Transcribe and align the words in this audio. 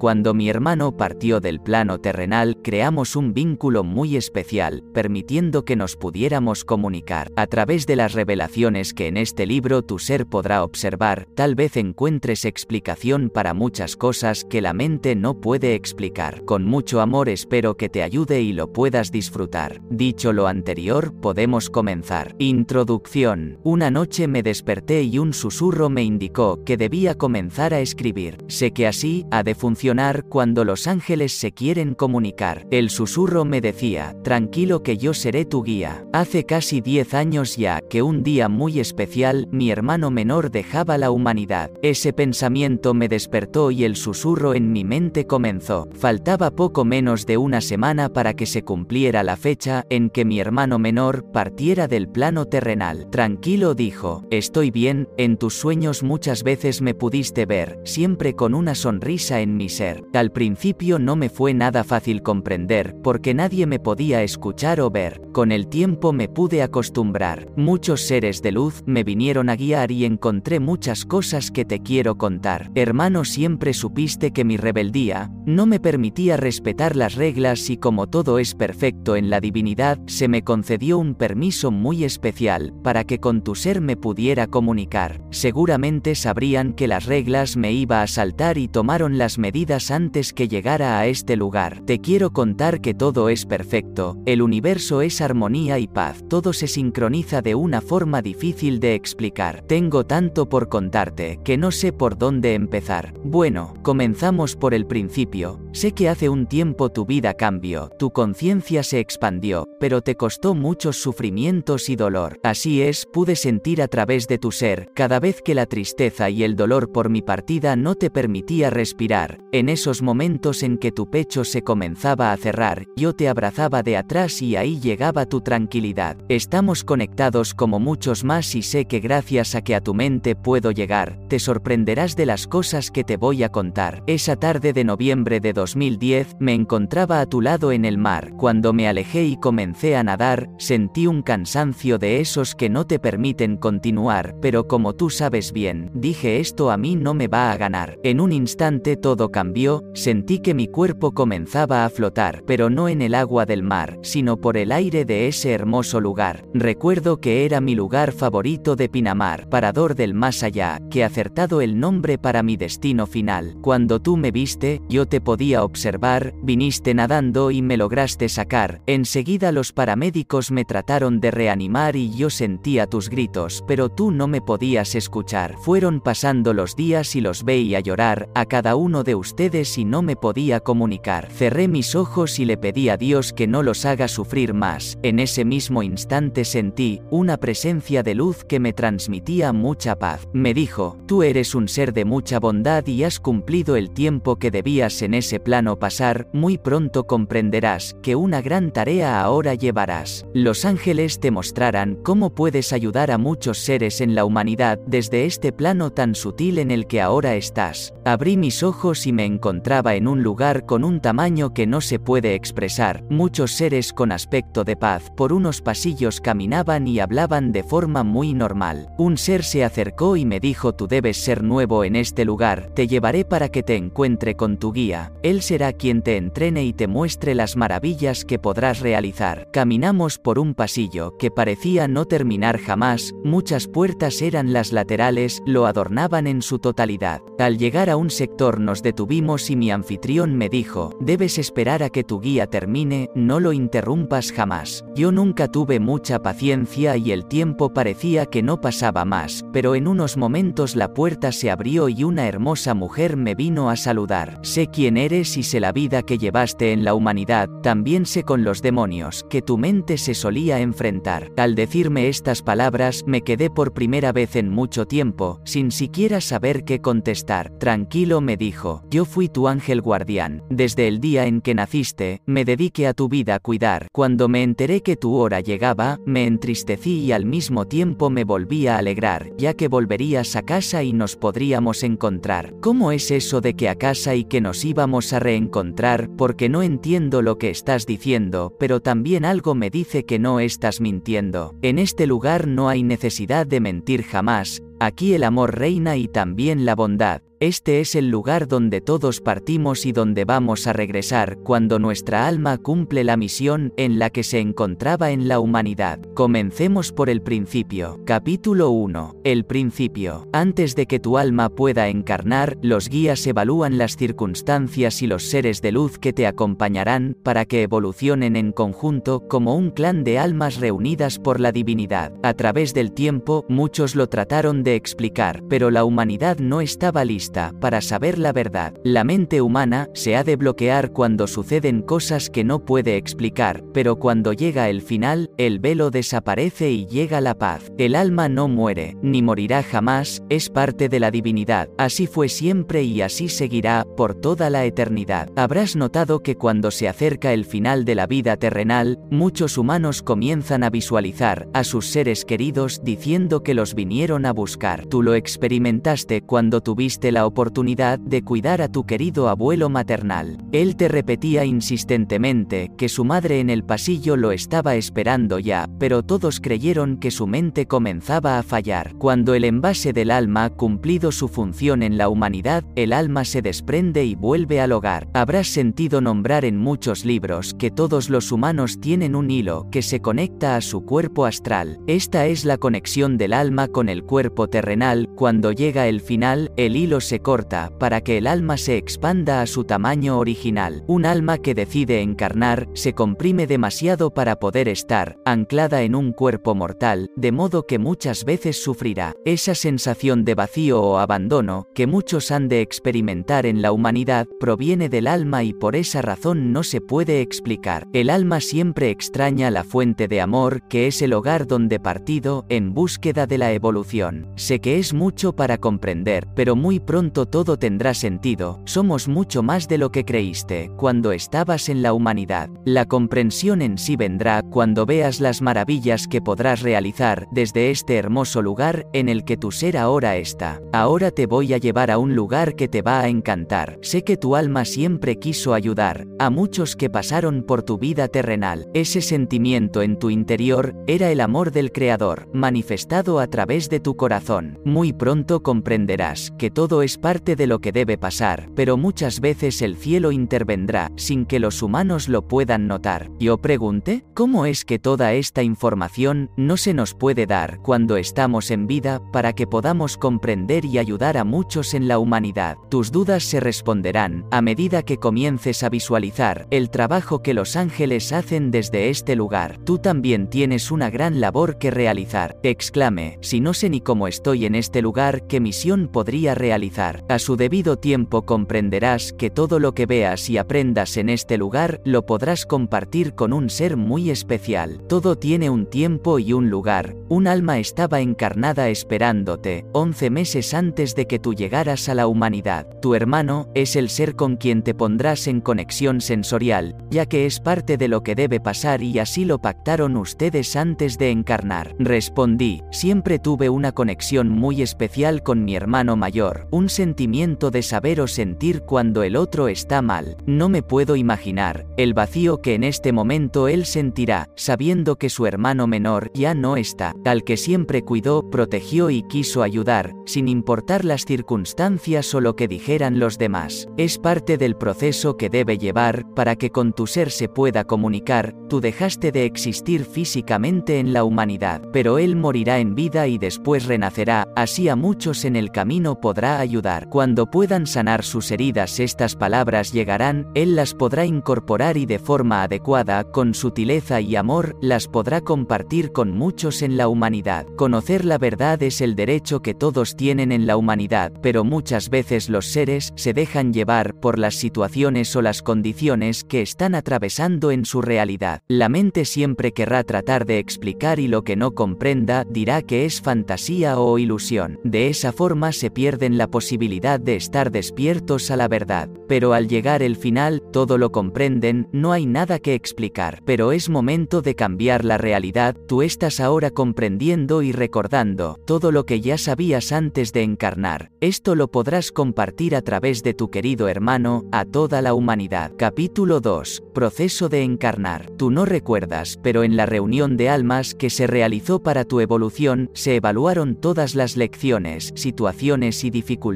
Cuando 0.00 0.32
mi 0.32 0.48
hermano 0.48 0.96
partió 0.96 1.40
del 1.40 1.60
plano 1.60 1.98
terrenal, 1.98 2.56
creamos 2.62 3.16
un 3.16 3.34
vínculo 3.34 3.84
muy 3.84 4.16
especial, 4.16 4.82
permitiendo 4.94 5.66
que 5.66 5.76
nos 5.76 5.94
pudiéramos 5.94 6.64
comunicar. 6.64 7.30
A 7.36 7.46
través 7.46 7.86
de 7.86 7.96
las 7.96 8.14
revelaciones 8.14 8.94
que 8.94 9.08
en 9.08 9.18
este 9.18 9.44
libro 9.44 9.82
tu 9.82 9.98
ser 9.98 10.24
podrá 10.24 10.64
observar, 10.64 11.28
tal 11.34 11.54
vez 11.54 11.76
encuentres 11.76 12.46
explicación 12.46 13.28
para 13.28 13.52
muchas 13.52 13.94
cosas 13.94 14.46
que 14.46 14.62
la 14.62 14.72
mente 14.72 15.14
no 15.16 15.38
puede 15.38 15.74
explicar. 15.74 16.46
Con 16.46 16.64
mucho 16.64 17.02
amor 17.02 17.28
espero 17.28 17.76
que 17.76 17.90
te 17.90 18.02
ayude 18.02 18.40
y 18.40 18.54
lo 18.54 18.72
puedas 18.72 19.12
disfrutar. 19.12 19.82
Dicho 19.90 20.32
lo 20.32 20.46
anterior, 20.46 21.12
podemos 21.20 21.68
comenzar. 21.68 22.34
Introducción. 22.38 23.58
Una 23.64 23.90
noche 23.90 24.28
me 24.28 24.42
desperté 24.42 25.02
y 25.02 25.18
un 25.18 25.34
susurro 25.34 25.90
me 25.90 26.02
indicó 26.02 26.64
que 26.64 26.78
debía 26.78 27.16
comenzar 27.16 27.74
a 27.74 27.80
escribir. 27.80 28.38
Sé 28.48 28.70
que 28.70 28.86
así 28.86 29.26
ha 29.30 29.42
de 29.42 29.54
funcionar 29.54 29.89
cuando 30.28 30.64
los 30.64 30.86
ángeles 30.86 31.32
se 31.32 31.50
quieren 31.50 31.94
comunicar. 31.94 32.64
El 32.70 32.90
susurro 32.90 33.44
me 33.44 33.60
decía, 33.60 34.14
tranquilo 34.22 34.84
que 34.84 34.96
yo 34.96 35.14
seré 35.14 35.44
tu 35.44 35.64
guía. 35.64 36.04
Hace 36.12 36.44
casi 36.44 36.80
10 36.80 37.14
años 37.14 37.56
ya 37.56 37.80
que 37.80 38.00
un 38.00 38.22
día 38.22 38.48
muy 38.48 38.78
especial, 38.78 39.48
mi 39.50 39.70
hermano 39.70 40.12
menor 40.12 40.52
dejaba 40.52 40.96
la 40.96 41.10
humanidad. 41.10 41.72
Ese 41.82 42.12
pensamiento 42.12 42.94
me 42.94 43.08
despertó 43.08 43.72
y 43.72 43.82
el 43.82 43.96
susurro 43.96 44.54
en 44.54 44.72
mi 44.72 44.84
mente 44.84 45.26
comenzó. 45.26 45.88
Faltaba 45.92 46.52
poco 46.52 46.84
menos 46.84 47.26
de 47.26 47.36
una 47.36 47.60
semana 47.60 48.10
para 48.10 48.34
que 48.34 48.46
se 48.46 48.62
cumpliera 48.62 49.24
la 49.24 49.36
fecha 49.36 49.86
en 49.90 50.08
que 50.08 50.24
mi 50.24 50.38
hermano 50.38 50.78
menor 50.78 51.24
partiera 51.32 51.88
del 51.88 52.08
plano 52.08 52.44
terrenal. 52.44 53.08
Tranquilo 53.10 53.74
dijo, 53.74 54.24
estoy 54.30 54.70
bien, 54.70 55.08
en 55.16 55.36
tus 55.36 55.54
sueños 55.54 56.04
muchas 56.04 56.44
veces 56.44 56.80
me 56.80 56.94
pudiste 56.94 57.44
ver, 57.44 57.80
siempre 57.84 58.34
con 58.34 58.54
una 58.54 58.76
sonrisa 58.76 59.40
en 59.40 59.56
mi 59.56 59.68
ser. 59.80 60.04
Al 60.12 60.30
principio 60.30 60.98
no 60.98 61.16
me 61.16 61.30
fue 61.30 61.54
nada 61.54 61.84
fácil 61.84 62.22
comprender, 62.22 62.96
porque 63.02 63.32
nadie 63.32 63.64
me 63.64 63.78
podía 63.78 64.22
escuchar 64.22 64.78
o 64.78 64.90
ver. 64.90 65.22
Con 65.32 65.52
el 65.52 65.68
tiempo 65.68 66.12
me 66.12 66.28
pude 66.28 66.62
acostumbrar. 66.62 67.48
Muchos 67.56 68.02
seres 68.02 68.42
de 68.42 68.52
luz 68.52 68.82
me 68.84 69.04
vinieron 69.04 69.48
a 69.48 69.56
guiar 69.56 69.90
y 69.90 70.04
encontré 70.04 70.60
muchas 70.60 71.06
cosas 71.06 71.50
que 71.50 71.64
te 71.64 71.80
quiero 71.80 72.18
contar. 72.18 72.70
Hermano, 72.74 73.24
siempre 73.24 73.72
supiste 73.72 74.32
que 74.32 74.44
mi 74.44 74.58
rebeldía 74.58 75.30
no 75.46 75.64
me 75.64 75.80
permitía 75.80 76.36
respetar 76.36 76.94
las 76.94 77.14
reglas 77.14 77.70
y 77.70 77.78
como 77.78 78.06
todo 78.06 78.38
es 78.38 78.54
perfecto 78.54 79.16
en 79.16 79.30
la 79.30 79.40
divinidad, 79.40 79.98
se 80.06 80.28
me 80.28 80.42
concedió 80.42 80.98
un 80.98 81.14
permiso 81.14 81.70
muy 81.70 82.04
especial 82.04 82.74
para 82.82 83.04
que 83.04 83.18
con 83.18 83.40
tu 83.42 83.54
ser 83.54 83.80
me 83.80 83.96
pudiera 83.96 84.46
comunicar. 84.46 85.22
Seguramente 85.30 86.14
sabrían 86.16 86.74
que 86.74 86.86
las 86.86 87.06
reglas 87.06 87.56
me 87.56 87.72
iba 87.72 88.02
a 88.02 88.06
saltar 88.06 88.58
y 88.58 88.68
tomaron 88.68 89.16
las 89.16 89.38
medidas 89.38 89.69
antes 89.70 90.32
que 90.32 90.48
llegara 90.48 90.98
a 90.98 91.06
este 91.06 91.36
lugar. 91.36 91.80
Te 91.86 92.00
quiero 92.00 92.32
contar 92.32 92.80
que 92.80 92.92
todo 92.92 93.28
es 93.28 93.46
perfecto, 93.46 94.16
el 94.26 94.42
universo 94.42 95.00
es 95.00 95.20
armonía 95.20 95.78
y 95.78 95.86
paz, 95.86 96.24
todo 96.28 96.52
se 96.52 96.66
sincroniza 96.66 97.40
de 97.40 97.54
una 97.54 97.80
forma 97.80 98.20
difícil 98.20 98.80
de 98.80 98.94
explicar. 98.94 99.62
Tengo 99.68 100.04
tanto 100.04 100.48
por 100.48 100.68
contarte 100.68 101.38
que 101.44 101.56
no 101.56 101.70
sé 101.70 101.92
por 101.92 102.18
dónde 102.18 102.54
empezar. 102.54 103.14
Bueno, 103.22 103.74
comenzamos 103.82 104.56
por 104.56 104.74
el 104.74 104.86
principio. 104.86 105.60
Sé 105.72 105.92
que 105.92 106.08
hace 106.08 106.28
un 106.28 106.46
tiempo 106.46 106.90
tu 106.90 107.06
vida 107.06 107.34
cambió, 107.34 107.90
tu 107.96 108.10
conciencia 108.10 108.82
se 108.82 108.98
expandió, 108.98 109.68
pero 109.78 110.02
te 110.02 110.16
costó 110.16 110.54
muchos 110.54 110.96
sufrimientos 110.96 111.88
y 111.88 111.94
dolor. 111.94 112.40
Así 112.42 112.82
es, 112.82 113.06
pude 113.06 113.36
sentir 113.36 113.82
a 113.82 113.86
través 113.86 114.26
de 114.26 114.38
tu 114.38 114.50
ser, 114.50 114.90
cada 114.94 115.20
vez 115.20 115.42
que 115.42 115.54
la 115.54 115.66
tristeza 115.66 116.28
y 116.28 116.42
el 116.42 116.56
dolor 116.56 116.90
por 116.90 117.08
mi 117.08 117.22
partida 117.22 117.76
no 117.76 117.94
te 117.94 118.10
permitía 118.10 118.70
respirar, 118.70 119.38
en 119.60 119.68
esos 119.68 120.00
momentos 120.00 120.62
en 120.62 120.78
que 120.78 120.90
tu 120.90 121.10
pecho 121.10 121.44
se 121.44 121.60
comenzaba 121.60 122.32
a 122.32 122.36
cerrar, 122.38 122.86
yo 122.96 123.12
te 123.12 123.28
abrazaba 123.28 123.82
de 123.82 123.98
atrás 123.98 124.40
y 124.40 124.56
ahí 124.56 124.80
llegaba 124.80 125.26
tu 125.26 125.42
tranquilidad. 125.42 126.16
Estamos 126.30 126.82
conectados 126.82 127.52
como 127.52 127.78
muchos 127.78 128.24
más 128.24 128.54
y 128.54 128.62
sé 128.62 128.86
que 128.86 129.00
gracias 129.00 129.54
a 129.54 129.60
que 129.60 129.74
a 129.74 129.82
tu 129.82 129.92
mente 129.92 130.34
puedo 130.34 130.70
llegar, 130.70 131.20
te 131.28 131.38
sorprenderás 131.38 132.16
de 132.16 132.24
las 132.24 132.46
cosas 132.46 132.90
que 132.90 133.04
te 133.04 133.18
voy 133.18 133.42
a 133.42 133.50
contar. 133.50 134.02
Esa 134.06 134.34
tarde 134.34 134.72
de 134.72 134.82
noviembre 134.82 135.40
de 135.40 135.52
2010, 135.52 136.36
me 136.40 136.54
encontraba 136.54 137.20
a 137.20 137.26
tu 137.26 137.42
lado 137.42 137.70
en 137.70 137.84
el 137.84 137.98
mar. 137.98 138.30
Cuando 138.38 138.72
me 138.72 138.88
alejé 138.88 139.26
y 139.26 139.36
comencé 139.36 139.94
a 139.94 140.02
nadar, 140.02 140.48
sentí 140.56 141.06
un 141.06 141.20
cansancio 141.20 141.98
de 141.98 142.20
esos 142.20 142.54
que 142.54 142.70
no 142.70 142.86
te 142.86 142.98
permiten 142.98 143.58
continuar, 143.58 144.36
pero 144.40 144.66
como 144.66 144.94
tú 144.94 145.10
sabes 145.10 145.52
bien, 145.52 145.90
dije 145.92 146.40
esto 146.40 146.70
a 146.70 146.78
mí 146.78 146.96
no 146.96 147.12
me 147.12 147.28
va 147.28 147.52
a 147.52 147.58
ganar. 147.58 147.98
En 148.02 148.20
un 148.20 148.32
instante 148.32 148.96
todo 148.96 149.30
cambió, 149.30 149.49
sentí 149.94 150.38
que 150.38 150.54
mi 150.54 150.68
cuerpo 150.68 151.12
comenzaba 151.12 151.84
a 151.84 151.90
flotar, 151.90 152.42
pero 152.46 152.70
no 152.70 152.88
en 152.88 153.02
el 153.02 153.14
agua 153.14 153.46
del 153.46 153.62
mar, 153.62 153.98
sino 154.02 154.36
por 154.36 154.56
el 154.56 154.70
aire 154.70 155.04
de 155.04 155.26
ese 155.26 155.52
hermoso 155.52 156.00
lugar. 156.00 156.44
Recuerdo 156.54 157.20
que 157.20 157.44
era 157.44 157.60
mi 157.60 157.74
lugar 157.74 158.12
favorito 158.12 158.76
de 158.76 158.88
Pinamar, 158.88 159.48
parador 159.48 159.94
del 159.94 160.14
más 160.14 160.42
allá, 160.42 160.78
que 160.90 161.04
acertado 161.04 161.60
el 161.60 161.80
nombre 161.80 162.18
para 162.18 162.42
mi 162.42 162.56
destino 162.56 163.06
final. 163.06 163.56
Cuando 163.60 164.00
tú 164.00 164.16
me 164.16 164.30
viste, 164.30 164.80
yo 164.88 165.06
te 165.06 165.20
podía 165.20 165.64
observar, 165.64 166.34
viniste 166.42 166.94
nadando 166.94 167.50
y 167.50 167.62
me 167.62 167.76
lograste 167.76 168.28
sacar. 168.28 168.82
Enseguida 168.86 169.52
los 169.52 169.72
paramédicos 169.72 170.50
me 170.50 170.64
trataron 170.64 171.20
de 171.20 171.30
reanimar 171.30 171.96
y 171.96 172.14
yo 172.14 172.30
sentía 172.30 172.86
tus 172.86 173.08
gritos, 173.08 173.64
pero 173.66 173.88
tú 173.88 174.10
no 174.10 174.28
me 174.28 174.40
podías 174.40 174.94
escuchar. 174.94 175.56
Fueron 175.58 176.00
pasando 176.00 176.54
los 176.54 176.76
días 176.76 177.16
y 177.16 177.20
los 177.20 177.44
veía 177.44 177.80
llorar 177.80 178.28
a 178.34 178.44
cada 178.44 178.76
uno 178.76 179.02
de 179.02 179.14
ustedes 179.14 179.29
y 179.76 179.84
no 179.84 180.02
me 180.02 180.16
podía 180.16 180.60
comunicar. 180.60 181.30
Cerré 181.30 181.68
mis 181.68 181.94
ojos 181.94 182.38
y 182.38 182.44
le 182.44 182.56
pedí 182.56 182.88
a 182.88 182.96
Dios 182.96 183.32
que 183.32 183.46
no 183.46 183.62
los 183.62 183.84
haga 183.84 184.08
sufrir 184.08 184.54
más. 184.54 184.98
En 185.02 185.18
ese 185.18 185.44
mismo 185.44 185.82
instante 185.82 186.44
sentí 186.44 187.00
una 187.10 187.36
presencia 187.36 188.02
de 188.02 188.14
luz 188.14 188.44
que 188.44 188.60
me 188.60 188.72
transmitía 188.72 189.52
mucha 189.52 189.96
paz. 189.96 190.28
Me 190.32 190.52
dijo, 190.52 190.98
tú 191.06 191.22
eres 191.22 191.54
un 191.54 191.68
ser 191.68 191.92
de 191.92 192.04
mucha 192.04 192.40
bondad 192.40 192.86
y 192.86 193.04
has 193.04 193.20
cumplido 193.20 193.76
el 193.76 193.90
tiempo 193.90 194.36
que 194.36 194.50
debías 194.50 195.00
en 195.02 195.14
ese 195.14 195.38
plano 195.38 195.78
pasar, 195.78 196.26
muy 196.32 196.58
pronto 196.58 197.04
comprenderás 197.04 197.96
que 198.02 198.16
una 198.16 198.42
gran 198.42 198.72
tarea 198.72 199.22
ahora 199.22 199.54
llevarás. 199.54 200.26
Los 200.34 200.64
ángeles 200.64 201.20
te 201.20 201.30
mostrarán 201.30 201.96
cómo 202.02 202.34
puedes 202.34 202.72
ayudar 202.72 203.10
a 203.10 203.18
muchos 203.18 203.58
seres 203.58 204.00
en 204.00 204.14
la 204.14 204.24
humanidad 204.24 204.78
desde 204.86 205.24
este 205.24 205.52
plano 205.52 205.90
tan 205.90 206.14
sutil 206.14 206.58
en 206.58 206.70
el 206.70 206.86
que 206.86 207.00
ahora 207.00 207.36
estás. 207.36 207.94
Abrí 208.04 208.36
mis 208.36 208.62
ojos 208.62 209.06
y 209.06 209.12
me 209.12 209.19
encontraba 209.24 209.94
en 209.94 210.08
un 210.08 210.22
lugar 210.22 210.64
con 210.64 210.84
un 210.84 211.00
tamaño 211.00 211.52
que 211.52 211.66
no 211.66 211.80
se 211.80 211.98
puede 211.98 212.34
expresar. 212.34 213.04
Muchos 213.10 213.52
seres 213.52 213.92
con 213.92 214.12
aspecto 214.12 214.64
de 214.64 214.76
paz 214.76 215.10
por 215.16 215.32
unos 215.32 215.60
pasillos 215.60 216.20
caminaban 216.20 216.88
y 216.88 217.00
hablaban 217.00 217.52
de 217.52 217.62
forma 217.62 218.02
muy 218.02 218.32
normal. 218.32 218.88
Un 218.96 219.18
ser 219.18 219.44
se 219.44 219.64
acercó 219.64 220.16
y 220.16 220.24
me 220.24 220.40
dijo 220.40 220.74
tú 220.74 220.86
debes 220.86 221.18
ser 221.18 221.42
nuevo 221.42 221.84
en 221.84 221.96
este 221.96 222.24
lugar, 222.24 222.70
te 222.74 222.86
llevaré 222.86 223.24
para 223.24 223.50
que 223.50 223.62
te 223.62 223.76
encuentre 223.76 224.34
con 224.34 224.56
tu 224.56 224.72
guía. 224.72 225.12
Él 225.22 225.42
será 225.42 225.72
quien 225.72 226.02
te 226.02 226.16
entrene 226.16 226.64
y 226.64 226.72
te 226.72 226.86
muestre 226.86 227.34
las 227.34 227.56
maravillas 227.56 228.24
que 228.24 228.38
podrás 228.38 228.80
realizar. 228.80 229.48
Caminamos 229.52 230.18
por 230.18 230.38
un 230.38 230.54
pasillo 230.54 231.16
que 231.18 231.30
parecía 231.30 231.88
no 231.88 232.06
terminar 232.06 232.58
jamás, 232.58 233.12
muchas 233.22 233.68
puertas 233.68 234.22
eran 234.22 234.52
las 234.52 234.72
laterales, 234.72 235.42
lo 235.46 235.66
adornaban 235.66 236.26
en 236.26 236.40
su 236.40 236.58
totalidad. 236.58 237.20
Al 237.38 237.58
llegar 237.58 237.90
a 237.90 237.96
un 237.96 238.10
sector 238.10 238.60
nos 238.60 238.82
detuvimos 238.82 239.09
y 239.10 239.56
mi 239.56 239.72
anfitrión 239.72 240.36
me 240.36 240.48
dijo, 240.48 240.96
debes 241.00 241.38
esperar 241.38 241.82
a 241.82 241.90
que 241.90 242.04
tu 242.04 242.20
guía 242.20 242.46
termine, 242.46 243.10
no 243.16 243.40
lo 243.40 243.52
interrumpas 243.52 244.30
jamás. 244.30 244.84
Yo 244.94 245.10
nunca 245.10 245.48
tuve 245.48 245.80
mucha 245.80 246.22
paciencia 246.22 246.96
y 246.96 247.10
el 247.10 247.26
tiempo 247.26 247.74
parecía 247.74 248.26
que 248.26 248.42
no 248.42 248.60
pasaba 248.60 249.04
más, 249.04 249.44
pero 249.52 249.74
en 249.74 249.88
unos 249.88 250.16
momentos 250.16 250.76
la 250.76 250.94
puerta 250.94 251.32
se 251.32 251.50
abrió 251.50 251.88
y 251.88 252.04
una 252.04 252.28
hermosa 252.28 252.72
mujer 252.74 253.16
me 253.16 253.34
vino 253.34 253.68
a 253.68 253.74
saludar. 253.74 254.38
Sé 254.42 254.68
quién 254.68 254.96
eres 254.96 255.36
y 255.36 255.42
sé 255.42 255.58
la 255.58 255.72
vida 255.72 256.02
que 256.02 256.16
llevaste 256.16 256.70
en 256.70 256.84
la 256.84 256.94
humanidad, 256.94 257.48
también 257.62 258.06
sé 258.06 258.22
con 258.22 258.44
los 258.44 258.62
demonios 258.62 259.24
que 259.28 259.42
tu 259.42 259.58
mente 259.58 259.98
se 259.98 260.14
solía 260.14 260.60
enfrentar. 260.60 261.32
Al 261.36 261.56
decirme 261.56 262.08
estas 262.08 262.42
palabras, 262.42 263.02
me 263.06 263.22
quedé 263.22 263.50
por 263.50 263.72
primera 263.72 264.12
vez 264.12 264.36
en 264.36 264.50
mucho 264.50 264.86
tiempo, 264.86 265.40
sin 265.44 265.72
siquiera 265.72 266.20
saber 266.20 266.64
qué 266.64 266.80
contestar. 266.80 267.50
Tranquilo 267.58 268.20
me 268.20 268.36
dijo, 268.36 268.82
yo 268.88 268.99
fui 269.04 269.28
tu 269.28 269.48
ángel 269.48 269.80
guardián. 269.80 270.42
Desde 270.50 270.88
el 270.88 271.00
día 271.00 271.26
en 271.26 271.40
que 271.40 271.54
naciste, 271.54 272.22
me 272.26 272.44
dediqué 272.44 272.86
a 272.86 272.94
tu 272.94 273.08
vida 273.08 273.36
a 273.36 273.40
cuidar. 273.40 273.88
Cuando 273.92 274.28
me 274.28 274.42
enteré 274.42 274.82
que 274.82 274.96
tu 274.96 275.16
hora 275.16 275.40
llegaba, 275.40 275.98
me 276.06 276.26
entristecí 276.26 277.00
y 277.00 277.12
al 277.12 277.24
mismo 277.24 277.66
tiempo 277.66 278.10
me 278.10 278.24
volví 278.24 278.66
a 278.66 278.78
alegrar, 278.78 279.30
ya 279.36 279.54
que 279.54 279.68
volverías 279.68 280.36
a 280.36 280.42
casa 280.42 280.82
y 280.82 280.92
nos 280.92 281.16
podríamos 281.16 281.82
encontrar. 281.82 282.54
¿Cómo 282.60 282.92
es 282.92 283.10
eso 283.10 283.40
de 283.40 283.54
que 283.54 283.68
a 283.68 283.74
casa 283.74 284.14
y 284.14 284.24
que 284.24 284.40
nos 284.40 284.64
íbamos 284.64 285.12
a 285.12 285.20
reencontrar 285.20 286.10
porque 286.16 286.48
no 286.48 286.62
entiendo 286.62 287.22
lo 287.22 287.38
que 287.38 287.50
estás 287.50 287.86
diciendo, 287.86 288.54
pero 288.58 288.80
también 288.80 289.24
algo 289.24 289.54
me 289.54 289.70
dice 289.70 290.04
que 290.04 290.18
no 290.18 290.40
estás 290.40 290.80
mintiendo. 290.80 291.54
En 291.62 291.78
este 291.78 292.06
lugar 292.06 292.46
no 292.46 292.68
hay 292.68 292.82
necesidad 292.82 293.46
de 293.46 293.60
mentir 293.60 294.02
jamás, 294.02 294.62
aquí 294.78 295.14
el 295.14 295.24
amor 295.24 295.58
reina 295.58 295.96
y 295.96 296.08
también 296.08 296.64
la 296.64 296.74
bondad. 296.74 297.22
Este 297.42 297.80
es 297.80 297.94
el 297.94 298.10
lugar 298.10 298.48
donde 298.48 298.82
todos 298.82 299.22
partimos 299.22 299.86
y 299.86 299.92
donde 299.92 300.26
vamos 300.26 300.66
a 300.66 300.74
regresar 300.74 301.38
cuando 301.38 301.78
nuestra 301.78 302.28
alma 302.28 302.58
cumple 302.58 303.02
la 303.02 303.16
misión 303.16 303.72
en 303.78 303.98
la 303.98 304.10
que 304.10 304.24
se 304.24 304.40
encontraba 304.40 305.10
en 305.10 305.26
la 305.26 305.40
humanidad. 305.40 306.00
Comencemos 306.12 306.92
por 306.92 307.08
el 307.08 307.22
principio. 307.22 307.98
Capítulo 308.04 308.68
1. 308.68 309.22
El 309.24 309.46
principio. 309.46 310.28
Antes 310.34 310.74
de 310.74 310.84
que 310.84 311.00
tu 311.00 311.16
alma 311.16 311.48
pueda 311.48 311.88
encarnar, 311.88 312.58
los 312.60 312.90
guías 312.90 313.26
evalúan 313.26 313.78
las 313.78 313.96
circunstancias 313.96 315.00
y 315.00 315.06
los 315.06 315.22
seres 315.22 315.62
de 315.62 315.72
luz 315.72 315.98
que 315.98 316.12
te 316.12 316.26
acompañarán 316.26 317.16
para 317.22 317.46
que 317.46 317.62
evolucionen 317.62 318.36
en 318.36 318.52
conjunto 318.52 319.26
como 319.28 319.56
un 319.56 319.70
clan 319.70 320.04
de 320.04 320.18
almas 320.18 320.60
reunidas 320.60 321.18
por 321.18 321.40
la 321.40 321.52
divinidad. 321.52 322.12
A 322.22 322.34
través 322.34 322.74
del 322.74 322.92
tiempo, 322.92 323.46
muchos 323.48 323.96
lo 323.96 324.10
trataron 324.10 324.62
de 324.62 324.74
explicar, 324.74 325.42
pero 325.48 325.70
la 325.70 325.84
humanidad 325.84 326.36
no 326.36 326.60
estaba 326.60 327.02
lista 327.06 327.29
para 327.60 327.80
saber 327.80 328.18
la 328.18 328.32
verdad. 328.32 328.74
La 328.84 329.04
mente 329.04 329.40
humana 329.40 329.88
se 329.94 330.16
ha 330.16 330.24
de 330.24 330.36
bloquear 330.36 330.92
cuando 330.92 331.26
suceden 331.26 331.82
cosas 331.82 332.30
que 332.30 332.44
no 332.44 332.64
puede 332.64 332.96
explicar, 332.96 333.62
pero 333.72 333.98
cuando 333.98 334.32
llega 334.32 334.68
el 334.68 334.82
final, 334.82 335.30
el 335.36 335.58
velo 335.58 335.90
desaparece 335.90 336.70
y 336.70 336.86
llega 336.86 337.20
la 337.20 337.36
paz. 337.36 337.70
El 337.78 337.94
alma 337.94 338.28
no 338.28 338.48
muere, 338.48 338.96
ni 339.02 339.22
morirá 339.22 339.62
jamás, 339.62 340.22
es 340.28 340.50
parte 340.50 340.88
de 340.88 341.00
la 341.00 341.10
divinidad, 341.10 341.68
así 341.78 342.06
fue 342.06 342.28
siempre 342.28 342.82
y 342.82 343.02
así 343.02 343.28
seguirá, 343.28 343.86
por 343.96 344.14
toda 344.14 344.50
la 344.50 344.64
eternidad. 344.64 345.28
Habrás 345.36 345.76
notado 345.76 346.22
que 346.22 346.36
cuando 346.36 346.70
se 346.70 346.88
acerca 346.88 347.32
el 347.32 347.44
final 347.44 347.84
de 347.84 347.94
la 347.94 348.06
vida 348.06 348.36
terrenal, 348.36 348.98
muchos 349.10 349.58
humanos 349.58 350.02
comienzan 350.02 350.64
a 350.64 350.70
visualizar 350.70 351.48
a 351.52 351.64
sus 351.64 351.86
seres 351.86 352.24
queridos 352.24 352.80
diciendo 352.82 353.42
que 353.42 353.54
los 353.54 353.74
vinieron 353.74 354.26
a 354.26 354.32
buscar. 354.32 354.86
Tú 354.86 355.02
lo 355.02 355.14
experimentaste 355.14 356.22
cuando 356.22 356.60
tuviste 356.60 357.12
la 357.12 357.19
oportunidad 357.26 357.98
de 357.98 358.22
cuidar 358.22 358.62
a 358.62 358.68
tu 358.68 358.84
querido 358.84 359.28
abuelo 359.28 359.68
maternal. 359.68 360.38
Él 360.52 360.76
te 360.76 360.88
repetía 360.88 361.44
insistentemente 361.44 362.70
que 362.76 362.88
su 362.88 363.04
madre 363.04 363.40
en 363.40 363.50
el 363.50 363.64
pasillo 363.64 364.16
lo 364.16 364.32
estaba 364.32 364.76
esperando 364.76 365.38
ya, 365.38 365.68
pero 365.78 366.02
todos 366.02 366.40
creyeron 366.40 366.96
que 366.96 367.10
su 367.10 367.26
mente 367.26 367.66
comenzaba 367.66 368.38
a 368.38 368.42
fallar. 368.42 368.94
Cuando 368.98 369.34
el 369.34 369.44
envase 369.44 369.92
del 369.92 370.10
alma 370.10 370.44
ha 370.44 370.50
cumplido 370.50 371.12
su 371.12 371.28
función 371.28 371.82
en 371.82 371.98
la 371.98 372.08
humanidad, 372.08 372.64
el 372.76 372.92
alma 372.92 373.24
se 373.24 373.42
desprende 373.42 374.04
y 374.04 374.14
vuelve 374.14 374.60
al 374.60 374.72
hogar. 374.72 375.08
Habrás 375.14 375.48
sentido 375.48 376.00
nombrar 376.00 376.44
en 376.44 376.56
muchos 376.56 377.04
libros 377.04 377.54
que 377.54 377.70
todos 377.70 378.10
los 378.10 378.30
humanos 378.30 378.78
tienen 378.80 379.16
un 379.16 379.30
hilo 379.30 379.66
que 379.70 379.82
se 379.82 380.00
conecta 380.00 380.56
a 380.56 380.60
su 380.60 380.84
cuerpo 380.84 381.26
astral. 381.26 381.80
Esta 381.86 382.26
es 382.26 382.44
la 382.44 382.58
conexión 382.58 383.18
del 383.18 383.32
alma 383.32 383.66
con 383.68 383.88
el 383.88 384.04
cuerpo 384.04 384.48
terrenal. 384.48 385.08
Cuando 385.16 385.50
llega 385.52 385.88
el 385.88 386.00
final, 386.00 386.52
el 386.56 386.76
hilo 386.76 387.00
se 387.00 387.09
corta 387.18 387.72
para 387.80 388.00
que 388.02 388.18
el 388.18 388.28
alma 388.28 388.56
se 388.56 388.76
expanda 388.76 389.42
a 389.42 389.46
su 389.46 389.64
tamaño 389.64 390.18
original. 390.18 390.84
Un 390.86 391.04
alma 391.04 391.38
que 391.38 391.56
decide 391.56 392.00
encarnar 392.02 392.68
se 392.74 392.92
comprime 392.92 393.48
demasiado 393.48 394.14
para 394.14 394.36
poder 394.38 394.68
estar 394.68 395.18
anclada 395.24 395.82
en 395.82 395.96
un 395.96 396.12
cuerpo 396.12 396.54
mortal, 396.54 397.10
de 397.16 397.32
modo 397.32 397.66
que 397.66 397.80
muchas 397.80 398.24
veces 398.24 398.62
sufrirá. 398.62 399.14
Esa 399.24 399.56
sensación 399.56 400.24
de 400.24 400.36
vacío 400.36 400.80
o 400.80 400.98
abandono 400.98 401.66
que 401.74 401.88
muchos 401.88 402.30
han 402.30 402.48
de 402.48 402.60
experimentar 402.60 403.46
en 403.46 403.62
la 403.62 403.72
humanidad 403.72 404.28
proviene 404.38 404.88
del 404.88 405.08
alma 405.08 405.42
y 405.42 405.52
por 405.52 405.74
esa 405.74 406.02
razón 406.02 406.52
no 406.52 406.62
se 406.62 406.80
puede 406.80 407.20
explicar. 407.20 407.88
El 407.92 408.08
alma 408.08 408.40
siempre 408.40 408.90
extraña 408.90 409.50
la 409.50 409.64
fuente 409.64 410.06
de 410.06 410.20
amor 410.20 410.62
que 410.68 410.86
es 410.86 411.02
el 411.02 411.12
hogar 411.12 411.46
donde 411.46 411.80
partido 411.80 412.46
en 412.48 412.72
búsqueda 412.72 413.26
de 413.26 413.38
la 413.38 413.52
evolución. 413.52 414.28
Sé 414.36 414.60
que 414.60 414.78
es 414.78 414.94
mucho 414.94 415.34
para 415.34 415.58
comprender, 415.58 416.28
pero 416.34 416.54
muy 416.54 416.78
pronto 416.78 416.99
todo 417.08 417.56
tendrá 417.56 417.94
sentido. 417.94 418.60
Somos 418.66 419.08
mucho 419.08 419.42
más 419.42 419.66
de 419.68 419.78
lo 419.78 419.90
que 419.90 420.04
creíste 420.04 420.70
cuando 420.76 421.12
estabas 421.12 421.70
en 421.70 421.82
la 421.82 421.94
humanidad. 421.94 422.50
La 422.66 422.84
comprensión 422.84 423.62
en 423.62 423.78
sí 423.78 423.96
vendrá 423.96 424.42
cuando 424.42 424.84
veas 424.84 425.20
las 425.20 425.40
maravillas 425.40 426.06
que 426.06 426.20
podrás 426.20 426.60
realizar 426.60 427.26
desde 427.32 427.70
este 427.70 427.96
hermoso 427.96 428.42
lugar 428.42 428.86
en 428.92 429.08
el 429.08 429.24
que 429.24 429.38
tu 429.38 429.50
ser 429.50 429.78
ahora 429.78 430.16
está. 430.16 430.60
Ahora 430.72 431.10
te 431.10 431.26
voy 431.26 431.54
a 431.54 431.58
llevar 431.58 431.90
a 431.90 431.96
un 431.96 432.14
lugar 432.14 432.54
que 432.54 432.68
te 432.68 432.82
va 432.82 433.00
a 433.00 433.08
encantar. 433.08 433.78
Sé 433.80 434.04
que 434.04 434.18
tu 434.18 434.36
alma 434.36 434.64
siempre 434.66 435.16
quiso 435.16 435.54
ayudar 435.54 436.06
a 436.18 436.28
muchos 436.28 436.76
que 436.76 436.90
pasaron 436.90 437.42
por 437.42 437.62
tu 437.62 437.78
vida 437.78 438.08
terrenal. 438.08 438.68
Ese 438.74 439.00
sentimiento 439.00 439.80
en 439.80 439.98
tu 439.98 440.10
interior 440.10 440.74
era 440.86 441.10
el 441.10 441.20
amor 441.20 441.50
del 441.50 441.72
Creador, 441.72 442.28
manifestado 442.34 443.20
a 443.20 443.26
través 443.26 443.70
de 443.70 443.80
tu 443.80 443.96
corazón. 443.96 444.58
Muy 444.64 444.92
pronto 444.92 445.42
comprenderás 445.42 446.32
que 446.38 446.50
todo 446.50 446.82
es 446.82 446.89
parte 446.98 447.36
de 447.36 447.46
lo 447.46 447.60
que 447.60 447.72
debe 447.72 447.98
pasar, 447.98 448.48
pero 448.54 448.76
muchas 448.76 449.20
veces 449.20 449.62
el 449.62 449.76
cielo 449.76 450.12
intervendrá 450.12 450.90
sin 450.96 451.26
que 451.26 451.38
los 451.38 451.62
humanos 451.62 452.08
lo 452.08 452.26
puedan 452.26 452.66
notar. 452.66 453.10
Yo 453.18 453.38
pregunté, 453.38 454.04
¿cómo 454.14 454.46
es 454.46 454.64
que 454.64 454.78
toda 454.78 455.12
esta 455.12 455.42
información 455.42 456.30
no 456.36 456.56
se 456.56 456.74
nos 456.74 456.94
puede 456.94 457.26
dar 457.26 457.58
cuando 457.62 457.96
estamos 457.96 458.50
en 458.50 458.66
vida 458.66 459.00
para 459.12 459.32
que 459.34 459.46
podamos 459.46 459.96
comprender 459.96 460.64
y 460.64 460.78
ayudar 460.78 461.16
a 461.18 461.24
muchos 461.24 461.74
en 461.74 461.88
la 461.88 461.98
humanidad? 461.98 462.56
Tus 462.70 462.90
dudas 462.90 463.24
se 463.24 463.40
responderán 463.40 464.24
a 464.30 464.40
medida 464.40 464.82
que 464.82 464.98
comiences 464.98 465.62
a 465.62 465.68
visualizar 465.68 466.46
el 466.50 466.70
trabajo 466.70 467.22
que 467.22 467.34
los 467.34 467.56
ángeles 467.56 468.12
hacen 468.12 468.50
desde 468.50 468.88
este 468.88 469.16
lugar. 469.16 469.58
Tú 469.64 469.78
también 469.78 470.30
tienes 470.30 470.70
una 470.70 470.90
gran 470.90 471.20
labor 471.20 471.58
que 471.58 471.70
realizar. 471.70 472.38
Exclame, 472.42 473.18
si 473.20 473.40
no 473.40 473.54
sé 473.54 473.70
ni 473.70 473.80
cómo 473.80 474.08
estoy 474.08 474.46
en 474.46 474.54
este 474.54 474.82
lugar, 474.82 475.26
¿qué 475.26 475.40
misión 475.40 475.88
podría 475.88 476.34
realizar? 476.34 476.69
A 476.78 477.18
su 477.18 477.36
debido 477.36 477.78
tiempo 477.78 478.22
comprenderás 478.22 479.12
que 479.12 479.28
todo 479.28 479.58
lo 479.58 479.74
que 479.74 479.86
veas 479.86 480.30
y 480.30 480.38
aprendas 480.38 480.96
en 480.96 481.08
este 481.08 481.36
lugar 481.36 481.80
lo 481.84 482.06
podrás 482.06 482.46
compartir 482.46 483.14
con 483.14 483.32
un 483.32 483.50
ser 483.50 483.76
muy 483.76 484.10
especial. 484.10 484.80
Todo 484.88 485.16
tiene 485.16 485.50
un 485.50 485.66
tiempo 485.66 486.20
y 486.20 486.32
un 486.32 486.48
lugar. 486.48 486.94
Un 487.08 487.26
alma 487.26 487.58
estaba 487.58 488.00
encarnada 488.00 488.68
esperándote, 488.68 489.66
11 489.72 490.10
meses 490.10 490.54
antes 490.54 490.94
de 490.94 491.06
que 491.06 491.18
tú 491.18 491.34
llegaras 491.34 491.88
a 491.88 491.94
la 491.94 492.06
humanidad. 492.06 492.68
Tu 492.80 492.94
hermano 492.94 493.48
es 493.54 493.74
el 493.74 493.88
ser 493.88 494.14
con 494.14 494.36
quien 494.36 494.62
te 494.62 494.72
pondrás 494.74 495.26
en 495.26 495.40
conexión 495.40 496.00
sensorial, 496.00 496.76
ya 496.88 497.06
que 497.06 497.26
es 497.26 497.40
parte 497.40 497.78
de 497.78 497.88
lo 497.88 498.04
que 498.04 498.14
debe 498.14 498.38
pasar 498.38 498.80
y 498.82 499.00
así 499.00 499.24
lo 499.24 499.40
pactaron 499.40 499.96
ustedes 499.96 500.54
antes 500.54 500.98
de 500.98 501.10
encarnar. 501.10 501.74
Respondí, 501.80 502.62
siempre 502.70 503.18
tuve 503.18 503.48
una 503.48 503.72
conexión 503.72 504.28
muy 504.28 504.62
especial 504.62 505.24
con 505.24 505.44
mi 505.44 505.56
hermano 505.56 505.96
mayor, 505.96 506.46
sentimiento 506.68 507.50
de 507.50 507.62
saber 507.62 508.00
o 508.00 508.06
sentir 508.06 508.62
cuando 508.62 509.02
el 509.02 509.16
otro 509.16 509.48
está 509.48 509.82
mal. 509.82 510.16
No 510.26 510.48
me 510.48 510.62
puedo 510.62 510.96
imaginar 510.96 511.66
el 511.76 511.94
vacío 511.94 512.42
que 512.42 512.54
en 512.54 512.64
este 512.64 512.92
momento 512.92 513.48
él 513.48 513.64
sentirá, 513.64 514.28
sabiendo 514.36 514.96
que 514.96 515.08
su 515.08 515.26
hermano 515.26 515.66
menor 515.66 516.10
ya 516.14 516.34
no 516.34 516.56
está, 516.56 516.94
tal 517.02 517.24
que 517.24 517.36
siempre 517.36 517.82
cuidó, 517.82 518.28
protegió 518.28 518.90
y 518.90 519.02
quiso 519.04 519.42
ayudar, 519.42 519.94
sin 520.06 520.28
importar 520.28 520.84
las 520.84 521.04
circunstancias 521.04 522.14
o 522.14 522.20
lo 522.20 522.36
que 522.36 522.48
dijeran 522.48 522.98
los 522.98 523.16
demás. 523.18 523.68
Es 523.76 523.98
parte 523.98 524.36
del 524.36 524.56
proceso 524.56 525.16
que 525.16 525.30
debe 525.30 525.58
llevar 525.58 526.04
para 526.14 526.36
que 526.36 526.50
con 526.50 526.72
tu 526.72 526.86
ser 526.86 527.10
se 527.10 527.28
pueda 527.28 527.64
comunicar, 527.64 528.34
tú 528.48 528.60
dejaste 528.60 529.12
de 529.12 529.24
existir 529.24 529.84
físicamente 529.84 530.78
en 530.78 530.92
la 530.92 531.04
humanidad, 531.04 531.62
pero 531.72 531.98
él 531.98 532.16
morirá 532.16 532.58
en 532.58 532.74
vida 532.74 533.06
y 533.06 533.18
después 533.18 533.66
renacerá, 533.66 534.28
así 534.36 534.68
a 534.68 534.76
muchos 534.76 535.24
en 535.24 535.36
el 535.36 535.50
camino 535.50 536.00
podrá 536.00 536.38
ayudar. 536.38 536.49
Cuando 536.88 537.26
puedan 537.30 537.66
sanar 537.66 538.02
sus 538.02 538.32
heridas 538.32 538.80
estas 538.80 539.14
palabras 539.14 539.72
llegarán, 539.72 540.26
él 540.34 540.56
las 540.56 540.74
podrá 540.74 541.04
incorporar 541.06 541.76
y 541.76 541.86
de 541.86 542.00
forma 542.00 542.42
adecuada, 542.42 543.04
con 543.04 543.34
sutileza 543.34 544.00
y 544.00 544.16
amor, 544.16 544.56
las 544.60 544.88
podrá 544.88 545.20
compartir 545.20 545.92
con 545.92 546.10
muchos 546.10 546.62
en 546.62 546.76
la 546.76 546.88
humanidad. 546.88 547.46
Conocer 547.56 548.04
la 548.04 548.18
verdad 548.18 548.60
es 548.64 548.80
el 548.80 548.96
derecho 548.96 549.42
que 549.42 549.54
todos 549.54 549.94
tienen 549.94 550.32
en 550.32 550.46
la 550.46 550.56
humanidad, 550.56 551.12
pero 551.22 551.44
muchas 551.44 551.88
veces 551.88 552.28
los 552.28 552.46
seres 552.46 552.92
se 552.96 553.12
dejan 553.12 553.52
llevar 553.52 553.94
por 554.00 554.18
las 554.18 554.34
situaciones 554.34 555.14
o 555.14 555.22
las 555.22 555.42
condiciones 555.42 556.24
que 556.24 556.42
están 556.42 556.74
atravesando 556.74 557.52
en 557.52 557.64
su 557.64 557.80
realidad. 557.80 558.42
La 558.48 558.68
mente 558.68 559.04
siempre 559.04 559.52
querrá 559.52 559.84
tratar 559.84 560.26
de 560.26 560.38
explicar 560.38 560.98
y 560.98 561.06
lo 561.06 561.22
que 561.22 561.36
no 561.36 561.52
comprenda 561.52 562.24
dirá 562.28 562.62
que 562.62 562.86
es 562.86 563.00
fantasía 563.00 563.78
o 563.78 563.98
ilusión. 563.98 564.58
De 564.64 564.88
esa 564.88 565.12
forma 565.12 565.52
se 565.52 565.70
pierden 565.70 566.18
la 566.18 566.26
posibilidad 566.26 566.39
de 566.40 567.16
estar 567.16 567.50
despiertos 567.50 568.30
a 568.30 568.36
la 568.36 568.48
verdad. 568.48 568.88
Pero 569.08 569.34
al 569.34 569.46
llegar 569.46 569.82
el 569.82 569.96
final, 569.96 570.42
todo 570.52 570.78
lo 570.78 570.90
comprenden, 570.90 571.68
no 571.72 571.92
hay 571.92 572.06
nada 572.06 572.38
que 572.38 572.54
explicar. 572.54 573.22
Pero 573.24 573.52
es 573.52 573.68
momento 573.68 574.22
de 574.22 574.34
cambiar 574.34 574.84
la 574.84 574.96
realidad, 574.96 575.54
tú 575.68 575.82
estás 575.82 576.18
ahora 576.18 576.50
comprendiendo 576.50 577.42
y 577.42 577.52
recordando 577.52 578.38
todo 578.46 578.72
lo 578.72 578.86
que 578.86 579.00
ya 579.00 579.18
sabías 579.18 579.72
antes 579.72 580.12
de 580.12 580.22
encarnar. 580.22 580.90
Esto 581.00 581.34
lo 581.34 581.48
podrás 581.48 581.92
compartir 581.92 582.56
a 582.56 582.62
través 582.62 583.02
de 583.02 583.14
tu 583.14 583.30
querido 583.30 583.68
hermano, 583.68 584.24
a 584.32 584.44
toda 584.44 584.80
la 584.80 584.94
humanidad. 584.94 585.52
Capítulo 585.56 586.20
2. 586.20 586.62
Proceso 586.72 587.28
de 587.28 587.42
encarnar. 587.42 588.06
Tú 588.16 588.30
no 588.30 588.44
recuerdas, 588.44 589.18
pero 589.22 589.44
en 589.44 589.56
la 589.56 589.66
reunión 589.66 590.16
de 590.16 590.28
almas 590.28 590.74
que 590.74 590.88
se 590.88 591.06
realizó 591.06 591.62
para 591.62 591.84
tu 591.84 592.00
evolución, 592.00 592.70
se 592.72 592.96
evaluaron 592.96 593.56
todas 593.56 593.94
las 593.94 594.16
lecciones, 594.16 594.92
situaciones 594.94 595.84
y 595.84 595.90
dificultades 595.90 596.29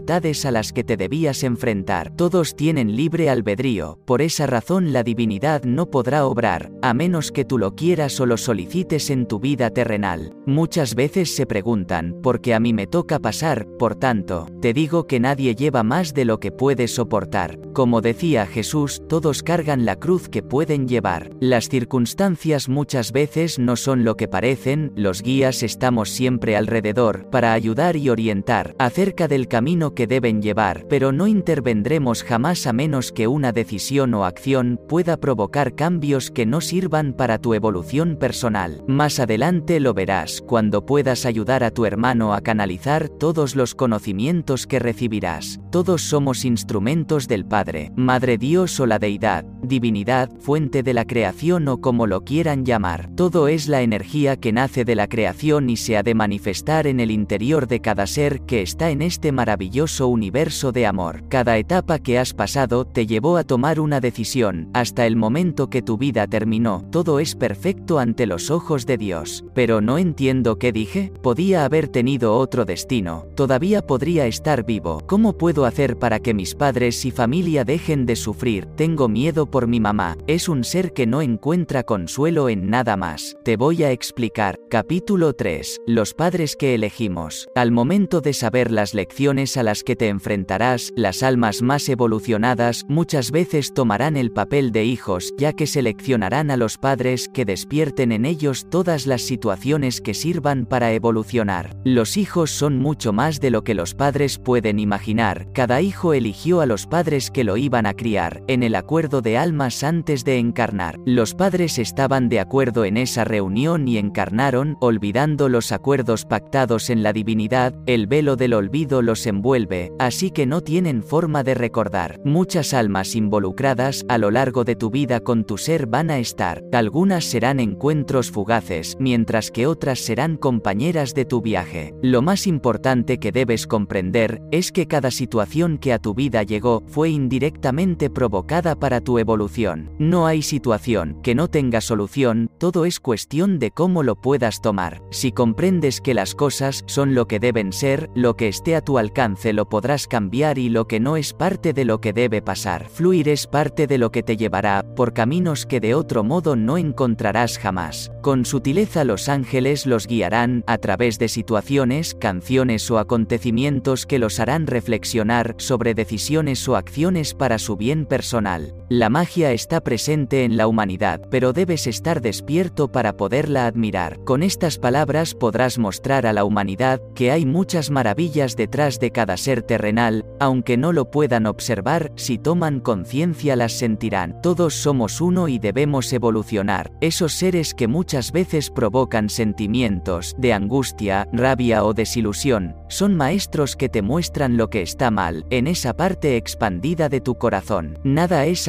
a 0.44 0.50
las 0.50 0.72
que 0.72 0.82
te 0.82 0.96
debías 0.96 1.44
enfrentar. 1.44 2.12
Todos 2.16 2.56
tienen 2.56 2.96
libre 2.96 3.30
albedrío, 3.30 4.00
por 4.04 4.22
esa 4.22 4.46
razón 4.46 4.92
la 4.92 5.04
divinidad 5.04 5.62
no 5.62 5.88
podrá 5.90 6.26
obrar, 6.26 6.72
a 6.82 6.94
menos 6.94 7.30
que 7.30 7.44
tú 7.44 7.58
lo 7.58 7.76
quieras 7.76 8.18
o 8.20 8.26
lo 8.26 8.36
solicites 8.36 9.10
en 9.10 9.26
tu 9.26 9.38
vida 9.38 9.70
terrenal. 9.70 10.34
Muchas 10.46 10.96
veces 10.96 11.34
se 11.34 11.46
preguntan, 11.46 12.16
¿por 12.22 12.40
qué 12.40 12.54
a 12.54 12.60
mí 12.60 12.72
me 12.72 12.86
toca 12.88 13.20
pasar? 13.20 13.66
Por 13.78 13.94
tanto, 13.94 14.48
te 14.60 14.72
digo 14.72 15.06
que 15.06 15.20
nadie 15.20 15.54
lleva 15.54 15.84
más 15.84 16.12
de 16.12 16.24
lo 16.24 16.40
que 16.40 16.50
puede 16.50 16.88
soportar. 16.88 17.58
Como 17.72 18.00
decía 18.00 18.46
Jesús, 18.46 19.02
todos 19.08 19.42
cargan 19.42 19.84
la 19.84 19.96
cruz 19.96 20.28
que 20.28 20.42
pueden 20.42 20.88
llevar. 20.88 21.30
Las 21.40 21.68
circunstancias 21.68 22.68
muchas 22.68 23.12
veces 23.12 23.58
no 23.58 23.76
son 23.76 24.04
lo 24.04 24.16
que 24.16 24.28
parecen, 24.28 24.92
los 24.96 25.22
guías 25.22 25.62
estamos 25.62 26.10
siempre 26.10 26.56
alrededor, 26.56 27.28
para 27.30 27.52
ayudar 27.52 27.96
y 27.96 28.10
orientar, 28.10 28.74
acerca 28.78 29.28
del 29.28 29.48
camino 29.48 29.83
que 29.92 30.06
deben 30.06 30.40
llevar, 30.40 30.86
pero 30.88 31.12
no 31.12 31.26
intervendremos 31.26 32.22
jamás 32.22 32.66
a 32.66 32.72
menos 32.72 33.12
que 33.12 33.26
una 33.26 33.52
decisión 33.52 34.14
o 34.14 34.24
acción 34.24 34.80
pueda 34.88 35.18
provocar 35.18 35.74
cambios 35.74 36.30
que 36.30 36.46
no 36.46 36.62
sirvan 36.62 37.12
para 37.12 37.38
tu 37.38 37.52
evolución 37.52 38.16
personal. 38.16 38.82
Más 38.86 39.20
adelante 39.20 39.80
lo 39.80 39.92
verás, 39.92 40.40
cuando 40.40 40.86
puedas 40.86 41.26
ayudar 41.26 41.64
a 41.64 41.70
tu 41.70 41.84
hermano 41.84 42.32
a 42.32 42.40
canalizar 42.40 43.08
todos 43.08 43.56
los 43.56 43.74
conocimientos 43.74 44.66
que 44.66 44.78
recibirás. 44.78 45.60
Todos 45.70 46.02
somos 46.02 46.44
instrumentos 46.44 47.28
del 47.28 47.44
Padre, 47.44 47.92
Madre 47.96 48.38
Dios 48.38 48.78
o 48.80 48.86
la 48.86 48.98
Deidad, 48.98 49.44
divinidad, 49.62 50.30
fuente 50.38 50.82
de 50.82 50.94
la 50.94 51.04
creación 51.04 51.68
o 51.68 51.80
como 51.80 52.06
lo 52.06 52.22
quieran 52.22 52.64
llamar. 52.64 53.10
Todo 53.16 53.48
es 53.48 53.68
la 53.68 53.82
energía 53.82 54.36
que 54.36 54.52
nace 54.52 54.84
de 54.84 54.94
la 54.94 55.08
creación 55.08 55.68
y 55.68 55.76
se 55.76 55.96
ha 55.96 56.02
de 56.02 56.14
manifestar 56.14 56.86
en 56.86 57.00
el 57.00 57.10
interior 57.10 57.66
de 57.66 57.80
cada 57.80 58.06
ser 58.06 58.42
que 58.42 58.62
está 58.62 58.90
en 58.90 59.02
este 59.02 59.32
maravilloso 59.32 59.73
universo 59.82 60.72
de 60.72 60.86
amor. 60.86 61.24
Cada 61.28 61.58
etapa 61.58 61.98
que 61.98 62.18
has 62.18 62.32
pasado 62.32 62.84
te 62.84 63.06
llevó 63.06 63.36
a 63.36 63.44
tomar 63.44 63.80
una 63.80 64.00
decisión, 64.00 64.70
hasta 64.72 65.06
el 65.06 65.16
momento 65.16 65.68
que 65.68 65.82
tu 65.82 65.98
vida 65.98 66.26
terminó, 66.26 66.84
todo 66.90 67.18
es 67.18 67.34
perfecto 67.34 67.98
ante 67.98 68.26
los 68.26 68.50
ojos 68.50 68.86
de 68.86 68.96
Dios. 68.96 69.44
Pero 69.54 69.80
no 69.80 69.98
entiendo 69.98 70.58
qué 70.58 70.72
dije, 70.72 71.12
podía 71.22 71.64
haber 71.64 71.88
tenido 71.88 72.36
otro 72.36 72.64
destino, 72.64 73.26
todavía 73.34 73.82
podría 73.82 74.26
estar 74.26 74.64
vivo. 74.64 75.02
¿Cómo 75.06 75.36
puedo 75.36 75.64
hacer 75.64 75.98
para 75.98 76.20
que 76.20 76.34
mis 76.34 76.54
padres 76.54 77.04
y 77.04 77.10
familia 77.10 77.64
dejen 77.64 78.06
de 78.06 78.16
sufrir? 78.16 78.66
Tengo 78.76 79.08
miedo 79.08 79.50
por 79.50 79.66
mi 79.66 79.80
mamá, 79.80 80.16
es 80.26 80.48
un 80.48 80.64
ser 80.64 80.92
que 80.92 81.06
no 81.06 81.20
encuentra 81.20 81.82
consuelo 81.82 82.48
en 82.48 82.70
nada 82.70 82.96
más. 82.96 83.36
Te 83.42 83.56
voy 83.56 83.82
a 83.82 83.90
explicar. 83.90 84.58
Capítulo 84.74 85.34
3. 85.34 85.82
Los 85.86 86.14
padres 86.14 86.56
que 86.56 86.74
elegimos. 86.74 87.46
Al 87.54 87.70
momento 87.70 88.20
de 88.20 88.32
saber 88.32 88.72
las 88.72 88.92
lecciones 88.92 89.56
a 89.56 89.62
las 89.62 89.84
que 89.84 89.94
te 89.94 90.08
enfrentarás, 90.08 90.92
las 90.96 91.22
almas 91.22 91.62
más 91.62 91.88
evolucionadas 91.88 92.84
muchas 92.88 93.30
veces 93.30 93.72
tomarán 93.72 94.16
el 94.16 94.32
papel 94.32 94.72
de 94.72 94.84
hijos, 94.84 95.32
ya 95.38 95.52
que 95.52 95.68
seleccionarán 95.68 96.50
a 96.50 96.56
los 96.56 96.76
padres 96.76 97.28
que 97.28 97.44
despierten 97.44 98.10
en 98.10 98.24
ellos 98.24 98.66
todas 98.68 99.06
las 99.06 99.22
situaciones 99.22 100.00
que 100.00 100.12
sirvan 100.12 100.66
para 100.66 100.92
evolucionar. 100.92 101.76
Los 101.84 102.16
hijos 102.16 102.50
son 102.50 102.76
mucho 102.76 103.12
más 103.12 103.38
de 103.38 103.52
lo 103.52 103.62
que 103.62 103.74
los 103.74 103.94
padres 103.94 104.40
pueden 104.40 104.80
imaginar. 104.80 105.52
Cada 105.52 105.82
hijo 105.82 106.14
eligió 106.14 106.60
a 106.60 106.66
los 106.66 106.88
padres 106.88 107.30
que 107.30 107.44
lo 107.44 107.56
iban 107.56 107.86
a 107.86 107.94
criar, 107.94 108.42
en 108.48 108.64
el 108.64 108.74
acuerdo 108.74 109.22
de 109.22 109.38
almas 109.38 109.84
antes 109.84 110.24
de 110.24 110.38
encarnar. 110.38 110.98
Los 111.06 111.32
padres 111.32 111.78
estaban 111.78 112.28
de 112.28 112.40
acuerdo 112.40 112.84
en 112.84 112.96
esa 112.96 113.22
reunión 113.22 113.86
y 113.86 113.98
encarnaron, 113.98 114.63
olvidando 114.80 115.48
los 115.48 115.72
acuerdos 115.72 116.24
pactados 116.24 116.90
en 116.90 117.02
la 117.02 117.12
divinidad, 117.12 117.74
el 117.86 118.06
velo 118.06 118.36
del 118.36 118.54
olvido 118.54 119.02
los 119.02 119.26
envuelve, 119.26 119.92
así 119.98 120.30
que 120.30 120.46
no 120.46 120.60
tienen 120.60 121.02
forma 121.02 121.42
de 121.42 121.54
recordar. 121.54 122.20
Muchas 122.24 122.74
almas 122.74 123.14
involucradas 123.14 124.04
a 124.08 124.18
lo 124.18 124.30
largo 124.30 124.64
de 124.64 124.76
tu 124.76 124.90
vida 124.90 125.20
con 125.20 125.44
tu 125.44 125.58
ser 125.58 125.86
van 125.86 126.10
a 126.10 126.18
estar. 126.18 126.62
Algunas 126.72 127.24
serán 127.24 127.60
encuentros 127.60 128.30
fugaces, 128.30 128.96
mientras 128.98 129.50
que 129.50 129.66
otras 129.66 130.00
serán 130.00 130.36
compañeras 130.36 131.14
de 131.14 131.24
tu 131.24 131.40
viaje. 131.40 131.94
Lo 132.02 132.22
más 132.22 132.46
importante 132.46 133.18
que 133.18 133.32
debes 133.32 133.66
comprender 133.66 134.40
es 134.50 134.72
que 134.72 134.86
cada 134.86 135.10
situación 135.10 135.78
que 135.78 135.92
a 135.92 135.98
tu 135.98 136.14
vida 136.14 136.42
llegó 136.42 136.82
fue 136.86 137.10
indirectamente 137.10 138.10
provocada 138.10 138.76
para 138.76 139.00
tu 139.00 139.18
evolución. 139.18 139.90
No 139.98 140.26
hay 140.26 140.42
situación 140.42 141.20
que 141.22 141.34
no 141.34 141.48
tenga 141.48 141.80
solución, 141.80 142.50
todo 142.58 142.84
es 142.84 143.00
cuestión 143.00 143.58
de 143.58 143.70
cómo 143.70 144.02
lo 144.02 144.16
puedas 144.16 144.43
tomar. 144.50 145.02
Si 145.10 145.32
comprendes 145.32 146.00
que 146.00 146.14
las 146.14 146.34
cosas 146.34 146.84
son 146.86 147.14
lo 147.14 147.26
que 147.26 147.40
deben 147.40 147.72
ser, 147.72 148.10
lo 148.14 148.36
que 148.36 148.48
esté 148.48 148.76
a 148.76 148.80
tu 148.80 148.98
alcance 148.98 149.52
lo 149.52 149.68
podrás 149.68 150.06
cambiar 150.06 150.58
y 150.58 150.68
lo 150.68 150.86
que 150.86 151.00
no 151.00 151.16
es 151.16 151.32
parte 151.32 151.72
de 151.72 151.84
lo 151.84 152.00
que 152.00 152.12
debe 152.12 152.42
pasar. 152.42 152.88
Fluir 152.88 153.28
es 153.28 153.46
parte 153.46 153.86
de 153.86 153.98
lo 153.98 154.10
que 154.10 154.22
te 154.22 154.36
llevará 154.36 154.84
por 154.94 155.12
caminos 155.12 155.66
que 155.66 155.80
de 155.80 155.94
otro 155.94 156.24
modo 156.24 156.56
no 156.56 156.78
encontrarás 156.78 157.58
jamás. 157.58 158.10
Con 158.22 158.44
sutileza 158.44 159.04
los 159.04 159.28
ángeles 159.28 159.86
los 159.86 160.06
guiarán 160.06 160.64
a 160.66 160.78
través 160.78 161.18
de 161.18 161.28
situaciones, 161.28 162.14
canciones 162.14 162.90
o 162.90 162.98
acontecimientos 162.98 164.06
que 164.06 164.18
los 164.18 164.40
harán 164.40 164.66
reflexionar 164.66 165.54
sobre 165.58 165.94
decisiones 165.94 166.66
o 166.68 166.76
acciones 166.76 167.34
para 167.34 167.58
su 167.58 167.76
bien 167.76 168.06
personal. 168.06 168.74
La 168.90 169.08
magia 169.08 169.52
está 169.52 169.80
presente 169.80 170.44
en 170.44 170.58
la 170.58 170.66
humanidad, 170.66 171.22
pero 171.30 171.54
debes 171.54 171.86
estar 171.86 172.20
despierto 172.20 172.92
para 172.92 173.16
poderla 173.16 173.66
admirar. 173.66 174.22
Con 174.24 174.42
estas 174.42 174.76
palabras 174.78 175.34
podrás 175.34 175.78
mostrar 175.78 176.26
a 176.26 176.34
la 176.34 176.44
humanidad 176.44 177.00
que 177.14 177.30
hay 177.30 177.46
muchas 177.46 177.90
maravillas 177.90 178.56
detrás 178.56 179.00
de 179.00 179.10
cada 179.10 179.38
ser 179.38 179.62
terrenal, 179.62 180.26
aunque 180.38 180.76
no 180.76 180.92
lo 180.92 181.10
puedan 181.10 181.46
observar, 181.46 182.12
si 182.16 182.36
toman 182.36 182.78
conciencia 182.80 183.56
las 183.56 183.72
sentirán. 183.72 184.42
Todos 184.42 184.74
somos 184.74 185.22
uno 185.22 185.48
y 185.48 185.58
debemos 185.58 186.12
evolucionar. 186.12 186.92
Esos 187.00 187.32
seres 187.32 187.72
que 187.72 187.88
muchas 187.88 188.32
veces 188.32 188.68
provocan 188.68 189.30
sentimientos 189.30 190.34
de 190.36 190.52
angustia, 190.52 191.26
rabia 191.32 191.84
o 191.84 191.94
desilusión, 191.94 192.76
son 192.88 193.16
maestros 193.16 193.76
que 193.76 193.88
te 193.88 194.02
muestran 194.02 194.58
lo 194.58 194.68
que 194.68 194.82
está 194.82 195.10
mal, 195.10 195.46
en 195.48 195.68
esa 195.68 195.96
parte 195.96 196.36
expandida 196.36 197.08
de 197.08 197.22
tu 197.22 197.36
corazón. 197.36 197.98
Nada 198.04 198.44
es 198.44 198.68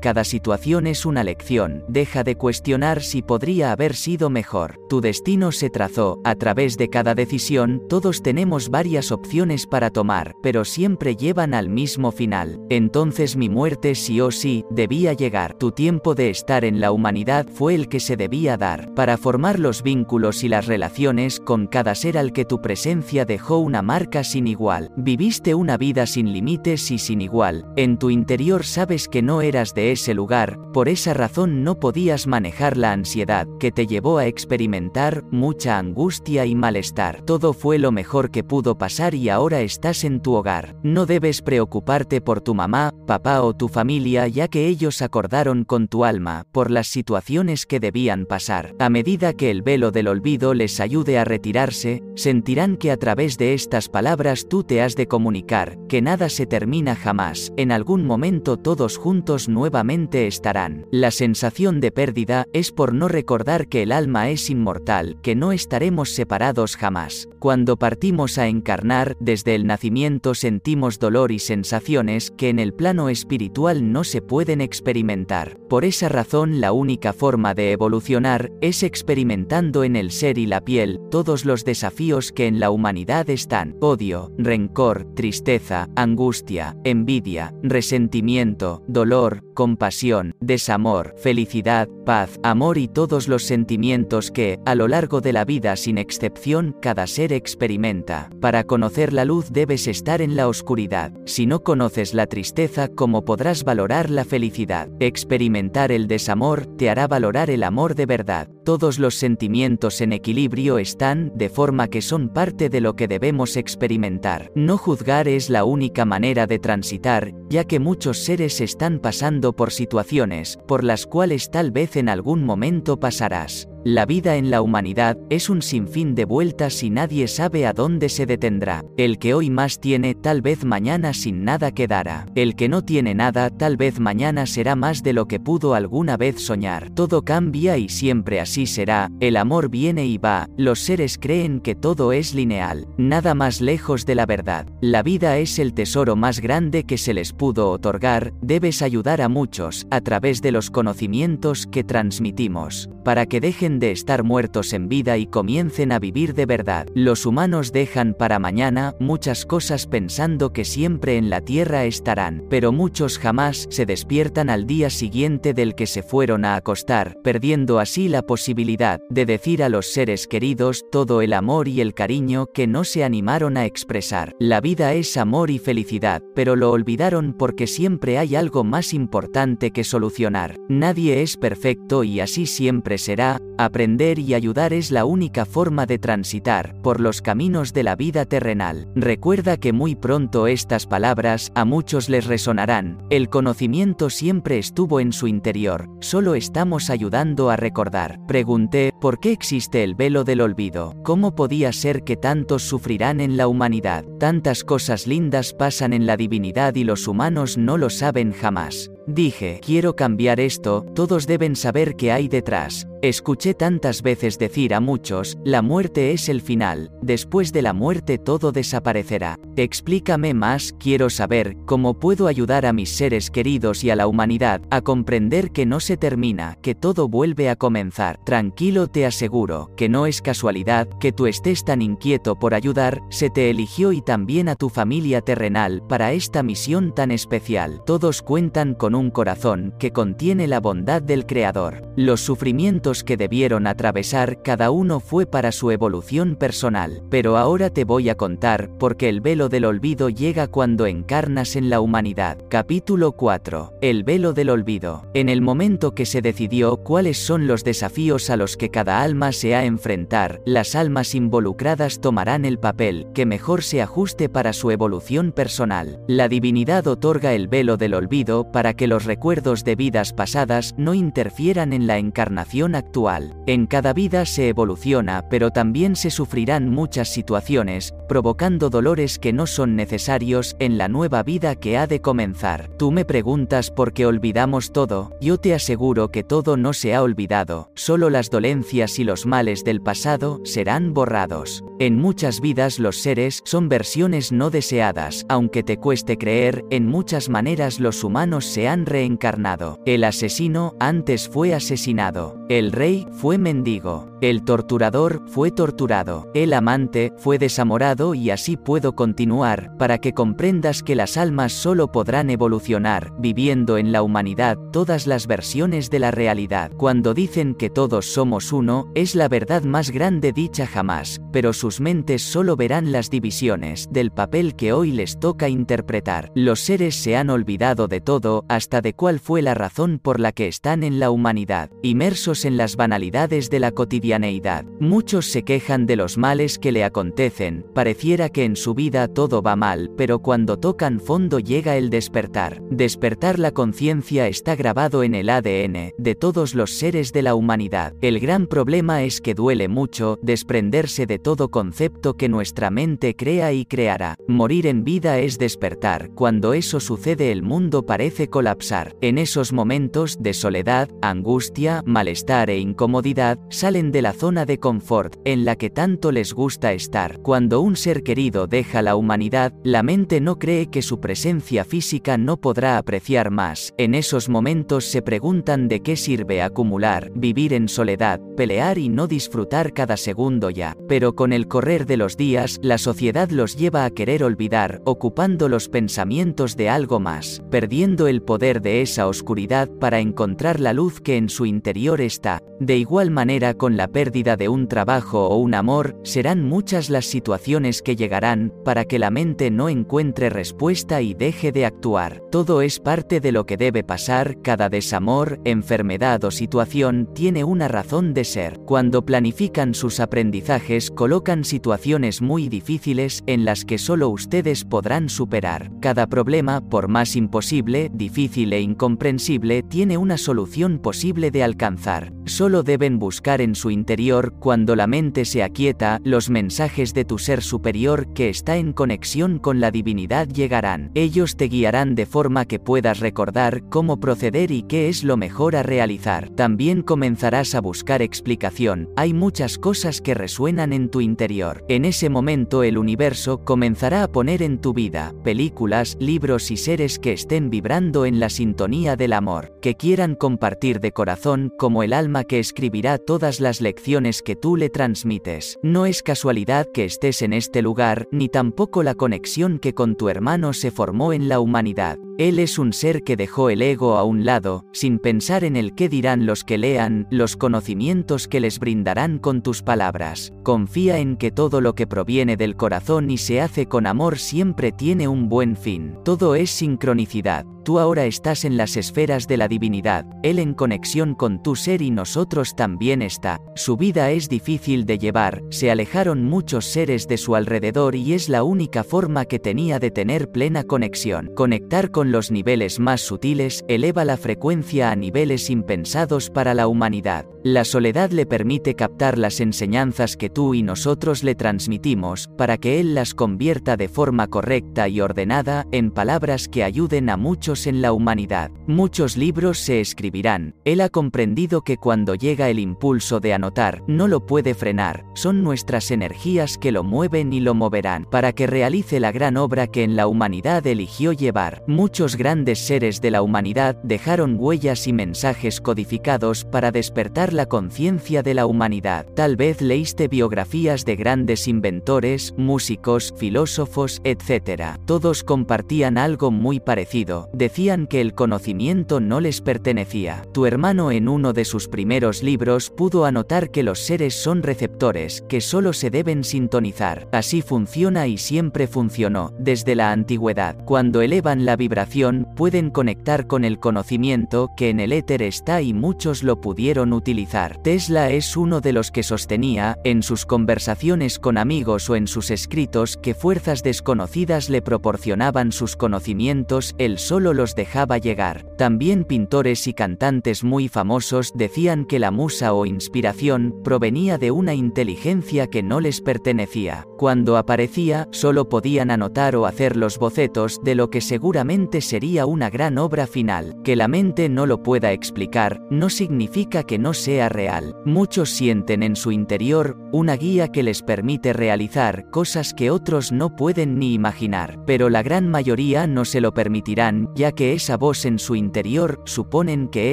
cada 0.00 0.24
situación 0.24 0.86
es 0.86 1.06
una 1.06 1.22
lección, 1.22 1.84
deja 1.88 2.24
de 2.24 2.36
cuestionar 2.36 3.02
si 3.02 3.22
podría 3.22 3.72
haber 3.72 3.94
sido 3.94 4.30
mejor. 4.30 4.80
Tu 4.88 5.00
destino 5.00 5.52
se 5.52 5.70
trazó, 5.70 6.20
a 6.24 6.34
través 6.34 6.76
de 6.76 6.88
cada 6.88 7.14
decisión, 7.14 7.82
todos 7.88 8.22
tenemos 8.22 8.68
varias 8.68 9.12
opciones 9.12 9.66
para 9.66 9.90
tomar, 9.90 10.34
pero 10.42 10.64
siempre 10.64 11.16
llevan 11.16 11.54
al 11.54 11.68
mismo 11.68 12.10
final. 12.10 12.60
Entonces 12.68 13.36
mi 13.36 13.48
muerte 13.48 13.94
sí 13.94 14.20
o 14.20 14.30
sí, 14.30 14.64
debía 14.70 15.12
llegar. 15.12 15.54
Tu 15.54 15.70
tiempo 15.70 16.14
de 16.14 16.30
estar 16.30 16.64
en 16.64 16.80
la 16.80 16.90
humanidad 16.90 17.46
fue 17.46 17.74
el 17.74 17.88
que 17.88 18.00
se 18.00 18.16
debía 18.16 18.56
dar, 18.56 18.92
para 18.94 19.16
formar 19.16 19.58
los 19.58 19.82
vínculos 19.82 20.42
y 20.44 20.48
las 20.48 20.66
relaciones 20.66 21.40
con 21.40 21.66
cada 21.66 21.94
ser 21.94 22.18
al 22.18 22.32
que 22.32 22.44
tu 22.44 22.60
presencia 22.60 23.24
dejó 23.24 23.58
una 23.58 23.82
marca 23.82 24.24
sin 24.24 24.46
igual. 24.46 24.90
Viviste 24.96 25.54
una 25.54 25.76
vida 25.76 26.06
sin 26.06 26.32
límites 26.32 26.90
y 26.90 26.98
sin 26.98 27.20
igual. 27.20 27.64
En 27.76 27.98
tu 27.98 28.10
interior 28.10 28.64
sabes 28.64 29.08
que 29.08 29.22
no 29.22 29.43
eras 29.44 29.74
de 29.74 29.92
ese 29.92 30.14
lugar, 30.14 30.58
por 30.72 30.88
esa 30.88 31.14
razón 31.14 31.62
no 31.62 31.78
podías 31.78 32.26
manejar 32.26 32.76
la 32.76 32.90
ansiedad 32.90 33.46
que 33.60 33.70
te 33.70 33.86
llevó 33.86 34.18
a 34.18 34.26
experimentar 34.26 35.22
mucha 35.30 35.78
angustia 35.78 36.46
y 36.46 36.54
malestar. 36.56 37.22
Todo 37.22 37.52
fue 37.52 37.78
lo 37.78 37.92
mejor 37.92 38.30
que 38.30 38.42
pudo 38.42 38.76
pasar 38.76 39.14
y 39.14 39.28
ahora 39.28 39.60
estás 39.60 40.02
en 40.02 40.20
tu 40.20 40.34
hogar. 40.34 40.74
No 40.82 41.06
debes 41.06 41.42
preocuparte 41.42 42.20
por 42.20 42.40
tu 42.40 42.54
mamá, 42.54 42.92
papá 43.06 43.42
o 43.42 43.54
tu 43.54 43.68
familia 43.68 44.26
ya 44.26 44.48
que 44.48 44.66
ellos 44.66 45.02
acordaron 45.02 45.64
con 45.64 45.86
tu 45.86 46.04
alma 46.04 46.46
por 46.50 46.70
las 46.70 46.88
situaciones 46.88 47.66
que 47.66 47.80
debían 47.80 48.26
pasar. 48.26 48.74
A 48.78 48.88
medida 48.88 49.32
que 49.32 49.50
el 49.50 49.62
velo 49.62 49.90
del 49.90 50.08
olvido 50.08 50.54
les 50.54 50.80
ayude 50.80 51.18
a 51.18 51.24
retirarse, 51.24 52.02
sentirán 52.16 52.76
que 52.76 52.90
a 52.90 52.96
través 52.96 53.38
de 53.38 53.54
estas 53.54 53.88
palabras 53.88 54.46
tú 54.48 54.64
te 54.64 54.82
has 54.82 54.96
de 54.96 55.06
comunicar, 55.06 55.78
que 55.88 56.02
nada 56.02 56.28
se 56.28 56.46
termina 56.46 56.96
jamás, 56.96 57.52
en 57.56 57.72
algún 57.72 58.06
momento 58.06 58.56
todos 58.56 58.96
juntos 58.96 59.33
nuevamente 59.48 60.26
estarán. 60.26 60.86
La 60.90 61.10
sensación 61.10 61.80
de 61.80 61.90
pérdida 61.90 62.46
es 62.52 62.72
por 62.72 62.94
no 62.94 63.08
recordar 63.08 63.68
que 63.68 63.82
el 63.82 63.92
alma 63.92 64.30
es 64.30 64.50
inmortal 64.50 65.16
que 65.22 65.34
no 65.34 65.52
estaremos 65.52 66.10
separados 66.10 66.76
jamás. 66.76 67.28
Cuando 67.38 67.76
partimos 67.76 68.38
a 68.38 68.48
encarnar, 68.48 69.16
desde 69.20 69.54
el 69.54 69.66
nacimiento 69.66 70.34
sentimos 70.34 70.98
dolor 70.98 71.32
y 71.32 71.38
sensaciones 71.38 72.30
que 72.30 72.48
en 72.48 72.58
el 72.58 72.72
plano 72.72 73.08
espiritual 73.08 73.92
no 73.92 74.04
se 74.04 74.22
pueden 74.22 74.60
experimentar. 74.60 75.58
Por 75.68 75.84
esa 75.84 76.08
razón 76.08 76.60
la 76.60 76.72
única 76.72 77.12
forma 77.12 77.54
de 77.54 77.72
evolucionar 77.72 78.50
es 78.60 78.82
experimentando 78.82 79.84
en 79.84 79.96
el 79.96 80.10
ser 80.10 80.38
y 80.38 80.46
la 80.46 80.60
piel 80.60 81.00
todos 81.10 81.44
los 81.44 81.64
desafíos 81.64 82.32
que 82.32 82.46
en 82.46 82.60
la 82.60 82.70
humanidad 82.70 83.28
están. 83.30 83.76
Odio, 83.80 84.32
rencor, 84.38 85.06
tristeza, 85.14 85.88
angustia, 85.96 86.76
envidia, 86.84 87.54
resentimiento, 87.62 88.82
dolor, 88.86 89.23
valor 89.24 89.43
compasión, 89.54 90.34
desamor, 90.40 91.14
felicidad, 91.16 91.88
paz, 92.04 92.38
amor 92.42 92.76
y 92.76 92.88
todos 92.88 93.28
los 93.28 93.44
sentimientos 93.44 94.30
que, 94.30 94.58
a 94.66 94.74
lo 94.74 94.88
largo 94.88 95.20
de 95.20 95.32
la 95.32 95.44
vida 95.44 95.76
sin 95.76 95.96
excepción, 95.96 96.76
cada 96.82 97.06
ser 97.06 97.32
experimenta. 97.32 98.28
Para 98.40 98.64
conocer 98.64 99.12
la 99.12 99.24
luz 99.24 99.50
debes 99.50 99.86
estar 99.86 100.20
en 100.20 100.36
la 100.36 100.48
oscuridad. 100.48 101.12
Si 101.24 101.46
no 101.46 101.62
conoces 101.62 102.12
la 102.12 102.26
tristeza, 102.26 102.88
¿cómo 102.88 103.24
podrás 103.24 103.64
valorar 103.64 104.10
la 104.10 104.24
felicidad? 104.24 104.88
Experimentar 105.00 105.92
el 105.92 106.08
desamor 106.08 106.66
te 106.66 106.90
hará 106.90 107.06
valorar 107.06 107.48
el 107.48 107.62
amor 107.62 107.94
de 107.94 108.06
verdad. 108.06 108.48
Todos 108.64 108.98
los 108.98 109.14
sentimientos 109.14 110.00
en 110.00 110.12
equilibrio 110.12 110.78
están, 110.78 111.32
de 111.34 111.48
forma 111.48 111.88
que 111.88 112.02
son 112.02 112.30
parte 112.30 112.70
de 112.70 112.80
lo 112.80 112.96
que 112.96 113.08
debemos 113.08 113.56
experimentar. 113.56 114.50
No 114.54 114.78
juzgar 114.78 115.28
es 115.28 115.50
la 115.50 115.64
única 115.64 116.04
manera 116.04 116.46
de 116.46 116.58
transitar, 116.58 117.32
ya 117.50 117.64
que 117.64 117.78
muchos 117.78 118.24
seres 118.24 118.60
están 118.60 119.00
pasando 119.00 119.43
por 119.52 119.70
situaciones, 119.70 120.58
por 120.66 120.82
las 120.82 121.06
cuales 121.06 121.50
tal 121.50 121.70
vez 121.70 121.96
en 121.96 122.08
algún 122.08 122.44
momento 122.44 122.98
pasarás. 122.98 123.68
La 123.86 124.06
vida 124.06 124.36
en 124.36 124.50
la 124.50 124.62
humanidad 124.62 125.18
es 125.28 125.50
un 125.50 125.60
sinfín 125.60 126.14
de 126.14 126.24
vueltas 126.24 126.82
y 126.82 126.88
nadie 126.88 127.28
sabe 127.28 127.66
a 127.66 127.74
dónde 127.74 128.08
se 128.08 128.24
detendrá. 128.24 128.82
El 128.96 129.18
que 129.18 129.34
hoy 129.34 129.50
más 129.50 129.78
tiene 129.78 130.14
tal 130.14 130.40
vez 130.40 130.64
mañana 130.64 131.12
sin 131.12 131.44
nada 131.44 131.70
quedará. 131.70 132.24
El 132.34 132.56
que 132.56 132.70
no 132.70 132.80
tiene 132.80 133.14
nada 133.14 133.50
tal 133.50 133.76
vez 133.76 134.00
mañana 134.00 134.46
será 134.46 134.74
más 134.74 135.02
de 135.02 135.12
lo 135.12 135.28
que 135.28 135.38
pudo 135.38 135.74
alguna 135.74 136.16
vez 136.16 136.40
soñar. 136.40 136.88
Todo 136.94 137.26
cambia 137.26 137.76
y 137.76 137.90
siempre 137.90 138.40
así 138.40 138.64
será. 138.64 139.10
El 139.20 139.36
amor 139.36 139.68
viene 139.68 140.06
y 140.06 140.16
va. 140.16 140.48
Los 140.56 140.80
seres 140.80 141.18
creen 141.18 141.60
que 141.60 141.74
todo 141.74 142.14
es 142.14 142.32
lineal. 142.34 142.86
Nada 142.96 143.34
más 143.34 143.60
lejos 143.60 144.06
de 144.06 144.14
la 144.14 144.24
verdad. 144.24 144.66
La 144.80 145.02
vida 145.02 145.36
es 145.36 145.58
el 145.58 145.74
tesoro 145.74 146.16
más 146.16 146.40
grande 146.40 146.84
que 146.84 146.96
se 146.96 147.12
les 147.12 147.34
pudo 147.34 147.70
otorgar. 147.70 148.32
Debes 148.40 148.80
ayudar 148.80 149.20
a 149.20 149.28
muchos 149.28 149.86
a 149.90 150.00
través 150.00 150.40
de 150.40 150.52
los 150.52 150.70
conocimientos 150.70 151.66
que 151.66 151.84
transmitimos. 151.84 152.88
Para 153.04 153.26
que 153.26 153.38
dejen 153.38 153.73
de 153.78 153.90
estar 153.90 154.22
muertos 154.22 154.72
en 154.72 154.88
vida 154.88 155.16
y 155.18 155.26
comiencen 155.26 155.92
a 155.92 155.98
vivir 155.98 156.34
de 156.34 156.46
verdad. 156.46 156.86
Los 156.94 157.26
humanos 157.26 157.72
dejan 157.72 158.14
para 158.14 158.38
mañana 158.38 158.94
muchas 159.00 159.46
cosas 159.46 159.86
pensando 159.86 160.52
que 160.52 160.64
siempre 160.64 161.16
en 161.16 161.30
la 161.30 161.40
tierra 161.40 161.84
estarán, 161.84 162.44
pero 162.48 162.72
muchos 162.72 163.18
jamás 163.18 163.66
se 163.70 163.86
despiertan 163.86 164.50
al 164.50 164.66
día 164.66 164.90
siguiente 164.90 165.54
del 165.54 165.74
que 165.74 165.86
se 165.86 166.02
fueron 166.02 166.44
a 166.44 166.56
acostar, 166.56 167.16
perdiendo 167.22 167.78
así 167.78 168.08
la 168.08 168.22
posibilidad 168.22 169.00
de 169.10 169.26
decir 169.26 169.62
a 169.62 169.68
los 169.68 169.92
seres 169.92 170.26
queridos 170.26 170.84
todo 170.90 171.22
el 171.22 171.32
amor 171.32 171.68
y 171.68 171.80
el 171.80 171.94
cariño 171.94 172.46
que 172.46 172.66
no 172.66 172.84
se 172.84 173.04
animaron 173.04 173.56
a 173.56 173.66
expresar. 173.66 174.34
La 174.38 174.60
vida 174.60 174.94
es 174.94 175.16
amor 175.16 175.50
y 175.50 175.58
felicidad, 175.58 176.22
pero 176.34 176.56
lo 176.56 176.70
olvidaron 176.70 177.32
porque 177.32 177.66
siempre 177.66 178.18
hay 178.18 178.36
algo 178.36 178.64
más 178.64 178.94
importante 178.94 179.70
que 179.70 179.84
solucionar. 179.84 180.56
Nadie 180.68 181.22
es 181.22 181.36
perfecto 181.36 182.04
y 182.04 182.20
así 182.20 182.46
siempre 182.46 182.98
será, 182.98 183.40
Aprender 183.64 184.18
y 184.18 184.34
ayudar 184.34 184.74
es 184.74 184.90
la 184.90 185.06
única 185.06 185.46
forma 185.46 185.86
de 185.86 185.98
transitar 185.98 186.74
por 186.82 187.00
los 187.00 187.22
caminos 187.22 187.72
de 187.72 187.82
la 187.82 187.96
vida 187.96 188.26
terrenal. 188.26 188.88
Recuerda 188.94 189.56
que 189.56 189.72
muy 189.72 189.94
pronto 189.94 190.48
estas 190.48 190.86
palabras 190.86 191.50
a 191.54 191.64
muchos 191.64 192.10
les 192.10 192.26
resonarán. 192.26 192.98
El 193.08 193.30
conocimiento 193.30 194.10
siempre 194.10 194.58
estuvo 194.58 195.00
en 195.00 195.14
su 195.14 195.28
interior, 195.28 195.88
solo 196.00 196.34
estamos 196.34 196.90
ayudando 196.90 197.48
a 197.48 197.56
recordar. 197.56 198.20
Pregunté, 198.26 198.92
¿por 199.00 199.18
qué 199.18 199.32
existe 199.32 199.82
el 199.82 199.94
velo 199.94 200.24
del 200.24 200.42
olvido? 200.42 200.94
¿Cómo 201.02 201.34
podía 201.34 201.72
ser 201.72 202.04
que 202.04 202.18
tantos 202.18 202.64
sufrirán 202.64 203.22
en 203.22 203.38
la 203.38 203.48
humanidad? 203.48 204.04
Tantas 204.20 204.62
cosas 204.62 205.06
lindas 205.06 205.54
pasan 205.54 205.94
en 205.94 206.04
la 206.04 206.18
divinidad 206.18 206.74
y 206.74 206.84
los 206.84 207.08
humanos 207.08 207.56
no 207.56 207.78
lo 207.78 207.88
saben 207.88 208.32
jamás. 208.32 208.90
Dije, 209.06 209.60
quiero 209.64 209.96
cambiar 209.96 210.40
esto, 210.40 210.84
todos 210.94 211.26
deben 211.26 211.56
saber 211.56 211.94
qué 211.94 212.12
hay 212.12 212.28
detrás. 212.28 212.86
Escuché 213.04 213.52
tantas 213.52 214.00
veces 214.00 214.38
decir 214.38 214.72
a 214.72 214.80
muchos, 214.80 215.36
la 215.44 215.60
muerte 215.60 216.12
es 216.12 216.30
el 216.30 216.40
final, 216.40 216.90
después 217.02 217.52
de 217.52 217.60
la 217.60 217.74
muerte 217.74 218.16
todo 218.16 218.50
desaparecerá. 218.50 219.38
Explícame 219.56 220.32
más, 220.32 220.74
quiero 220.78 221.10
saber 221.10 221.54
cómo 221.66 222.00
puedo 222.00 222.28
ayudar 222.28 222.64
a 222.64 222.72
mis 222.72 222.88
seres 222.88 223.30
queridos 223.30 223.84
y 223.84 223.90
a 223.90 223.96
la 223.96 224.06
humanidad 224.06 224.62
a 224.70 224.80
comprender 224.80 225.50
que 225.50 225.66
no 225.66 225.80
se 225.80 225.98
termina, 225.98 226.56
que 226.62 226.74
todo 226.74 227.06
vuelve 227.06 227.50
a 227.50 227.56
comenzar. 227.56 228.18
Tranquilo 228.24 228.86
te 228.86 229.04
aseguro, 229.04 229.70
que 229.76 229.90
no 229.90 230.06
es 230.06 230.22
casualidad, 230.22 230.88
que 230.98 231.12
tú 231.12 231.26
estés 231.26 231.62
tan 231.62 231.82
inquieto 231.82 232.38
por 232.38 232.54
ayudar, 232.54 233.02
se 233.10 233.28
te 233.28 233.50
eligió 233.50 233.92
y 233.92 234.00
también 234.00 234.48
a 234.48 234.56
tu 234.56 234.70
familia 234.70 235.20
terrenal 235.20 235.82
para 235.86 236.14
esta 236.14 236.42
misión 236.42 236.94
tan 236.94 237.10
especial. 237.10 237.82
Todos 237.84 238.22
cuentan 238.22 238.72
con 238.72 238.94
un 238.94 239.10
corazón 239.10 239.74
que 239.78 239.92
contiene 239.92 240.48
la 240.48 240.60
bondad 240.60 241.02
del 241.02 241.26
Creador. 241.26 241.82
Los 241.96 242.22
sufrimientos 242.22 242.93
que 243.02 243.16
debieron 243.16 243.66
atravesar 243.66 244.42
cada 244.42 244.70
uno 244.70 245.00
fue 245.00 245.26
para 245.26 245.50
su 245.50 245.70
evolución 245.70 246.36
personal, 246.36 247.02
pero 247.10 247.36
ahora 247.36 247.70
te 247.70 247.84
voy 247.84 248.08
a 248.08 248.14
contar, 248.14 248.70
porque 248.78 249.08
el 249.08 249.20
velo 249.20 249.48
del 249.48 249.64
olvido 249.64 250.10
llega 250.10 250.46
cuando 250.46 250.86
encarnas 250.86 251.56
en 251.56 251.70
la 251.70 251.80
humanidad. 251.80 252.38
Capítulo 252.48 253.12
4. 253.12 253.78
El 253.80 254.04
velo 254.04 254.32
del 254.34 254.50
olvido. 254.50 255.06
En 255.14 255.28
el 255.28 255.40
momento 255.40 255.94
que 255.94 256.06
se 256.06 256.22
decidió 256.22 256.76
cuáles 256.76 257.18
son 257.18 257.46
los 257.46 257.64
desafíos 257.64 258.30
a 258.30 258.36
los 258.36 258.56
que 258.56 258.70
cada 258.70 259.02
alma 259.02 259.32
se 259.32 259.54
ha 259.54 259.64
enfrentar, 259.64 260.40
las 260.44 260.74
almas 260.74 261.14
involucradas 261.14 262.00
tomarán 262.00 262.44
el 262.44 262.58
papel 262.58 263.06
que 263.14 263.26
mejor 263.26 263.62
se 263.62 263.82
ajuste 263.82 264.28
para 264.28 264.52
su 264.52 264.70
evolución 264.70 265.32
personal. 265.32 266.00
La 266.06 266.28
divinidad 266.28 266.86
otorga 266.86 267.32
el 267.32 267.48
velo 267.48 267.76
del 267.76 267.94
olvido 267.94 268.52
para 268.52 268.74
que 268.74 268.86
los 268.86 269.04
recuerdos 269.04 269.64
de 269.64 269.76
vidas 269.76 270.12
pasadas 270.12 270.74
no 270.76 270.94
interfieran 270.94 271.72
en 271.72 271.86
la 271.86 271.98
encarnación 271.98 272.74
actual 272.74 272.83
actual. 272.84 273.34
En 273.46 273.66
cada 273.66 273.92
vida 273.92 274.26
se 274.26 274.48
evoluciona, 274.48 275.24
pero 275.30 275.50
también 275.50 275.96
se 275.96 276.10
sufrirán 276.10 276.68
muchas 276.70 277.08
situaciones, 277.08 277.94
provocando 278.08 278.70
dolores 278.70 279.18
que 279.18 279.32
no 279.32 279.46
son 279.46 279.74
necesarios 279.74 280.54
en 280.58 280.78
la 280.78 280.88
nueva 280.88 281.22
vida 281.22 281.56
que 281.56 281.78
ha 281.78 281.86
de 281.86 282.00
comenzar. 282.00 282.68
Tú 282.76 282.90
me 282.92 283.04
preguntas 283.04 283.70
por 283.70 283.92
qué 283.92 284.06
olvidamos 284.06 284.72
todo, 284.72 285.12
yo 285.20 285.38
te 285.38 285.54
aseguro 285.54 286.10
que 286.10 286.22
todo 286.22 286.56
no 286.56 286.72
se 286.72 286.94
ha 286.94 287.02
olvidado, 287.02 287.70
solo 287.74 288.10
las 288.10 288.30
dolencias 288.30 288.98
y 288.98 289.04
los 289.04 289.26
males 289.26 289.64
del 289.64 289.80
pasado 289.80 290.40
serán 290.44 290.92
borrados. 290.92 291.64
En 291.80 291.98
muchas 291.98 292.40
vidas 292.40 292.78
los 292.78 292.98
seres 292.98 293.40
son 293.44 293.68
versiones 293.68 294.30
no 294.30 294.50
deseadas, 294.50 295.24
aunque 295.28 295.62
te 295.62 295.78
cueste 295.78 296.18
creer, 296.18 296.64
en 296.70 296.86
muchas 296.86 297.28
maneras 297.28 297.80
los 297.80 298.04
humanos 298.04 298.44
se 298.44 298.68
han 298.68 298.86
reencarnado. 298.86 299.80
El 299.86 300.04
asesino 300.04 300.74
antes 300.78 301.28
fue 301.28 301.54
asesinado, 301.54 302.38
el 302.48 302.72
rey 302.74 303.06
fue 303.12 303.38
mendigo, 303.38 304.08
el 304.20 304.44
torturador 304.44 305.22
fue 305.26 305.50
torturado, 305.50 306.30
el 306.34 306.52
amante 306.52 307.12
fue 307.18 307.38
desamorado 307.38 308.14
y 308.14 308.30
así 308.30 308.56
puedo 308.56 308.94
continuar, 308.94 309.76
para 309.78 309.98
que 309.98 310.12
comprendas 310.12 310.82
que 310.82 310.94
las 310.94 311.16
almas 311.16 311.52
solo 311.52 311.92
podrán 311.92 312.30
evolucionar, 312.30 313.12
viviendo 313.18 313.78
en 313.78 313.92
la 313.92 314.02
humanidad 314.02 314.58
todas 314.72 315.06
las 315.06 315.26
versiones 315.26 315.90
de 315.90 315.98
la 315.98 316.10
realidad. 316.10 316.72
Cuando 316.76 317.14
dicen 317.14 317.54
que 317.54 317.70
todos 317.70 318.06
somos 318.06 318.52
uno, 318.52 318.90
es 318.94 319.14
la 319.14 319.28
verdad 319.28 319.62
más 319.62 319.90
grande 319.90 320.32
dicha 320.32 320.66
jamás, 320.66 321.20
pero 321.32 321.52
sus 321.52 321.80
mentes 321.80 322.22
solo 322.22 322.56
verán 322.56 322.92
las 322.92 323.10
divisiones 323.10 323.88
del 323.90 324.10
papel 324.10 324.54
que 324.56 324.72
hoy 324.72 324.90
les 324.90 325.18
toca 325.18 325.48
interpretar. 325.48 326.30
Los 326.34 326.60
seres 326.60 326.94
se 326.94 327.16
han 327.16 327.30
olvidado 327.30 327.88
de 327.88 328.00
todo, 328.00 328.44
hasta 328.48 328.80
de 328.80 328.94
cuál 328.94 329.20
fue 329.20 329.42
la 329.42 329.54
razón 329.54 329.98
por 329.98 330.20
la 330.20 330.32
que 330.32 330.48
están 330.48 330.82
en 330.82 330.98
la 330.98 331.10
humanidad, 331.10 331.70
inmersos 331.82 332.44
en 332.44 332.53
las 332.56 332.76
banalidades 332.76 333.50
de 333.50 333.60
la 333.60 333.72
cotidianeidad. 333.72 334.64
Muchos 334.80 335.26
se 335.26 335.42
quejan 335.42 335.86
de 335.86 335.96
los 335.96 336.18
males 336.18 336.58
que 336.58 336.72
le 336.72 336.84
acontecen, 336.84 337.66
pareciera 337.74 338.28
que 338.28 338.44
en 338.44 338.56
su 338.56 338.74
vida 338.74 339.08
todo 339.08 339.42
va 339.42 339.56
mal, 339.56 339.90
pero 339.96 340.20
cuando 340.20 340.58
tocan 340.58 341.00
fondo 341.00 341.38
llega 341.38 341.76
el 341.76 341.90
despertar. 341.90 342.62
Despertar 342.70 343.38
la 343.38 343.52
conciencia 343.52 344.28
está 344.28 344.56
grabado 344.56 345.02
en 345.02 345.14
el 345.14 345.30
ADN 345.30 345.92
de 345.96 346.14
todos 346.14 346.54
los 346.54 346.72
seres 346.72 347.12
de 347.12 347.22
la 347.22 347.34
humanidad. 347.34 347.94
El 348.00 348.20
gran 348.20 348.46
problema 348.46 349.02
es 349.02 349.20
que 349.20 349.34
duele 349.34 349.68
mucho 349.68 350.18
desprenderse 350.22 351.06
de 351.06 351.18
todo 351.18 351.50
concepto 351.50 352.16
que 352.16 352.28
nuestra 352.28 352.70
mente 352.70 353.16
crea 353.16 353.52
y 353.52 353.64
creará. 353.64 354.16
Morir 354.28 354.66
en 354.66 354.84
vida 354.84 355.18
es 355.18 355.38
despertar. 355.38 356.10
Cuando 356.14 356.54
eso 356.54 356.80
sucede 356.80 357.32
el 357.32 357.42
mundo 357.42 357.86
parece 357.86 358.28
colapsar. 358.28 358.96
En 359.00 359.18
esos 359.18 359.52
momentos 359.52 360.18
de 360.20 360.34
soledad, 360.34 360.88
angustia, 361.02 361.82
malestar, 361.86 362.43
e 362.50 362.58
incomodidad, 362.58 363.38
salen 363.48 363.92
de 363.92 364.02
la 364.02 364.12
zona 364.12 364.46
de 364.46 364.58
confort, 364.58 365.16
en 365.24 365.44
la 365.44 365.56
que 365.56 365.70
tanto 365.70 366.12
les 366.12 366.32
gusta 366.32 366.72
estar. 366.72 367.18
Cuando 367.20 367.60
un 367.60 367.76
ser 367.76 368.02
querido 368.02 368.46
deja 368.46 368.82
la 368.82 368.96
humanidad, 368.96 369.52
la 369.62 369.82
mente 369.82 370.20
no 370.20 370.38
cree 370.38 370.66
que 370.66 370.82
su 370.82 371.00
presencia 371.00 371.64
física 371.64 372.16
no 372.18 372.36
podrá 372.36 372.78
apreciar 372.78 373.30
más. 373.30 373.72
En 373.78 373.94
esos 373.94 374.28
momentos 374.28 374.84
se 374.84 375.02
preguntan 375.02 375.68
de 375.68 375.80
qué 375.80 375.96
sirve 375.96 376.42
acumular, 376.42 377.10
vivir 377.14 377.52
en 377.52 377.68
soledad, 377.68 378.20
pelear 378.36 378.78
y 378.78 378.88
no 378.88 379.06
disfrutar 379.06 379.72
cada 379.72 379.96
segundo 379.96 380.50
ya. 380.50 380.76
Pero 380.88 381.14
con 381.14 381.32
el 381.32 381.48
correr 381.48 381.86
de 381.86 381.96
los 381.96 382.16
días, 382.16 382.58
la 382.62 382.78
sociedad 382.78 383.30
los 383.30 383.56
lleva 383.56 383.84
a 383.84 383.90
querer 383.90 384.24
olvidar, 384.24 384.80
ocupando 384.84 385.48
los 385.48 385.68
pensamientos 385.68 386.56
de 386.56 386.68
algo 386.68 387.00
más, 387.00 387.42
perdiendo 387.50 388.06
el 388.06 388.22
poder 388.22 388.60
de 388.60 388.82
esa 388.82 389.06
oscuridad 389.06 389.68
para 389.68 390.00
encontrar 390.00 390.60
la 390.60 390.72
luz 390.72 391.00
que 391.00 391.16
en 391.16 391.28
su 391.28 391.46
interior 391.46 392.00
está. 392.00 392.33
De 392.60 392.76
igual 392.76 393.10
manera 393.10 393.54
con 393.54 393.76
la 393.76 393.88
pérdida 393.88 394.36
de 394.36 394.48
un 394.48 394.68
trabajo 394.68 395.26
o 395.26 395.36
un 395.36 395.54
amor, 395.54 395.98
serán 396.04 396.44
muchas 396.44 396.88
las 396.88 397.06
situaciones 397.06 397.82
que 397.82 397.96
llegarán, 397.96 398.52
para 398.64 398.84
que 398.84 398.98
la 398.98 399.10
mente 399.10 399.50
no 399.50 399.68
encuentre 399.68 400.30
respuesta 400.30 401.02
y 401.02 401.14
deje 401.14 401.52
de 401.52 401.66
actuar. 401.66 402.22
Todo 402.30 402.62
es 402.62 402.80
parte 402.80 403.20
de 403.20 403.32
lo 403.32 403.44
que 403.44 403.56
debe 403.56 403.84
pasar, 403.84 404.40
cada 404.42 404.68
desamor, 404.68 405.40
enfermedad 405.44 406.22
o 406.24 406.30
situación 406.30 407.08
tiene 407.14 407.44
una 407.44 407.68
razón 407.68 408.14
de 408.14 408.24
ser. 408.24 408.60
Cuando 408.60 409.04
planifican 409.04 409.74
sus 409.74 410.00
aprendizajes 410.00 410.90
colocan 410.90 411.44
situaciones 411.44 412.22
muy 412.22 412.48
difíciles 412.48 413.22
en 413.26 413.44
las 413.44 413.64
que 413.64 413.78
solo 413.78 414.08
ustedes 414.08 414.64
podrán 414.64 415.08
superar. 415.08 415.70
Cada 415.80 416.06
problema, 416.06 416.60
por 416.60 416.88
más 416.88 417.16
imposible, 417.16 417.90
difícil 417.92 418.52
e 418.52 418.60
incomprensible, 418.60 419.62
tiene 419.62 419.98
una 419.98 420.18
solución 420.18 420.78
posible 420.78 421.30
de 421.30 421.42
alcanzar. 421.42 422.12
Solo 422.26 422.62
deben 422.62 422.98
buscar 422.98 423.42
en 423.42 423.54
su 423.54 423.70
interior, 423.70 424.32
cuando 424.38 424.76
la 424.76 424.86
mente 424.86 425.26
se 425.26 425.42
aquieta, 425.42 426.00
los 426.04 426.30
mensajes 426.30 426.94
de 426.94 427.04
tu 427.04 427.18
ser 427.18 427.42
superior 427.42 428.14
que 428.14 428.30
está 428.30 428.56
en 428.56 428.72
conexión 428.72 429.38
con 429.38 429.60
la 429.60 429.70
divinidad 429.70 430.26
llegarán. 430.26 430.90
Ellos 430.94 431.36
te 431.36 431.48
guiarán 431.48 431.94
de 431.94 432.06
forma 432.06 432.46
que 432.46 432.58
puedas 432.58 433.00
recordar 433.00 433.68
cómo 433.68 434.00
proceder 434.00 434.52
y 434.52 434.62
qué 434.62 434.88
es 434.88 435.04
lo 435.04 435.18
mejor 435.18 435.54
a 435.54 435.62
realizar. 435.62 436.30
También 436.30 436.82
comenzarás 436.82 437.54
a 437.54 437.60
buscar 437.60 438.00
explicación. 438.00 438.88
Hay 438.96 439.12
muchas 439.12 439.58
cosas 439.58 440.00
que 440.00 440.14
resuenan 440.14 440.72
en 440.72 440.88
tu 440.88 441.02
interior. 441.02 441.62
En 441.68 441.84
ese 441.84 442.08
momento 442.08 442.62
el 442.62 442.78
universo 442.78 443.44
comenzará 443.44 444.02
a 444.02 444.08
poner 444.08 444.42
en 444.42 444.58
tu 444.62 444.72
vida 444.72 445.12
películas, 445.24 445.98
libros 446.00 446.50
y 446.50 446.56
seres 446.56 446.98
que 446.98 447.12
estén 447.12 447.50
vibrando 447.50 448.06
en 448.06 448.18
la 448.18 448.30
sintonía 448.30 448.96
del 448.96 449.12
amor, 449.12 449.52
que 449.60 449.74
quieran 449.74 450.14
compartir 450.14 450.80
de 450.80 450.92
corazón 450.92 451.52
como 451.58 451.82
el 451.82 451.92
alma 451.92 452.13
que 452.22 452.38
escribirá 452.38 452.98
todas 452.98 453.40
las 453.40 453.60
lecciones 453.60 454.22
que 454.22 454.36
tú 454.36 454.56
le 454.56 454.70
transmites. 454.70 455.58
No 455.64 455.86
es 455.86 456.04
casualidad 456.04 456.68
que 456.72 456.84
estés 456.84 457.22
en 457.22 457.32
este 457.32 457.62
lugar, 457.62 458.06
ni 458.12 458.28
tampoco 458.28 458.84
la 458.84 458.94
conexión 458.94 459.58
que 459.58 459.74
con 459.74 459.96
tu 459.96 460.08
hermano 460.08 460.52
se 460.52 460.70
formó 460.70 461.12
en 461.12 461.28
la 461.28 461.40
humanidad. 461.40 461.98
Él 462.18 462.38
es 462.38 462.60
un 462.60 462.72
ser 462.72 463.02
que 463.02 463.16
dejó 463.16 463.50
el 463.50 463.60
ego 463.62 463.96
a 463.96 464.04
un 464.04 464.24
lado, 464.24 464.64
sin 464.72 465.00
pensar 465.00 465.42
en 465.42 465.56
el 465.56 465.74
qué 465.74 465.88
dirán 465.88 466.26
los 466.26 466.44
que 466.44 466.58
lean, 466.58 467.08
los 467.10 467.36
conocimientos 467.36 468.28
que 468.28 468.38
les 468.38 468.60
brindarán 468.60 469.18
con 469.18 469.42
tus 469.42 469.62
palabras. 469.62 470.32
Confía 470.44 470.98
en 470.98 471.16
que 471.16 471.32
todo 471.32 471.60
lo 471.60 471.74
que 471.74 471.88
proviene 471.88 472.36
del 472.36 472.54
corazón 472.54 473.10
y 473.10 473.18
se 473.18 473.40
hace 473.40 473.66
con 473.66 473.86
amor 473.86 474.18
siempre 474.18 474.70
tiene 474.70 475.08
un 475.08 475.28
buen 475.28 475.56
fin. 475.56 475.96
Todo 476.04 476.36
es 476.36 476.50
sincronicidad. 476.50 477.46
Tú 477.64 477.78
ahora 477.78 478.04
estás 478.04 478.44
en 478.44 478.58
las 478.58 478.76
esferas 478.76 479.26
de 479.26 479.38
la 479.38 479.48
divinidad, 479.48 480.04
Él 480.22 480.38
en 480.38 480.52
conexión 480.52 481.14
con 481.14 481.42
tu 481.42 481.56
ser 481.56 481.80
y 481.80 481.90
nosotros 481.90 482.54
también 482.54 483.00
está. 483.00 483.40
Su 483.54 483.78
vida 483.78 484.10
es 484.10 484.28
difícil 484.28 484.84
de 484.84 484.98
llevar, 484.98 485.42
se 485.48 485.70
alejaron 485.70 486.24
muchos 486.24 486.66
seres 486.66 487.08
de 487.08 487.16
su 487.16 487.36
alrededor 487.36 487.94
y 487.94 488.12
es 488.12 488.28
la 488.28 488.42
única 488.42 488.84
forma 488.84 489.24
que 489.24 489.38
tenía 489.38 489.78
de 489.78 489.90
tener 489.90 490.30
plena 490.30 490.64
conexión. 490.64 491.30
Conectar 491.34 491.90
con 491.90 492.12
los 492.12 492.30
niveles 492.30 492.78
más 492.80 493.00
sutiles 493.00 493.64
eleva 493.66 494.04
la 494.04 494.18
frecuencia 494.18 494.90
a 494.90 494.96
niveles 494.96 495.48
impensados 495.48 496.28
para 496.28 496.52
la 496.52 496.68
humanidad. 496.68 497.24
La 497.46 497.66
soledad 497.66 498.10
le 498.10 498.24
permite 498.24 498.74
captar 498.74 499.18
las 499.18 499.38
enseñanzas 499.38 500.16
que 500.16 500.30
tú 500.30 500.54
y 500.54 500.62
nosotros 500.62 501.22
le 501.22 501.34
transmitimos, 501.34 502.30
para 502.38 502.56
que 502.56 502.80
Él 502.80 502.94
las 502.94 503.12
convierta 503.12 503.76
de 503.76 503.88
forma 503.88 504.28
correcta 504.28 504.88
y 504.88 505.02
ordenada 505.02 505.66
en 505.70 505.90
palabras 505.90 506.48
que 506.48 506.64
ayuden 506.64 507.10
a 507.10 507.18
muchos 507.18 507.66
en 507.66 507.82
la 507.82 507.92
humanidad. 507.92 508.50
Muchos 508.66 509.18
libros 509.18 509.58
se 509.58 509.82
escribirán. 509.82 510.54
Él 510.64 510.80
ha 510.80 510.88
comprendido 510.88 511.60
que 511.60 511.76
cuando 511.76 512.14
llega 512.14 512.48
el 512.48 512.58
impulso 512.58 513.20
de 513.20 513.34
anotar, 513.34 513.82
no 513.86 514.08
lo 514.08 514.24
puede 514.24 514.54
frenar, 514.54 515.04
son 515.12 515.42
nuestras 515.42 515.90
energías 515.90 516.56
que 516.56 516.72
lo 516.72 516.82
mueven 516.82 517.34
y 517.34 517.40
lo 517.40 517.52
moverán, 517.52 518.06
para 518.06 518.32
que 518.32 518.46
realice 518.46 519.00
la 519.00 519.12
gran 519.12 519.36
obra 519.36 519.66
que 519.66 519.82
en 519.82 519.96
la 519.96 520.06
humanidad 520.06 520.66
eligió 520.66 521.12
llevar. 521.12 521.62
Muchos 521.66 522.16
grandes 522.16 522.60
seres 522.60 523.02
de 523.02 523.10
la 523.10 523.20
humanidad 523.20 523.76
dejaron 523.82 524.36
huellas 524.38 524.86
y 524.86 524.94
mensajes 524.94 525.60
codificados 525.60 526.46
para 526.46 526.72
despertar 526.72 527.33
la 527.34 527.46
conciencia 527.46 528.22
de 528.22 528.34
la 528.34 528.46
humanidad. 528.46 529.06
Tal 529.14 529.36
vez 529.36 529.60
leíste 529.60 530.08
biografías 530.08 530.84
de 530.84 530.96
grandes 530.96 531.48
inventores, 531.48 532.32
músicos, 532.36 533.12
filósofos, 533.16 534.00
etc. 534.04 534.78
Todos 534.86 535.22
compartían 535.22 535.98
algo 535.98 536.30
muy 536.30 536.60
parecido, 536.60 537.28
decían 537.32 537.86
que 537.86 538.00
el 538.00 538.14
conocimiento 538.14 539.00
no 539.00 539.20
les 539.20 539.40
pertenecía. 539.40 540.22
Tu 540.32 540.46
hermano 540.46 540.90
en 540.90 541.08
uno 541.08 541.32
de 541.32 541.44
sus 541.44 541.68
primeros 541.68 542.22
libros 542.22 542.70
pudo 542.70 543.04
anotar 543.04 543.50
que 543.50 543.62
los 543.62 543.80
seres 543.80 544.14
son 544.14 544.42
receptores, 544.42 545.22
que 545.28 545.40
solo 545.40 545.72
se 545.72 545.90
deben 545.90 546.24
sintonizar. 546.24 547.08
Así 547.12 547.42
funciona 547.42 548.06
y 548.06 548.18
siempre 548.18 548.66
funcionó, 548.66 549.32
desde 549.38 549.74
la 549.74 549.92
antigüedad. 549.92 550.56
Cuando 550.64 551.02
elevan 551.02 551.44
la 551.44 551.56
vibración, 551.56 552.28
pueden 552.36 552.70
conectar 552.70 553.26
con 553.26 553.44
el 553.44 553.58
conocimiento 553.58 554.50
que 554.56 554.70
en 554.70 554.80
el 554.80 554.92
éter 554.92 555.22
está 555.22 555.62
y 555.62 555.72
muchos 555.72 556.22
lo 556.22 556.40
pudieron 556.40 556.92
utilizar. 556.92 557.23
Tesla 557.62 558.10
es 558.10 558.36
uno 558.36 558.60
de 558.60 558.72
los 558.72 558.90
que 558.90 559.02
sostenía, 559.02 559.78
en 559.84 560.02
sus 560.02 560.26
conversaciones 560.26 561.18
con 561.18 561.38
amigos 561.38 561.88
o 561.88 561.96
en 561.96 562.06
sus 562.06 562.30
escritos, 562.30 562.96
que 562.96 563.14
fuerzas 563.14 563.62
desconocidas 563.62 564.50
le 564.50 564.60
proporcionaban 564.60 565.50
sus 565.50 565.76
conocimientos, 565.76 566.74
él 566.78 566.98
solo 566.98 567.32
los 567.32 567.54
dejaba 567.54 567.98
llegar. 567.98 568.44
También 568.58 569.04
pintores 569.04 569.66
y 569.66 569.74
cantantes 569.74 570.44
muy 570.44 570.68
famosos 570.68 571.32
decían 571.34 571.86
que 571.86 571.98
la 571.98 572.10
musa 572.10 572.52
o 572.52 572.66
inspiración 572.66 573.54
provenía 573.64 574.18
de 574.18 574.30
una 574.30 574.54
inteligencia 574.54 575.46
que 575.46 575.62
no 575.62 575.80
les 575.80 576.00
pertenecía. 576.00 576.86
Cuando 576.98 577.36
aparecía, 577.36 578.08
solo 578.10 578.48
podían 578.48 578.90
anotar 578.90 579.34
o 579.36 579.46
hacer 579.46 579.76
los 579.76 579.98
bocetos 579.98 580.60
de 580.62 580.74
lo 580.74 580.90
que 580.90 581.00
seguramente 581.00 581.80
sería 581.80 582.26
una 582.26 582.50
gran 582.50 582.78
obra 582.78 583.06
final. 583.06 583.56
Que 583.64 583.76
la 583.76 583.88
mente 583.88 584.28
no 584.28 584.46
lo 584.46 584.62
pueda 584.62 584.92
explicar, 584.92 585.62
no 585.70 585.88
significa 585.88 586.62
que 586.64 586.78
no 586.78 586.92
sea 586.92 587.13
real. 587.28 587.74
Muchos 587.84 588.30
sienten 588.30 588.82
en 588.82 588.96
su 588.96 589.12
interior 589.12 589.76
una 589.92 590.16
guía 590.16 590.48
que 590.48 590.62
les 590.62 590.82
permite 590.82 591.32
realizar 591.32 592.10
cosas 592.10 592.52
que 592.52 592.70
otros 592.70 593.12
no 593.12 593.36
pueden 593.36 593.78
ni 593.78 593.94
imaginar, 593.94 594.58
pero 594.66 594.90
la 594.90 595.02
gran 595.02 595.28
mayoría 595.28 595.86
no 595.86 596.04
se 596.04 596.20
lo 596.20 596.34
permitirán, 596.34 597.08
ya 597.14 597.32
que 597.32 597.52
esa 597.52 597.76
voz 597.76 598.04
en 598.04 598.18
su 598.18 598.34
interior 598.34 599.00
suponen 599.04 599.68
que 599.68 599.92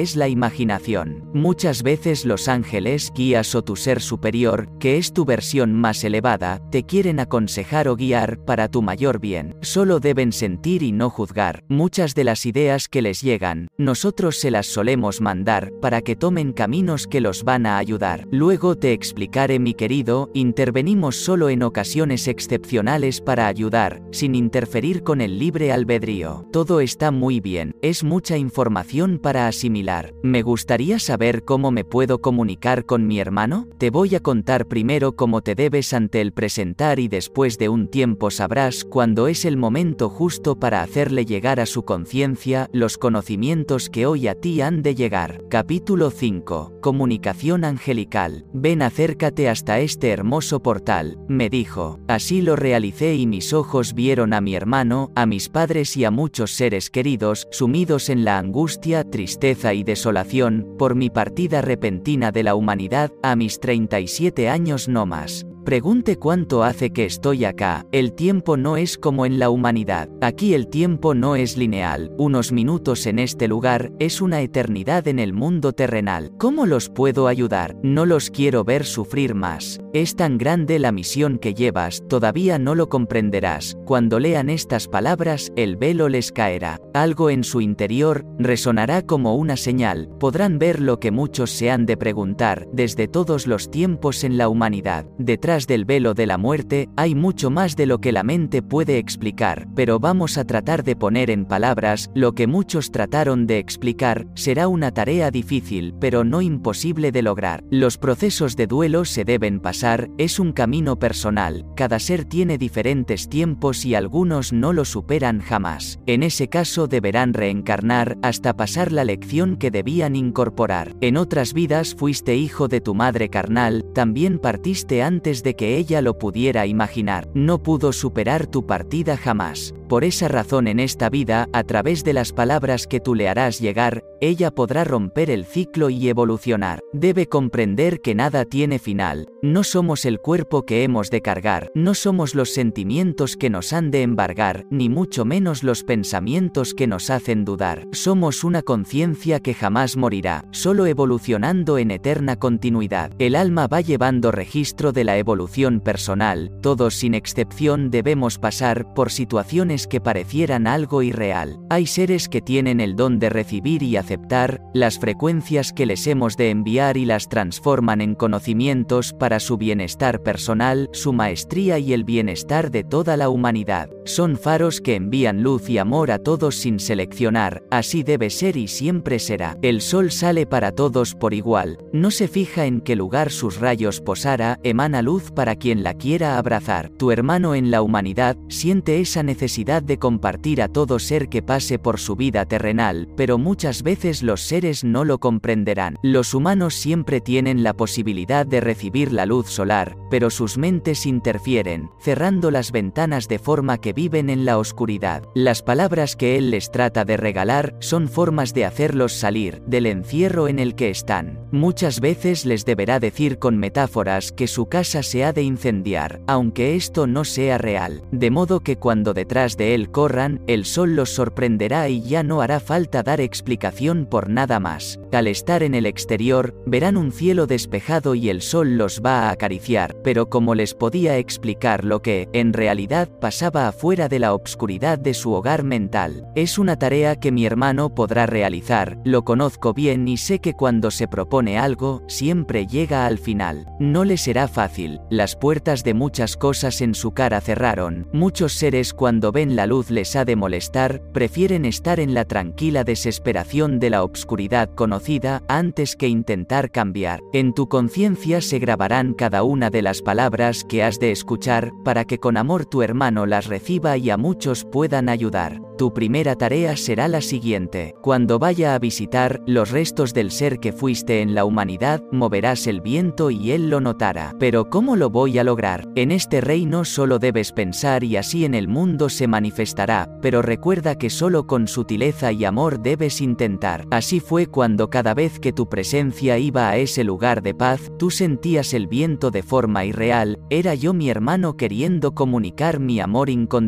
es 0.00 0.16
la 0.16 0.28
imaginación. 0.28 1.30
Muchas 1.32 1.82
veces 1.82 2.24
los 2.24 2.48
ángeles, 2.48 3.12
guías 3.14 3.54
o 3.54 3.62
tu 3.62 3.76
ser 3.76 4.00
superior, 4.00 4.68
que 4.80 4.96
es 4.96 5.12
tu 5.12 5.24
versión 5.24 5.72
más 5.72 6.02
elevada, 6.02 6.60
te 6.70 6.84
quieren 6.84 7.20
aconsejar 7.20 7.88
o 7.88 7.96
guiar 7.96 8.44
para 8.44 8.68
tu 8.68 8.82
mayor 8.82 9.20
bien. 9.20 9.54
Solo 9.60 10.00
deben 10.00 10.32
sentir 10.32 10.82
y 10.82 10.92
no 10.92 11.10
juzgar. 11.10 11.64
Muchas 11.68 12.14
de 12.14 12.24
las 12.24 12.44
ideas 12.44 12.88
que 12.88 13.02
les 13.02 13.20
llegan, 13.22 13.68
nosotros 13.78 14.38
se 14.38 14.50
las 14.50 14.66
solemos 14.66 15.20
mandar 15.20 15.72
para 15.80 16.00
que 16.02 16.16
tomen 16.16 16.52
caminos 16.52 17.06
que 17.12 17.20
los 17.20 17.44
van 17.44 17.66
a 17.66 17.76
ayudar. 17.76 18.26
Luego 18.30 18.74
te 18.74 18.94
explicaré 18.94 19.58
mi 19.58 19.74
querido, 19.74 20.30
intervenimos 20.32 21.16
solo 21.16 21.50
en 21.50 21.62
ocasiones 21.62 22.26
excepcionales 22.26 23.20
para 23.20 23.48
ayudar, 23.48 24.00
sin 24.12 24.34
interferir 24.34 25.02
con 25.02 25.20
el 25.20 25.38
libre 25.38 25.72
albedrío. 25.72 26.46
Todo 26.50 26.80
está 26.80 27.10
muy 27.10 27.38
bien, 27.40 27.76
es 27.82 28.02
mucha 28.02 28.38
información 28.38 29.18
para 29.18 29.46
asimilar. 29.46 30.14
¿Me 30.22 30.40
gustaría 30.40 30.98
saber 30.98 31.44
cómo 31.44 31.70
me 31.70 31.84
puedo 31.84 32.22
comunicar 32.22 32.86
con 32.86 33.06
mi 33.06 33.20
hermano? 33.20 33.68
Te 33.76 33.90
voy 33.90 34.14
a 34.14 34.20
contar 34.20 34.66
primero 34.66 35.14
cómo 35.14 35.42
te 35.42 35.54
debes 35.54 35.92
ante 35.92 36.22
el 36.22 36.32
presentar 36.32 36.98
y 36.98 37.08
después 37.08 37.58
de 37.58 37.68
un 37.68 37.88
tiempo 37.88 38.30
sabrás 38.30 38.84
cuándo 38.84 39.28
es 39.28 39.44
el 39.44 39.58
momento 39.58 40.08
justo 40.08 40.58
para 40.58 40.80
hacerle 40.82 41.26
llegar 41.26 41.60
a 41.60 41.66
su 41.66 41.82
conciencia 41.84 42.70
los 42.72 42.96
conocimientos 42.96 43.90
que 43.90 44.06
hoy 44.06 44.28
a 44.28 44.34
ti 44.34 44.62
han 44.62 44.80
de 44.80 44.94
llegar. 44.94 45.42
Capítulo 45.50 46.10
5. 46.10 46.78
Comunicación 46.92 47.64
angelical. 47.64 48.44
Ven 48.52 48.82
acércate 48.82 49.48
hasta 49.48 49.80
este 49.80 50.10
hermoso 50.10 50.60
portal, 50.60 51.16
me 51.26 51.48
dijo. 51.48 51.98
Así 52.06 52.42
lo 52.42 52.54
realicé 52.54 53.14
y 53.14 53.26
mis 53.26 53.54
ojos 53.54 53.94
vieron 53.94 54.34
a 54.34 54.42
mi 54.42 54.54
hermano, 54.54 55.10
a 55.14 55.24
mis 55.24 55.48
padres 55.48 55.96
y 55.96 56.04
a 56.04 56.10
muchos 56.10 56.50
seres 56.50 56.90
queridos, 56.90 57.48
sumidos 57.50 58.10
en 58.10 58.26
la 58.26 58.36
angustia, 58.36 59.04
tristeza 59.04 59.72
y 59.72 59.84
desolación, 59.84 60.74
por 60.78 60.94
mi 60.94 61.08
partida 61.08 61.62
repentina 61.62 62.30
de 62.30 62.42
la 62.42 62.54
humanidad, 62.54 63.10
a 63.22 63.36
mis 63.36 63.58
37 63.58 64.50
años 64.50 64.86
no 64.86 65.06
más. 65.06 65.46
Pregunte 65.64 66.18
cuánto 66.18 66.64
hace 66.64 66.90
que 66.90 67.04
estoy 67.04 67.44
acá, 67.44 67.86
el 67.92 68.14
tiempo 68.14 68.56
no 68.56 68.76
es 68.76 68.98
como 68.98 69.26
en 69.26 69.38
la 69.38 69.48
humanidad, 69.48 70.08
aquí 70.20 70.54
el 70.54 70.66
tiempo 70.66 71.14
no 71.14 71.36
es 71.36 71.56
lineal, 71.56 72.10
unos 72.18 72.50
minutos 72.50 73.06
en 73.06 73.20
este 73.20 73.46
lugar, 73.46 73.92
es 74.00 74.20
una 74.20 74.40
eternidad 74.40 75.06
en 75.06 75.20
el 75.20 75.32
mundo 75.32 75.72
terrenal. 75.72 76.32
¿Cómo 76.36 76.66
los 76.66 76.88
puedo 76.88 77.28
ayudar? 77.28 77.76
No 77.84 78.06
los 78.06 78.30
quiero 78.30 78.64
ver 78.64 78.84
sufrir 78.84 79.36
más. 79.36 79.78
Es 79.92 80.16
tan 80.16 80.36
grande 80.36 80.80
la 80.80 80.90
misión 80.90 81.38
que 81.38 81.54
llevas, 81.54 82.02
todavía 82.08 82.58
no 82.58 82.74
lo 82.74 82.88
comprenderás. 82.88 83.76
Cuando 83.84 84.18
lean 84.18 84.50
estas 84.50 84.88
palabras, 84.88 85.52
el 85.54 85.76
velo 85.76 86.08
les 86.08 86.32
caerá. 86.32 86.80
Algo 86.92 87.30
en 87.30 87.44
su 87.44 87.60
interior 87.60 88.24
resonará 88.36 89.02
como 89.02 89.36
una 89.36 89.56
señal. 89.56 90.08
Podrán 90.18 90.58
ver 90.58 90.80
lo 90.80 90.98
que 90.98 91.12
muchos 91.12 91.52
se 91.52 91.70
han 91.70 91.86
de 91.86 91.96
preguntar 91.96 92.66
desde 92.72 93.06
todos 93.06 93.46
los 93.46 93.70
tiempos 93.70 94.24
en 94.24 94.38
la 94.38 94.48
humanidad. 94.48 95.06
Detrás 95.18 95.51
del 95.52 95.84
velo 95.84 96.14
de 96.14 96.26
la 96.26 96.38
muerte 96.38 96.88
hay 96.96 97.14
mucho 97.14 97.50
más 97.50 97.76
de 97.76 97.84
lo 97.84 97.98
que 97.98 98.10
la 98.10 98.22
mente 98.22 98.62
puede 98.62 98.96
explicar, 98.96 99.68
pero 99.74 100.00
vamos 100.00 100.38
a 100.38 100.44
tratar 100.44 100.82
de 100.82 100.96
poner 100.96 101.28
en 101.28 101.44
palabras 101.44 102.10
lo 102.14 102.34
que 102.34 102.46
muchos 102.46 102.90
trataron 102.90 103.46
de 103.46 103.58
explicar. 103.58 104.26
Será 104.34 104.66
una 104.66 104.92
tarea 104.92 105.30
difícil, 105.30 105.94
pero 106.00 106.24
no 106.24 106.40
imposible 106.40 107.12
de 107.12 107.20
lograr. 107.20 107.62
Los 107.70 107.98
procesos 107.98 108.56
de 108.56 108.66
duelo 108.66 109.04
se 109.04 109.24
deben 109.24 109.60
pasar 109.60 110.08
es 110.16 110.38
un 110.38 110.52
camino 110.52 110.98
personal, 110.98 111.66
cada 111.76 111.98
ser 111.98 112.24
tiene 112.24 112.56
diferentes 112.56 113.28
tiempos 113.28 113.84
y 113.84 113.94
algunos 113.94 114.54
no 114.54 114.72
lo 114.72 114.86
superan 114.86 115.40
jamás. 115.40 115.98
En 116.06 116.22
ese 116.22 116.48
caso 116.48 116.86
deberán 116.86 117.34
reencarnar 117.34 118.16
hasta 118.22 118.56
pasar 118.56 118.90
la 118.90 119.04
lección 119.04 119.56
que 119.56 119.70
debían 119.70 120.16
incorporar. 120.16 120.96
En 121.02 121.18
otras 121.18 121.52
vidas 121.52 121.94
fuiste 121.94 122.36
hijo 122.36 122.68
de 122.68 122.80
tu 122.80 122.94
madre 122.94 123.28
carnal, 123.28 123.84
también 123.92 124.38
partiste 124.38 125.02
antes 125.02 125.41
de 125.42 125.56
que 125.56 125.76
ella 125.76 126.02
lo 126.02 126.18
pudiera 126.18 126.66
imaginar. 126.66 127.28
No 127.34 127.62
pudo 127.62 127.92
superar 127.92 128.46
tu 128.46 128.66
partida 128.66 129.16
jamás. 129.16 129.74
Por 129.92 130.04
esa 130.04 130.26
razón 130.26 130.68
en 130.68 130.80
esta 130.80 131.10
vida, 131.10 131.50
a 131.52 131.64
través 131.64 132.02
de 132.02 132.14
las 132.14 132.32
palabras 132.32 132.86
que 132.86 132.98
tú 132.98 133.14
le 133.14 133.28
harás 133.28 133.60
llegar, 133.60 134.02
ella 134.22 134.50
podrá 134.50 134.84
romper 134.84 135.28
el 135.28 135.44
ciclo 135.44 135.90
y 135.90 136.08
evolucionar. 136.08 136.80
Debe 136.94 137.26
comprender 137.26 138.00
que 138.00 138.14
nada 138.14 138.46
tiene 138.46 138.78
final. 138.78 139.28
No 139.42 139.64
somos 139.64 140.06
el 140.06 140.18
cuerpo 140.18 140.64
que 140.64 140.82
hemos 140.82 141.10
de 141.10 141.20
cargar, 141.20 141.70
no 141.74 141.92
somos 141.92 142.34
los 142.34 142.54
sentimientos 142.54 143.36
que 143.36 143.50
nos 143.50 143.74
han 143.74 143.90
de 143.90 144.00
embargar, 144.00 144.64
ni 144.70 144.88
mucho 144.88 145.26
menos 145.26 145.62
los 145.62 145.82
pensamientos 145.82 146.72
que 146.72 146.86
nos 146.86 147.10
hacen 147.10 147.44
dudar. 147.44 147.86
Somos 147.92 148.44
una 148.44 148.62
conciencia 148.62 149.40
que 149.40 149.52
jamás 149.52 149.98
morirá, 149.98 150.46
solo 150.52 150.86
evolucionando 150.86 151.76
en 151.76 151.90
eterna 151.90 152.36
continuidad. 152.36 153.12
El 153.18 153.34
alma 153.34 153.66
va 153.66 153.82
llevando 153.82 154.32
registro 154.32 154.92
de 154.92 155.04
la 155.04 155.18
evolución 155.18 155.80
personal, 155.80 156.50
todos 156.62 156.94
sin 156.94 157.12
excepción 157.12 157.90
debemos 157.90 158.38
pasar 158.38 158.94
por 158.94 159.12
situaciones 159.12 159.81
que 159.86 160.00
parecieran 160.00 160.66
algo 160.66 161.02
irreal. 161.02 161.58
Hay 161.70 161.86
seres 161.86 162.28
que 162.28 162.40
tienen 162.40 162.80
el 162.80 162.96
don 162.96 163.18
de 163.18 163.30
recibir 163.30 163.82
y 163.82 163.96
aceptar 163.96 164.60
las 164.74 164.98
frecuencias 164.98 165.72
que 165.72 165.86
les 165.86 166.06
hemos 166.06 166.36
de 166.36 166.50
enviar 166.50 166.96
y 166.96 167.04
las 167.04 167.28
transforman 167.28 168.00
en 168.00 168.14
conocimientos 168.14 169.12
para 169.12 169.40
su 169.40 169.56
bienestar 169.56 170.22
personal, 170.22 170.88
su 170.92 171.12
maestría 171.12 171.78
y 171.78 171.92
el 171.92 172.04
bienestar 172.04 172.70
de 172.70 172.84
toda 172.84 173.16
la 173.16 173.28
humanidad. 173.28 173.88
Son 174.04 174.36
faros 174.36 174.80
que 174.80 174.96
envían 174.96 175.42
luz 175.42 175.70
y 175.70 175.78
amor 175.78 176.10
a 176.10 176.18
todos 176.18 176.56
sin 176.56 176.80
seleccionar, 176.80 177.62
así 177.70 178.02
debe 178.02 178.30
ser 178.30 178.56
y 178.56 178.66
siempre 178.66 179.20
será. 179.20 179.56
El 179.62 179.80
sol 179.80 180.10
sale 180.10 180.44
para 180.44 180.72
todos 180.72 181.14
por 181.14 181.34
igual, 181.34 181.78
no 181.92 182.10
se 182.10 182.26
fija 182.26 182.66
en 182.66 182.80
qué 182.80 182.96
lugar 182.96 183.30
sus 183.30 183.60
rayos 183.60 184.00
posara, 184.00 184.58
emana 184.64 185.02
luz 185.02 185.30
para 185.30 185.54
quien 185.54 185.84
la 185.84 185.94
quiera 185.94 186.36
abrazar. 186.36 186.90
Tu 186.98 187.12
hermano 187.12 187.54
en 187.54 187.70
la 187.70 187.80
humanidad 187.80 188.36
siente 188.48 189.00
esa 189.00 189.22
necesidad 189.22 189.82
de 189.82 189.98
compartir 189.98 190.62
a 190.62 190.68
todo 190.68 190.98
ser 190.98 191.28
que 191.28 191.42
pase 191.42 191.78
por 191.78 192.00
su 192.00 192.16
vida 192.16 192.44
terrenal, 192.44 193.08
pero 193.16 193.38
muchas 193.38 193.84
veces 193.84 194.22
los 194.24 194.40
seres 194.40 194.82
no 194.82 195.04
lo 195.04 195.18
comprenderán. 195.18 195.96
Los 196.02 196.34
humanos 196.34 196.74
siempre 196.74 197.20
tienen 197.20 197.62
la 197.62 197.74
posibilidad 197.74 198.46
de 198.46 198.60
recibir 198.60 199.12
la 199.12 199.26
luz 199.26 199.48
solar, 199.48 199.96
pero 200.10 200.28
sus 200.30 200.58
mentes 200.58 201.06
interfieren, 201.06 201.90
cerrando 202.00 202.50
las 202.50 202.72
ventanas 202.72 203.28
de 203.28 203.38
forma 203.38 203.78
que 203.78 203.91
viven 203.92 204.30
en 204.30 204.44
la 204.44 204.58
oscuridad. 204.58 205.22
Las 205.34 205.62
palabras 205.62 206.16
que 206.16 206.36
él 206.36 206.50
les 206.50 206.70
trata 206.70 207.04
de 207.04 207.16
regalar 207.16 207.74
son 207.78 208.08
formas 208.08 208.54
de 208.54 208.64
hacerlos 208.64 209.12
salir 209.12 209.62
del 209.66 209.86
encierro 209.86 210.48
en 210.48 210.58
el 210.58 210.74
que 210.74 210.90
están. 210.90 211.38
Muchas 211.52 212.00
veces 212.00 212.46
les 212.46 212.64
deberá 212.64 212.98
decir 212.98 213.38
con 213.38 213.58
metáforas 213.58 214.32
que 214.32 214.46
su 214.46 214.66
casa 214.66 215.02
se 215.02 215.24
ha 215.24 215.32
de 215.32 215.42
incendiar, 215.42 216.20
aunque 216.26 216.74
esto 216.76 217.06
no 217.06 217.24
sea 217.24 217.58
real, 217.58 218.02
de 218.10 218.30
modo 218.30 218.60
que 218.60 218.76
cuando 218.76 219.12
detrás 219.12 219.56
de 219.56 219.74
él 219.74 219.90
corran, 219.90 220.40
el 220.46 220.64
sol 220.64 220.96
los 220.96 221.10
sorprenderá 221.10 221.88
y 221.88 222.02
ya 222.02 222.22
no 222.22 222.40
hará 222.40 222.58
falta 222.58 223.02
dar 223.02 223.20
explicación 223.20 224.06
por 224.06 224.30
nada 224.30 224.58
más. 224.60 224.98
Al 225.12 225.26
estar 225.26 225.62
en 225.62 225.74
el 225.74 225.84
exterior, 225.84 226.54
verán 226.66 226.96
un 226.96 227.12
cielo 227.12 227.46
despejado 227.46 228.14
y 228.14 228.30
el 228.30 228.40
sol 228.40 228.78
los 228.78 229.02
va 229.04 229.28
a 229.28 229.30
acariciar, 229.30 229.94
pero 230.02 230.30
como 230.30 230.54
les 230.54 230.74
podía 230.74 231.18
explicar 231.18 231.84
lo 231.84 232.00
que, 232.00 232.28
en 232.32 232.54
realidad, 232.54 233.08
pasaba 233.20 233.68
afuera 233.68 233.81
de 233.82 234.20
la 234.20 234.32
obscuridad 234.32 234.96
de 234.96 235.12
su 235.12 235.32
hogar 235.32 235.64
mental. 235.64 236.28
Es 236.36 236.56
una 236.56 236.78
tarea 236.78 237.16
que 237.16 237.32
mi 237.32 237.44
hermano 237.44 237.92
podrá 237.92 238.26
realizar, 238.26 238.96
lo 239.04 239.24
conozco 239.24 239.74
bien 239.74 240.06
y 240.06 240.18
sé 240.18 240.38
que 240.38 240.54
cuando 240.54 240.92
se 240.92 241.08
propone 241.08 241.58
algo, 241.58 242.04
siempre 242.06 242.68
llega 242.68 243.06
al 243.06 243.18
final. 243.18 243.66
No 243.80 244.04
le 244.04 244.18
será 244.18 244.46
fácil, 244.46 245.00
las 245.10 245.34
puertas 245.34 245.82
de 245.82 245.94
muchas 245.94 246.36
cosas 246.36 246.80
en 246.80 246.94
su 246.94 247.10
cara 247.10 247.40
cerraron, 247.40 248.06
muchos 248.12 248.52
seres 248.52 248.94
cuando 248.94 249.32
ven 249.32 249.56
la 249.56 249.66
luz 249.66 249.90
les 249.90 250.14
ha 250.14 250.24
de 250.24 250.36
molestar, 250.36 251.02
prefieren 251.12 251.64
estar 251.64 251.98
en 251.98 252.14
la 252.14 252.24
tranquila 252.24 252.84
desesperación 252.84 253.80
de 253.80 253.90
la 253.90 254.04
obscuridad 254.04 254.70
conocida 254.76 255.42
antes 255.48 255.96
que 255.96 256.06
intentar 256.06 256.70
cambiar. 256.70 257.20
En 257.32 257.52
tu 257.52 257.68
conciencia 257.68 258.42
se 258.42 258.60
grabarán 258.60 259.12
cada 259.12 259.42
una 259.42 259.70
de 259.70 259.82
las 259.82 260.02
palabras 260.02 260.62
que 260.62 260.84
has 260.84 261.00
de 261.00 261.10
escuchar, 261.10 261.72
para 261.82 262.04
que 262.04 262.18
con 262.18 262.36
amor 262.36 262.64
tu 262.64 262.82
hermano 262.82 263.26
las 263.26 263.46
reciba 263.46 263.71
y 263.72 264.10
a 264.10 264.16
muchos 264.16 264.64
puedan 264.64 265.08
ayudar. 265.08 265.62
Tu 265.78 265.94
primera 265.94 266.36
tarea 266.36 266.76
será 266.76 267.08
la 267.08 267.22
siguiente. 267.22 267.94
Cuando 268.02 268.38
vaya 268.38 268.74
a 268.74 268.78
visitar 268.78 269.40
los 269.46 269.70
restos 269.70 270.12
del 270.12 270.30
ser 270.30 270.60
que 270.60 270.72
fuiste 270.72 271.22
en 271.22 271.34
la 271.34 271.44
humanidad, 271.44 272.02
moverás 272.12 272.66
el 272.66 272.82
viento 272.82 273.30
y 273.30 273.52
él 273.52 273.70
lo 273.70 273.80
notará. 273.80 274.34
Pero 274.38 274.68
¿cómo 274.68 274.94
lo 274.96 275.08
voy 275.10 275.38
a 275.38 275.44
lograr? 275.44 275.88
En 275.96 276.12
este 276.12 276.40
reino 276.40 276.84
solo 276.84 277.18
debes 277.18 277.52
pensar 277.52 278.04
y 278.04 278.16
así 278.16 278.44
en 278.44 278.54
el 278.54 278.68
mundo 278.68 279.08
se 279.08 279.26
manifestará, 279.26 280.08
pero 280.20 280.42
recuerda 280.42 280.96
que 280.96 281.10
solo 281.10 281.46
con 281.46 281.66
sutileza 281.66 282.30
y 282.30 282.44
amor 282.44 282.80
debes 282.80 283.20
intentar. 283.20 283.86
Así 283.90 284.20
fue 284.20 284.46
cuando 284.46 284.90
cada 284.90 285.14
vez 285.14 285.40
que 285.40 285.52
tu 285.52 285.68
presencia 285.68 286.38
iba 286.38 286.68
a 286.68 286.76
ese 286.76 287.02
lugar 287.02 287.42
de 287.42 287.54
paz, 287.54 287.90
tú 287.98 288.10
sentías 288.10 288.74
el 288.74 288.86
viento 288.86 289.30
de 289.30 289.42
forma 289.42 289.84
irreal, 289.84 290.38
era 290.50 290.74
yo 290.74 290.92
mi 290.92 291.08
hermano 291.08 291.56
queriendo 291.56 292.14
comunicar 292.14 292.78
mi 292.78 293.00
amor 293.00 293.30
incondicional. 293.30 293.61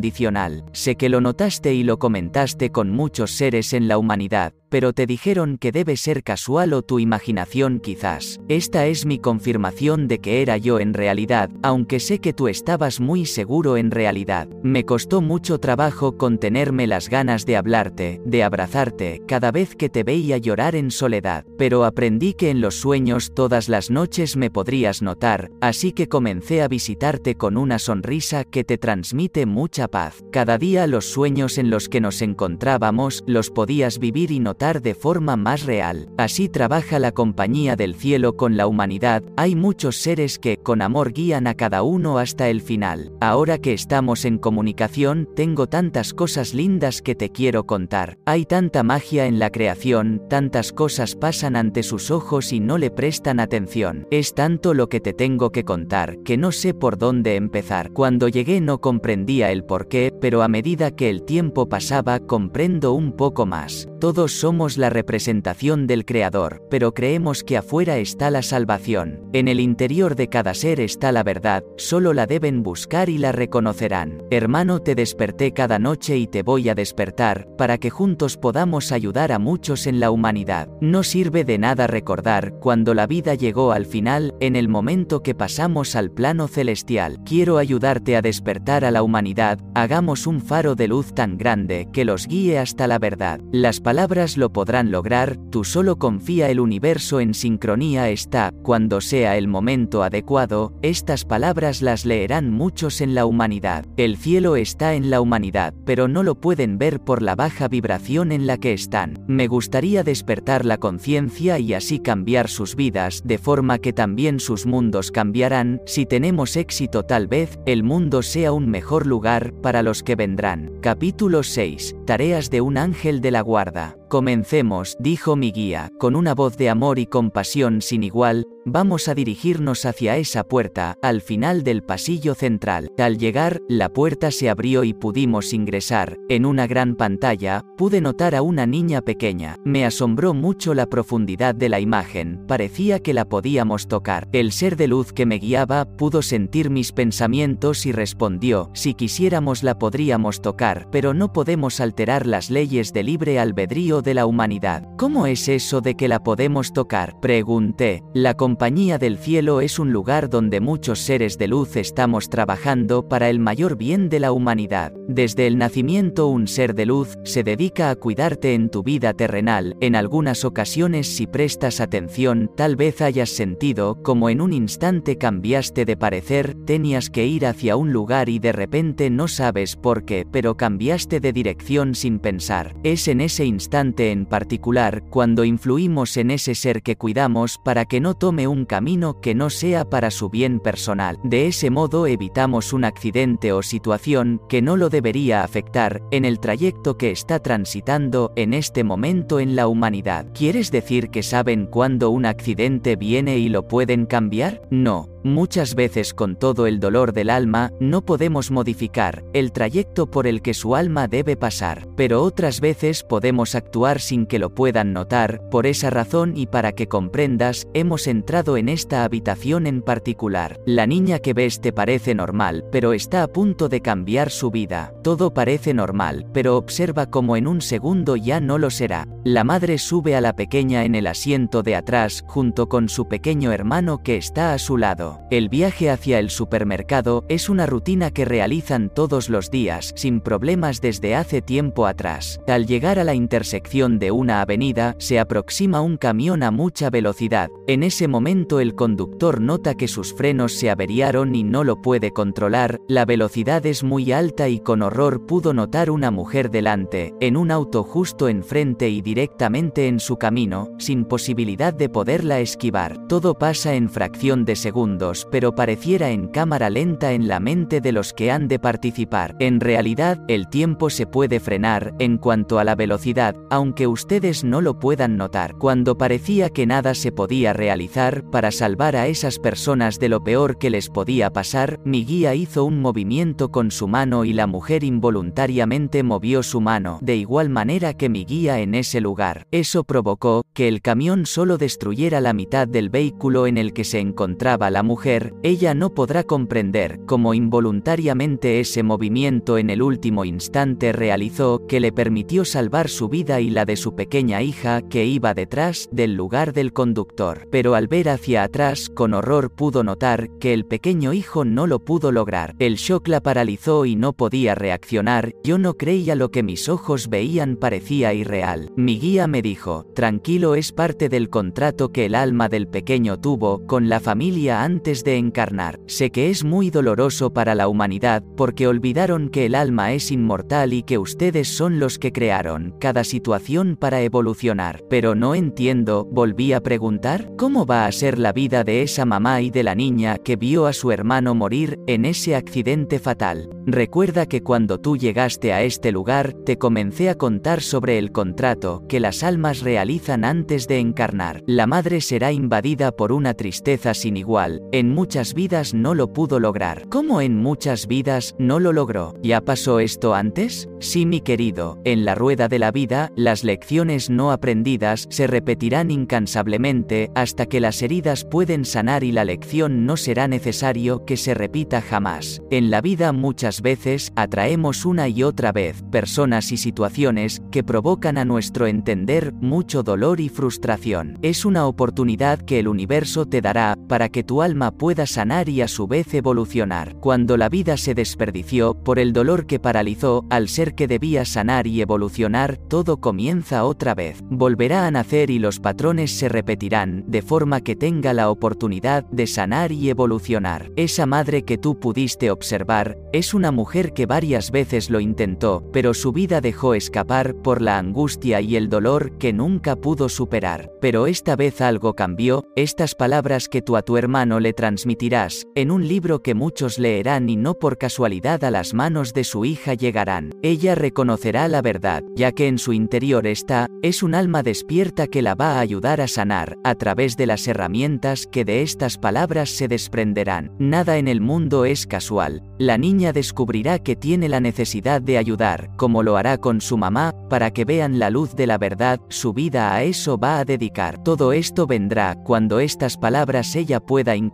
Sé 0.73 0.97
que 0.97 1.09
lo 1.09 1.21
notaste 1.21 1.75
y 1.75 1.85
lo 1.85 1.99
comentaste 1.99 2.71
con 2.71 2.91
muchos 2.91 3.31
seres 3.31 3.73
en 3.73 3.89
la 3.89 3.99
humanidad, 3.99 4.53
pero 4.75 4.93
te 4.93 5.07
dijeron 5.07 5.57
que 5.57 5.71
debe 5.71 5.97
ser 5.97 6.25
casual 6.25 6.73
o 6.73 6.83
tu 6.83 6.99
imaginación 6.99 7.79
quizás. 7.79 8.41
Esta 8.49 8.89
es 8.89 9.07
mi 9.07 9.21
confirmación 9.21 10.09
de 10.09 10.19
que 10.19 10.43
era 10.43 10.57
yo 10.57 10.81
en 10.81 10.95
realidad, 10.95 11.49
aunque 11.63 12.01
sé 12.01 12.19
que 12.19 12.33
tú 12.33 12.49
estabas 12.49 12.99
muy 12.99 13.25
seguro 13.25 13.77
en 13.77 13.93
realidad. 13.93 14.49
Me 14.65 14.85
costó 14.85 15.21
mucho 15.21 15.61
trabajo 15.61 16.17
contenerme 16.17 16.89
las 16.89 17.09
ganas 17.09 17.47
de 17.47 17.57
hablarte, 17.57 18.21
de 18.25 18.43
abrazarte, 18.43 19.23
cada 19.29 19.53
vez 19.53 19.77
que 19.77 19.89
te 19.89 20.03
veía 20.03 20.39
llorar 20.39 20.75
en 20.75 20.91
soledad, 20.91 21.45
pero 21.57 21.85
aprendí 21.85 22.35
que 22.35 22.51
en 22.51 22.61
los 22.61 22.75
sueños 22.75 23.33
todas 23.33 23.69
las 23.69 23.93
noches 23.93 24.37
me 24.37 24.51
podrías 24.51 25.03
notar, 25.03 25.53
así 25.61 25.93
que 25.93 26.09
comencé 26.09 26.63
a 26.63 26.67
visitarte 26.67 27.37
con 27.37 27.57
una 27.59 27.79
sonrisa 27.79 28.43
que 28.43 28.65
te 28.65 28.77
transmite 28.77 29.47
mucha 29.47 29.87
paz. 29.87 30.25
Cada 30.33 30.59
día 30.59 30.89
los 30.89 31.05
sueños 31.05 31.59
en 31.59 31.71
los 31.71 31.89
que 31.89 32.01
nos 32.01 32.23
encontrábamos 32.23 33.23
los 33.29 33.51
podías 33.51 34.01
vivir 34.01 34.33
y 34.33 34.41
notar 34.41 34.64
de 34.73 34.95
forma 34.95 35.37
más 35.37 35.65
real. 35.67 36.09
Así 36.17 36.49
trabaja 36.49 36.99
la 36.99 37.13
compañía 37.13 37.77
del 37.77 37.95
cielo 37.95 38.37
con 38.37 38.57
la 38.57 38.67
humanidad, 38.67 39.23
hay 39.37 39.55
muchos 39.55 39.97
seres 39.97 40.39
que, 40.39 40.57
con 40.57 40.81
amor, 40.81 41.13
guían 41.13 41.47
a 41.47 41.55
cada 41.55 41.83
uno 41.83 42.19
hasta 42.19 42.49
el 42.49 42.63
final. 42.63 43.13
Ahora 43.21 43.59
que 43.59 43.75
estamos 43.75 44.25
en 44.25 44.39
comunicación, 44.39 45.29
tengo 45.37 45.67
tantas 45.67 46.15
cosas 46.15 46.55
lindas 46.55 47.03
que 47.03 47.15
te 47.15 47.31
quiero 47.31 47.67
contar. 47.67 48.17
Hay 48.25 48.47
tanta 48.47 48.83
magia 48.83 49.27
en 49.27 49.39
la 49.39 49.51
creación, 49.51 50.23
tantas 50.31 50.73
cosas 50.73 51.15
pasan 51.15 51.57
ante 51.57 51.83
sus 51.83 52.11
ojos 52.11 52.53
y 52.53 52.61
no 52.61 52.79
le 52.79 52.91
prestan 52.91 53.41
atención. 53.41 54.07
Es 54.11 54.35
tanto 54.35 54.73
lo 54.73 54.89
que 54.89 55.01
te 55.01 55.13
tengo 55.13 55.51
que 55.51 55.65
contar, 55.65 56.19
que 56.25 56.39
no 56.39 56.53
sé 56.53 56.73
por 56.73 56.97
dónde 56.97 57.37
empezar. 57.37 57.91
Cuando 57.93 58.29
llegué 58.29 58.63
no 58.63 58.81
comprendía 58.81 59.53
el 59.53 59.65
porqué, 59.65 60.15
pero 60.21 60.43
a 60.43 60.49
medida 60.49 60.91
que 60.91 61.11
el 61.11 61.25
tiempo 61.25 61.69
pasaba 61.69 62.21
comprendo 62.21 62.93
un 62.93 63.13
poco 63.13 63.47
más. 63.47 63.89
Todos 64.01 64.33
somos 64.45 64.77
la 64.77 64.91
representación 64.91 65.87
del 65.87 66.05
Creador, 66.05 66.63
pero 66.69 66.93
creemos 66.93 67.43
que 67.43 67.57
afuera 67.57 67.97
está 67.97 68.31
la 68.31 68.43
salvación. 68.43 69.23
En 69.33 69.49
el 69.49 69.59
interior 69.59 70.17
de 70.17 70.29
cada 70.29 70.53
ser 70.53 70.81
está 70.81 71.13
la 71.13 71.23
verdad, 71.23 71.65
solo 71.79 72.13
la 72.13 72.27
deben 72.27 72.63
buscar 72.63 73.09
y 73.09 73.17
la 73.17 73.33
reconocerán. 73.33 74.23
Hermano, 74.31 74.81
te 74.81 74.95
desperté 74.95 75.55
cada 75.55 75.79
noche 75.79 76.19
y 76.19 76.27
te 76.27 76.43
voy 76.43 76.69
a 76.69 76.75
despertar, 76.75 77.49
para 77.57 77.79
que 77.79 77.89
juntos 77.89 78.37
podamos 78.37 78.93
ayudar 78.93 79.33
a 79.33 79.39
muchos 79.39 79.87
en 79.87 79.99
la 79.99 80.11
humanidad. 80.11 80.69
No 80.83 81.05
sirve 81.05 81.45
de 81.45 81.57
nada 81.57 81.87
recordar 81.87 82.53
cuando 82.61 82.93
la 82.93 83.07
vida 83.07 83.33
llegó 83.33 83.73
al 83.73 83.87
final, 83.87 84.35
en 84.41 84.57
el 84.57 84.69
momento 84.69 85.23
que 85.23 85.35
pasamos 85.35 85.97
al 85.97 86.11
plano 86.11 86.49
celestial. 86.49 87.19
Quiero 87.25 87.57
ayudarte 87.57 88.15
a 88.15 88.21
despertar 88.21 88.85
a 88.85 88.91
la 88.91 89.03
humanidad, 89.03 89.59
hagamos 89.75 90.27
un 90.27 90.43
faro 90.43 90.75
de 90.75 90.89
luz 90.89 91.15
tan 91.15 91.39
grande 91.39 91.89
que 91.95 92.05
los 92.05 92.27
guíe 92.27 92.59
hasta 92.59 92.87
la 92.87 92.99
verdad. 92.99 93.41
Las 93.51 93.81
palabras 93.81 94.34
lo 94.37 94.53
podrán 94.53 94.91
lograr, 94.91 95.37
tú 95.51 95.65
solo 95.65 95.97
confía 95.97 96.51
el 96.51 96.61
universo 96.61 97.21
en 97.21 97.35
sincronía 97.35 98.09
está, 98.11 98.53
cuando 98.63 99.01
sea 99.01 99.37
el 99.37 99.49
momento 99.49 100.03
adecuado, 100.03 100.73
estas 100.83 101.25
palabras 101.25 101.83
las 101.83 102.05
leerán 102.05 102.51
muchos 102.51 103.01
en 103.01 103.15
la 103.15 103.27
humanidad. 103.27 103.87
El 103.97 104.17
cielo 104.17 104.57
está 104.57 104.95
en 104.95 105.11
la 105.11 105.21
humanidad, 105.21 105.75
pero 105.85 106.09
no 106.09 106.23
lo 106.23 106.35
pueden 106.37 106.79
ver 106.79 107.01
por 107.01 107.23
la 107.23 107.35
baja 107.35 107.69
vibración 107.69 108.33
en 108.33 108.47
la 108.47 108.59
que 108.59 108.73
están. 108.73 109.25
Me 109.27 109.47
gustaría 109.47 110.03
despertar 110.03 110.65
la 110.65 110.79
conciencia 110.79 111.59
y 111.59 111.75
así 111.75 111.99
cambiar 111.99 112.49
sus 112.49 112.77
vidas, 112.77 113.23
de 113.25 113.39
forma 113.39 113.79
que 113.79 113.93
también 113.93 114.41
sus 114.41 114.67
mundos 114.67 115.11
cambiarán, 115.11 115.81
si 115.87 116.07
tenemos 116.07 116.57
éxito 116.57 117.05
tal 117.05 117.27
vez, 117.27 117.59
el 117.67 117.83
mundo 117.83 118.23
sea 118.23 118.53
un 118.53 118.69
mejor 118.69 119.07
lugar 119.07 119.53
para 119.63 119.83
los 119.83 120.03
que 120.03 120.17
vendrán. 120.17 120.73
Capítulo 120.81 121.43
6. 121.43 121.97
Tareas 122.07 122.51
de 122.51 122.61
un 122.61 122.77
ángel 122.77 123.21
de 123.21 123.31
la 123.31 123.41
guarda. 123.41 123.97
Comencemos, 124.09 124.97
dijo 125.01 125.35
mi 125.35 125.51
guía, 125.51 125.91
con 125.99 126.15
una 126.15 126.35
voz 126.35 126.57
de 126.57 126.69
amor 126.69 126.99
y 126.99 127.07
compasión 127.07 127.81
sin 127.81 128.03
igual, 128.03 128.47
vamos 128.65 129.09
a 129.09 129.15
dirigirnos 129.15 129.87
hacia 129.87 130.17
esa 130.17 130.45
puerta, 130.45 130.97
al 131.03 131.21
final 131.21 131.65
del 131.65 131.83
pasillo 131.83 132.35
central. 132.35 132.91
Al 132.99 133.19
llegar, 133.19 133.61
la 133.69 133.89
puerta 133.89 134.31
se 134.31 134.49
abrió 134.51 134.85
y 134.85 134.93
pudimos 134.93 135.53
ingresar. 135.53 136.19
En 136.29 136.47
una 136.47 136.67
gran 136.67 136.97
pantalla, 136.97 137.65
pude 137.77 138.01
notar 138.01 138.35
a 138.35 138.43
una 138.43 138.67
niña 138.67 139.01
pequeña. 139.01 139.57
Me 139.65 139.85
asombró 139.85 140.35
mucho 140.35 140.75
la 140.75 140.87
profundidad 140.87 141.55
de 141.55 141.69
la 141.69 141.81
imagen, 141.81 142.45
parecía 142.47 143.01
que 143.01 143.15
la 143.15 143.25
podíamos 143.29 143.89
tocar. 143.89 144.29
El 144.33 144.53
ser 144.53 144.77
de 144.77 144.89
luz 144.89 145.13
que 145.13 145.27
me 145.27 145.39
guiaba 145.39 145.85
pudo 145.87 146.23
sentir 146.23 146.71
mis 146.71 146.93
pensamientos 146.93 147.87
y 147.87 147.93
respondió, 147.93 148.71
si 148.75 148.95
quisiéramos 148.95 149.63
la 149.63 149.79
podríamos 149.79 150.41
tocar, 150.41 150.89
pero 150.91 151.15
no 151.15 151.33
podemos 151.33 151.81
alterar 151.81 152.27
las 152.27 152.51
leyes 152.51 152.93
de 152.93 153.03
libre 153.03 153.39
albedrío 153.39 153.94
de 154.03 154.15
la 154.15 154.27
humanidad. 154.27 154.89
¿Cómo 154.97 155.27
es 155.27 155.49
eso 155.49 155.81
de 155.81 155.95
que 155.95 156.09
la 156.09 156.23
podemos 156.23 156.73
tocar? 156.73 157.21
Pregunté. 157.21 158.03
La 158.15 158.35
compañía 158.35 158.99
del 158.99 159.19
cielo 159.19 159.61
es 159.61 159.79
un 159.79 159.93
lugar 159.93 160.29
donde 160.31 160.61
muchos 160.61 161.01
seres 161.01 161.39
de 161.39 161.49
luz 161.49 161.77
estamos 161.77 162.29
trabajando 162.29 163.09
para 163.09 163.31
el 163.31 163.39
mayor 163.39 163.77
bien 163.77 164.09
de 164.09 164.21
la 164.21 164.33
humanidad. 164.33 164.93
Desde 165.09 165.47
el 165.47 165.59
nacimiento 165.59 166.29
un 166.29 166.49
ser 166.49 166.75
de 166.75 166.87
luz 166.87 167.19
se 167.25 167.43
dedica 167.43 167.91
a 167.91 167.97
cuidarte 167.97 168.55
en 168.55 168.71
tu 168.71 168.83
vida 168.83 169.13
terrenal. 169.13 169.77
En 169.81 169.97
algunas 169.97 170.45
ocasiones 170.45 171.15
si 171.15 171.27
prestas 171.27 171.81
atención, 171.81 172.51
tal 172.57 172.77
vez 172.77 173.01
hayas 173.01 173.31
sentido 173.31 174.03
como 174.03 174.31
en 174.31 174.41
un 174.41 174.53
instante 174.53 175.19
cambiaste 175.19 175.85
de 175.85 175.97
parecer, 175.97 176.57
tenías 176.65 177.11
que 177.11 177.27
ir 177.27 177.47
hacia 177.47 177.77
un 177.77 177.93
lugar 177.93 178.29
y 178.29 178.39
de 178.39 178.53
repente 178.53 179.11
no 179.11 179.29
sabes 179.29 179.77
por 179.77 180.05
qué, 180.05 180.27
pero 180.31 180.57
cambiaste 180.57 181.21
de 181.21 181.33
dirección 181.33 181.95
sin 181.95 182.19
pensar. 182.19 182.75
Es 182.83 183.09
en 183.09 183.21
ese 183.21 183.45
instante 183.45 183.84
en 183.85 184.25
particular 184.27 185.05
cuando 185.11 185.45
influimos 185.45 186.17
en 186.17 186.31
ese 186.31 186.55
ser 186.55 186.83
que 186.83 186.97
cuidamos 186.97 187.59
para 187.63 187.85
que 187.85 188.01
no 188.01 188.15
tome 188.15 188.49
un 188.49 188.65
camino 188.65 189.21
que 189.21 189.35
no 189.35 189.51
sea 189.51 189.85
para 189.85 190.11
su 190.11 190.31
bien 190.31 190.59
personal. 190.61 191.19
De 191.23 191.47
ese 191.47 191.71
modo 191.71 192.07
evitamos 192.07 192.73
un 192.73 192.85
accidente 192.85 193.53
o 193.53 193.63
situación 193.63 194.41
que 194.49 194.63
no 194.63 194.77
lo 194.77 194.89
debería 194.89 195.45
afectar 195.45 196.03
en 196.11 196.25
el 196.25 196.41
trayecto 196.41 196.97
que 196.97 197.11
está 197.11 197.39
transitando 197.41 198.33
en 198.37 198.55
este 198.55 198.85
momento 198.85 199.39
en 199.41 199.57
la 199.57 199.69
humanidad. 199.69 200.27
¿Quieres 200.35 200.71
decir 200.71 201.11
que 201.11 201.23
saben 201.23 201.67
cuándo 201.67 202.11
un 202.11 202.27
accidente 202.27 202.97
viene 202.97 203.39
y 203.39 203.49
lo 203.49 203.69
pueden 203.69 204.07
cambiar? 204.07 204.63
No, 204.71 205.14
Muchas 205.25 205.75
veces 205.75 206.13
con 206.13 206.37
todo 206.37 206.67
el 206.67 206.81
dolor 206.81 207.15
del 207.15 207.31
alma, 207.31 207.73
no 207.81 208.05
podemos 208.05 208.51
modificar 208.51 209.25
el 209.33 209.53
trayecto 209.53 210.11
por 210.11 210.27
el 210.27 210.43
que 210.43 210.53
su 210.53 210.77
alma 210.77 211.09
debe 211.09 211.35
pasar, 211.35 211.89
pero 211.97 212.23
otras 212.23 212.61
veces 212.61 213.03
podemos 213.03 213.55
actuar 213.55 214.01
sin 214.01 214.27
que 214.27 214.39
lo 214.39 214.55
puedan 214.55 214.93
notar, 214.93 215.41
por 215.51 215.65
esa 215.67 215.89
razón 215.89 216.37
y 216.37 216.47
para 216.47 216.73
que 216.73 216.89
comprendas, 216.89 217.67
hemos 217.73 218.07
entrado 218.07 218.59
en 218.59 218.69
esta 218.69 219.03
habitación 219.03 219.67
en 219.67 219.81
particular. 219.81 220.61
La 220.67 220.87
niña 220.87 221.21
que 221.21 221.33
ves 221.33 221.63
te 221.63 221.73
parece 221.73 222.15
normal, 222.15 222.67
pero 222.71 222.93
está 222.93 223.23
a 223.23 223.29
punto 223.29 223.71
de 223.71 223.81
cambiar 223.81 224.29
su 224.29 224.51
vida. 224.51 224.93
Todo 225.03 225.33
parece 225.33 225.73
normal, 225.73 226.27
pero 226.35 226.59
observa 226.59 227.07
como 227.07 227.39
en 227.39 227.47
un 227.47 227.63
segundo 227.63 228.17
ya 228.17 228.41
no 228.41 228.59
lo 228.59 228.69
será. 228.69 229.09
La 229.25 229.43
madre 229.43 229.79
sube 229.79 230.17
a 230.17 230.21
la 230.21 230.37
pequeña 230.37 230.85
en 230.85 230.95
el 230.95 231.07
asiento 231.07 231.63
de 231.63 231.77
atrás, 231.77 232.23
junto 232.27 232.69
con 232.69 232.91
su 232.91 233.09
pequeño 233.09 233.53
hermano 233.53 234.03
que 234.03 234.19
está 234.19 234.53
a 234.53 234.59
su 234.59 234.77
lado. 234.77 235.14
El 235.31 235.49
viaje 235.49 235.91
hacia 235.91 236.19
el 236.19 236.31
supermercado 236.31 237.25
es 237.29 237.49
una 237.49 237.67
rutina 237.67 238.11
que 238.11 238.25
realizan 238.25 238.89
todos 238.89 239.29
los 239.29 239.51
días, 239.51 239.93
sin 239.97 240.21
problemas 240.21 240.81
desde 240.81 241.15
hace 241.15 241.43
tiempo 241.43 241.87
atrás. 241.87 242.41
Al 242.47 242.67
llegar 242.67 242.99
a 242.99 243.05
la 243.05 243.15
intersección 243.15 243.99
de 243.99 244.11
una 244.11 244.41
avenida, 244.41 244.95
se 244.99 245.19
aproxima 245.19 245.81
un 245.81 245.97
camión 245.97 246.43
a 246.43 246.51
mucha 246.51 246.89
velocidad. 246.91 247.49
En 247.67 247.83
ese 247.83 248.07
momento 248.07 248.61
el 248.61 248.75
conductor 248.75 249.41
nota 249.41 249.75
que 249.75 249.89
sus 249.89 250.15
frenos 250.15 250.53
se 250.53 250.71
averiaron 250.71 251.35
y 251.35 251.43
no 251.43 251.65
lo 251.65 251.83
puede 251.83 252.13
controlar, 252.13 252.81
la 252.89 253.05
velocidad 253.05 253.65
es 253.67 253.83
muy 253.83 254.13
alta 254.13 254.49
y 254.49 254.61
con 254.61 254.83
horror 254.83 255.27
pudo 255.27 255.53
notar 255.53 255.91
una 255.91 256.11
mujer 256.11 256.51
delante, 256.51 257.13
en 257.21 257.37
un 257.37 257.51
auto 257.51 257.83
justo 257.83 258.29
enfrente 258.29 258.89
y 258.89 259.01
directamente 259.01 259.89
en 259.89 260.01
su 260.01 260.17
camino, 260.17 260.71
sin 260.79 261.05
posibilidad 261.05 261.75
de 261.75 261.89
poderla 261.89 262.41
esquivar. 262.41 263.07
Todo 263.09 263.35
pasa 263.35 263.75
en 263.75 263.91
fracción 263.91 264.45
de 264.45 264.57
segundo 264.57 265.04
pero 265.31 265.55
pareciera 265.55 266.11
en 266.11 266.29
cámara 266.29 266.71
lenta 266.71 267.13
en 267.13 267.29
la 267.29 267.41
mente 267.41 267.81
de 267.81 267.93
los 267.93 268.13
que 268.13 268.31
han 268.31 268.49
de 268.49 268.59
participar. 268.59 269.37
En 269.39 269.61
realidad, 269.61 270.19
el 270.29 270.49
tiempo 270.49 270.89
se 270.89 271.07
puede 271.07 271.41
frenar, 271.41 271.95
en 271.99 272.17
cuanto 272.17 272.59
a 272.59 272.65
la 272.65 272.75
velocidad, 272.75 273.37
aunque 273.51 273.87
ustedes 273.87 274.45
no 274.45 274.61
lo 274.61 274.79
puedan 274.79 275.17
notar. 275.17 275.57
Cuando 275.57 275.99
parecía 275.99 276.49
que 276.49 276.67
nada 276.67 276.95
se 276.95 277.13
podía 277.13 277.53
realizar 277.53 278.25
para 278.31 278.51
salvar 278.51 278.97
a 278.97 279.07
esas 279.07 279.39
personas 279.39 279.99
de 279.99 280.09
lo 280.09 280.25
peor 280.25 280.59
que 280.59 280.71
les 280.71 280.89
podía 280.89 281.31
pasar, 281.31 281.81
mi 281.85 282.05
guía 282.05 282.35
hizo 282.35 282.65
un 282.65 282.81
movimiento 282.81 283.51
con 283.51 283.71
su 283.71 283.89
mano 283.89 284.25
y 284.25 284.33
la 284.33 284.47
mujer 284.47 284.85
involuntariamente 284.85 286.03
movió 286.03 286.43
su 286.43 286.61
mano, 286.61 286.99
de 287.03 287.17
igual 287.17 287.51
manera 287.51 287.95
que 287.95 288.09
mi 288.09 288.25
guía 288.25 288.61
en 288.61 288.75
ese 288.75 289.01
lugar. 289.01 289.47
Eso 289.51 289.85
provocó 289.85 290.45
que 290.55 290.69
el 290.69 290.81
camión 290.81 291.27
solo 291.27 291.59
destruyera 291.59 292.21
la 292.21 292.33
mitad 292.33 292.67
del 292.67 292.89
vehículo 292.89 293.47
en 293.47 293.59
el 293.59 293.73
que 293.73 293.85
se 293.85 293.99
encontraba 293.99 294.71
la 294.71 294.83
mujer 294.83 294.94
ella 295.43 295.75
no 295.75 295.91
podrá 295.91 296.25
comprender 296.25 297.01
cómo 297.07 297.35
involuntariamente 297.35 298.61
ese 298.61 298.83
movimiento 298.83 299.59
en 299.59 299.71
el 299.71 299.83
último 299.83 300.25
instante 300.25 300.93
realizó 300.93 301.67
que 301.67 301.81
le 301.81 301.93
permitió 301.93 302.45
salvar 302.45 302.89
su 302.89 303.09
vida 303.09 303.41
y 303.41 303.51
la 303.51 303.65
de 303.65 303.77
su 303.77 303.95
pequeña 303.95 304.43
hija 304.43 304.83
que 304.83 305.05
iba 305.05 305.35
detrás 305.35 305.89
del 305.93 306.15
lugar 306.15 306.53
del 306.53 306.73
conductor. 306.73 307.49
Pero 307.51 307.75
al 307.75 307.89
ver 307.89 308.09
hacia 308.09 308.43
atrás, 308.45 308.89
con 308.89 309.15
horror 309.15 309.51
pudo 309.51 309.83
notar 309.83 310.31
que 310.39 310.55
el 310.55 310.65
pequeño 310.65 311.13
hijo 311.13 311.45
no 311.45 311.67
lo 311.67 311.81
pudo 311.81 312.13
lograr. 312.13 312.55
El 312.59 312.77
shock 312.77 313.09
la 313.09 313.21
paralizó 313.21 313.85
y 313.85 313.97
no 313.97 314.13
podía 314.13 314.55
reaccionar, 314.55 315.33
yo 315.43 315.59
no 315.59 315.75
creía 315.75 316.15
lo 316.15 316.31
que 316.31 316.43
mis 316.43 316.69
ojos 316.69 317.09
veían 317.09 317.57
parecía 317.57 318.15
irreal. 318.15 318.71
Mi 318.77 318.99
guía 318.99 319.27
me 319.27 319.43
dijo, 319.43 319.87
tranquilo 319.95 320.55
es 320.55 320.73
parte 320.73 321.09
del 321.09 321.31
contrato 321.31 321.91
que 321.91 322.07
el 322.07 322.15
alma 322.15 322.49
del 322.49 322.69
pequeño 322.69 323.19
tuvo 323.19 323.67
con 323.67 323.89
la 323.89 324.01
familia 324.01 324.63
antes 324.63 324.84
antes 324.85 325.03
de 325.03 325.17
encarnar. 325.17 325.81
Sé 325.87 326.11
que 326.11 326.29
es 326.29 326.45
muy 326.45 326.69
doloroso 326.69 327.33
para 327.33 327.55
la 327.55 327.69
humanidad 327.69 328.23
porque 328.37 328.67
olvidaron 328.67 329.31
que 329.31 329.47
el 329.47 329.55
alma 329.55 329.95
es 329.95 330.11
inmortal 330.11 330.75
y 330.75 330.83
que 330.83 330.99
ustedes 330.99 331.49
son 331.49 331.81
los 331.81 331.99
que 331.99 332.13
crearon 332.13 332.75
cada 332.79 333.03
situación 333.03 333.77
para 333.77 334.03
evolucionar. 334.03 334.85
Pero 334.91 335.15
no 335.15 335.35
entiendo, 335.35 336.05
volví 336.05 336.53
a 336.53 336.61
preguntar, 336.61 337.31
¿cómo 337.39 337.65
va 337.65 337.87
a 337.87 337.93
ser 337.93 338.19
la 338.19 338.35
vida 338.35 338.63
de 338.63 338.83
esa 338.83 339.07
mamá 339.07 339.41
y 339.41 339.49
de 339.49 339.63
la 339.63 339.75
niña 339.75 340.19
que 340.19 340.37
vio 340.37 340.67
a 340.67 340.75
su 340.75 340.93
hermano 340.93 341.35
morir 341.35 341.79
en 341.87 342.05
ese 342.05 342.37
accidente 342.37 342.99
fatal? 342.99 343.49
Recuerda 343.67 344.27
que 344.27 344.43
cuando 344.43 344.79
tú 344.79 344.99
llegaste 344.99 345.55
a 345.55 345.63
este 345.63 345.93
lugar, 345.93 346.35
te 346.45 346.59
comencé 346.59 347.09
a 347.09 347.15
contar 347.15 347.63
sobre 347.63 347.97
el 347.97 348.13
contrato 348.13 348.85
que 348.87 349.01
las 349.01 349.23
almas 349.23 349.63
realizan 349.63 350.27
antes 350.27 350.69
de 350.69 350.79
encarnar. 350.79 351.43
La 351.47 351.67
madre 351.67 352.03
será 352.03 352.33
invadida 352.33 352.93
por 352.93 353.13
una 353.13 353.33
tristeza 353.33 353.95
sin 353.95 354.19
igual, 354.19 354.61
en 354.75 354.93
muchas 354.93 355.35
vidas 355.35 355.73
no 355.73 355.95
lo 355.95 356.13
pudo 356.13 356.41
lograr. 356.41 356.89
¿Cómo 356.89 357.21
en 357.21 357.41
muchas 357.41 357.87
vidas 357.87 358.35
no 358.41 358.59
lo 358.59 358.73
logró? 358.73 359.15
¿Ya 359.23 359.41
pasó 359.41 359.79
esto 359.79 360.17
antes? 360.17 360.69
Sí, 360.81 361.07
mi 361.07 361.21
querido, 361.21 361.79
en 361.85 362.05
la 362.05 362.17
rueda 362.17 362.49
de 362.49 362.59
la 362.59 362.73
vida, 362.73 363.13
las 363.15 363.45
lecciones 363.45 364.11
no 364.11 364.33
aprendidas 364.33 365.07
se 365.11 365.29
repetirán 365.29 365.93
incansablemente 365.93 367.13
hasta 367.15 367.47
que 367.47 367.61
las 367.61 367.83
heridas 367.83 368.25
pueden 368.25 368.65
sanar 368.65 369.05
y 369.05 369.13
la 369.13 369.25
lección 369.25 369.87
no 369.87 369.97
será 369.97 370.27
necesario 370.27 371.05
que 371.05 371.17
se 371.17 371.35
repita 371.35 371.81
jamás. 371.81 372.43
En 372.51 372.73
la 372.73 372.81
vida 372.81 373.13
muchas 373.13 373.63
veces 373.63 374.13
atraemos 374.17 374.85
una 374.85 375.07
y 375.07 375.23
otra 375.23 375.53
vez 375.53 375.85
personas 375.93 376.51
y 376.51 376.57
situaciones 376.57 377.43
que 377.53 377.63
provocan 377.63 378.19
a 378.19 378.25
nuestro 378.25 378.67
entender 378.67 379.33
mucho 379.35 379.85
dolor 379.85 380.19
y 380.19 380.31
frustración. 380.31 381.17
Es 381.23 381.45
una 381.45 381.69
oportunidad 381.69 382.41
que 382.41 382.59
el 382.59 382.67
universo 382.67 383.25
te 383.25 383.41
dará 383.41 383.79
para 383.87 384.09
que 384.09 384.25
tu 384.25 384.43
alma 384.43 384.54
pueda 384.71 385.07
sanar 385.07 385.49
y 385.49 385.61
a 385.61 385.69
su 385.69 385.87
vez 385.87 386.13
evolucionar. 386.15 386.97
Cuando 387.01 387.37
la 387.37 387.49
vida 387.49 387.77
se 387.77 387.95
desperdició 387.95 388.75
por 388.75 388.99
el 388.99 389.13
dolor 389.13 389.47
que 389.47 389.59
paralizó, 389.59 390.25
al 390.31 390.49
ser 390.49 390.75
que 390.75 390.87
debía 390.87 391.25
sanar 391.25 391.67
y 391.67 391.81
evolucionar, 391.81 392.57
todo 392.69 393.01
comienza 393.01 393.65
otra 393.65 393.95
vez. 393.95 394.23
Volverá 394.31 394.87
a 394.87 394.91
nacer 394.91 395.31
y 395.31 395.39
los 395.39 395.61
patrones 395.61 396.17
se 396.17 396.29
repetirán, 396.29 397.05
de 397.07 397.23
forma 397.23 397.61
que 397.61 397.77
tenga 397.77 398.13
la 398.13 398.31
oportunidad 398.31 399.05
de 399.11 399.27
sanar 399.27 399.73
y 399.73 399.91
evolucionar. 399.91 400.71
Esa 400.77 401.07
madre 401.07 401.43
que 401.43 401.59
tú 401.59 401.79
pudiste 401.79 402.31
observar, 402.31 402.97
es 403.13 403.35
una 403.35 403.51
mujer 403.51 403.93
que 403.93 404.07
varias 404.07 404.51
veces 404.51 404.91
lo 404.91 405.01
intentó, 405.01 405.69
pero 405.73 405.95
su 405.95 406.13
vida 406.13 406.41
dejó 406.41 406.75
escapar 406.75 407.35
por 407.37 407.61
la 407.61 407.79
angustia 407.79 408.41
y 408.41 408.57
el 408.57 408.69
dolor 408.69 409.19
que 409.19 409.33
nunca 409.33 409.77
pudo 409.77 410.09
superar. 410.09 410.71
Pero 410.81 411.07
esta 411.07 411.37
vez 411.37 411.61
algo 411.61 411.95
cambió, 411.95 412.45
estas 412.57 412.95
palabras 412.95 413.49
que 413.49 413.63
tú 413.63 413.77
a 413.77 413.83
tu 413.83 413.97
hermano 413.97 414.41
le 414.45 414.53
transmitirás, 414.53 415.49
en 415.57 415.73
un 415.73 415.89
libro 415.89 416.23
que 416.23 416.35
muchos 416.35 416.79
leerán 416.79 417.29
y 417.29 417.35
no 417.35 417.55
por 417.55 417.79
casualidad 417.79 418.45
a 418.45 418.53
las 418.53 418.75
manos 418.75 419.13
de 419.13 419.25
su 419.25 419.45
hija 419.45 419.75
llegarán. 419.75 420.31
Ella 420.43 420.77
reconocerá 420.77 421.49
la 421.49 421.63
verdad, 421.63 422.05
ya 422.15 422.31
que 422.31 422.47
en 422.47 422.59
su 422.59 422.73
interior 422.73 423.27
está, 423.27 423.67
es 423.83 424.05
un 424.05 424.15
alma 424.15 424.45
despierta 424.45 425.09
que 425.09 425.23
la 425.23 425.35
va 425.35 425.57
a 425.57 425.61
ayudar 425.61 426.01
a 426.01 426.07
sanar, 426.07 426.59
a 426.63 426.77
través 426.77 427.17
de 427.17 427.27
las 427.27 427.49
herramientas 427.49 428.29
que 428.31 428.45
de 428.45 428.63
estas 428.63 428.99
palabras 428.99 429.51
se 429.51 429.67
desprenderán. 429.67 430.53
Nada 430.59 430.99
en 430.99 431.09
el 431.09 431.21
mundo 431.21 431.65
es 431.65 431.87
casual. 431.87 432.43
La 432.59 432.79
niña 432.79 433.13
descubrirá 433.13 433.79
que 433.79 433.97
tiene 433.97 434.29
la 434.29 434.41
necesidad 434.41 435.03
de 435.03 435.19
ayudar, 435.19 435.71
como 435.77 436.03
lo 436.03 436.17
hará 436.17 436.39
con 436.39 436.61
su 436.61 436.77
mamá, 436.77 437.15
para 437.31 437.51
que 437.51 437.65
vean 437.65 437.99
la 437.99 438.11
luz 438.11 438.35
de 438.37 438.47
la 438.47 438.59
verdad, 438.59 439.01
su 439.09 439.33
vida 439.33 439.75
a 439.75 439.83
eso 439.83 440.19
va 440.19 440.39
a 440.39 440.45
dedicar. 440.45 441.03
Todo 441.03 441.33
esto 441.33 441.67
vendrá 441.67 442.15
cuando 442.25 442.61
estas 442.61 442.99
palabras 442.99 443.57
ella 443.57 443.81
pueda 443.81 444.15
incorporar, 444.17 444.34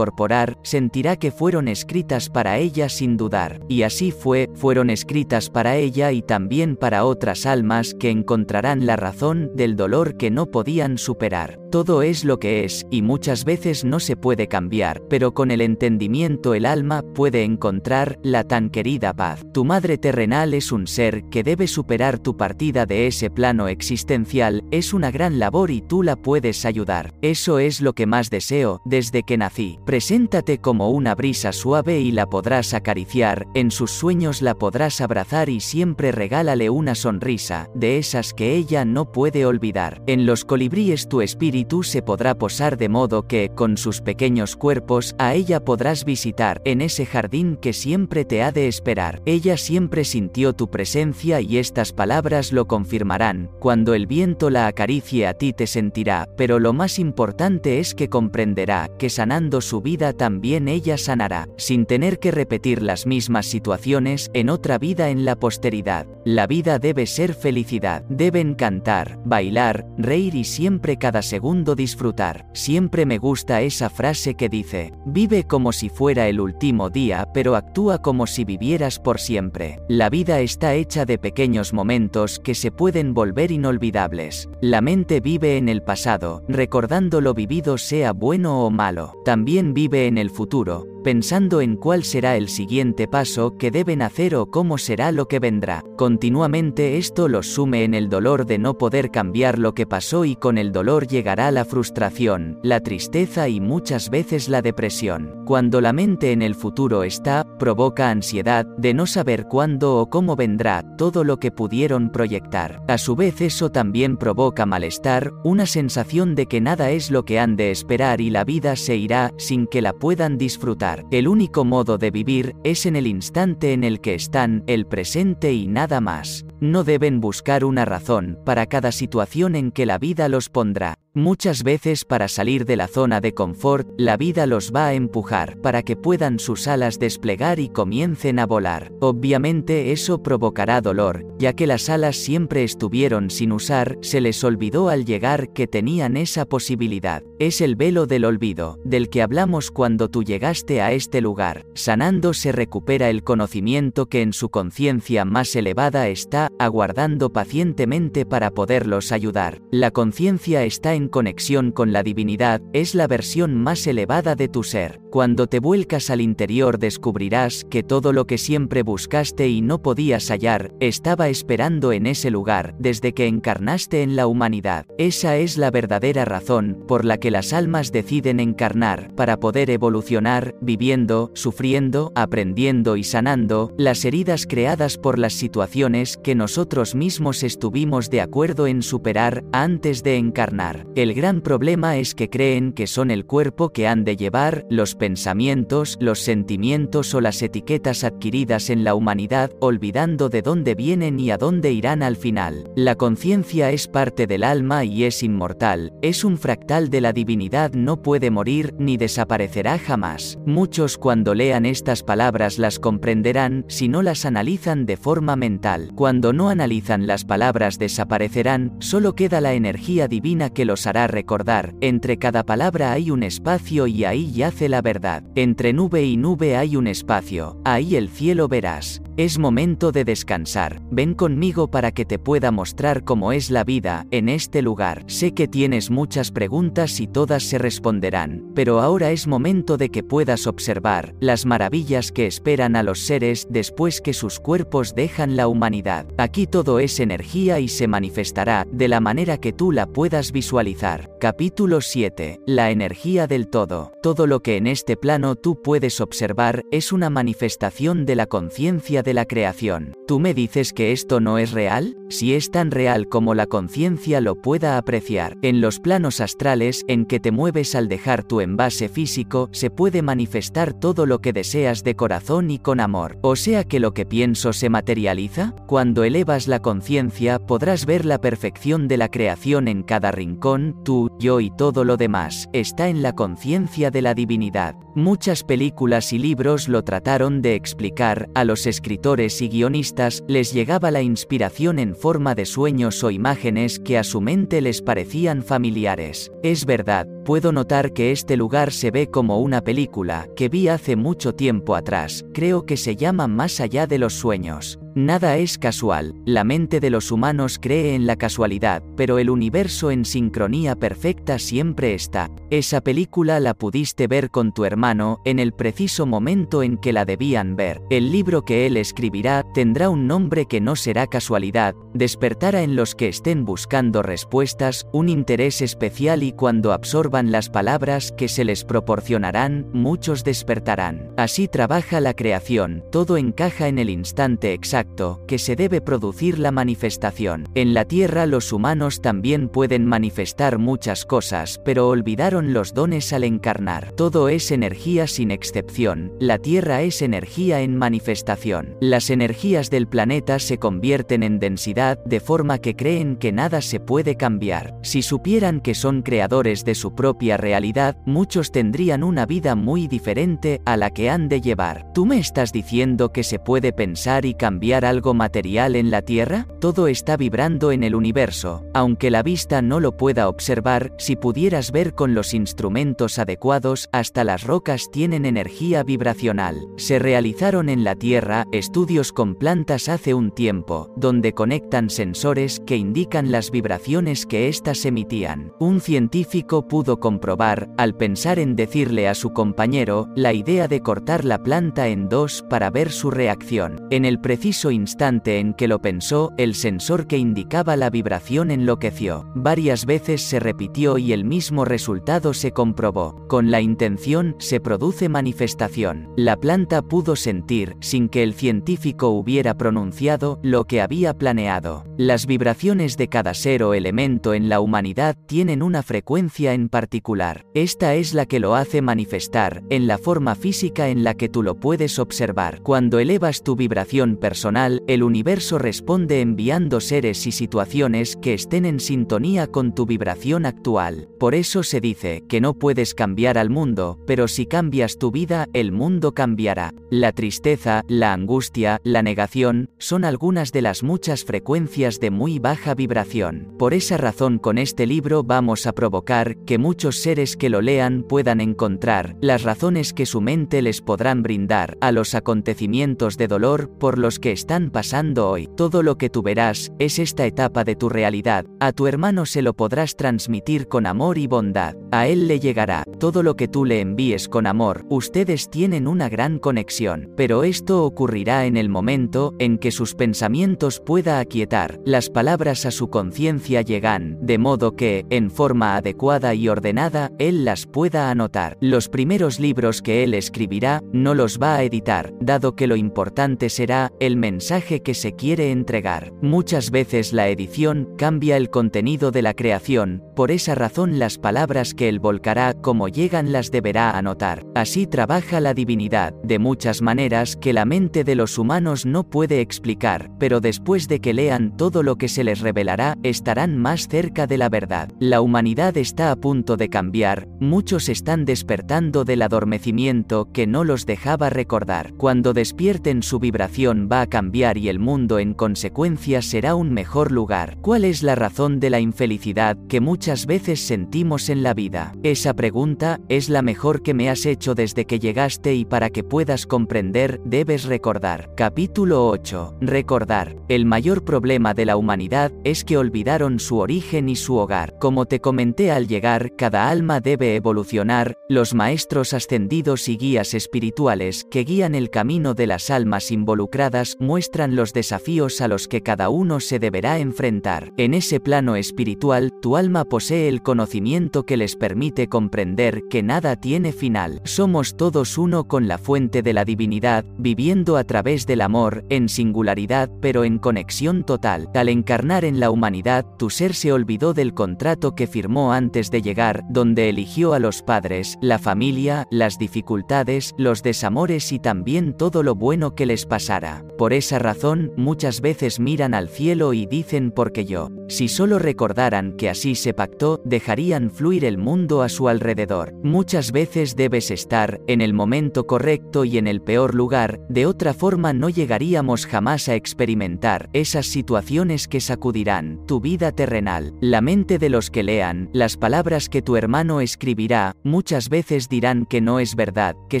sentirá 0.62 1.16
que 1.16 1.32
fueron 1.32 1.66
escritas 1.66 2.28
para 2.28 2.58
ella 2.58 2.88
sin 2.88 3.16
dudar. 3.16 3.60
Y 3.68 3.82
así 3.82 4.12
fue, 4.12 4.48
fueron 4.54 4.90
escritas 4.90 5.50
para 5.50 5.76
ella 5.76 6.12
y 6.12 6.22
también 6.22 6.76
para 6.76 7.04
otras 7.04 7.46
almas 7.46 7.94
que 7.94 8.10
encontrarán 8.10 8.86
la 8.86 8.96
razón 8.96 9.50
del 9.54 9.74
dolor 9.74 10.16
que 10.16 10.30
no 10.30 10.46
podían 10.46 10.98
superar. 10.98 11.58
Todo 11.70 12.02
es 12.02 12.24
lo 12.24 12.38
que 12.38 12.62
es, 12.62 12.86
y 12.92 13.02
muchas 13.02 13.44
veces 13.44 13.84
no 13.84 13.98
se 13.98 14.16
puede 14.16 14.46
cambiar, 14.46 15.02
pero 15.08 15.34
con 15.34 15.50
el 15.50 15.60
entendimiento 15.60 16.54
el 16.54 16.64
alma 16.64 17.02
puede 17.02 17.42
encontrar 17.42 18.20
la 18.22 18.44
tan 18.44 18.70
querida 18.70 19.12
paz. 19.12 19.44
Tu 19.52 19.64
madre 19.64 19.98
terrenal 19.98 20.54
es 20.54 20.70
un 20.70 20.86
ser 20.86 21.24
que 21.24 21.42
debe 21.42 21.66
superar 21.66 22.20
tu 22.20 22.36
partida 22.36 22.86
de 22.86 23.08
ese 23.08 23.30
plano 23.30 23.66
existencial, 23.66 24.62
es 24.70 24.94
una 24.94 25.10
gran 25.10 25.40
labor 25.40 25.72
y 25.72 25.82
tú 25.82 26.04
la 26.04 26.14
puedes 26.14 26.64
ayudar. 26.64 27.14
Eso 27.20 27.58
es 27.58 27.80
lo 27.80 27.94
que 27.94 28.06
más 28.06 28.30
deseo, 28.30 28.80
desde 28.84 29.24
que 29.24 29.36
nací. 29.36 29.80
Preséntate 29.84 30.58
como 30.58 30.90
una 30.90 31.16
brisa 31.16 31.52
suave 31.52 31.98
y 32.00 32.12
la 32.12 32.26
podrás 32.26 32.74
acariciar, 32.74 33.48
en 33.54 33.72
sus 33.72 33.90
sueños 33.90 34.40
la 34.40 34.54
podrás 34.54 35.00
abrazar 35.00 35.48
y 35.48 35.58
siempre 35.58 36.12
regálale 36.12 36.70
una 36.70 36.94
sonrisa, 36.94 37.68
de 37.74 37.98
esas 37.98 38.32
que 38.34 38.54
ella 38.54 38.84
no 38.84 39.10
puede 39.10 39.46
olvidar. 39.46 40.00
En 40.06 40.26
los 40.26 40.44
colibríes 40.44 41.08
tu 41.08 41.22
espíritu 41.22 41.55
se 41.82 42.02
podrá 42.02 42.34
posar 42.34 42.76
de 42.76 42.90
modo 42.90 43.26
que, 43.26 43.50
con 43.54 43.78
sus 43.78 44.02
pequeños 44.02 44.56
cuerpos, 44.56 45.14
a 45.18 45.34
ella 45.34 45.64
podrás 45.64 46.04
visitar, 46.04 46.60
en 46.64 46.82
ese 46.82 47.06
jardín 47.06 47.56
que 47.56 47.72
siempre 47.72 48.26
te 48.26 48.42
ha 48.42 48.52
de 48.52 48.68
esperar. 48.68 49.22
Ella 49.24 49.56
siempre 49.56 50.04
sintió 50.04 50.52
tu 50.52 50.70
presencia 50.70 51.40
y 51.40 51.56
estas 51.56 51.92
palabras 51.92 52.52
lo 52.52 52.66
confirmarán, 52.66 53.50
cuando 53.58 53.94
el 53.94 54.06
viento 54.06 54.50
la 54.50 54.66
acaricie 54.66 55.26
a 55.26 55.34
ti 55.34 55.54
te 55.54 55.66
sentirá, 55.66 56.28
pero 56.36 56.58
lo 56.58 56.74
más 56.74 56.98
importante 56.98 57.78
es 57.78 57.94
que 57.94 58.10
comprenderá 58.10 58.90
que 58.98 59.08
sanando 59.08 59.62
su 59.62 59.80
vida 59.80 60.12
también 60.12 60.68
ella 60.68 60.98
sanará, 60.98 61.48
sin 61.56 61.86
tener 61.86 62.18
que 62.18 62.32
repetir 62.32 62.82
las 62.82 63.06
mismas 63.06 63.46
situaciones 63.46 64.30
en 64.34 64.50
otra 64.50 64.76
vida 64.76 65.08
en 65.08 65.24
la 65.24 65.36
posteridad. 65.36 66.06
La 66.24 66.46
vida 66.46 66.78
debe 66.78 67.06
ser 67.06 67.32
felicidad, 67.32 68.02
deben 68.10 68.54
cantar, 68.54 69.18
bailar, 69.24 69.86
reír 69.96 70.34
y 70.34 70.44
siempre 70.44 70.98
cada 70.98 71.22
segundo 71.22 71.45
disfrutar. 71.54 72.46
Siempre 72.52 73.06
me 73.06 73.18
gusta 73.18 73.62
esa 73.62 73.88
frase 73.88 74.34
que 74.34 74.48
dice, 74.48 74.92
vive 75.04 75.44
como 75.44 75.72
si 75.72 75.88
fuera 75.88 76.28
el 76.28 76.40
último 76.40 76.90
día 76.90 77.28
pero 77.32 77.54
actúa 77.56 78.00
como 78.00 78.26
si 78.26 78.44
vivieras 78.44 78.98
por 78.98 79.20
siempre. 79.20 79.80
La 79.88 80.10
vida 80.10 80.40
está 80.40 80.74
hecha 80.74 81.04
de 81.04 81.18
pequeños 81.18 81.72
momentos 81.72 82.38
que 82.38 82.54
se 82.54 82.70
pueden 82.70 83.14
volver 83.14 83.50
inolvidables. 83.50 84.48
La 84.60 84.80
mente 84.80 85.20
vive 85.20 85.56
en 85.56 85.68
el 85.68 85.82
pasado, 85.82 86.42
recordando 86.48 87.20
lo 87.20 87.34
vivido 87.34 87.78
sea 87.78 88.12
bueno 88.12 88.64
o 88.64 88.70
malo. 88.70 89.12
También 89.24 89.74
vive 89.74 90.06
en 90.06 90.18
el 90.18 90.30
futuro, 90.30 90.86
pensando 91.06 91.60
en 91.60 91.76
cuál 91.76 92.02
será 92.02 92.36
el 92.36 92.48
siguiente 92.48 93.06
paso 93.06 93.56
que 93.56 93.70
deben 93.70 94.02
hacer 94.02 94.34
o 94.34 94.46
cómo 94.46 94.76
será 94.76 95.12
lo 95.12 95.28
que 95.28 95.38
vendrá. 95.38 95.84
Continuamente 95.96 96.98
esto 96.98 97.28
los 97.28 97.46
sume 97.46 97.84
en 97.84 97.94
el 97.94 98.08
dolor 98.08 98.44
de 98.44 98.58
no 98.58 98.76
poder 98.76 99.12
cambiar 99.12 99.56
lo 99.60 99.72
que 99.72 99.86
pasó 99.86 100.24
y 100.24 100.34
con 100.34 100.58
el 100.58 100.72
dolor 100.72 101.06
llegará 101.06 101.52
la 101.52 101.64
frustración, 101.64 102.58
la 102.64 102.80
tristeza 102.80 103.48
y 103.48 103.60
muchas 103.60 104.10
veces 104.10 104.48
la 104.48 104.62
depresión. 104.62 105.44
Cuando 105.46 105.80
la 105.80 105.92
mente 105.92 106.32
en 106.32 106.42
el 106.42 106.56
futuro 106.56 107.04
está, 107.04 107.46
provoca 107.56 108.10
ansiedad 108.10 108.66
de 108.76 108.92
no 108.92 109.06
saber 109.06 109.46
cuándo 109.46 109.98
o 109.98 110.10
cómo 110.10 110.34
vendrá 110.34 110.82
todo 110.98 111.22
lo 111.22 111.38
que 111.38 111.52
pudieron 111.52 112.10
proyectar. 112.10 112.82
A 112.88 112.98
su 112.98 113.14
vez 113.14 113.40
eso 113.40 113.70
también 113.70 114.16
provoca 114.16 114.66
malestar, 114.66 115.32
una 115.44 115.66
sensación 115.66 116.34
de 116.34 116.46
que 116.46 116.60
nada 116.60 116.90
es 116.90 117.12
lo 117.12 117.24
que 117.24 117.38
han 117.38 117.54
de 117.54 117.70
esperar 117.70 118.20
y 118.20 118.30
la 118.30 118.42
vida 118.42 118.74
se 118.74 118.96
irá 118.96 119.32
sin 119.36 119.68
que 119.68 119.82
la 119.82 119.92
puedan 119.92 120.36
disfrutar. 120.36 120.95
El 121.10 121.28
único 121.28 121.64
modo 121.64 121.98
de 121.98 122.10
vivir 122.10 122.54
es 122.64 122.86
en 122.86 122.96
el 122.96 123.06
instante 123.06 123.72
en 123.72 123.84
el 123.84 124.00
que 124.00 124.14
están, 124.14 124.64
el 124.66 124.86
presente 124.86 125.52
y 125.52 125.66
nada 125.66 126.00
más. 126.00 126.44
No 126.60 126.84
deben 126.84 127.20
buscar 127.20 127.64
una 127.64 127.84
razón 127.84 128.38
para 128.44 128.66
cada 128.66 128.92
situación 128.92 129.56
en 129.56 129.70
que 129.72 129.86
la 129.86 129.98
vida 129.98 130.28
los 130.28 130.48
pondrá. 130.48 130.98
Muchas 131.16 131.62
veces 131.62 132.04
para 132.04 132.28
salir 132.28 132.66
de 132.66 132.76
la 132.76 132.88
zona 132.88 133.22
de 133.22 133.32
confort, 133.32 133.88
la 133.96 134.18
vida 134.18 134.44
los 134.44 134.70
va 134.70 134.88
a 134.88 134.92
empujar 134.92 135.58
para 135.62 135.82
que 135.82 135.96
puedan 135.96 136.38
sus 136.38 136.68
alas 136.68 136.98
desplegar 136.98 137.58
y 137.58 137.70
comiencen 137.70 138.38
a 138.38 138.44
volar. 138.44 138.92
Obviamente 139.00 139.92
eso 139.92 140.22
provocará 140.22 140.82
dolor, 140.82 141.24
ya 141.38 141.54
que 141.54 141.66
las 141.66 141.88
alas 141.88 142.16
siempre 142.16 142.64
estuvieron 142.64 143.30
sin 143.30 143.52
usar, 143.52 143.96
se 144.02 144.20
les 144.20 144.44
olvidó 144.44 144.90
al 144.90 145.06
llegar 145.06 145.54
que 145.54 145.66
tenían 145.66 146.18
esa 146.18 146.44
posibilidad. 146.44 147.22
Es 147.38 147.62
el 147.62 147.76
velo 147.76 148.04
del 148.06 148.26
olvido, 148.26 148.78
del 148.84 149.08
que 149.08 149.22
hablamos 149.22 149.70
cuando 149.70 150.10
tú 150.10 150.22
llegaste 150.22 150.82
a 150.82 150.92
este 150.92 151.22
lugar. 151.22 151.64
Sanando 151.72 152.34
se 152.34 152.52
recupera 152.52 153.08
el 153.08 153.24
conocimiento 153.24 154.04
que 154.04 154.20
en 154.20 154.34
su 154.34 154.50
conciencia 154.50 155.24
más 155.24 155.56
elevada 155.56 156.08
está, 156.08 156.52
aguardando 156.58 157.32
pacientemente 157.32 158.26
para 158.26 158.50
poderlos 158.50 159.12
ayudar. 159.12 159.62
La 159.70 159.90
conciencia 159.90 160.62
está 160.64 160.92
en 160.92 161.05
conexión 161.08 161.72
con 161.72 161.92
la 161.92 162.02
divinidad, 162.02 162.60
es 162.72 162.94
la 162.94 163.06
versión 163.06 163.54
más 163.54 163.86
elevada 163.86 164.34
de 164.34 164.48
tu 164.48 164.62
ser. 164.62 165.00
Cuando 165.10 165.46
te 165.46 165.60
vuelcas 165.60 166.10
al 166.10 166.20
interior 166.20 166.78
descubrirás 166.78 167.64
que 167.70 167.82
todo 167.82 168.12
lo 168.12 168.26
que 168.26 168.38
siempre 168.38 168.82
buscaste 168.82 169.48
y 169.48 169.60
no 169.60 169.80
podías 169.80 170.28
hallar, 170.30 170.72
estaba 170.80 171.28
esperando 171.28 171.92
en 171.92 172.06
ese 172.06 172.30
lugar, 172.30 172.74
desde 172.78 173.12
que 173.12 173.26
encarnaste 173.26 174.02
en 174.02 174.16
la 174.16 174.26
humanidad. 174.26 174.86
Esa 174.98 175.36
es 175.36 175.56
la 175.56 175.70
verdadera 175.70 176.24
razón 176.24 176.84
por 176.86 177.04
la 177.04 177.18
que 177.18 177.30
las 177.30 177.52
almas 177.52 177.92
deciden 177.92 178.40
encarnar, 178.40 179.14
para 179.14 179.38
poder 179.38 179.70
evolucionar, 179.70 180.54
viviendo, 180.60 181.30
sufriendo, 181.34 182.12
aprendiendo 182.14 182.96
y 182.96 183.04
sanando, 183.04 183.72
las 183.78 184.04
heridas 184.04 184.46
creadas 184.46 184.98
por 184.98 185.18
las 185.18 185.32
situaciones 185.32 186.16
que 186.16 186.34
nosotros 186.34 186.94
mismos 186.94 187.42
estuvimos 187.42 188.10
de 188.10 188.20
acuerdo 188.20 188.66
en 188.66 188.82
superar 188.82 189.44
antes 189.52 190.02
de 190.02 190.16
encarnar. 190.16 190.86
El 190.96 191.12
gran 191.12 191.42
problema 191.42 191.98
es 191.98 192.14
que 192.14 192.30
creen 192.30 192.72
que 192.72 192.86
son 192.86 193.10
el 193.10 193.26
cuerpo 193.26 193.68
que 193.68 193.86
han 193.86 194.02
de 194.02 194.16
llevar 194.16 194.64
los 194.70 194.94
pensamientos, 194.94 195.98
los 196.00 196.20
sentimientos 196.20 197.14
o 197.14 197.20
las 197.20 197.42
etiquetas 197.42 198.02
adquiridas 198.02 198.70
en 198.70 198.82
la 198.82 198.94
humanidad, 198.94 199.50
olvidando 199.60 200.30
de 200.30 200.40
dónde 200.40 200.74
vienen 200.74 201.20
y 201.20 201.30
a 201.30 201.36
dónde 201.36 201.70
irán 201.70 202.02
al 202.02 202.16
final. 202.16 202.70
La 202.76 202.94
conciencia 202.94 203.72
es 203.72 203.88
parte 203.88 204.26
del 204.26 204.42
alma 204.42 204.86
y 204.86 205.04
es 205.04 205.22
inmortal, 205.22 205.92
es 206.00 206.24
un 206.24 206.38
fractal 206.38 206.88
de 206.88 207.02
la 207.02 207.12
divinidad, 207.12 207.74
no 207.74 208.00
puede 208.00 208.30
morir 208.30 208.74
ni 208.78 208.96
desaparecerá 208.96 209.78
jamás. 209.78 210.38
Muchos 210.46 210.96
cuando 210.96 211.34
lean 211.34 211.66
estas 211.66 212.02
palabras 212.02 212.58
las 212.58 212.78
comprenderán 212.78 213.66
si 213.68 213.88
no 213.88 214.00
las 214.00 214.24
analizan 214.24 214.86
de 214.86 214.96
forma 214.96 215.36
mental. 215.36 215.90
Cuando 215.94 216.32
no 216.32 216.48
analizan 216.48 217.06
las 217.06 217.26
palabras 217.26 217.78
desaparecerán, 217.78 218.74
solo 218.78 219.14
queda 219.14 219.42
la 219.42 219.52
energía 219.52 220.08
divina 220.08 220.48
que 220.48 220.64
los 220.64 220.85
hará 220.86 221.06
recordar. 221.06 221.74
Entre 221.80 222.18
cada 222.18 222.44
palabra 222.44 222.92
hay 222.92 223.10
un 223.10 223.22
espacio 223.22 223.86
y 223.86 224.04
ahí 224.04 224.32
yace 224.32 224.68
la 224.68 224.82
verdad. 224.82 225.24
Entre 225.34 225.72
nube 225.72 226.04
y 226.04 226.16
nube 226.16 226.56
hay 226.56 226.76
un 226.76 226.86
espacio, 226.86 227.60
ahí 227.64 227.96
el 227.96 228.08
cielo 228.08 228.48
verás. 228.48 229.02
Es 229.16 229.38
momento 229.38 229.92
de 229.92 230.04
descansar, 230.04 230.82
ven 230.90 231.14
conmigo 231.14 231.70
para 231.70 231.90
que 231.90 232.04
te 232.04 232.18
pueda 232.18 232.50
mostrar 232.50 233.02
cómo 233.02 233.32
es 233.32 233.50
la 233.50 233.64
vida 233.64 234.06
en 234.10 234.28
este 234.28 234.60
lugar. 234.60 235.04
Sé 235.06 235.32
que 235.32 235.48
tienes 235.48 235.90
muchas 235.90 236.30
preguntas 236.30 237.00
y 237.00 237.06
todas 237.06 237.42
se 237.42 237.56
responderán, 237.56 238.50
pero 238.54 238.80
ahora 238.80 239.12
es 239.12 239.26
momento 239.26 239.78
de 239.78 239.88
que 239.88 240.02
puedas 240.02 240.46
observar 240.46 241.14
las 241.18 241.46
maravillas 241.46 242.12
que 242.12 242.26
esperan 242.26 242.76
a 242.76 242.82
los 242.82 243.06
seres 243.06 243.46
después 243.48 244.02
que 244.02 244.12
sus 244.12 244.38
cuerpos 244.38 244.94
dejan 244.94 245.34
la 245.34 245.48
humanidad. 245.48 246.06
Aquí 246.18 246.46
todo 246.46 246.78
es 246.78 247.00
energía 247.00 247.58
y 247.58 247.68
se 247.68 247.88
manifestará 247.88 248.66
de 248.70 248.88
la 248.88 249.00
manera 249.00 249.38
que 249.38 249.54
tú 249.54 249.72
la 249.72 249.86
puedas 249.86 250.30
visualizar. 250.30 250.75
Capítulo 251.20 251.80
7. 251.80 252.40
La 252.44 252.70
energía 252.70 253.26
del 253.26 253.48
todo. 253.48 253.92
Todo 254.02 254.26
lo 254.26 254.40
que 254.40 254.56
en 254.56 254.66
este 254.66 254.96
plano 254.96 255.34
tú 255.34 255.62
puedes 255.62 256.02
observar 256.02 256.64
es 256.70 256.92
una 256.92 257.08
manifestación 257.08 258.04
de 258.04 258.14
la 258.14 258.26
conciencia 258.26 259.02
de 259.02 259.14
la 259.14 259.24
creación. 259.24 259.94
¿Tú 260.06 260.20
me 260.20 260.34
dices 260.34 260.74
que 260.74 260.92
esto 260.92 261.18
no 261.18 261.38
es 261.38 261.52
real? 261.52 261.96
Si 262.10 262.34
es 262.34 262.50
tan 262.50 262.70
real 262.70 263.08
como 263.08 263.34
la 263.34 263.46
conciencia 263.46 264.20
lo 264.20 264.36
pueda 264.36 264.76
apreciar. 264.76 265.36
En 265.40 265.60
los 265.60 265.80
planos 265.80 266.20
astrales 266.20 266.84
en 266.88 267.06
que 267.06 267.20
te 267.20 267.32
mueves 267.32 267.74
al 267.74 267.88
dejar 267.88 268.22
tu 268.22 268.40
envase 268.40 268.88
físico, 268.88 269.48
se 269.52 269.70
puede 269.70 270.02
manifestar 270.02 270.74
todo 270.74 271.06
lo 271.06 271.20
que 271.20 271.32
deseas 271.32 271.84
de 271.84 271.96
corazón 271.96 272.50
y 272.50 272.58
con 272.58 272.80
amor. 272.80 273.18
O 273.22 273.34
sea 273.34 273.64
que 273.64 273.80
lo 273.80 273.94
que 273.94 274.04
pienso 274.04 274.52
se 274.52 274.68
materializa. 274.68 275.54
Cuando 275.66 276.04
elevas 276.04 276.46
la 276.48 276.60
conciencia 276.60 277.38
podrás 277.38 277.86
ver 277.86 278.04
la 278.04 278.20
perfección 278.20 278.88
de 278.88 278.98
la 278.98 279.08
creación 279.08 279.68
en 279.68 279.82
cada 279.82 280.12
rincón, 280.12 280.65
tú, 280.72 281.10
yo 281.18 281.40
y 281.40 281.50
todo 281.50 281.84
lo 281.84 281.96
demás, 281.96 282.48
está 282.52 282.88
en 282.88 283.02
la 283.02 283.14
conciencia 283.14 283.90
de 283.90 284.02
la 284.02 284.14
divinidad. 284.14 284.74
Muchas 284.94 285.44
películas 285.44 286.12
y 286.12 286.18
libros 286.18 286.68
lo 286.68 286.82
trataron 286.82 287.42
de 287.42 287.54
explicar, 287.54 288.28
a 288.34 288.44
los 288.44 288.66
escritores 288.66 289.42
y 289.42 289.48
guionistas 289.48 290.24
les 290.26 290.52
llegaba 290.52 290.90
la 290.90 291.02
inspiración 291.02 291.78
en 291.78 291.94
forma 291.94 292.34
de 292.34 292.46
sueños 292.46 293.02
o 293.04 293.10
imágenes 293.10 293.78
que 293.78 293.98
a 293.98 294.04
su 294.04 294.20
mente 294.20 294.60
les 294.60 294.82
parecían 294.82 295.42
familiares. 295.42 296.32
Es 296.42 296.64
verdad, 296.64 297.06
puedo 297.24 297.52
notar 297.52 297.92
que 297.92 298.12
este 298.12 298.36
lugar 298.36 298.72
se 298.72 298.90
ve 298.90 299.08
como 299.08 299.40
una 299.40 299.62
película 299.62 300.28
que 300.36 300.48
vi 300.48 300.68
hace 300.68 300.96
mucho 300.96 301.34
tiempo 301.34 301.74
atrás, 301.74 302.24
creo 302.32 302.64
que 302.64 302.76
se 302.76 302.96
llama 302.96 303.26
Más 303.26 303.60
allá 303.60 303.86
de 303.86 303.98
los 303.98 304.14
sueños. 304.14 304.78
Nada 304.96 305.36
es 305.36 305.58
casual, 305.58 306.14
la 306.24 306.42
mente 306.42 306.80
de 306.80 306.88
los 306.88 307.12
humanos 307.12 307.58
cree 307.60 307.94
en 307.94 308.06
la 308.06 308.16
casualidad, 308.16 308.82
pero 308.96 309.18
el 309.18 309.28
universo 309.28 309.90
en 309.90 310.06
sincronía 310.06 310.74
perfecta 310.74 311.38
siempre 311.38 311.92
está. 311.92 312.30
Esa 312.48 312.80
película 312.80 313.38
la 313.38 313.52
pudiste 313.52 314.06
ver 314.06 314.30
con 314.30 314.54
tu 314.54 314.64
hermano 314.64 315.20
en 315.26 315.38
el 315.38 315.52
preciso 315.52 316.06
momento 316.06 316.62
en 316.62 316.78
que 316.78 316.94
la 316.94 317.04
debían 317.04 317.56
ver. 317.56 317.82
El 317.90 318.10
libro 318.10 318.40
que 318.40 318.64
él 318.64 318.78
escribirá 318.78 319.44
tendrá 319.52 319.90
un 319.90 320.06
nombre 320.06 320.46
que 320.46 320.62
no 320.62 320.76
será 320.76 321.06
casualidad, 321.06 321.74
despertará 321.92 322.62
en 322.62 322.74
los 322.74 322.94
que 322.94 323.08
estén 323.08 323.44
buscando 323.44 324.00
respuestas 324.00 324.86
un 324.94 325.10
interés 325.10 325.60
especial 325.60 326.22
y 326.22 326.32
cuando 326.32 326.72
absorban 326.72 327.32
las 327.32 327.50
palabras 327.50 328.12
que 328.12 328.28
se 328.28 328.46
les 328.46 328.64
proporcionarán, 328.64 329.66
muchos 329.74 330.24
despertarán. 330.24 331.12
Así 331.18 331.48
trabaja 331.48 332.00
la 332.00 332.14
creación, 332.14 332.82
todo 332.90 333.18
encaja 333.18 333.68
en 333.68 333.78
el 333.78 333.90
instante 333.90 334.54
exacto 334.54 334.85
que 335.26 335.38
se 335.38 335.56
debe 335.56 335.80
producir 335.80 336.38
la 336.38 336.52
manifestación. 336.52 337.44
En 337.54 337.74
la 337.74 337.84
Tierra 337.84 338.24
los 338.26 338.52
humanos 338.52 339.02
también 339.02 339.48
pueden 339.48 339.84
manifestar 339.84 340.58
muchas 340.58 341.04
cosas, 341.04 341.60
pero 341.64 341.88
olvidaron 341.88 342.54
los 342.54 342.72
dones 342.72 343.12
al 343.12 343.24
encarnar. 343.24 343.92
Todo 343.92 344.28
es 344.28 344.50
energía 344.50 345.06
sin 345.06 345.30
excepción, 345.30 346.12
la 346.18 346.38
Tierra 346.38 346.80
es 346.80 347.02
energía 347.02 347.60
en 347.60 347.76
manifestación. 347.76 348.76
Las 348.80 349.10
energías 349.10 349.68
del 349.68 349.86
planeta 349.86 350.38
se 350.38 350.58
convierten 350.58 351.22
en 351.22 351.38
densidad 351.38 351.98
de 352.04 352.20
forma 352.20 352.58
que 352.58 352.74
creen 352.74 353.16
que 353.16 353.32
nada 353.32 353.60
se 353.60 353.80
puede 353.80 354.16
cambiar. 354.16 354.74
Si 354.82 355.02
supieran 355.02 355.60
que 355.60 355.74
son 355.74 356.02
creadores 356.02 356.64
de 356.64 356.74
su 356.74 356.94
propia 356.94 357.36
realidad, 357.36 357.96
muchos 358.06 358.50
tendrían 358.50 359.04
una 359.04 359.26
vida 359.26 359.54
muy 359.54 359.88
diferente 359.88 360.62
a 360.64 360.76
la 360.78 360.90
que 360.90 361.10
han 361.10 361.28
de 361.28 361.42
llevar. 361.42 361.92
¿Tú 361.92 362.06
me 362.06 362.18
estás 362.18 362.52
diciendo 362.52 363.12
que 363.12 363.24
se 363.24 363.38
puede 363.38 363.72
pensar 363.72 364.24
y 364.24 364.34
cambiar 364.34 364.75
algo 364.84 365.14
material 365.14 365.76
en 365.76 365.90
la 365.90 366.02
Tierra? 366.02 366.46
Todo 366.60 366.88
está 366.88 367.16
vibrando 367.16 367.72
en 367.72 367.84
el 367.84 367.94
universo, 367.94 368.64
aunque 368.74 369.10
la 369.10 369.22
vista 369.22 369.62
no 369.62 369.80
lo 369.80 369.96
pueda 369.96 370.28
observar, 370.28 370.92
si 370.98 371.16
pudieras 371.16 371.72
ver 371.72 371.94
con 371.94 372.14
los 372.14 372.34
instrumentos 372.34 373.18
adecuados, 373.18 373.88
hasta 373.92 374.24
las 374.24 374.44
rocas 374.44 374.90
tienen 374.90 375.24
energía 375.24 375.82
vibracional. 375.82 376.66
Se 376.76 376.98
realizaron 376.98 377.68
en 377.68 377.84
la 377.84 377.94
Tierra 377.94 378.44
estudios 378.52 379.12
con 379.12 379.34
plantas 379.34 379.88
hace 379.88 380.14
un 380.14 380.30
tiempo, 380.30 380.92
donde 380.96 381.32
conectan 381.32 381.90
sensores 381.90 382.60
que 382.66 382.76
indican 382.76 383.30
las 383.30 383.50
vibraciones 383.50 384.26
que 384.26 384.48
éstas 384.48 384.84
emitían. 384.84 385.52
Un 385.60 385.80
científico 385.80 386.66
pudo 386.66 386.98
comprobar, 386.98 387.70
al 387.76 387.94
pensar 387.96 388.38
en 388.38 388.56
decirle 388.56 389.08
a 389.08 389.14
su 389.14 389.32
compañero, 389.32 390.08
la 390.16 390.32
idea 390.32 390.66
de 390.68 390.80
cortar 390.80 391.24
la 391.24 391.42
planta 391.42 391.88
en 391.88 392.08
dos 392.08 392.44
para 392.48 392.70
ver 392.70 392.90
su 392.90 393.10
reacción. 393.10 393.86
En 393.90 394.04
el 394.04 394.20
preciso 394.20 394.55
instante 394.64 395.38
en 395.38 395.54
que 395.54 395.68
lo 395.68 395.80
pensó, 395.80 396.32
el 396.36 396.54
sensor 396.54 397.06
que 397.06 397.18
indicaba 397.18 397.76
la 397.76 397.90
vibración 397.90 398.50
enloqueció. 398.50 399.30
Varias 399.34 399.86
veces 399.86 400.22
se 400.22 400.40
repitió 400.40 400.98
y 400.98 401.12
el 401.12 401.24
mismo 401.24 401.64
resultado 401.64 402.32
se 402.34 402.52
comprobó. 402.52 403.26
Con 403.28 403.50
la 403.50 403.60
intención 403.60 404.34
se 404.38 404.60
produce 404.60 405.08
manifestación. 405.08 406.08
La 406.16 406.36
planta 406.36 406.82
pudo 406.82 407.16
sentir, 407.16 407.76
sin 407.80 408.08
que 408.08 408.22
el 408.22 408.34
científico 408.34 409.08
hubiera 409.08 409.56
pronunciado, 409.56 410.40
lo 410.42 410.64
que 410.64 410.80
había 410.80 411.14
planeado. 411.14 411.84
Las 411.98 412.26
vibraciones 412.26 412.96
de 412.96 413.08
cada 413.08 413.34
ser 413.34 413.62
o 413.62 413.74
elemento 413.74 414.34
en 414.34 414.48
la 414.48 414.60
humanidad 414.60 415.16
tienen 415.26 415.62
una 415.62 415.82
frecuencia 415.82 416.54
en 416.54 416.68
particular. 416.68 417.44
Esta 417.54 417.94
es 417.94 418.14
la 418.14 418.26
que 418.26 418.40
lo 418.40 418.54
hace 418.54 418.82
manifestar, 418.82 419.62
en 419.70 419.86
la 419.86 419.98
forma 419.98 420.34
física 420.34 420.88
en 420.88 421.04
la 421.04 421.14
que 421.14 421.28
tú 421.28 421.42
lo 421.42 421.56
puedes 421.56 421.98
observar. 421.98 422.60
Cuando 422.62 422.98
elevas 422.98 423.42
tu 423.42 423.56
vibración 423.56 424.16
personal, 424.16 424.45
el 424.86 425.02
universo 425.02 425.58
responde 425.58 426.20
enviando 426.20 426.80
seres 426.80 427.26
y 427.26 427.32
situaciones 427.32 428.14
que 428.14 428.32
estén 428.32 428.64
en 428.64 428.78
sintonía 428.78 429.48
con 429.48 429.74
tu 429.74 429.86
vibración 429.86 430.46
actual. 430.46 431.08
Por 431.18 431.34
eso 431.34 431.64
se 431.64 431.80
dice 431.80 432.22
que 432.28 432.40
no 432.40 432.54
puedes 432.54 432.94
cambiar 432.94 433.38
al 433.38 433.50
mundo, 433.50 433.98
pero 434.06 434.28
si 434.28 434.46
cambias 434.46 434.98
tu 434.98 435.10
vida, 435.10 435.48
el 435.52 435.72
mundo 435.72 436.14
cambiará. 436.14 436.72
La 436.90 437.10
tristeza, 437.10 437.82
la 437.88 438.12
angustia, 438.12 438.80
la 438.84 439.02
negación, 439.02 439.70
son 439.78 440.04
algunas 440.04 440.52
de 440.52 440.62
las 440.62 440.84
muchas 440.84 441.24
frecuencias 441.24 441.98
de 441.98 442.10
muy 442.12 442.38
baja 442.38 442.74
vibración. 442.74 443.52
Por 443.58 443.74
esa 443.74 443.96
razón 443.96 444.38
con 444.38 444.58
este 444.58 444.86
libro 444.86 445.24
vamos 445.24 445.66
a 445.66 445.72
provocar 445.72 446.36
que 446.44 446.58
muchos 446.58 446.98
seres 446.98 447.36
que 447.36 447.48
lo 447.48 447.62
lean 447.62 448.04
puedan 448.04 448.40
encontrar 448.40 449.16
las 449.20 449.42
razones 449.42 449.92
que 449.92 450.06
su 450.06 450.20
mente 450.20 450.62
les 450.62 450.82
podrán 450.82 451.24
brindar 451.24 451.76
a 451.80 451.90
los 451.90 452.14
acontecimientos 452.14 453.16
de 453.16 453.26
dolor 453.26 453.70
por 453.70 453.98
los 453.98 454.20
que 454.20 454.35
están 454.36 454.70
pasando 454.70 455.30
hoy. 455.30 455.48
Todo 455.56 455.82
lo 455.82 455.96
que 455.96 456.10
tú 456.10 456.22
verás 456.22 456.70
es 456.78 456.98
esta 456.98 457.24
etapa 457.24 457.64
de 457.64 457.74
tu 457.74 457.88
realidad. 457.88 458.44
A 458.60 458.72
tu 458.72 458.86
hermano 458.86 459.24
se 459.24 459.40
lo 459.40 459.54
podrás 459.54 459.96
transmitir 459.96 460.68
con 460.68 460.84
amor 460.84 461.16
y 461.16 461.26
bondad. 461.26 461.74
A 461.90 462.06
él 462.06 462.28
le 462.28 462.38
llegará 462.38 462.84
todo 463.00 463.22
lo 463.22 463.34
que 463.34 463.48
tú 463.48 463.64
le 463.64 463.80
envíes 463.80 464.28
con 464.28 464.46
amor. 464.46 464.84
Ustedes 464.90 465.48
tienen 465.48 465.88
una 465.88 466.10
gran 466.10 466.38
conexión, 466.38 467.10
pero 467.16 467.44
esto 467.44 467.84
ocurrirá 467.84 468.44
en 468.44 468.58
el 468.58 468.68
momento 468.68 469.34
en 469.38 469.56
que 469.56 469.70
sus 469.70 469.94
pensamientos 469.94 470.80
pueda 470.80 471.18
aquietar. 471.18 471.80
Las 471.86 472.10
palabras 472.10 472.66
a 472.66 472.70
su 472.70 472.90
conciencia 472.90 473.62
llegan, 473.62 474.18
de 474.20 474.36
modo 474.36 474.76
que, 474.76 475.06
en 475.08 475.30
forma 475.30 475.76
adecuada 475.76 476.34
y 476.34 476.50
ordenada, 476.50 477.10
él 477.18 477.46
las 477.46 477.64
pueda 477.64 478.10
anotar. 478.10 478.58
Los 478.60 478.90
primeros 478.90 479.40
libros 479.40 479.80
que 479.80 480.04
él 480.04 480.12
escribirá, 480.12 480.82
no 480.92 481.14
los 481.14 481.38
va 481.38 481.56
a 481.56 481.62
editar, 481.62 482.12
dado 482.20 482.54
que 482.54 482.66
lo 482.66 482.76
importante 482.76 483.48
será 483.48 483.92
el 483.98 484.16
mensaje 484.26 484.82
que 484.82 484.94
se 484.94 485.14
quiere 485.14 485.52
entregar. 485.52 486.12
Muchas 486.20 486.72
veces 486.72 487.12
la 487.12 487.28
edición 487.28 487.88
cambia 487.96 488.36
el 488.36 488.50
contenido 488.50 489.12
de 489.12 489.22
la 489.22 489.34
creación, 489.34 490.02
por 490.16 490.32
esa 490.32 490.56
razón 490.56 490.98
las 490.98 491.16
palabras 491.16 491.74
que 491.74 491.88
él 491.88 492.00
volcará 492.00 492.52
como 492.52 492.88
llegan 492.88 493.30
las 493.30 493.52
deberá 493.52 493.96
anotar. 493.96 494.44
Así 494.56 494.88
trabaja 494.88 495.38
la 495.38 495.54
divinidad, 495.54 496.12
de 496.24 496.40
muchas 496.40 496.82
maneras 496.82 497.36
que 497.36 497.52
la 497.52 497.64
mente 497.66 498.02
de 498.02 498.16
los 498.16 498.36
humanos 498.36 498.84
no 498.84 499.04
puede 499.04 499.40
explicar, 499.40 500.10
pero 500.18 500.40
después 500.40 500.88
de 500.88 500.98
que 501.00 501.14
lean 501.14 501.56
todo 501.56 501.84
lo 501.84 501.94
que 501.94 502.08
se 502.08 502.24
les 502.24 502.40
revelará, 502.40 502.96
estarán 503.04 503.56
más 503.56 503.86
cerca 503.86 504.26
de 504.26 504.38
la 504.38 504.48
verdad. 504.48 504.88
La 504.98 505.20
humanidad 505.20 505.76
está 505.76 506.10
a 506.10 506.16
punto 506.16 506.56
de 506.56 506.68
cambiar, 506.68 507.28
muchos 507.38 507.88
están 507.88 508.24
despertando 508.24 509.04
del 509.04 509.22
adormecimiento 509.22 510.32
que 510.32 510.48
no 510.48 510.64
los 510.64 510.84
dejaba 510.84 511.30
recordar. 511.30 511.94
Cuando 511.96 512.32
despierten 512.32 513.04
su 513.04 513.20
vibración 513.20 513.88
va 513.90 514.00
a 514.00 514.06
cambiar 514.16 514.56
y 514.56 514.70
el 514.70 514.78
mundo 514.78 515.18
en 515.18 515.34
consecuencia 515.34 516.22
será 516.22 516.54
un 516.54 516.72
mejor 516.72 517.12
lugar. 517.12 517.58
¿Cuál 517.60 517.84
es 517.84 518.02
la 518.02 518.14
razón 518.14 518.60
de 518.60 518.70
la 518.70 518.80
infelicidad 518.80 519.58
que 519.68 519.82
muchas 519.82 520.24
veces 520.24 520.66
sentimos 520.66 521.28
en 521.28 521.42
la 521.42 521.52
vida? 521.52 521.92
Esa 522.02 522.32
pregunta 522.32 522.98
es 523.10 523.28
la 523.28 523.42
mejor 523.42 523.82
que 523.82 523.92
me 523.92 524.08
has 524.08 524.24
hecho 524.24 524.54
desde 524.54 524.86
que 524.86 524.98
llegaste 524.98 525.54
y 525.54 525.66
para 525.66 525.90
que 525.90 526.02
puedas 526.02 526.46
comprender, 526.46 527.20
debes 527.26 527.64
recordar. 527.64 528.30
Capítulo 528.34 529.06
8. 529.06 529.56
Recordar. 529.60 530.34
El 530.48 530.64
mayor 530.64 531.04
problema 531.04 531.52
de 531.52 531.66
la 531.66 531.76
humanidad 531.76 532.32
es 532.42 532.64
que 532.64 532.78
olvidaron 532.78 533.38
su 533.38 533.58
origen 533.58 534.08
y 534.08 534.16
su 534.16 534.36
hogar. 534.36 534.78
Como 534.78 535.04
te 535.04 535.20
comenté 535.20 535.70
al 535.70 535.88
llegar, 535.88 536.34
cada 536.36 536.70
alma 536.70 537.00
debe 537.00 537.36
evolucionar, 537.36 538.14
los 538.30 538.54
maestros 538.54 539.12
ascendidos 539.12 539.90
y 539.90 539.98
guías 539.98 540.32
espirituales 540.32 541.26
que 541.30 541.44
guían 541.44 541.74
el 541.74 541.90
camino 541.90 542.32
de 542.32 542.46
las 542.46 542.70
almas 542.70 543.10
involucradas 543.10 543.94
muestran 544.06 544.56
los 544.56 544.72
desafíos 544.72 545.40
a 545.40 545.48
los 545.48 545.68
que 545.68 545.82
cada 545.82 546.08
uno 546.08 546.40
se 546.40 546.58
deberá 546.58 546.98
enfrentar. 546.98 547.72
En 547.76 547.92
ese 547.92 548.20
plano 548.20 548.56
espiritual, 548.56 549.32
tu 549.42 549.56
alma 549.56 549.84
posee 549.84 550.28
el 550.28 550.42
conocimiento 550.42 551.24
que 551.24 551.36
les 551.36 551.56
permite 551.56 552.08
comprender 552.08 552.84
que 552.88 553.02
nada 553.02 553.36
tiene 553.36 553.72
final. 553.72 554.20
Somos 554.24 554.76
todos 554.76 555.18
uno 555.18 555.44
con 555.44 555.68
la 555.68 555.78
fuente 555.78 556.22
de 556.22 556.32
la 556.32 556.44
divinidad, 556.44 557.04
viviendo 557.18 557.76
a 557.76 557.84
través 557.84 558.26
del 558.26 558.40
amor, 558.40 558.84
en 558.88 559.08
singularidad 559.08 559.90
pero 560.00 560.24
en 560.24 560.38
conexión 560.38 561.02
total. 561.04 561.48
Al 561.54 561.68
encarnar 561.68 562.24
en 562.24 562.38
la 562.38 562.50
humanidad, 562.50 563.04
tu 563.18 563.28
ser 563.30 563.54
se 563.54 563.72
olvidó 563.72 564.14
del 564.14 564.34
contrato 564.34 564.94
que 564.94 565.06
firmó 565.06 565.52
antes 565.52 565.90
de 565.90 566.02
llegar, 566.02 566.44
donde 566.48 566.88
eligió 566.88 567.34
a 567.34 567.38
los 567.38 567.62
padres, 567.62 568.16
la 568.20 568.38
familia, 568.38 569.06
las 569.10 569.38
dificultades, 569.38 570.34
los 570.38 570.62
desamores 570.62 571.32
y 571.32 571.38
también 571.38 571.94
todo 571.96 572.22
lo 572.22 572.34
bueno 572.34 572.74
que 572.74 572.86
les 572.86 573.06
pasara. 573.06 573.64
Por 573.76 573.92
esa 573.96 574.18
razón, 574.18 574.72
muchas 574.76 575.20
veces 575.20 575.60
miran 575.60 575.94
al 575.94 576.08
cielo 576.08 576.52
y 576.52 576.66
dicen 576.66 577.10
porque 577.10 577.44
yo. 577.44 577.70
Si 577.88 578.08
solo 578.08 578.38
recordaran 578.38 579.12
que 579.12 579.30
así 579.30 579.54
se 579.54 579.72
pactó, 579.72 580.20
dejarían 580.24 580.90
fluir 580.90 581.24
el 581.24 581.38
mundo 581.38 581.82
a 581.82 581.88
su 581.88 582.08
alrededor. 582.08 582.74
Muchas 582.82 583.32
veces 583.32 583.76
debes 583.76 584.10
estar 584.10 584.60
en 584.66 584.80
el 584.80 584.92
momento 584.92 585.46
correcto 585.46 586.04
y 586.04 586.18
en 586.18 586.26
el 586.26 586.42
peor 586.42 586.74
lugar, 586.74 587.20
de 587.28 587.46
otra 587.46 587.74
forma 587.74 588.12
no 588.12 588.28
llegaríamos 588.28 589.06
jamás 589.06 589.48
a 589.48 589.54
experimentar 589.54 590.50
esas 590.52 590.86
situaciones 590.86 591.68
que 591.68 591.80
sacudirán 591.80 592.64
tu 592.66 592.80
vida 592.80 593.12
terrenal. 593.12 593.74
La 593.80 594.00
mente 594.00 594.38
de 594.38 594.50
los 594.50 594.70
que 594.70 594.82
lean 594.82 595.30
las 595.32 595.56
palabras 595.56 596.08
que 596.08 596.22
tu 596.22 596.36
hermano 596.36 596.80
escribirá, 596.80 597.56
muchas 597.62 598.08
veces 598.08 598.48
dirán 598.48 598.86
que 598.86 599.00
no 599.00 599.20
es 599.20 599.36
verdad, 599.36 599.76
que 599.88 600.00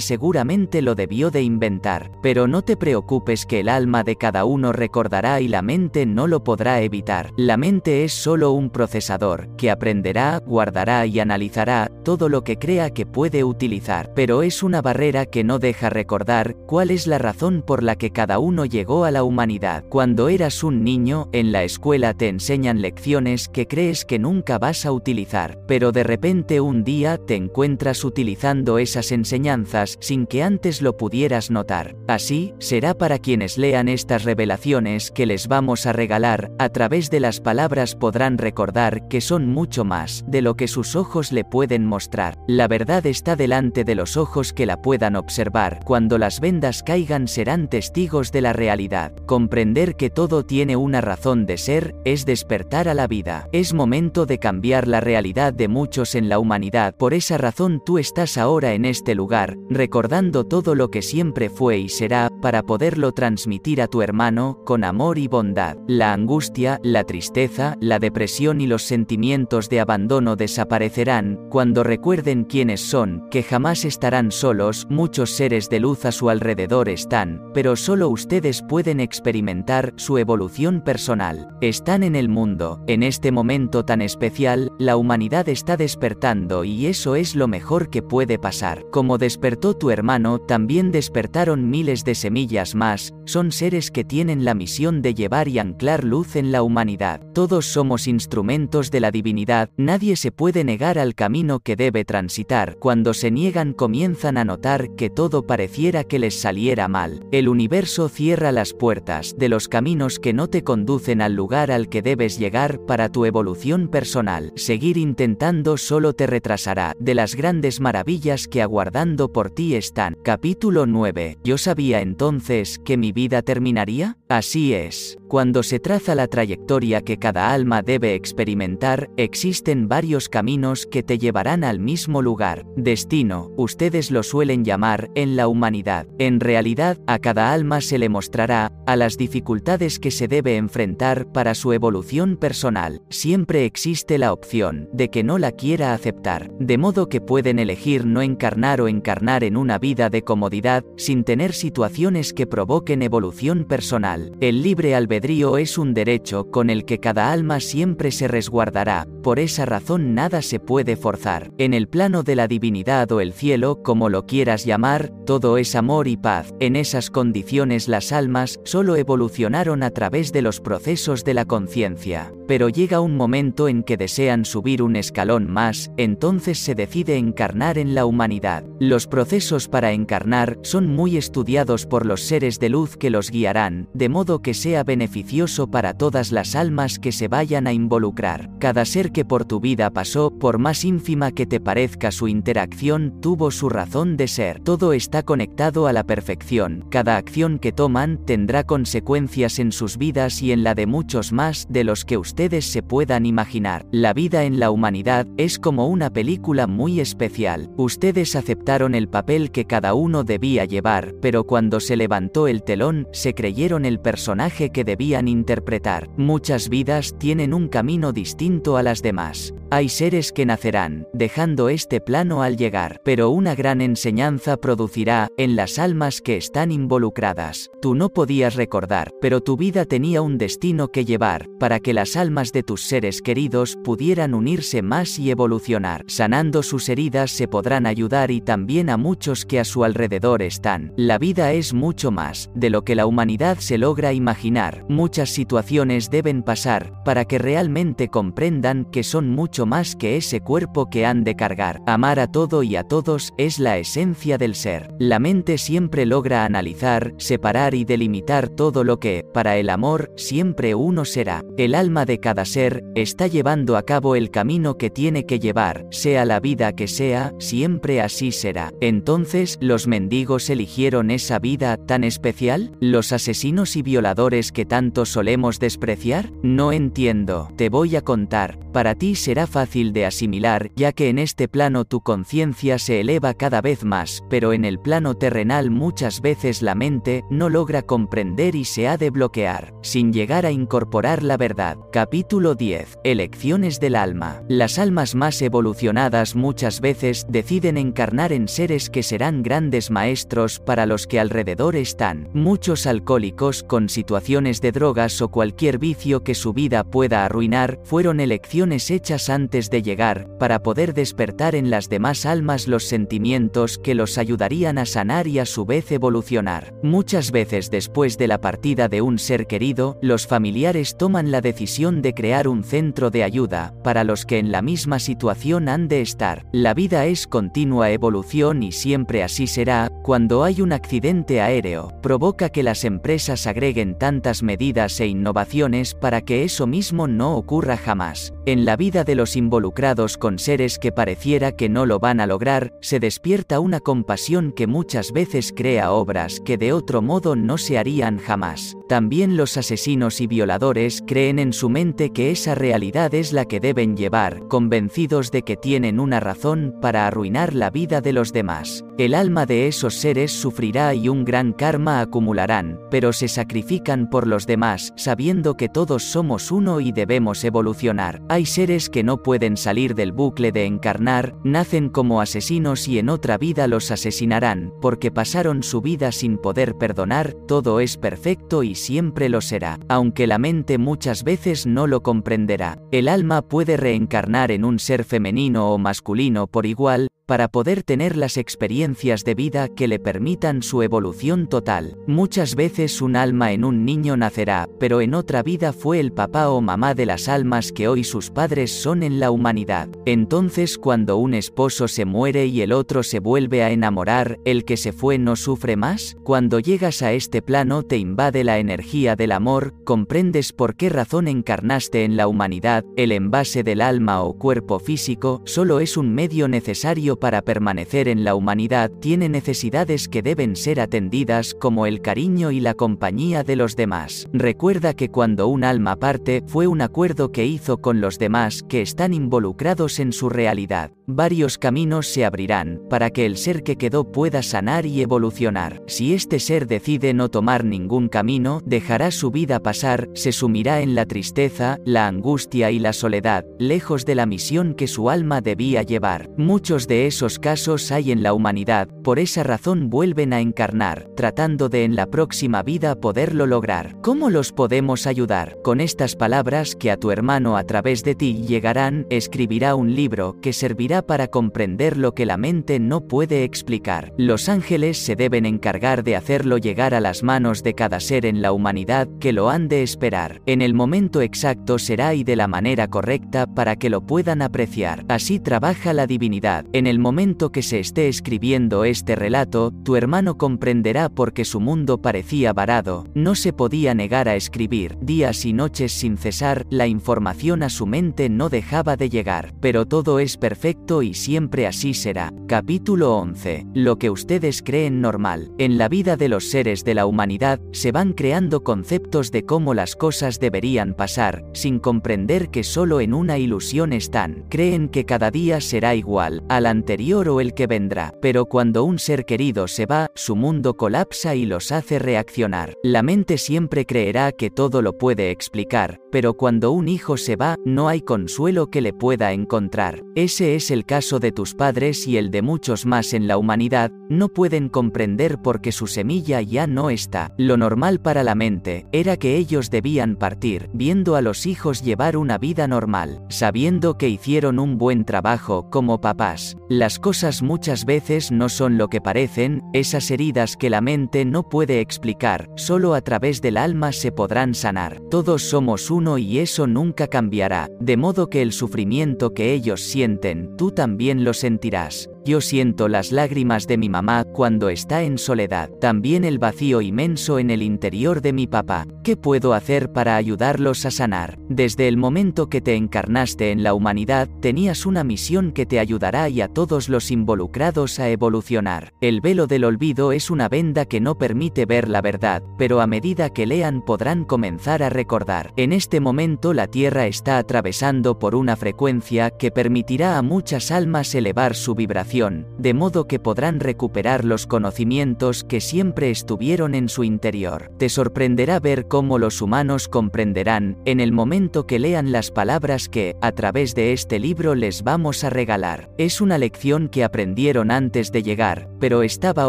seguramente 0.00 0.82
lo 0.82 0.94
debió 0.94 1.30
de 1.30 1.42
inventar, 1.42 2.10
pero 2.22 2.46
no 2.48 2.62
te 2.62 2.76
preocupes 2.76 3.46
que 3.46 3.60
el 3.60 3.68
alma 3.68 3.85
de 3.86 4.16
cada 4.16 4.44
uno 4.44 4.72
recordará 4.72 5.40
y 5.40 5.48
la 5.48 5.62
mente 5.62 6.06
no 6.06 6.26
lo 6.26 6.44
podrá 6.44 6.80
evitar. 6.82 7.30
La 7.36 7.56
mente 7.56 8.04
es 8.04 8.12
solo 8.12 8.52
un 8.52 8.70
procesador, 8.70 9.48
que 9.56 9.70
aprenderá, 9.70 10.42
guardará 10.44 11.06
y 11.06 11.20
analizará 11.20 11.90
todo 12.04 12.28
lo 12.28 12.44
que 12.44 12.58
crea 12.58 12.90
que 12.90 13.06
puede 13.06 13.44
utilizar, 13.44 14.12
pero 14.14 14.42
es 14.42 14.62
una 14.62 14.82
barrera 14.82 15.26
que 15.26 15.44
no 15.44 15.58
deja 15.58 15.88
recordar 15.88 16.56
cuál 16.66 16.90
es 16.90 17.06
la 17.06 17.18
razón 17.18 17.62
por 17.62 17.82
la 17.82 17.96
que 17.96 18.10
cada 18.10 18.38
uno 18.38 18.64
llegó 18.64 19.04
a 19.04 19.10
la 19.10 19.22
humanidad. 19.22 19.84
Cuando 19.88 20.28
eras 20.28 20.62
un 20.62 20.84
niño, 20.84 21.28
en 21.32 21.52
la 21.52 21.64
escuela 21.64 22.14
te 22.14 22.28
enseñan 22.28 22.82
lecciones 22.82 23.48
que 23.48 23.66
crees 23.66 24.04
que 24.04 24.18
nunca 24.18 24.58
vas 24.58 24.84
a 24.84 24.92
utilizar, 24.92 25.58
pero 25.66 25.92
de 25.92 26.02
repente 26.02 26.60
un 26.60 26.84
día 26.84 27.18
te 27.18 27.36
encuentras 27.36 28.04
utilizando 28.04 28.78
esas 28.78 29.12
enseñanzas 29.12 29.96
sin 30.00 30.26
que 30.26 30.42
antes 30.42 30.82
lo 30.82 30.96
pudieras 30.96 31.50
notar. 31.50 31.96
Así, 32.08 32.54
será 32.58 32.94
para 32.94 33.18
quienes 33.18 33.58
lean 33.66 33.88
estas 33.88 34.22
revelaciones 34.22 35.10
que 35.10 35.26
les 35.26 35.48
vamos 35.48 35.86
a 35.86 35.92
regalar, 35.92 36.52
a 36.56 36.68
través 36.68 37.10
de 37.10 37.18
las 37.18 37.40
palabras 37.40 37.96
podrán 37.96 38.38
recordar 38.38 39.08
que 39.08 39.20
son 39.20 39.48
mucho 39.48 39.84
más 39.84 40.24
de 40.28 40.40
lo 40.40 40.54
que 40.54 40.68
sus 40.68 40.94
ojos 40.94 41.32
le 41.32 41.44
pueden 41.44 41.84
mostrar. 41.84 42.38
La 42.46 42.68
verdad 42.68 43.04
está 43.06 43.34
delante 43.34 43.82
de 43.82 43.96
los 43.96 44.16
ojos 44.16 44.52
que 44.52 44.66
la 44.66 44.80
puedan 44.82 45.16
observar. 45.16 45.80
Cuando 45.84 46.16
las 46.16 46.38
vendas 46.38 46.84
caigan 46.84 47.26
serán 47.26 47.66
testigos 47.66 48.30
de 48.30 48.40
la 48.40 48.52
realidad. 48.52 49.12
Comprender 49.26 49.96
que 49.96 50.10
todo 50.10 50.46
tiene 50.46 50.76
una 50.76 51.00
razón 51.00 51.44
de 51.44 51.56
ser 51.56 51.96
es 52.04 52.24
despertar 52.24 52.86
a 52.86 52.94
la 52.94 53.08
vida. 53.08 53.48
Es 53.50 53.74
momento 53.74 54.26
de 54.26 54.38
cambiar 54.38 54.86
la 54.86 55.00
realidad 55.00 55.52
de 55.52 55.66
muchos 55.66 56.14
en 56.14 56.28
la 56.28 56.38
humanidad. 56.38 56.94
Por 56.94 57.14
esa 57.14 57.36
razón 57.36 57.82
tú 57.84 57.98
estás 57.98 58.38
ahora 58.38 58.74
en 58.74 58.84
este 58.84 59.16
lugar, 59.16 59.56
recordando 59.70 60.44
todo 60.44 60.76
lo 60.76 60.92
que 60.92 61.02
siempre 61.02 61.50
fue 61.50 61.78
y 61.78 61.88
será, 61.88 62.28
para 62.40 62.62
poderlo 62.62 63.10
transmitir 63.10 63.55
a 63.80 63.88
tu 63.88 64.02
hermano, 64.02 64.60
con 64.64 64.84
amor 64.84 65.18
y 65.18 65.28
bondad. 65.28 65.76
La 65.88 66.12
angustia, 66.12 66.78
la 66.82 67.04
tristeza, 67.04 67.76
la 67.80 67.98
depresión 67.98 68.60
y 68.60 68.66
los 68.66 68.82
sentimientos 68.82 69.68
de 69.68 69.80
abandono 69.80 70.36
desaparecerán, 70.36 71.40
cuando 71.50 71.82
recuerden 71.82 72.44
quiénes 72.44 72.80
son, 72.80 73.26
que 73.30 73.42
jamás 73.42 73.84
estarán 73.84 74.30
solos, 74.30 74.86
muchos 74.90 75.30
seres 75.30 75.68
de 75.68 75.80
luz 75.80 76.04
a 76.04 76.12
su 76.12 76.30
alrededor 76.30 76.88
están, 76.88 77.42
pero 77.54 77.76
solo 77.76 78.08
ustedes 78.08 78.62
pueden 78.62 79.00
experimentar 79.00 79.92
su 79.96 80.18
evolución 80.18 80.82
personal. 80.82 81.48
Están 81.60 82.02
en 82.02 82.14
el 82.14 82.28
mundo, 82.28 82.80
en 82.86 83.02
este 83.02 83.32
momento 83.32 83.84
tan 83.84 84.00
especial, 84.00 84.70
la 84.78 84.96
humanidad 84.96 85.48
está 85.48 85.76
despertando 85.76 86.64
y 86.64 86.86
eso 86.86 87.16
es 87.16 87.34
lo 87.34 87.48
mejor 87.48 87.90
que 87.90 88.02
puede 88.02 88.38
pasar. 88.38 88.84
Como 88.92 89.18
despertó 89.18 89.74
tu 89.74 89.90
hermano, 89.90 90.38
también 90.38 90.92
despertaron 90.92 91.68
miles 91.68 92.04
de 92.04 92.14
semillas 92.14 92.74
más, 92.74 93.12
seres 93.52 93.90
que 93.90 94.04
tienen 94.04 94.44
la 94.44 94.54
misión 94.54 95.02
de 95.02 95.14
llevar 95.14 95.48
y 95.48 95.58
anclar 95.58 96.04
luz 96.04 96.36
en 96.36 96.52
la 96.52 96.62
humanidad. 96.62 97.20
Todos 97.32 97.66
somos 97.66 98.06
instrumentos 98.06 98.90
de 98.90 99.00
la 99.00 99.10
divinidad, 99.10 99.70
nadie 99.76 100.16
se 100.16 100.32
puede 100.32 100.64
negar 100.64 100.98
al 100.98 101.14
camino 101.14 101.60
que 101.60 101.76
debe 101.76 102.04
transitar. 102.04 102.76
Cuando 102.78 103.14
se 103.14 103.30
niegan 103.30 103.72
comienzan 103.72 104.38
a 104.38 104.44
notar 104.44 104.94
que 104.96 105.10
todo 105.10 105.46
pareciera 105.46 106.04
que 106.04 106.18
les 106.18 106.40
saliera 106.40 106.88
mal. 106.88 107.24
El 107.32 107.48
universo 107.48 108.08
cierra 108.08 108.52
las 108.52 108.72
puertas 108.72 109.36
de 109.36 109.48
los 109.48 109.68
caminos 109.68 110.18
que 110.18 110.32
no 110.32 110.48
te 110.48 110.62
conducen 110.62 111.20
al 111.20 111.34
lugar 111.34 111.70
al 111.70 111.88
que 111.88 112.02
debes 112.02 112.38
llegar 112.38 112.80
para 112.80 113.08
tu 113.08 113.24
evolución 113.24 113.88
personal. 113.88 114.52
Seguir 114.56 114.96
intentando 114.96 115.76
solo 115.76 116.12
te 116.12 116.26
retrasará 116.26 116.94
de 116.98 117.14
las 117.14 117.34
grandes 117.34 117.80
maravillas 117.80 118.48
que 118.48 118.62
aguardando 118.62 119.32
por 119.32 119.50
ti 119.50 119.74
están. 119.74 120.16
Capítulo 120.22 120.86
9. 120.86 121.38
Yo 121.44 121.58
sabía 121.58 122.00
entonces 122.00 122.78
que 122.78 122.96
mi 122.96 123.12
vida 123.12 123.35
terminaría? 123.42 124.16
Así 124.28 124.74
es. 124.74 125.18
Cuando 125.28 125.62
se 125.62 125.80
traza 125.80 126.14
la 126.14 126.28
trayectoria 126.28 127.00
que 127.00 127.18
cada 127.18 127.52
alma 127.52 127.82
debe 127.82 128.14
experimentar, 128.14 129.10
existen 129.16 129.88
varios 129.88 130.28
caminos 130.28 130.86
que 130.86 131.02
te 131.02 131.18
llevarán 131.18 131.64
al 131.64 131.80
mismo 131.80 132.22
lugar. 132.22 132.64
Destino, 132.76 133.50
ustedes 133.56 134.10
lo 134.10 134.22
suelen 134.22 134.64
llamar, 134.64 135.10
en 135.14 135.36
la 135.36 135.48
humanidad. 135.48 136.06
En 136.18 136.40
realidad, 136.40 136.98
a 137.06 137.18
cada 137.18 137.52
alma 137.52 137.80
se 137.80 137.98
le 137.98 138.08
mostrará, 138.08 138.72
a 138.86 138.96
las 138.96 139.16
dificultades 139.16 139.98
que 139.98 140.10
se 140.10 140.28
debe 140.28 140.56
enfrentar 140.56 141.30
para 141.32 141.54
su 141.54 141.72
evolución 141.72 142.36
personal. 142.36 143.02
Siempre 143.10 143.64
existe 143.64 144.18
la 144.18 144.32
opción 144.32 144.88
de 144.92 145.10
que 145.10 145.24
no 145.24 145.38
la 145.38 145.52
quiera 145.52 145.92
aceptar, 145.92 146.50
de 146.58 146.78
modo 146.78 147.08
que 147.08 147.20
pueden 147.20 147.58
elegir 147.58 148.06
no 148.06 148.22
encarnar 148.22 148.80
o 148.80 148.88
encarnar 148.88 149.42
en 149.42 149.56
una 149.56 149.78
vida 149.78 150.08
de 150.08 150.22
comodidad, 150.22 150.84
sin 150.96 151.24
tener 151.24 151.52
situaciones 151.52 152.32
que 152.32 152.46
provoquen 152.46 153.02
evolución 153.02 153.25
personal. 153.64 154.32
El 154.40 154.62
libre 154.62 154.94
albedrío 154.94 155.58
es 155.58 155.78
un 155.78 155.94
derecho 155.94 156.50
con 156.50 156.70
el 156.70 156.84
que 156.84 156.98
cada 156.98 157.32
alma 157.32 157.60
siempre 157.60 158.10
se 158.10 158.28
resguardará, 158.28 159.06
por 159.22 159.38
esa 159.38 159.64
razón 159.64 160.14
nada 160.14 160.42
se 160.42 160.60
puede 160.60 160.96
forzar. 160.96 161.50
En 161.58 161.74
el 161.74 161.88
plano 161.88 162.22
de 162.22 162.36
la 162.36 162.48
divinidad 162.48 163.10
o 163.12 163.20
el 163.20 163.32
cielo, 163.32 163.82
como 163.82 164.08
lo 164.08 164.26
quieras 164.26 164.64
llamar, 164.64 165.12
todo 165.24 165.58
es 165.58 165.74
amor 165.74 166.08
y 166.08 166.16
paz. 166.16 166.54
En 166.60 166.76
esas 166.76 167.10
condiciones 167.10 167.88
las 167.88 168.12
almas 168.12 168.60
solo 168.64 168.96
evolucionaron 168.96 169.82
a 169.82 169.90
través 169.90 170.32
de 170.32 170.42
los 170.42 170.60
procesos 170.60 171.24
de 171.24 171.34
la 171.34 171.44
conciencia. 171.44 172.32
Pero 172.46 172.68
llega 172.68 173.00
un 173.00 173.16
momento 173.16 173.66
en 173.66 173.82
que 173.82 173.96
desean 173.96 174.44
subir 174.44 174.80
un 174.80 174.94
escalón 174.94 175.50
más, 175.50 175.90
entonces 175.96 176.58
se 176.58 176.76
decide 176.76 177.16
encarnar 177.16 177.76
en 177.76 177.94
la 177.94 178.06
humanidad. 178.06 178.62
Los 178.78 179.08
procesos 179.08 179.66
para 179.66 179.90
encarnar 179.90 180.58
son 180.62 180.86
muy 180.86 181.16
estudiados 181.16 181.86
por 181.86 182.06
los 182.06 182.22
seres 182.22 182.60
de 182.60 182.68
luz 182.68 182.96
que 182.96 183.10
los 183.10 183.32
guiarán, 183.32 183.88
de 183.94 184.08
modo 184.08 184.42
que 184.42 184.54
sea 184.54 184.84
beneficioso 184.84 185.68
para 185.68 185.94
todas 185.94 186.30
las 186.30 186.54
almas 186.54 187.00
que 187.00 187.10
se 187.10 187.26
vayan 187.26 187.66
a 187.66 187.72
involucrar. 187.72 188.48
Cada 188.60 188.84
ser 188.84 189.10
que 189.10 189.24
por 189.24 189.44
tu 189.44 189.58
vida 189.58 189.90
pasó, 189.90 190.30
por 190.30 190.58
más 190.58 190.84
ínfima 190.84 191.32
que 191.32 191.46
te 191.46 191.58
parezca 191.58 192.12
su 192.12 192.28
interacción, 192.28 193.20
tuvo 193.20 193.50
su 193.50 193.68
razón 193.68 194.16
de 194.16 194.28
ser. 194.28 194.60
Todo 194.60 194.92
está 194.92 195.24
conectado 195.24 195.88
a 195.88 195.92
la 195.92 196.04
perfección. 196.04 196.84
Cada 196.90 197.16
acción 197.16 197.58
que 197.58 197.72
toman 197.72 198.24
tendrá 198.24 198.62
consecuencias 198.62 199.58
en 199.58 199.72
sus 199.72 199.96
vidas 199.98 200.42
y 200.42 200.52
en 200.52 200.62
la 200.62 200.76
de 200.76 200.86
muchos 200.86 201.32
más 201.32 201.66
de 201.68 201.82
los 201.82 202.04
que 202.04 202.16
ustedes 202.16 202.35
se 202.36 202.82
puedan 202.82 203.24
imaginar. 203.24 203.86
La 203.90 204.12
vida 204.12 204.44
en 204.44 204.60
la 204.60 204.70
humanidad 204.70 205.26
es 205.38 205.58
como 205.58 205.88
una 205.88 206.10
película 206.10 206.66
muy 206.66 207.00
especial. 207.00 207.70
Ustedes 207.76 208.36
aceptaron 208.36 208.94
el 208.94 209.08
papel 209.08 209.50
que 209.50 209.64
cada 209.64 209.94
uno 209.94 210.22
debía 210.22 210.66
llevar, 210.66 211.14
pero 211.22 211.44
cuando 211.44 211.80
se 211.80 211.96
levantó 211.96 212.46
el 212.46 212.62
telón, 212.62 213.08
se 213.10 213.32
creyeron 213.34 213.86
el 213.86 214.00
personaje 214.00 214.70
que 214.70 214.84
debían 214.84 215.28
interpretar. 215.28 216.10
Muchas 216.18 216.68
vidas 216.68 217.16
tienen 217.18 217.54
un 217.54 217.68
camino 217.68 218.12
distinto 218.12 218.76
a 218.76 218.82
las 218.82 219.00
demás. 219.00 219.54
Hay 219.68 219.88
seres 219.88 220.30
que 220.30 220.46
nacerán, 220.46 221.08
dejando 221.12 221.68
este 221.68 222.00
plano 222.00 222.42
al 222.42 222.56
llegar, 222.56 223.00
pero 223.04 223.30
una 223.30 223.56
gran 223.56 223.80
enseñanza 223.80 224.56
producirá, 224.56 225.28
en 225.36 225.56
las 225.56 225.80
almas 225.80 226.20
que 226.20 226.36
están 226.36 226.70
involucradas. 226.70 227.72
Tú 227.82 227.96
no 227.96 228.08
podías 228.08 228.54
recordar, 228.54 229.12
pero 229.20 229.40
tu 229.40 229.56
vida 229.56 229.84
tenía 229.84 230.22
un 230.22 230.38
destino 230.38 230.88
que 230.88 231.04
llevar, 231.04 231.48
para 231.58 231.80
que 231.80 231.94
las 231.94 232.14
almas 232.14 232.52
de 232.52 232.62
tus 232.62 232.82
seres 232.82 233.20
queridos 233.22 233.76
pudieran 233.82 234.34
unirse 234.34 234.82
más 234.82 235.18
y 235.18 235.32
evolucionar. 235.32 236.04
Sanando 236.06 236.62
sus 236.62 236.88
heridas 236.88 237.32
se 237.32 237.48
podrán 237.48 237.86
ayudar 237.86 238.30
y 238.30 238.40
también 238.40 238.88
a 238.88 238.96
muchos 238.96 239.44
que 239.44 239.58
a 239.58 239.64
su 239.64 239.82
alrededor 239.82 240.42
están. 240.42 240.92
La 240.96 241.18
vida 241.18 241.52
es 241.52 241.74
mucho 241.74 242.12
más, 242.12 242.50
de 242.54 242.70
lo 242.70 242.84
que 242.84 242.94
la 242.94 243.06
humanidad 243.06 243.58
se 243.58 243.78
logra 243.78 244.12
imaginar. 244.12 244.84
Muchas 244.88 245.30
situaciones 245.30 246.08
deben 246.08 246.44
pasar, 246.44 247.02
para 247.04 247.24
que 247.24 247.38
realmente 247.38 248.08
comprendan 248.10 248.84
que 248.84 249.02
son 249.02 249.28
más 249.64 249.96
que 249.96 250.18
ese 250.18 250.40
cuerpo 250.40 250.90
que 250.90 251.06
han 251.06 251.24
de 251.24 251.36
cargar. 251.36 251.80
Amar 251.86 252.20
a 252.20 252.26
todo 252.26 252.62
y 252.62 252.76
a 252.76 252.84
todos 252.84 253.32
es 253.38 253.58
la 253.58 253.78
esencia 253.78 254.36
del 254.36 254.54
ser. 254.54 254.92
La 254.98 255.18
mente 255.18 255.56
siempre 255.56 256.04
logra 256.04 256.44
analizar, 256.44 257.14
separar 257.16 257.74
y 257.74 257.84
delimitar 257.84 258.48
todo 258.48 258.84
lo 258.84 259.00
que, 259.00 259.24
para 259.32 259.56
el 259.56 259.70
amor, 259.70 260.12
siempre 260.16 260.74
uno 260.74 261.04
será. 261.04 261.42
El 261.56 261.74
alma 261.74 262.04
de 262.04 262.18
cada 262.18 262.44
ser 262.44 262.84
está 262.94 263.28
llevando 263.28 263.76
a 263.76 263.84
cabo 263.84 264.16
el 264.16 264.30
camino 264.30 264.76
que 264.76 264.90
tiene 264.90 265.24
que 265.24 265.38
llevar, 265.38 265.86
sea 265.90 266.24
la 266.24 266.40
vida 266.40 266.74
que 266.74 266.88
sea, 266.88 267.32
siempre 267.38 268.00
así 268.00 268.32
será. 268.32 268.72
Entonces, 268.80 269.56
¿los 269.60 269.86
mendigos 269.86 270.50
eligieron 270.50 271.10
esa 271.10 271.38
vida 271.38 271.76
tan 271.76 272.02
especial? 272.02 272.72
¿Los 272.80 273.12
asesinos 273.12 273.76
y 273.76 273.82
violadores 273.82 274.50
que 274.50 274.64
tanto 274.64 275.06
solemos 275.06 275.60
despreciar? 275.60 276.32
No 276.42 276.72
entiendo. 276.72 277.48
Te 277.56 277.68
voy 277.68 277.96
a 277.96 278.02
contar. 278.02 278.58
Para 278.72 278.94
ti 278.94 279.14
será 279.14 279.45
fácil 279.46 279.92
de 279.92 280.06
asimilar, 280.06 280.70
ya 280.76 280.92
que 280.92 281.08
en 281.08 281.18
este 281.18 281.48
plano 281.48 281.84
tu 281.84 282.00
conciencia 282.00 282.78
se 282.78 283.00
eleva 283.00 283.34
cada 283.34 283.60
vez 283.60 283.84
más, 283.84 284.22
pero 284.28 284.52
en 284.52 284.64
el 284.64 284.78
plano 284.78 285.14
terrenal 285.14 285.70
muchas 285.70 286.20
veces 286.20 286.62
la 286.62 286.74
mente 286.74 287.24
no 287.30 287.48
logra 287.48 287.82
comprender 287.82 288.54
y 288.54 288.64
se 288.64 288.88
ha 288.88 288.96
de 288.96 289.10
bloquear, 289.10 289.74
sin 289.82 290.12
llegar 290.12 290.46
a 290.46 290.50
incorporar 290.50 291.22
la 291.22 291.36
verdad. 291.36 291.78
Capítulo 291.92 292.54
10. 292.54 292.98
Elecciones 293.04 293.80
del 293.80 293.94
alma. 293.94 294.42
Las 294.48 294.78
almas 294.78 295.14
más 295.14 295.40
evolucionadas 295.42 296.34
muchas 296.34 296.80
veces 296.80 297.26
deciden 297.28 297.78
encarnar 297.78 298.32
en 298.32 298.48
seres 298.48 298.90
que 298.90 299.02
serán 299.02 299.42
grandes 299.42 299.90
maestros 299.90 300.60
para 300.60 300.86
los 300.86 301.06
que 301.06 301.20
alrededor 301.20 301.76
están. 301.76 302.28
Muchos 302.34 302.86
alcohólicos 302.86 303.62
con 303.62 303.88
situaciones 303.88 304.60
de 304.60 304.72
drogas 304.72 305.22
o 305.22 305.28
cualquier 305.28 305.78
vicio 305.78 306.22
que 306.22 306.34
su 306.34 306.52
vida 306.52 306.84
pueda 306.84 307.24
arruinar, 307.24 307.80
fueron 307.84 308.20
elecciones 308.20 308.90
hechas 308.90 309.30
antes 309.30 309.35
de 309.36 309.82
llegar, 309.82 310.28
para 310.38 310.62
poder 310.62 310.94
despertar 310.94 311.54
en 311.54 311.68
las 311.68 311.90
demás 311.90 312.24
almas 312.24 312.68
los 312.68 312.84
sentimientos 312.84 313.76
que 313.76 313.94
los 313.94 314.16
ayudarían 314.16 314.78
a 314.78 314.86
sanar 314.86 315.26
y 315.26 315.38
a 315.38 315.44
su 315.44 315.66
vez 315.66 315.92
evolucionar. 315.92 316.72
Muchas 316.82 317.30
veces 317.30 317.70
después 317.70 318.16
de 318.16 318.28
la 318.28 318.40
partida 318.40 318.88
de 318.88 319.02
un 319.02 319.18
ser 319.18 319.46
querido, 319.46 319.98
los 320.00 320.26
familiares 320.26 320.96
toman 320.96 321.30
la 321.30 321.42
decisión 321.42 322.00
de 322.00 322.14
crear 322.14 322.48
un 322.48 322.64
centro 322.64 323.10
de 323.10 323.24
ayuda, 323.24 323.74
para 323.84 324.04
los 324.04 324.24
que 324.24 324.38
en 324.38 324.50
la 324.52 324.62
misma 324.62 324.98
situación 324.98 325.68
han 325.68 325.86
de 325.86 326.00
estar. 326.00 326.46
La 326.52 326.72
vida 326.72 327.04
es 327.04 327.26
continua 327.26 327.90
evolución 327.90 328.62
y 328.62 328.72
siempre 328.72 329.22
así 329.22 329.46
será, 329.46 329.90
cuando 330.02 330.44
hay 330.44 330.62
un 330.62 330.72
accidente 330.72 331.42
aéreo, 331.42 331.92
provoca 332.00 332.48
que 332.48 332.62
las 332.62 332.84
empresas 332.84 333.46
agreguen 333.46 333.98
tantas 333.98 334.42
medidas 334.42 334.98
e 335.00 335.06
innovaciones 335.06 335.94
para 335.94 336.22
que 336.22 336.42
eso 336.42 336.66
mismo 336.66 337.06
no 337.06 337.36
ocurra 337.36 337.76
jamás. 337.76 338.32
En 338.46 338.64
la 338.64 338.76
vida 338.76 339.02
de 339.02 339.16
los 339.16 339.25
involucrados 339.34 340.16
con 340.16 340.38
seres 340.38 340.78
que 340.78 340.92
pareciera 340.92 341.50
que 341.52 341.68
no 341.68 341.86
lo 341.86 341.98
van 341.98 342.20
a 342.20 342.26
lograr, 342.26 342.72
se 342.80 343.00
despierta 343.00 343.58
una 343.58 343.80
compasión 343.80 344.52
que 344.52 344.68
muchas 344.68 345.10
veces 345.10 345.52
crea 345.56 345.90
obras 345.90 346.38
que 346.38 346.56
de 346.56 346.72
otro 346.72 347.02
modo 347.02 347.34
no 347.34 347.58
se 347.58 347.78
harían 347.78 348.18
jamás. 348.18 348.76
También 348.88 349.36
los 349.36 349.56
asesinos 349.56 350.20
y 350.20 350.28
violadores 350.28 351.02
creen 351.04 351.40
en 351.40 351.52
su 351.52 351.68
mente 351.68 352.12
que 352.12 352.30
esa 352.30 352.54
realidad 352.54 353.14
es 353.14 353.32
la 353.32 353.46
que 353.46 353.58
deben 353.58 353.96
llevar, 353.96 354.46
convencidos 354.46 355.32
de 355.32 355.42
que 355.42 355.56
tienen 355.56 355.98
una 355.98 356.20
razón 356.20 356.74
para 356.80 357.08
arruinar 357.08 357.54
la 357.54 357.70
vida 357.70 358.00
de 358.00 358.12
los 358.12 358.32
demás. 358.32 358.85
El 358.98 359.12
alma 359.12 359.44
de 359.44 359.66
esos 359.66 359.96
seres 359.96 360.32
sufrirá 360.32 360.94
y 360.94 361.10
un 361.10 361.26
gran 361.26 361.52
karma 361.52 362.00
acumularán, 362.00 362.80
pero 362.90 363.12
se 363.12 363.28
sacrifican 363.28 364.08
por 364.08 364.26
los 364.26 364.46
demás, 364.46 364.94
sabiendo 364.96 365.54
que 365.54 365.68
todos 365.68 366.02
somos 366.02 366.50
uno 366.50 366.80
y 366.80 366.92
debemos 366.92 367.44
evolucionar. 367.44 368.22
Hay 368.30 368.46
seres 368.46 368.88
que 368.88 369.04
no 369.04 369.22
pueden 369.22 369.58
salir 369.58 369.94
del 369.94 370.12
bucle 370.12 370.50
de 370.50 370.64
encarnar, 370.64 371.34
nacen 371.44 371.90
como 371.90 372.22
asesinos 372.22 372.88
y 372.88 372.98
en 372.98 373.10
otra 373.10 373.36
vida 373.36 373.68
los 373.68 373.90
asesinarán, 373.90 374.72
porque 374.80 375.10
pasaron 375.10 375.62
su 375.62 375.82
vida 375.82 376.10
sin 376.10 376.38
poder 376.38 376.78
perdonar, 376.78 377.34
todo 377.46 377.80
es 377.80 377.98
perfecto 377.98 378.62
y 378.62 378.74
siempre 378.74 379.28
lo 379.28 379.42
será, 379.42 379.78
aunque 379.90 380.26
la 380.26 380.38
mente 380.38 380.78
muchas 380.78 381.22
veces 381.22 381.66
no 381.66 381.86
lo 381.86 382.02
comprenderá. 382.02 382.78
El 382.92 383.08
alma 383.08 383.42
puede 383.42 383.76
reencarnar 383.76 384.50
en 384.52 384.64
un 384.64 384.78
ser 384.78 385.04
femenino 385.04 385.70
o 385.70 385.76
masculino 385.76 386.46
por 386.46 386.64
igual, 386.64 387.08
para 387.26 387.48
poder 387.48 387.82
tener 387.82 388.16
las 388.16 388.36
experiencias 388.36 388.85
de 388.86 389.34
vida 389.34 389.68
que 389.68 389.88
le 389.88 389.98
permitan 389.98 390.62
su 390.62 390.80
evolución 390.80 391.48
total. 391.48 391.96
Muchas 392.06 392.54
veces 392.54 393.02
un 393.02 393.16
alma 393.16 393.50
en 393.50 393.64
un 393.64 393.84
niño 393.84 394.16
nacerá, 394.16 394.68
pero 394.78 395.00
en 395.00 395.12
otra 395.12 395.42
vida 395.42 395.72
fue 395.72 395.98
el 395.98 396.12
papá 396.12 396.50
o 396.50 396.60
mamá 396.60 396.94
de 396.94 397.04
las 397.04 397.28
almas 397.28 397.72
que 397.72 397.88
hoy 397.88 398.04
sus 398.04 398.30
padres 398.30 398.70
son 398.70 399.02
en 399.02 399.18
la 399.18 399.32
humanidad. 399.32 399.88
Entonces 400.04 400.78
cuando 400.78 401.16
un 401.16 401.34
esposo 401.34 401.88
se 401.88 402.04
muere 402.04 402.46
y 402.46 402.60
el 402.60 402.70
otro 402.70 403.02
se 403.02 403.18
vuelve 403.18 403.64
a 403.64 403.72
enamorar, 403.72 404.38
¿el 404.44 404.64
que 404.64 404.76
se 404.76 404.92
fue 404.92 405.18
no 405.18 405.34
sufre 405.34 405.74
más? 405.74 406.16
Cuando 406.22 406.60
llegas 406.60 407.02
a 407.02 407.12
este 407.12 407.42
plano 407.42 407.82
te 407.82 407.96
invade 407.96 408.44
la 408.44 408.60
energía 408.60 409.16
del 409.16 409.32
amor, 409.32 409.74
comprendes 409.82 410.52
por 410.52 410.76
qué 410.76 410.90
razón 410.90 411.26
encarnaste 411.26 412.04
en 412.04 412.16
la 412.16 412.28
humanidad, 412.28 412.84
el 412.96 413.10
envase 413.10 413.64
del 413.64 413.80
alma 413.80 414.22
o 414.22 414.34
cuerpo 414.34 414.78
físico 414.78 415.42
solo 415.44 415.80
es 415.80 415.96
un 415.96 416.14
medio 416.14 416.46
necesario 416.46 417.18
para 417.18 417.42
permanecer 417.42 418.06
en 418.06 418.22
la 418.22 418.36
humanidad 418.36 418.75
tiene 419.00 419.28
necesidades 419.28 420.08
que 420.08 420.22
deben 420.22 420.56
ser 420.56 420.80
atendidas 420.80 421.54
como 421.54 421.86
el 421.86 422.00
cariño 422.00 422.50
y 422.50 422.60
la 422.60 422.74
compañía 422.74 423.42
de 423.42 423.56
los 423.56 423.76
demás. 423.76 424.28
Recuerda 424.32 424.94
que 424.94 425.10
cuando 425.10 425.48
un 425.48 425.64
alma 425.64 425.96
parte 425.96 426.42
fue 426.46 426.66
un 426.66 426.80
acuerdo 426.80 427.32
que 427.32 427.46
hizo 427.46 427.78
con 427.78 428.00
los 428.00 428.18
demás 428.18 428.62
que 428.62 428.82
están 428.82 429.14
involucrados 429.14 429.98
en 429.98 430.12
su 430.12 430.28
realidad. 430.28 430.95
Varios 431.08 431.56
caminos 431.56 432.08
se 432.08 432.24
abrirán 432.24 432.82
para 432.90 433.10
que 433.10 433.26
el 433.26 433.36
ser 433.36 433.62
que 433.62 433.76
quedó 433.76 434.10
pueda 434.10 434.42
sanar 434.42 434.86
y 434.86 435.02
evolucionar. 435.02 435.80
Si 435.86 436.14
este 436.14 436.40
ser 436.40 436.66
decide 436.66 437.14
no 437.14 437.28
tomar 437.28 437.64
ningún 437.64 438.08
camino, 438.08 438.60
dejará 438.64 439.12
su 439.12 439.30
vida 439.30 439.60
pasar, 439.60 440.08
se 440.14 440.32
sumirá 440.32 440.80
en 440.80 440.96
la 440.96 441.06
tristeza, 441.06 441.78
la 441.84 442.08
angustia 442.08 442.72
y 442.72 442.80
la 442.80 442.92
soledad, 442.92 443.44
lejos 443.60 444.04
de 444.04 444.16
la 444.16 444.26
misión 444.26 444.74
que 444.74 444.88
su 444.88 445.08
alma 445.08 445.40
debía 445.40 445.84
llevar. 445.84 446.28
Muchos 446.36 446.88
de 446.88 447.06
esos 447.06 447.38
casos 447.38 447.92
hay 447.92 448.10
en 448.10 448.24
la 448.24 448.32
humanidad, 448.32 448.88
por 449.04 449.20
esa 449.20 449.44
razón 449.44 449.90
vuelven 449.90 450.32
a 450.32 450.40
encarnar, 450.40 451.08
tratando 451.14 451.68
de 451.68 451.84
en 451.84 451.94
la 451.94 452.06
próxima 452.06 452.64
vida 452.64 452.96
poderlo 452.96 453.46
lograr. 453.46 453.96
¿Cómo 454.02 454.28
los 454.28 454.50
podemos 454.50 455.06
ayudar? 455.06 455.56
Con 455.62 455.80
estas 455.80 456.16
palabras 456.16 456.74
que 456.74 456.90
a 456.90 456.96
tu 456.96 457.12
hermano 457.12 457.56
a 457.56 457.62
través 457.62 458.02
de 458.02 458.16
ti 458.16 458.42
llegarán, 458.42 459.06
escribirá 459.08 459.76
un 459.76 459.94
libro 459.94 460.40
que 460.40 460.52
servirá 460.52 460.95
para 461.02 461.28
comprender 461.28 461.96
lo 461.96 462.12
que 462.12 462.26
la 462.26 462.36
mente 462.36 462.78
no 462.78 463.02
puede 463.02 463.44
explicar. 463.44 464.12
Los 464.16 464.48
ángeles 464.48 464.98
se 464.98 465.16
deben 465.16 465.46
encargar 465.46 466.04
de 466.04 466.16
hacerlo 466.16 466.58
llegar 466.58 466.94
a 466.94 467.00
las 467.00 467.22
manos 467.22 467.62
de 467.62 467.74
cada 467.74 468.00
ser 468.00 468.26
en 468.26 468.42
la 468.42 468.52
humanidad 468.52 469.08
que 469.20 469.32
lo 469.32 469.50
han 469.50 469.68
de 469.68 469.82
esperar. 469.82 470.40
En 470.46 470.62
el 470.62 470.74
momento 470.74 471.20
exacto 471.20 471.78
será 471.78 472.14
y 472.14 472.24
de 472.24 472.36
la 472.36 472.48
manera 472.48 472.88
correcta 472.88 473.46
para 473.46 473.76
que 473.76 473.90
lo 473.90 474.00
puedan 474.00 474.42
apreciar. 474.42 475.04
Así 475.08 475.40
trabaja 475.40 475.92
la 475.92 476.06
divinidad. 476.06 476.64
En 476.72 476.86
el 476.86 476.98
momento 476.98 477.50
que 477.50 477.62
se 477.62 477.80
esté 477.80 478.08
escribiendo 478.08 478.84
este 478.84 479.16
relato, 479.16 479.72
tu 479.84 479.96
hermano 479.96 480.38
comprenderá 480.38 481.08
porque 481.08 481.44
su 481.44 481.60
mundo 481.60 482.00
parecía 482.00 482.52
varado, 482.52 483.06
no 483.14 483.34
se 483.34 483.52
podía 483.52 483.94
negar 483.94 484.28
a 484.28 484.36
escribir, 484.36 484.96
días 485.00 485.44
y 485.44 485.52
noches 485.52 485.92
sin 485.92 486.16
cesar, 486.16 486.66
la 486.70 486.86
información 486.86 487.62
a 487.62 487.68
su 487.68 487.86
mente 487.86 488.28
no 488.28 488.48
dejaba 488.48 488.96
de 488.96 489.08
llegar, 489.08 489.54
pero 489.60 489.86
todo 489.86 490.18
es 490.18 490.36
perfecto 490.36 490.85
y 490.86 491.14
siempre 491.14 491.66
así 491.66 491.94
será. 491.94 492.32
Capítulo 492.46 493.16
11. 493.16 493.66
Lo 493.74 493.98
que 493.98 494.08
ustedes 494.08 494.62
creen 494.62 495.00
normal. 495.00 495.50
En 495.58 495.78
la 495.78 495.88
vida 495.88 496.16
de 496.16 496.28
los 496.28 496.48
seres 496.48 496.84
de 496.84 496.94
la 496.94 497.06
humanidad, 497.06 497.60
se 497.72 497.90
van 497.90 498.12
creando 498.12 498.62
conceptos 498.62 499.32
de 499.32 499.44
cómo 499.44 499.74
las 499.74 499.96
cosas 499.96 500.38
deberían 500.38 500.94
pasar, 500.94 501.44
sin 501.54 501.80
comprender 501.80 502.50
que 502.50 502.62
solo 502.62 503.00
en 503.00 503.14
una 503.14 503.36
ilusión 503.36 503.92
están. 503.92 504.44
Creen 504.48 504.88
que 504.88 505.04
cada 505.04 505.32
día 505.32 505.60
será 505.60 505.96
igual, 505.96 506.44
al 506.48 506.66
anterior 506.66 507.28
o 507.28 507.40
el 507.40 507.52
que 507.52 507.66
vendrá, 507.66 508.14
pero 508.22 508.46
cuando 508.46 508.84
un 508.84 509.00
ser 509.00 509.24
querido 509.24 509.66
se 509.66 509.86
va, 509.86 510.12
su 510.14 510.36
mundo 510.36 510.74
colapsa 510.74 511.34
y 511.34 511.46
los 511.46 511.72
hace 511.72 511.98
reaccionar. 511.98 512.74
La 512.84 513.02
mente 513.02 513.38
siempre 513.38 513.86
creerá 513.86 514.30
que 514.30 514.50
todo 514.50 514.82
lo 514.82 514.96
puede 514.96 515.32
explicar, 515.32 515.98
pero 516.12 516.34
cuando 516.34 516.70
un 516.70 516.86
hijo 516.86 517.16
se 517.16 517.34
va, 517.34 517.56
no 517.64 517.88
hay 517.88 518.02
consuelo 518.02 518.70
que 518.70 518.80
le 518.80 518.92
pueda 518.92 519.32
encontrar. 519.32 520.02
Ese 520.14 520.54
es 520.54 520.70
el 520.70 520.75
caso 520.84 521.18
de 521.18 521.32
tus 521.32 521.54
padres 521.54 522.06
y 522.06 522.16
el 522.16 522.30
de 522.30 522.42
muchos 522.42 522.86
más 522.86 523.14
en 523.14 523.26
la 523.26 523.38
humanidad, 523.38 523.90
no 524.08 524.28
pueden 524.28 524.68
comprender 524.68 525.38
porque 525.38 525.72
su 525.72 525.86
semilla 525.86 526.40
ya 526.42 526.66
no 526.66 526.90
está. 526.90 527.32
Lo 527.38 527.56
normal 527.56 528.00
para 528.00 528.22
la 528.22 528.34
mente 528.34 528.86
era 528.92 529.16
que 529.16 529.36
ellos 529.36 529.70
debían 529.70 530.16
partir, 530.16 530.68
viendo 530.72 531.16
a 531.16 531.22
los 531.22 531.46
hijos 531.46 531.82
llevar 531.82 532.16
una 532.16 532.38
vida 532.38 532.68
normal, 532.68 533.22
sabiendo 533.28 533.96
que 533.96 534.08
hicieron 534.08 534.58
un 534.58 534.78
buen 534.78 535.04
trabajo 535.04 535.70
como 535.70 536.00
papás. 536.00 536.56
Las 536.68 536.98
cosas 536.98 537.42
muchas 537.42 537.84
veces 537.84 538.30
no 538.30 538.48
son 538.48 538.78
lo 538.78 538.88
que 538.88 539.00
parecen, 539.00 539.62
esas 539.72 540.10
heridas 540.10 540.56
que 540.56 540.70
la 540.70 540.80
mente 540.80 541.24
no 541.24 541.48
puede 541.48 541.80
explicar, 541.80 542.50
solo 542.56 542.94
a 542.94 543.00
través 543.00 543.40
del 543.40 543.56
alma 543.56 543.92
se 543.92 544.12
podrán 544.12 544.54
sanar. 544.54 545.00
Todos 545.10 545.42
somos 545.42 545.90
uno 545.90 546.18
y 546.18 546.38
eso 546.38 546.66
nunca 546.66 547.06
cambiará, 547.06 547.68
de 547.80 547.96
modo 547.96 548.28
que 548.28 548.42
el 548.42 548.52
sufrimiento 548.52 549.32
que 549.32 549.52
ellos 549.52 549.82
sienten, 549.82 550.56
tú 550.56 550.65
también 550.72 551.24
lo 551.24 551.34
sentirás. 551.34 552.08
Yo 552.26 552.40
siento 552.40 552.88
las 552.88 553.12
lágrimas 553.12 553.68
de 553.68 553.78
mi 553.78 553.88
mamá 553.88 554.24
cuando 554.24 554.68
está 554.68 555.04
en 555.04 555.16
soledad, 555.16 555.70
también 555.80 556.24
el 556.24 556.40
vacío 556.40 556.80
inmenso 556.80 557.38
en 557.38 557.50
el 557.50 557.62
interior 557.62 558.20
de 558.20 558.32
mi 558.32 558.48
papá. 558.48 558.84
¿Qué 559.04 559.16
puedo 559.16 559.54
hacer 559.54 559.92
para 559.92 560.16
ayudarlos 560.16 560.84
a 560.86 560.90
sanar? 560.90 561.38
Desde 561.48 561.86
el 561.86 561.96
momento 561.96 562.48
que 562.48 562.60
te 562.60 562.74
encarnaste 562.74 563.52
en 563.52 563.62
la 563.62 563.74
humanidad, 563.74 564.28
tenías 564.40 564.86
una 564.86 565.04
misión 565.04 565.52
que 565.52 565.66
te 565.66 565.78
ayudará 565.78 566.28
y 566.28 566.40
a 566.40 566.48
todos 566.48 566.88
los 566.88 567.12
involucrados 567.12 568.00
a 568.00 568.08
evolucionar. 568.08 568.92
El 569.00 569.20
velo 569.20 569.46
del 569.46 569.62
olvido 569.62 570.10
es 570.10 570.28
una 570.28 570.48
venda 570.48 570.84
que 570.84 571.00
no 571.00 571.18
permite 571.18 571.64
ver 571.64 571.88
la 571.88 572.02
verdad, 572.02 572.42
pero 572.58 572.80
a 572.80 572.88
medida 572.88 573.30
que 573.30 573.46
lean 573.46 573.82
podrán 573.82 574.24
comenzar 574.24 574.82
a 574.82 574.90
recordar. 574.90 575.52
En 575.56 575.72
este 575.72 576.00
momento 576.00 576.54
la 576.54 576.66
Tierra 576.66 577.06
está 577.06 577.38
atravesando 577.38 578.18
por 578.18 578.34
una 578.34 578.56
frecuencia 578.56 579.30
que 579.30 579.52
permitirá 579.52 580.18
a 580.18 580.22
muchas 580.22 580.72
almas 580.72 581.14
elevar 581.14 581.54
su 581.54 581.76
vibración 581.76 582.15
de 582.16 582.72
modo 582.72 583.06
que 583.06 583.18
podrán 583.18 583.60
recuperar 583.60 584.24
los 584.24 584.46
conocimientos 584.46 585.44
que 585.44 585.60
siempre 585.60 586.10
estuvieron 586.10 586.74
en 586.74 586.88
su 586.88 587.04
interior. 587.04 587.70
Te 587.76 587.90
sorprenderá 587.90 588.58
ver 588.58 588.88
cómo 588.88 589.18
los 589.18 589.42
humanos 589.42 589.86
comprenderán, 589.86 590.78
en 590.86 591.00
el 591.00 591.12
momento 591.12 591.66
que 591.66 591.78
lean 591.78 592.12
las 592.12 592.30
palabras 592.30 592.88
que, 592.88 593.16
a 593.20 593.32
través 593.32 593.74
de 593.74 593.92
este 593.92 594.18
libro 594.18 594.54
les 594.54 594.82
vamos 594.82 595.24
a 595.24 595.30
regalar. 595.30 595.90
Es 595.98 596.22
una 596.22 596.38
lección 596.38 596.88
que 596.88 597.04
aprendieron 597.04 597.70
antes 597.70 598.12
de 598.12 598.22
llegar, 598.22 598.70
pero 598.80 599.02
estaba 599.02 599.48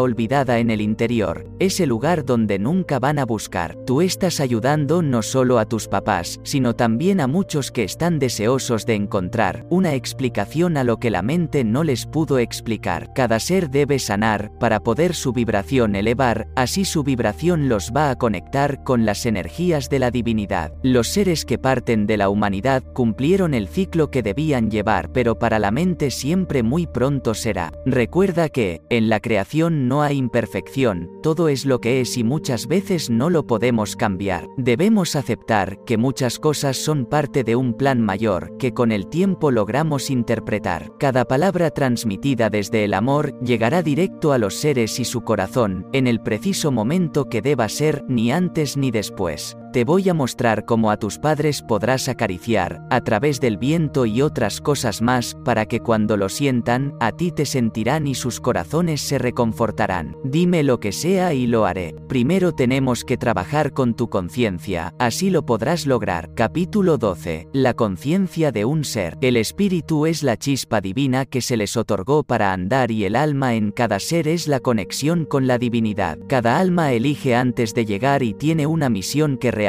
olvidada 0.00 0.58
en 0.58 0.68
el 0.68 0.82
interior, 0.82 1.46
ese 1.60 1.86
lugar 1.86 2.26
donde 2.26 2.58
nunca 2.58 2.98
van 2.98 3.18
a 3.18 3.24
buscar. 3.24 3.78
Tú 3.86 4.02
estás 4.02 4.40
ayudando 4.40 5.00
no 5.00 5.22
solo 5.22 5.58
a 5.58 5.64
tus 5.64 5.88
papás, 5.88 6.38
sino 6.42 6.76
también 6.76 7.22
a 7.22 7.28
muchos 7.28 7.72
que 7.72 7.84
están 7.84 8.18
deseosos 8.18 8.84
de 8.84 8.94
encontrar 8.94 9.64
una 9.70 9.94
explicación 9.94 10.76
a 10.76 10.84
lo 10.84 10.98
que 10.98 11.10
la 11.10 11.22
mente 11.22 11.64
no 11.64 11.82
les 11.82 12.04
pudo 12.04 12.38
explicar 12.38 12.47
explicar. 12.48 13.12
Cada 13.14 13.38
ser 13.40 13.68
debe 13.68 13.98
sanar, 13.98 14.50
para 14.58 14.80
poder 14.80 15.14
su 15.14 15.34
vibración 15.34 15.94
elevar, 15.94 16.48
así 16.56 16.86
su 16.86 17.04
vibración 17.04 17.68
los 17.68 17.92
va 17.94 18.08
a 18.08 18.16
conectar 18.16 18.82
con 18.84 19.04
las 19.04 19.26
energías 19.26 19.90
de 19.90 19.98
la 19.98 20.10
divinidad. 20.10 20.72
Los 20.82 21.08
seres 21.08 21.44
que 21.44 21.58
parten 21.58 22.06
de 22.06 22.16
la 22.16 22.30
humanidad 22.30 22.82
cumplieron 22.94 23.52
el 23.52 23.68
ciclo 23.68 24.10
que 24.10 24.22
debían 24.22 24.70
llevar, 24.70 25.12
pero 25.12 25.38
para 25.38 25.58
la 25.58 25.70
mente 25.70 26.10
siempre 26.10 26.62
muy 26.62 26.86
pronto 26.86 27.34
será. 27.34 27.70
Recuerda 27.84 28.48
que, 28.48 28.80
en 28.88 29.10
la 29.10 29.20
creación 29.20 29.86
no 29.86 30.02
hay 30.02 30.16
imperfección, 30.16 31.10
todo 31.22 31.50
es 31.50 31.66
lo 31.66 31.80
que 31.82 32.00
es 32.00 32.16
y 32.16 32.24
muchas 32.24 32.66
veces 32.66 33.10
no 33.10 33.28
lo 33.28 33.46
podemos 33.46 33.94
cambiar. 33.94 34.46
Debemos 34.56 35.16
aceptar 35.16 35.84
que 35.84 35.98
muchas 35.98 36.38
cosas 36.38 36.78
son 36.78 37.04
parte 37.04 37.44
de 37.44 37.56
un 37.56 37.74
plan 37.74 38.00
mayor, 38.00 38.56
que 38.58 38.72
con 38.72 38.90
el 38.90 39.08
tiempo 39.08 39.50
logramos 39.50 40.08
interpretar. 40.08 40.92
Cada 40.98 41.26
palabra 41.26 41.70
transmitida 41.72 42.37
desde 42.38 42.84
el 42.84 42.94
amor 42.94 43.38
llegará 43.40 43.82
directo 43.82 44.32
a 44.32 44.38
los 44.38 44.54
seres 44.54 45.00
y 45.00 45.04
su 45.04 45.22
corazón, 45.22 45.88
en 45.92 46.06
el 46.06 46.20
preciso 46.20 46.70
momento 46.70 47.28
que 47.28 47.42
deba 47.42 47.68
ser, 47.68 48.04
ni 48.06 48.30
antes 48.30 48.76
ni 48.76 48.92
después. 48.92 49.56
Te 49.70 49.84
voy 49.84 50.08
a 50.08 50.14
mostrar 50.14 50.64
cómo 50.64 50.90
a 50.90 50.96
tus 50.96 51.18
padres 51.18 51.60
podrás 51.60 52.08
acariciar, 52.08 52.80
a 52.88 53.02
través 53.02 53.38
del 53.38 53.58
viento 53.58 54.06
y 54.06 54.22
otras 54.22 54.62
cosas 54.62 55.02
más, 55.02 55.36
para 55.44 55.66
que 55.66 55.80
cuando 55.80 56.16
lo 56.16 56.30
sientan, 56.30 56.94
a 57.00 57.12
ti 57.12 57.32
te 57.32 57.44
sentirán 57.44 58.06
y 58.06 58.14
sus 58.14 58.40
corazones 58.40 59.02
se 59.02 59.18
reconfortarán. 59.18 60.16
Dime 60.24 60.62
lo 60.62 60.80
que 60.80 60.92
sea 60.92 61.34
y 61.34 61.46
lo 61.46 61.66
haré. 61.66 61.94
Primero 62.08 62.52
tenemos 62.52 63.04
que 63.04 63.18
trabajar 63.18 63.74
con 63.74 63.94
tu 63.94 64.08
conciencia, 64.08 64.94
así 64.98 65.28
lo 65.28 65.44
podrás 65.44 65.86
lograr. 65.86 66.32
Capítulo 66.34 66.96
12. 66.96 67.48
La 67.52 67.74
conciencia 67.74 68.52
de 68.52 68.64
un 68.64 68.84
ser. 68.84 69.18
El 69.20 69.36
espíritu 69.36 70.06
es 70.06 70.22
la 70.22 70.38
chispa 70.38 70.80
divina 70.80 71.26
que 71.26 71.42
se 71.42 71.58
les 71.58 71.76
otorgó 71.76 72.22
para 72.22 72.54
andar 72.54 72.90
y 72.90 73.04
el 73.04 73.14
alma 73.14 73.54
en 73.54 73.72
cada 73.72 74.00
ser 74.00 74.28
es 74.28 74.48
la 74.48 74.60
conexión 74.60 75.26
con 75.26 75.46
la 75.46 75.58
divinidad. 75.58 76.16
Cada 76.26 76.58
alma 76.58 76.92
elige 76.92 77.34
antes 77.34 77.74
de 77.74 77.84
llegar 77.84 78.22
y 78.22 78.32
tiene 78.32 78.66
una 78.66 78.88
misión 78.88 79.36
que 79.36 79.58
realizar, 79.58 79.67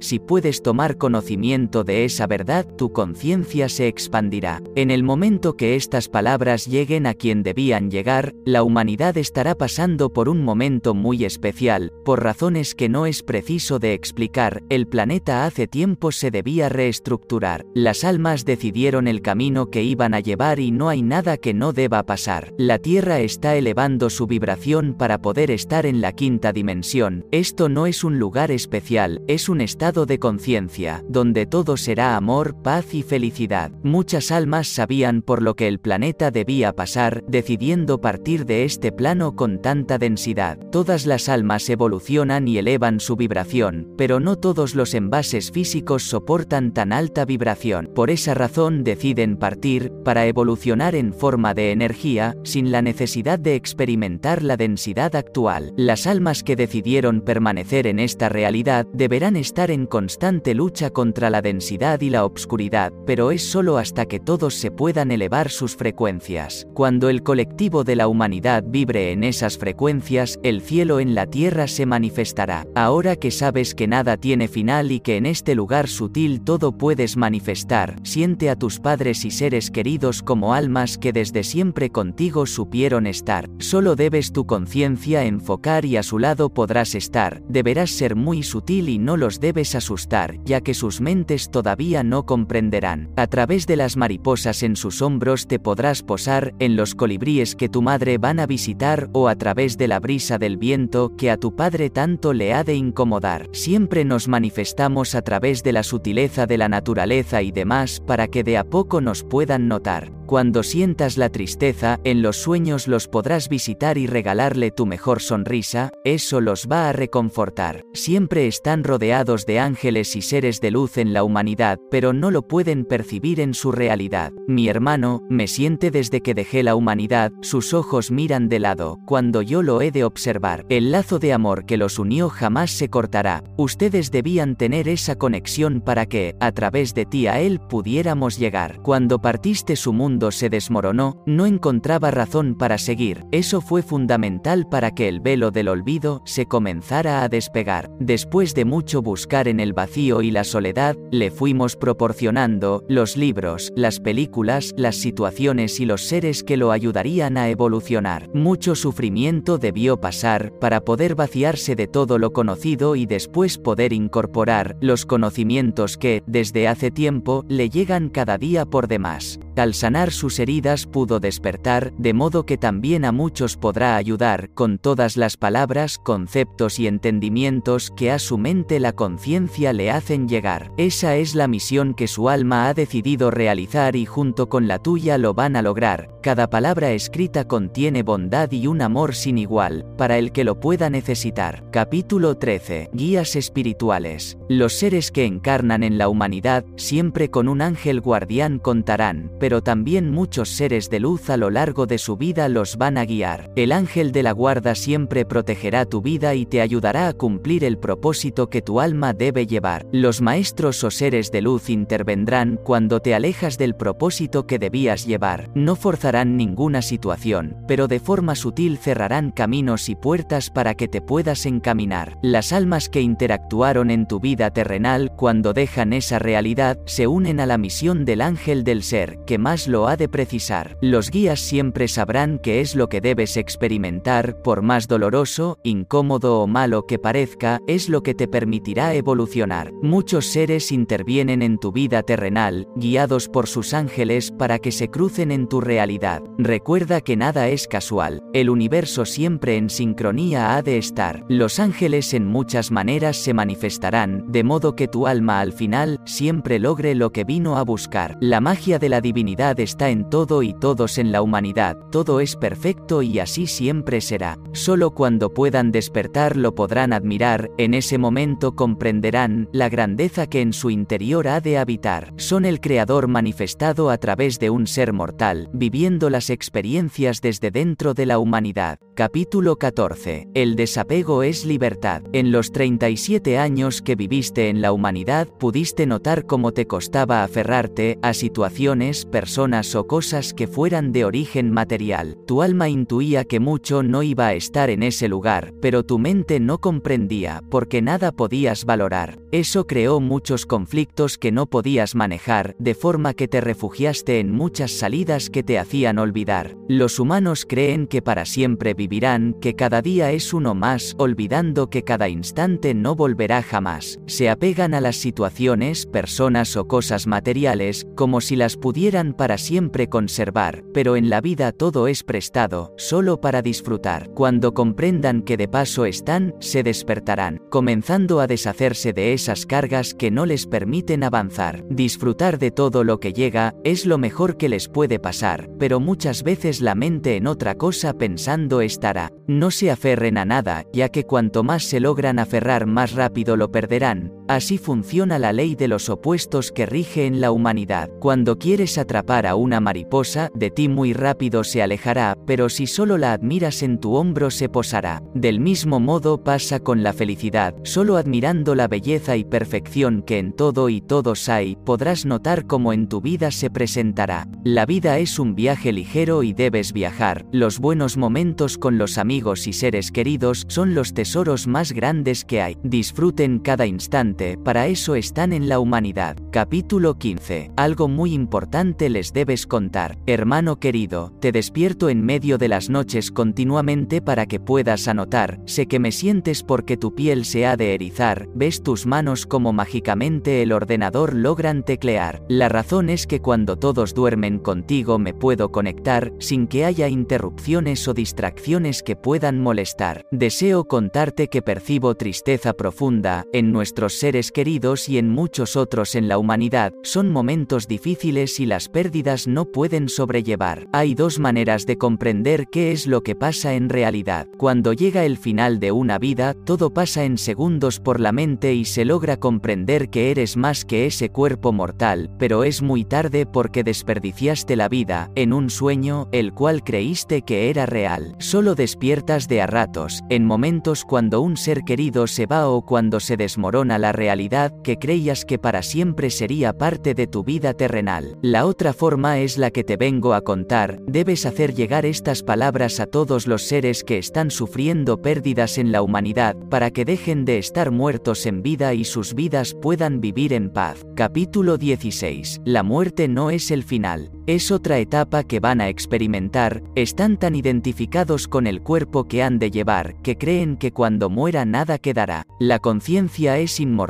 si 0.00 0.18
puedes 0.18 0.62
tomar 0.62 0.96
conocimiento 0.96 1.84
de 1.84 2.04
esa 2.04 2.26
verdad, 2.26 2.66
tu 2.76 2.92
conciencia 2.92 3.68
se 3.68 3.88
expandirá. 3.88 4.62
En 4.74 4.90
el 4.90 5.02
momento 5.02 5.56
que 5.56 5.76
estas 5.76 6.08
palabras 6.08 6.66
lleguen 6.66 7.06
a 7.06 7.14
quien 7.14 7.42
debían 7.42 7.90
llegar, 7.90 8.34
la 8.44 8.62
humanidad 8.62 9.18
estará 9.18 9.54
pasando 9.54 10.12
por 10.12 10.28
un 10.28 10.42
momento 10.42 10.94
muy 10.94 11.24
especial, 11.24 11.92
por 12.04 12.22
razones 12.22 12.74
que 12.74 12.88
no 12.88 13.06
es 13.06 13.22
preciso 13.22 13.78
de 13.78 13.92
explicar, 13.92 14.62
el 14.68 14.86
planeta 14.86 15.44
hace 15.46 15.66
tiempo 15.66 16.12
se 16.12 16.30
debía 16.30 16.68
reestructurar, 16.68 17.64
las 17.74 18.04
almas 18.04 18.44
decidieron 18.44 19.08
el 19.08 19.20
camino 19.20 19.66
que 19.66 19.82
iban 19.82 20.14
a 20.14 20.20
llevar 20.20 20.58
y 20.58 20.70
no 20.70 20.88
hay 20.88 21.02
nada 21.02 21.36
que 21.36 21.54
no 21.54 21.72
deba 21.72 22.02
pasar. 22.04 22.52
La 22.58 22.78
Tierra 22.78 23.20
está 23.20 23.56
elevando 23.56 24.10
su 24.10 24.26
vibración 24.26 24.94
para 24.94 25.18
poder 25.18 25.50
estar 25.50 25.86
en 25.86 26.00
la 26.00 26.12
quinta 26.12 26.52
dimensión, 26.52 27.26
esto 27.30 27.68
no 27.68 27.86
es 27.86 28.04
un 28.04 28.18
lugar 28.18 28.50
especial, 28.50 29.22
es 29.28 29.48
un 29.48 29.60
estado 29.60 30.06
de 30.06 30.18
conciencia, 30.18 31.02
donde 31.08 31.46
todo 31.46 31.76
será 31.76 32.16
amor, 32.16 32.54
paz 32.62 32.94
y 32.94 33.02
felicidad. 33.02 33.70
Muchas 33.82 34.30
almas 34.30 34.68
sabían 34.68 35.22
por 35.22 35.42
lo 35.42 35.56
que 35.56 35.68
el 35.68 35.80
planeta 35.80 36.30
debía 36.30 36.74
pasar, 36.74 37.24
decidiendo 37.26 38.00
partir 38.00 38.44
de 38.46 38.64
este 38.64 38.92
plano 38.92 39.36
con 39.36 39.60
tanta 39.60 39.98
densidad. 39.98 40.58
Todas 40.70 41.06
las 41.06 41.28
almas 41.28 41.68
evolucionan 41.70 42.48
y 42.48 42.58
elevan 42.58 43.00
su 43.00 43.16
vibración, 43.16 43.92
pero 43.96 44.20
no 44.20 44.36
todos 44.36 44.74
los 44.74 44.94
envases 44.94 45.50
físicos 45.50 46.02
soportan 46.02 46.72
tan 46.72 46.92
alta 46.92 47.24
vibración. 47.24 47.90
Por 47.94 48.10
esa 48.10 48.34
razón 48.34 48.84
deciden 48.84 49.36
partir, 49.36 49.92
para 50.04 50.26
evolucionar 50.26 50.94
en 50.94 51.12
forma 51.12 51.54
de 51.54 51.72
energía, 51.72 52.36
sin 52.44 52.70
la 52.70 52.82
necesidad 52.82 53.38
de 53.38 53.54
experimentar 53.54 54.42
la 54.42 54.56
densidad 54.56 55.16
actual. 55.16 55.72
Las 55.76 56.06
almas 56.06 56.42
que 56.42 56.56
decidieron 56.56 57.20
permanecer 57.20 57.86
en 57.86 57.98
esta 57.98 58.28
realidad 58.28 58.86
deberán 59.14 59.36
estar 59.36 59.70
en 59.70 59.86
constante 59.86 60.54
lucha 60.54 60.90
contra 60.90 61.30
la 61.30 61.40
densidad 61.40 62.00
y 62.00 62.10
la 62.10 62.24
obscuridad, 62.24 62.92
pero 63.06 63.30
es 63.30 63.48
solo 63.48 63.78
hasta 63.78 64.06
que 64.06 64.18
todos 64.18 64.54
se 64.54 64.72
puedan 64.72 65.12
elevar 65.12 65.50
sus 65.50 65.76
frecuencias. 65.76 66.66
Cuando 66.74 67.08
el 67.08 67.22
colectivo 67.22 67.84
de 67.84 67.94
la 67.94 68.08
humanidad 68.08 68.64
vibre 68.66 69.12
en 69.12 69.22
esas 69.22 69.56
frecuencias, 69.56 70.40
el 70.42 70.62
cielo 70.62 70.98
en 70.98 71.14
la 71.14 71.26
tierra 71.26 71.68
se 71.68 71.86
manifestará. 71.86 72.66
Ahora 72.74 73.14
que 73.14 73.30
sabes 73.30 73.76
que 73.76 73.86
nada 73.86 74.16
tiene 74.16 74.48
final 74.48 74.90
y 74.90 74.98
que 74.98 75.16
en 75.16 75.26
este 75.26 75.54
lugar 75.54 75.86
sutil 75.86 76.40
todo 76.40 76.76
puedes 76.76 77.16
manifestar, 77.16 77.94
siente 78.02 78.50
a 78.50 78.56
tus 78.56 78.80
padres 78.80 79.24
y 79.24 79.30
seres 79.30 79.70
queridos 79.70 80.24
como 80.24 80.54
almas 80.54 80.98
que 80.98 81.12
desde 81.12 81.44
siempre 81.44 81.90
contigo 81.90 82.46
supieron 82.46 83.06
estar. 83.06 83.48
Solo 83.58 83.94
debes 83.94 84.32
tu 84.32 84.44
conciencia 84.44 85.24
enfocar 85.24 85.84
y 85.84 85.98
a 85.98 86.02
su 86.02 86.18
lado 86.18 86.48
podrás 86.52 86.96
estar, 86.96 87.44
deberás 87.48 87.92
ser 87.92 88.16
muy 88.16 88.42
sutil 88.42 88.88
y 88.88 89.03
no 89.04 89.16
los 89.16 89.40
debes 89.40 89.74
asustar, 89.74 90.38
ya 90.44 90.60
que 90.60 90.74
sus 90.74 91.00
mentes 91.00 91.50
todavía 91.50 92.02
no 92.02 92.26
comprenderán. 92.26 93.10
A 93.16 93.26
través 93.26 93.66
de 93.66 93.76
las 93.76 93.96
mariposas 93.96 94.62
en 94.62 94.76
sus 94.76 95.02
hombros 95.02 95.46
te 95.46 95.58
podrás 95.58 96.02
posar, 96.02 96.54
en 96.58 96.76
los 96.76 96.94
colibríes 96.94 97.54
que 97.54 97.68
tu 97.68 97.82
madre 97.82 98.18
van 98.18 98.40
a 98.40 98.46
visitar 98.46 99.08
o 99.12 99.28
a 99.28 99.36
través 99.36 99.78
de 99.78 99.88
la 99.88 100.00
brisa 100.00 100.38
del 100.38 100.56
viento 100.56 101.14
que 101.16 101.30
a 101.30 101.36
tu 101.36 101.54
padre 101.54 101.90
tanto 101.90 102.32
le 102.32 102.54
ha 102.54 102.64
de 102.64 102.74
incomodar. 102.74 103.48
Siempre 103.52 104.04
nos 104.04 104.28
manifestamos 104.28 105.14
a 105.14 105.22
través 105.22 105.62
de 105.62 105.72
la 105.72 105.82
sutileza 105.82 106.46
de 106.46 106.58
la 106.58 106.68
naturaleza 106.68 107.42
y 107.42 107.52
demás 107.52 108.00
para 108.06 108.28
que 108.28 108.42
de 108.42 108.58
a 108.58 108.64
poco 108.64 109.00
nos 109.00 109.22
puedan 109.22 109.68
notar. 109.68 110.12
Cuando 110.26 110.62
sientas 110.62 111.18
la 111.18 111.28
tristeza, 111.28 112.00
en 112.02 112.22
los 112.22 112.38
sueños 112.38 112.88
los 112.88 113.08
podrás 113.08 113.50
visitar 113.50 113.98
y 113.98 114.06
regalarle 114.06 114.70
tu 114.70 114.86
mejor 114.86 115.20
sonrisa, 115.20 115.90
eso 116.02 116.40
los 116.40 116.66
va 116.66 116.88
a 116.88 116.92
reconfortar. 116.92 117.84
Siempre 117.92 118.46
están 118.46 118.84
rodeados 118.94 119.44
de 119.44 119.58
ángeles 119.58 120.14
y 120.14 120.22
seres 120.22 120.60
de 120.60 120.70
luz 120.70 120.98
en 120.98 121.12
la 121.12 121.24
humanidad, 121.24 121.80
pero 121.90 122.12
no 122.12 122.30
lo 122.30 122.46
pueden 122.46 122.84
percibir 122.84 123.40
en 123.40 123.52
su 123.52 123.72
realidad. 123.72 124.30
Mi 124.46 124.68
hermano, 124.68 125.20
me 125.28 125.48
siente 125.48 125.90
desde 125.90 126.20
que 126.20 126.32
dejé 126.32 126.62
la 126.62 126.76
humanidad, 126.76 127.32
sus 127.42 127.74
ojos 127.74 128.12
miran 128.12 128.48
de 128.48 128.60
lado, 128.60 129.00
cuando 129.04 129.42
yo 129.42 129.64
lo 129.64 129.82
he 129.82 129.90
de 129.90 130.04
observar. 130.04 130.64
El 130.68 130.92
lazo 130.92 131.18
de 131.18 131.32
amor 131.32 131.66
que 131.66 131.76
los 131.76 131.98
unió 131.98 132.28
jamás 132.28 132.70
se 132.70 132.88
cortará. 132.88 133.42
Ustedes 133.56 134.12
debían 134.12 134.54
tener 134.54 134.86
esa 134.86 135.16
conexión 135.16 135.80
para 135.80 136.06
que, 136.06 136.36
a 136.38 136.52
través 136.52 136.94
de 136.94 137.04
ti 137.04 137.26
a 137.26 137.40
él, 137.40 137.58
pudiéramos 137.58 138.38
llegar. 138.38 138.80
Cuando 138.82 139.20
partiste 139.20 139.74
su 139.74 139.92
mundo, 139.92 140.30
se 140.30 140.50
desmoronó, 140.50 141.20
no 141.26 141.46
encontraba 141.46 142.12
razón 142.12 142.54
para 142.54 142.78
seguir. 142.78 143.24
Eso 143.32 143.60
fue 143.60 143.82
fundamental 143.82 144.68
para 144.68 144.92
que 144.92 145.08
el 145.08 145.18
velo 145.18 145.50
del 145.50 145.66
olvido 145.66 146.22
se 146.26 146.46
comenzara 146.46 147.24
a 147.24 147.28
despegar. 147.28 147.90
Después 147.98 148.54
de 148.54 148.64
mucho 148.64 148.83
buscar 149.02 149.48
en 149.48 149.60
el 149.60 149.72
vacío 149.72 150.22
y 150.22 150.30
la 150.30 150.44
soledad, 150.44 150.96
le 151.10 151.30
fuimos 151.30 151.76
proporcionando 151.76 152.84
los 152.88 153.16
libros, 153.16 153.72
las 153.76 154.00
películas, 154.00 154.72
las 154.76 154.96
situaciones 154.96 155.80
y 155.80 155.86
los 155.86 156.02
seres 156.02 156.42
que 156.42 156.56
lo 156.56 156.70
ayudarían 156.70 157.36
a 157.36 157.48
evolucionar. 157.48 158.28
Mucho 158.34 158.74
sufrimiento 158.74 159.58
debió 159.58 160.00
pasar 160.00 160.52
para 160.60 160.80
poder 160.80 161.14
vaciarse 161.14 161.74
de 161.74 161.86
todo 161.86 162.18
lo 162.18 162.32
conocido 162.32 162.96
y 162.96 163.06
después 163.06 163.58
poder 163.58 163.92
incorporar 163.92 164.76
los 164.80 165.06
conocimientos 165.06 165.96
que, 165.96 166.22
desde 166.26 166.68
hace 166.68 166.90
tiempo, 166.90 167.44
le 167.48 167.70
llegan 167.70 168.08
cada 168.08 168.38
día 168.38 168.66
por 168.66 168.88
demás. 168.88 169.38
Al 169.56 169.74
sanar 169.74 170.10
sus 170.10 170.40
heridas 170.40 170.86
pudo 170.86 171.20
despertar, 171.20 171.92
de 171.96 172.12
modo 172.12 172.44
que 172.44 172.58
también 172.58 173.04
a 173.04 173.12
muchos 173.12 173.56
podrá 173.56 173.96
ayudar, 173.96 174.50
con 174.54 174.78
todas 174.78 175.16
las 175.16 175.36
palabras, 175.36 175.98
conceptos 175.98 176.80
y 176.80 176.88
entendimientos 176.88 177.92
que 177.96 178.10
a 178.10 178.18
su 178.18 178.36
mente 178.36 178.80
la 178.80 178.92
conciencia 178.92 179.72
le 179.72 179.92
hacen 179.92 180.28
llegar. 180.28 180.72
Esa 180.76 181.16
es 181.16 181.36
la 181.36 181.46
misión 181.46 181.94
que 181.94 182.08
su 182.08 182.28
alma 182.28 182.68
ha 182.68 182.74
decidido 182.74 183.30
realizar 183.30 183.94
y 183.94 184.06
junto 184.06 184.48
con 184.48 184.66
la 184.66 184.80
tuya 184.80 185.18
lo 185.18 185.34
van 185.34 185.54
a 185.54 185.62
lograr. 185.62 186.10
Cada 186.20 186.48
palabra 186.50 186.92
escrita 186.92 187.46
contiene 187.46 188.02
bondad 188.02 188.50
y 188.50 188.66
un 188.66 188.82
amor 188.82 189.14
sin 189.14 189.38
igual, 189.38 189.86
para 189.96 190.18
el 190.18 190.32
que 190.32 190.42
lo 190.42 190.58
pueda 190.58 190.90
necesitar. 190.90 191.64
Capítulo 191.70 192.38
13. 192.38 192.90
Guías 192.92 193.36
espirituales. 193.36 194.38
Los 194.48 194.72
seres 194.72 195.10
que 195.10 195.26
encarnan 195.26 195.82
en 195.82 195.98
la 195.98 196.08
humanidad, 196.08 196.64
siempre 196.76 197.30
con 197.30 197.46
un 197.46 197.60
ángel 197.60 198.00
guardián 198.00 198.58
contarán, 198.58 199.30
pero 199.44 199.62
también 199.62 200.10
muchos 200.10 200.48
seres 200.48 200.88
de 200.88 201.00
luz 201.00 201.28
a 201.28 201.36
lo 201.36 201.50
largo 201.50 201.84
de 201.84 201.98
su 201.98 202.16
vida 202.16 202.48
los 202.48 202.78
van 202.78 202.96
a 202.96 203.04
guiar. 203.04 203.50
El 203.56 203.72
ángel 203.72 204.10
de 204.10 204.22
la 204.22 204.32
guarda 204.32 204.74
siempre 204.74 205.26
protegerá 205.26 205.84
tu 205.84 206.00
vida 206.00 206.34
y 206.34 206.46
te 206.46 206.62
ayudará 206.62 207.08
a 207.08 207.12
cumplir 207.12 207.62
el 207.62 207.76
propósito 207.76 208.48
que 208.48 208.62
tu 208.62 208.80
alma 208.80 209.12
debe 209.12 209.46
llevar. 209.46 209.84
Los 209.92 210.22
maestros 210.22 210.82
o 210.82 210.90
seres 210.90 211.30
de 211.30 211.42
luz 211.42 211.68
intervendrán 211.68 212.58
cuando 212.64 213.00
te 213.00 213.14
alejas 213.14 213.58
del 213.58 213.76
propósito 213.76 214.46
que 214.46 214.58
debías 214.58 215.04
llevar. 215.04 215.50
No 215.54 215.76
forzarán 215.76 216.38
ninguna 216.38 216.80
situación, 216.80 217.58
pero 217.68 217.86
de 217.86 218.00
forma 218.00 218.36
sutil 218.36 218.78
cerrarán 218.78 219.30
caminos 219.30 219.90
y 219.90 219.94
puertas 219.94 220.48
para 220.48 220.74
que 220.74 220.88
te 220.88 221.02
puedas 221.02 221.44
encaminar. 221.44 222.16
Las 222.22 222.54
almas 222.54 222.88
que 222.88 223.02
interactuaron 223.02 223.90
en 223.90 224.08
tu 224.08 224.20
vida 224.20 224.50
terrenal 224.52 225.12
cuando 225.14 225.52
dejan 225.52 225.92
esa 225.92 226.18
realidad 226.18 226.78
se 226.86 227.06
unen 227.06 227.40
a 227.40 227.44
la 227.44 227.58
misión 227.58 228.06
del 228.06 228.22
ángel 228.22 228.64
del 228.64 228.82
ser, 228.82 229.18
que 229.26 229.33
más 229.38 229.68
lo 229.68 229.88
ha 229.88 229.96
de 229.96 230.08
precisar. 230.08 230.76
Los 230.80 231.10
guías 231.10 231.40
siempre 231.40 231.88
sabrán 231.88 232.38
qué 232.38 232.60
es 232.60 232.74
lo 232.74 232.88
que 232.88 233.00
debes 233.00 233.36
experimentar, 233.36 234.42
por 234.42 234.62
más 234.62 234.88
doloroso, 234.88 235.58
incómodo 235.64 236.40
o 236.40 236.46
malo 236.46 236.86
que 236.86 236.98
parezca, 236.98 237.60
es 237.66 237.88
lo 237.88 238.02
que 238.02 238.14
te 238.14 238.28
permitirá 238.28 238.94
evolucionar. 238.94 239.72
Muchos 239.82 240.26
seres 240.26 240.70
intervienen 240.72 241.42
en 241.42 241.58
tu 241.58 241.72
vida 241.72 242.02
terrenal, 242.02 242.68
guiados 242.76 243.28
por 243.28 243.46
sus 243.46 243.74
ángeles 243.74 244.30
para 244.30 244.58
que 244.58 244.72
se 244.72 244.88
crucen 244.88 245.30
en 245.32 245.48
tu 245.48 245.60
realidad. 245.60 246.22
Recuerda 246.38 247.00
que 247.00 247.16
nada 247.16 247.48
es 247.48 247.66
casual, 247.66 248.22
el 248.32 248.50
universo 248.50 249.04
siempre 249.04 249.56
en 249.56 249.70
sincronía 249.70 250.54
ha 250.56 250.62
de 250.62 250.78
estar. 250.78 251.24
Los 251.28 251.58
ángeles 251.58 252.14
en 252.14 252.26
muchas 252.26 252.70
maneras 252.70 253.16
se 253.16 253.34
manifestarán, 253.34 254.24
de 254.30 254.44
modo 254.44 254.76
que 254.76 254.88
tu 254.88 255.06
alma 255.06 255.40
al 255.40 255.52
final 255.52 256.00
siempre 256.04 256.58
logre 256.58 256.94
lo 256.94 257.10
que 257.10 257.24
vino 257.24 257.56
a 257.56 257.64
buscar. 257.64 258.16
La 258.20 258.40
magia 258.40 258.78
de 258.78 258.88
la 258.88 259.00
divinidad 259.00 259.23
está 259.28 259.90
en 259.90 260.08
todo 260.10 260.42
y 260.42 260.52
todos 260.52 260.98
en 260.98 261.10
la 261.10 261.22
humanidad, 261.22 261.76
todo 261.90 262.20
es 262.20 262.36
perfecto 262.36 263.02
y 263.02 263.18
así 263.18 263.46
siempre 263.46 264.00
será. 264.00 264.38
Solo 264.52 264.90
cuando 264.90 265.32
puedan 265.32 265.72
despertar 265.72 266.36
lo 266.36 266.54
podrán 266.54 266.92
admirar, 266.92 267.50
en 267.58 267.74
ese 267.74 267.98
momento 267.98 268.54
comprenderán 268.54 269.48
la 269.52 269.68
grandeza 269.68 270.26
que 270.26 270.40
en 270.40 270.52
su 270.52 270.70
interior 270.70 271.28
ha 271.28 271.40
de 271.40 271.58
habitar. 271.58 272.12
Son 272.16 272.44
el 272.44 272.60
Creador 272.60 273.08
manifestado 273.08 273.90
a 273.90 273.98
través 273.98 274.38
de 274.38 274.50
un 274.50 274.66
ser 274.66 274.92
mortal, 274.92 275.48
viviendo 275.52 276.10
las 276.10 276.30
experiencias 276.30 277.20
desde 277.20 277.50
dentro 277.50 277.94
de 277.94 278.06
la 278.06 278.18
humanidad. 278.18 278.78
Capítulo 278.94 279.56
14. 279.56 280.28
El 280.34 280.54
desapego 280.54 281.22
es 281.22 281.44
libertad. 281.44 282.02
En 282.12 282.30
los 282.30 282.52
37 282.52 283.38
años 283.38 283.82
que 283.82 283.96
viviste 283.96 284.48
en 284.48 284.60
la 284.60 284.72
humanidad 284.72 285.26
pudiste 285.26 285.86
notar 285.86 286.26
cómo 286.26 286.52
te 286.52 286.66
costaba 286.66 287.24
aferrarte 287.24 287.98
a 288.02 288.14
situaciones, 288.14 289.04
personas 289.14 289.76
o 289.76 289.86
cosas 289.86 290.34
que 290.34 290.48
fueran 290.48 290.90
de 290.90 291.04
origen 291.04 291.52
material. 291.52 292.18
Tu 292.26 292.42
alma 292.42 292.68
intuía 292.68 293.24
que 293.24 293.38
mucho 293.38 293.84
no 293.84 294.02
iba 294.02 294.26
a 294.26 294.34
estar 294.34 294.70
en 294.70 294.82
ese 294.82 295.06
lugar, 295.06 295.54
pero 295.60 295.84
tu 295.84 296.00
mente 296.00 296.40
no 296.40 296.58
comprendía, 296.58 297.40
porque 297.48 297.80
nada 297.80 298.10
podías 298.10 298.64
valorar. 298.64 299.20
Eso 299.30 299.68
creó 299.68 300.00
muchos 300.00 300.46
conflictos 300.46 301.16
que 301.16 301.30
no 301.30 301.46
podías 301.46 301.94
manejar, 301.94 302.56
de 302.58 302.74
forma 302.74 303.14
que 303.14 303.28
te 303.28 303.40
refugiaste 303.40 304.18
en 304.18 304.32
muchas 304.32 304.72
salidas 304.72 305.30
que 305.30 305.44
te 305.44 305.60
hacían 305.60 305.98
olvidar. 305.98 306.56
Los 306.66 306.98
humanos 306.98 307.46
creen 307.48 307.86
que 307.86 308.02
para 308.02 308.24
siempre 308.24 308.74
vivirán 308.74 309.36
que 309.40 309.54
cada 309.54 309.80
día 309.80 310.10
es 310.10 310.34
uno 310.34 310.56
más, 310.56 310.96
olvidando 310.98 311.70
que 311.70 311.84
cada 311.84 312.08
instante 312.08 312.74
no 312.74 312.96
volverá 312.96 313.44
jamás. 313.44 314.00
Se 314.06 314.28
apegan 314.28 314.74
a 314.74 314.80
las 314.80 314.96
situaciones, 314.96 315.86
personas 315.86 316.56
o 316.56 316.66
cosas 316.66 317.06
materiales, 317.06 317.86
como 317.94 318.20
si 318.20 318.34
las 318.34 318.56
pudieran 318.56 319.03
para 319.12 319.38
siempre 319.38 319.88
conservar, 319.88 320.64
pero 320.72 320.96
en 320.96 321.10
la 321.10 321.20
vida 321.20 321.52
todo 321.52 321.88
es 321.88 322.02
prestado, 322.02 322.72
solo 322.76 323.20
para 323.20 323.42
disfrutar. 323.42 324.08
Cuando 324.14 324.54
comprendan 324.54 325.22
que 325.22 325.36
de 325.36 325.48
paso 325.48 325.84
están, 325.84 326.34
se 326.40 326.62
despertarán, 326.62 327.42
comenzando 327.50 328.20
a 328.20 328.26
deshacerse 328.26 328.92
de 328.92 329.12
esas 329.12 329.44
cargas 329.46 329.94
que 329.94 330.10
no 330.10 330.26
les 330.26 330.46
permiten 330.46 331.04
avanzar. 331.04 331.64
Disfrutar 331.68 332.38
de 332.38 332.50
todo 332.50 332.84
lo 332.84 333.00
que 333.00 333.12
llega, 333.12 333.54
es 333.64 333.84
lo 333.84 333.98
mejor 333.98 334.36
que 334.36 334.48
les 334.48 334.68
puede 334.68 334.98
pasar, 334.98 335.50
pero 335.58 335.80
muchas 335.80 336.22
veces 336.22 336.60
la 336.60 336.74
mente 336.74 337.16
en 337.16 337.26
otra 337.26 337.56
cosa 337.56 337.92
pensando 337.92 338.60
estará. 338.60 339.10
No 339.26 339.50
se 339.50 339.70
aferren 339.70 340.18
a 340.18 340.24
nada, 340.24 340.64
ya 340.72 340.88
que 340.88 341.04
cuanto 341.04 341.42
más 341.42 341.64
se 341.64 341.80
logran 341.80 342.18
aferrar 342.18 342.66
más 342.66 342.92
rápido 342.92 343.36
lo 343.36 343.50
perderán, 343.50 344.12
así 344.28 344.58
funciona 344.58 345.18
la 345.18 345.32
ley 345.32 345.54
de 345.54 345.68
los 345.68 345.88
opuestos 345.88 346.52
que 346.52 346.66
rige 346.66 347.06
en 347.06 347.20
la 347.20 347.30
humanidad. 347.30 347.90
Cuando 348.00 348.38
quieres 348.38 348.78
atrapar 348.78 349.26
a 349.26 349.34
una 349.34 349.60
mariposa, 349.60 350.30
de 350.34 350.50
ti 350.50 350.68
muy 350.68 350.92
rápido 350.92 351.44
se 351.44 351.62
alejará, 351.62 352.16
pero 352.26 352.48
si 352.48 352.66
solo 352.66 352.98
la 352.98 353.12
admiras 353.12 353.62
en 353.62 353.78
tu 353.78 353.94
hombro 353.94 354.30
se 354.30 354.48
posará. 354.48 355.02
Del 355.14 355.40
mismo 355.40 355.80
modo 355.80 356.22
pasa 356.22 356.60
con 356.60 356.82
la 356.82 356.92
felicidad, 356.92 357.54
solo 357.64 357.96
admirando 357.96 358.54
la 358.54 358.68
belleza 358.68 359.16
y 359.16 359.24
perfección 359.24 360.02
que 360.02 360.18
en 360.18 360.32
todo 360.32 360.68
y 360.68 360.80
todos 360.80 361.28
hay, 361.28 361.56
podrás 361.56 362.06
notar 362.06 362.46
cómo 362.46 362.72
en 362.72 362.88
tu 362.88 363.00
vida 363.00 363.30
se 363.30 363.50
presentará. 363.50 364.26
La 364.44 364.66
vida 364.66 364.98
es 364.98 365.18
un 365.18 365.34
viaje 365.34 365.72
ligero 365.72 366.22
y 366.22 366.32
debes 366.32 366.72
viajar, 366.72 367.26
los 367.32 367.58
buenos 367.58 367.96
momentos 367.96 368.58
con 368.58 368.78
los 368.78 368.98
amigos 368.98 369.46
y 369.46 369.52
seres 369.52 369.90
queridos 369.90 370.44
son 370.48 370.74
los 370.74 370.94
tesoros 370.94 371.46
más 371.46 371.72
grandes 371.72 372.24
que 372.24 372.40
hay. 372.40 372.56
Disfruten 372.62 373.38
cada 373.38 373.66
instante, 373.66 374.13
para 374.44 374.68
eso 374.68 374.94
están 374.94 375.32
en 375.32 375.48
la 375.48 375.58
humanidad. 375.58 376.16
Capítulo 376.30 376.98
15. 376.98 377.50
Algo 377.56 377.88
muy 377.88 378.12
importante 378.12 378.88
les 378.88 379.12
debes 379.12 379.46
contar. 379.46 379.98
Hermano 380.06 380.60
querido, 380.60 381.12
te 381.20 381.32
despierto 381.32 381.88
en 381.88 382.04
medio 382.04 382.38
de 382.38 382.48
las 382.48 382.70
noches 382.70 383.10
continuamente 383.10 384.00
para 384.00 384.26
que 384.26 384.38
puedas 384.38 384.86
anotar, 384.86 385.40
sé 385.46 385.66
que 385.66 385.80
me 385.80 385.90
sientes 385.90 386.42
porque 386.42 386.76
tu 386.76 386.94
piel 386.94 387.24
se 387.24 387.46
ha 387.46 387.56
de 387.56 387.74
erizar, 387.74 388.28
ves 388.34 388.62
tus 388.62 388.86
manos 388.86 389.26
como 389.26 389.52
mágicamente 389.52 390.42
el 390.42 390.52
ordenador 390.52 391.14
logran 391.14 391.64
teclear. 391.64 392.22
La 392.28 392.48
razón 392.48 392.90
es 392.90 393.06
que 393.06 393.20
cuando 393.20 393.56
todos 393.56 393.94
duermen 393.94 394.38
contigo 394.38 394.98
me 394.98 395.12
puedo 395.12 395.50
conectar, 395.50 396.12
sin 396.20 396.46
que 396.46 396.64
haya 396.64 396.88
interrupciones 396.88 397.88
o 397.88 397.94
distracciones 397.94 398.82
que 398.82 398.94
puedan 398.94 399.40
molestar. 399.40 400.06
Deseo 400.12 400.64
contarte 400.64 401.28
que 401.28 401.42
percibo 401.42 401.96
tristeza 401.96 402.52
profunda, 402.52 403.24
en 403.32 403.50
nuestros 403.50 404.03
seres 404.04 404.32
queridos 404.32 404.90
y 404.90 404.98
en 404.98 405.08
muchos 405.08 405.56
otros 405.56 405.94
en 405.94 406.08
la 406.08 406.18
humanidad, 406.18 406.74
son 406.82 407.10
momentos 407.10 407.66
difíciles 407.66 408.38
y 408.38 408.44
las 408.44 408.68
pérdidas 408.68 409.26
no 409.26 409.46
pueden 409.46 409.88
sobrellevar. 409.88 410.68
Hay 410.72 410.94
dos 410.94 411.18
maneras 411.18 411.64
de 411.64 411.78
comprender 411.78 412.48
qué 412.48 412.70
es 412.70 412.86
lo 412.86 413.02
que 413.02 413.14
pasa 413.14 413.54
en 413.54 413.70
realidad. 413.70 414.28
Cuando 414.36 414.74
llega 414.74 415.06
el 415.06 415.16
final 415.16 415.58
de 415.58 415.72
una 415.72 415.98
vida, 415.98 416.34
todo 416.44 416.68
pasa 416.68 417.06
en 417.06 417.16
segundos 417.16 417.80
por 417.80 417.98
la 417.98 418.12
mente 418.12 418.52
y 418.52 418.66
se 418.66 418.84
logra 418.84 419.16
comprender 419.16 419.88
que 419.88 420.10
eres 420.10 420.36
más 420.36 420.66
que 420.66 420.84
ese 420.84 421.08
cuerpo 421.08 421.54
mortal, 421.54 422.10
pero 422.18 422.44
es 422.44 422.60
muy 422.60 422.84
tarde 422.84 423.24
porque 423.24 423.64
desperdiciaste 423.64 424.54
la 424.54 424.68
vida, 424.68 425.10
en 425.14 425.32
un 425.32 425.48
sueño, 425.48 426.10
el 426.12 426.34
cual 426.34 426.62
creíste 426.62 427.22
que 427.22 427.48
era 427.48 427.64
real. 427.64 428.16
Solo 428.18 428.54
despiertas 428.54 429.28
de 429.28 429.40
a 429.40 429.46
ratos, 429.46 430.04
en 430.10 430.26
momentos 430.26 430.84
cuando 430.84 431.22
un 431.22 431.38
ser 431.38 431.62
querido 431.62 432.06
se 432.06 432.26
va 432.26 432.50
o 432.50 432.66
cuando 432.66 433.00
se 433.00 433.16
desmorona 433.16 433.78
la 433.78 433.93
realidad 433.94 434.52
que 434.62 434.78
creías 434.78 435.24
que 435.24 435.38
para 435.38 435.62
siempre 435.62 436.10
sería 436.10 436.52
parte 436.52 436.92
de 436.92 437.06
tu 437.06 437.24
vida 437.24 437.54
terrenal. 437.54 438.18
La 438.20 438.44
otra 438.44 438.74
forma 438.74 439.20
es 439.20 439.38
la 439.38 439.50
que 439.50 439.64
te 439.64 439.78
vengo 439.78 440.12
a 440.12 440.20
contar, 440.20 440.78
debes 440.86 441.24
hacer 441.24 441.54
llegar 441.54 441.86
estas 441.86 442.22
palabras 442.22 442.80
a 442.80 442.86
todos 442.86 443.26
los 443.26 443.44
seres 443.44 443.84
que 443.84 443.96
están 443.96 444.30
sufriendo 444.30 445.00
pérdidas 445.00 445.56
en 445.56 445.72
la 445.72 445.80
humanidad, 445.80 446.36
para 446.50 446.70
que 446.70 446.84
dejen 446.84 447.24
de 447.24 447.38
estar 447.38 447.70
muertos 447.70 448.26
en 448.26 448.42
vida 448.42 448.74
y 448.74 448.84
sus 448.84 449.14
vidas 449.14 449.54
puedan 449.54 450.00
vivir 450.00 450.32
en 450.32 450.50
paz. 450.50 450.84
Capítulo 450.94 451.56
16. 451.56 452.42
La 452.44 452.62
muerte 452.62 453.08
no 453.08 453.30
es 453.30 453.50
el 453.50 453.62
final. 453.62 454.10
Es 454.26 454.50
otra 454.50 454.78
etapa 454.78 455.22
que 455.22 455.38
van 455.38 455.60
a 455.60 455.68
experimentar, 455.68 456.62
están 456.74 457.18
tan 457.18 457.34
identificados 457.34 458.26
con 458.26 458.46
el 458.46 458.62
cuerpo 458.62 459.04
que 459.04 459.22
han 459.22 459.38
de 459.38 459.50
llevar, 459.50 459.96
que 460.02 460.16
creen 460.16 460.56
que 460.56 460.72
cuando 460.72 461.10
muera 461.10 461.44
nada 461.44 461.78
quedará. 461.78 462.24
La 462.40 462.58
conciencia 462.58 463.38
es 463.38 463.60
inmortal, 463.60 463.83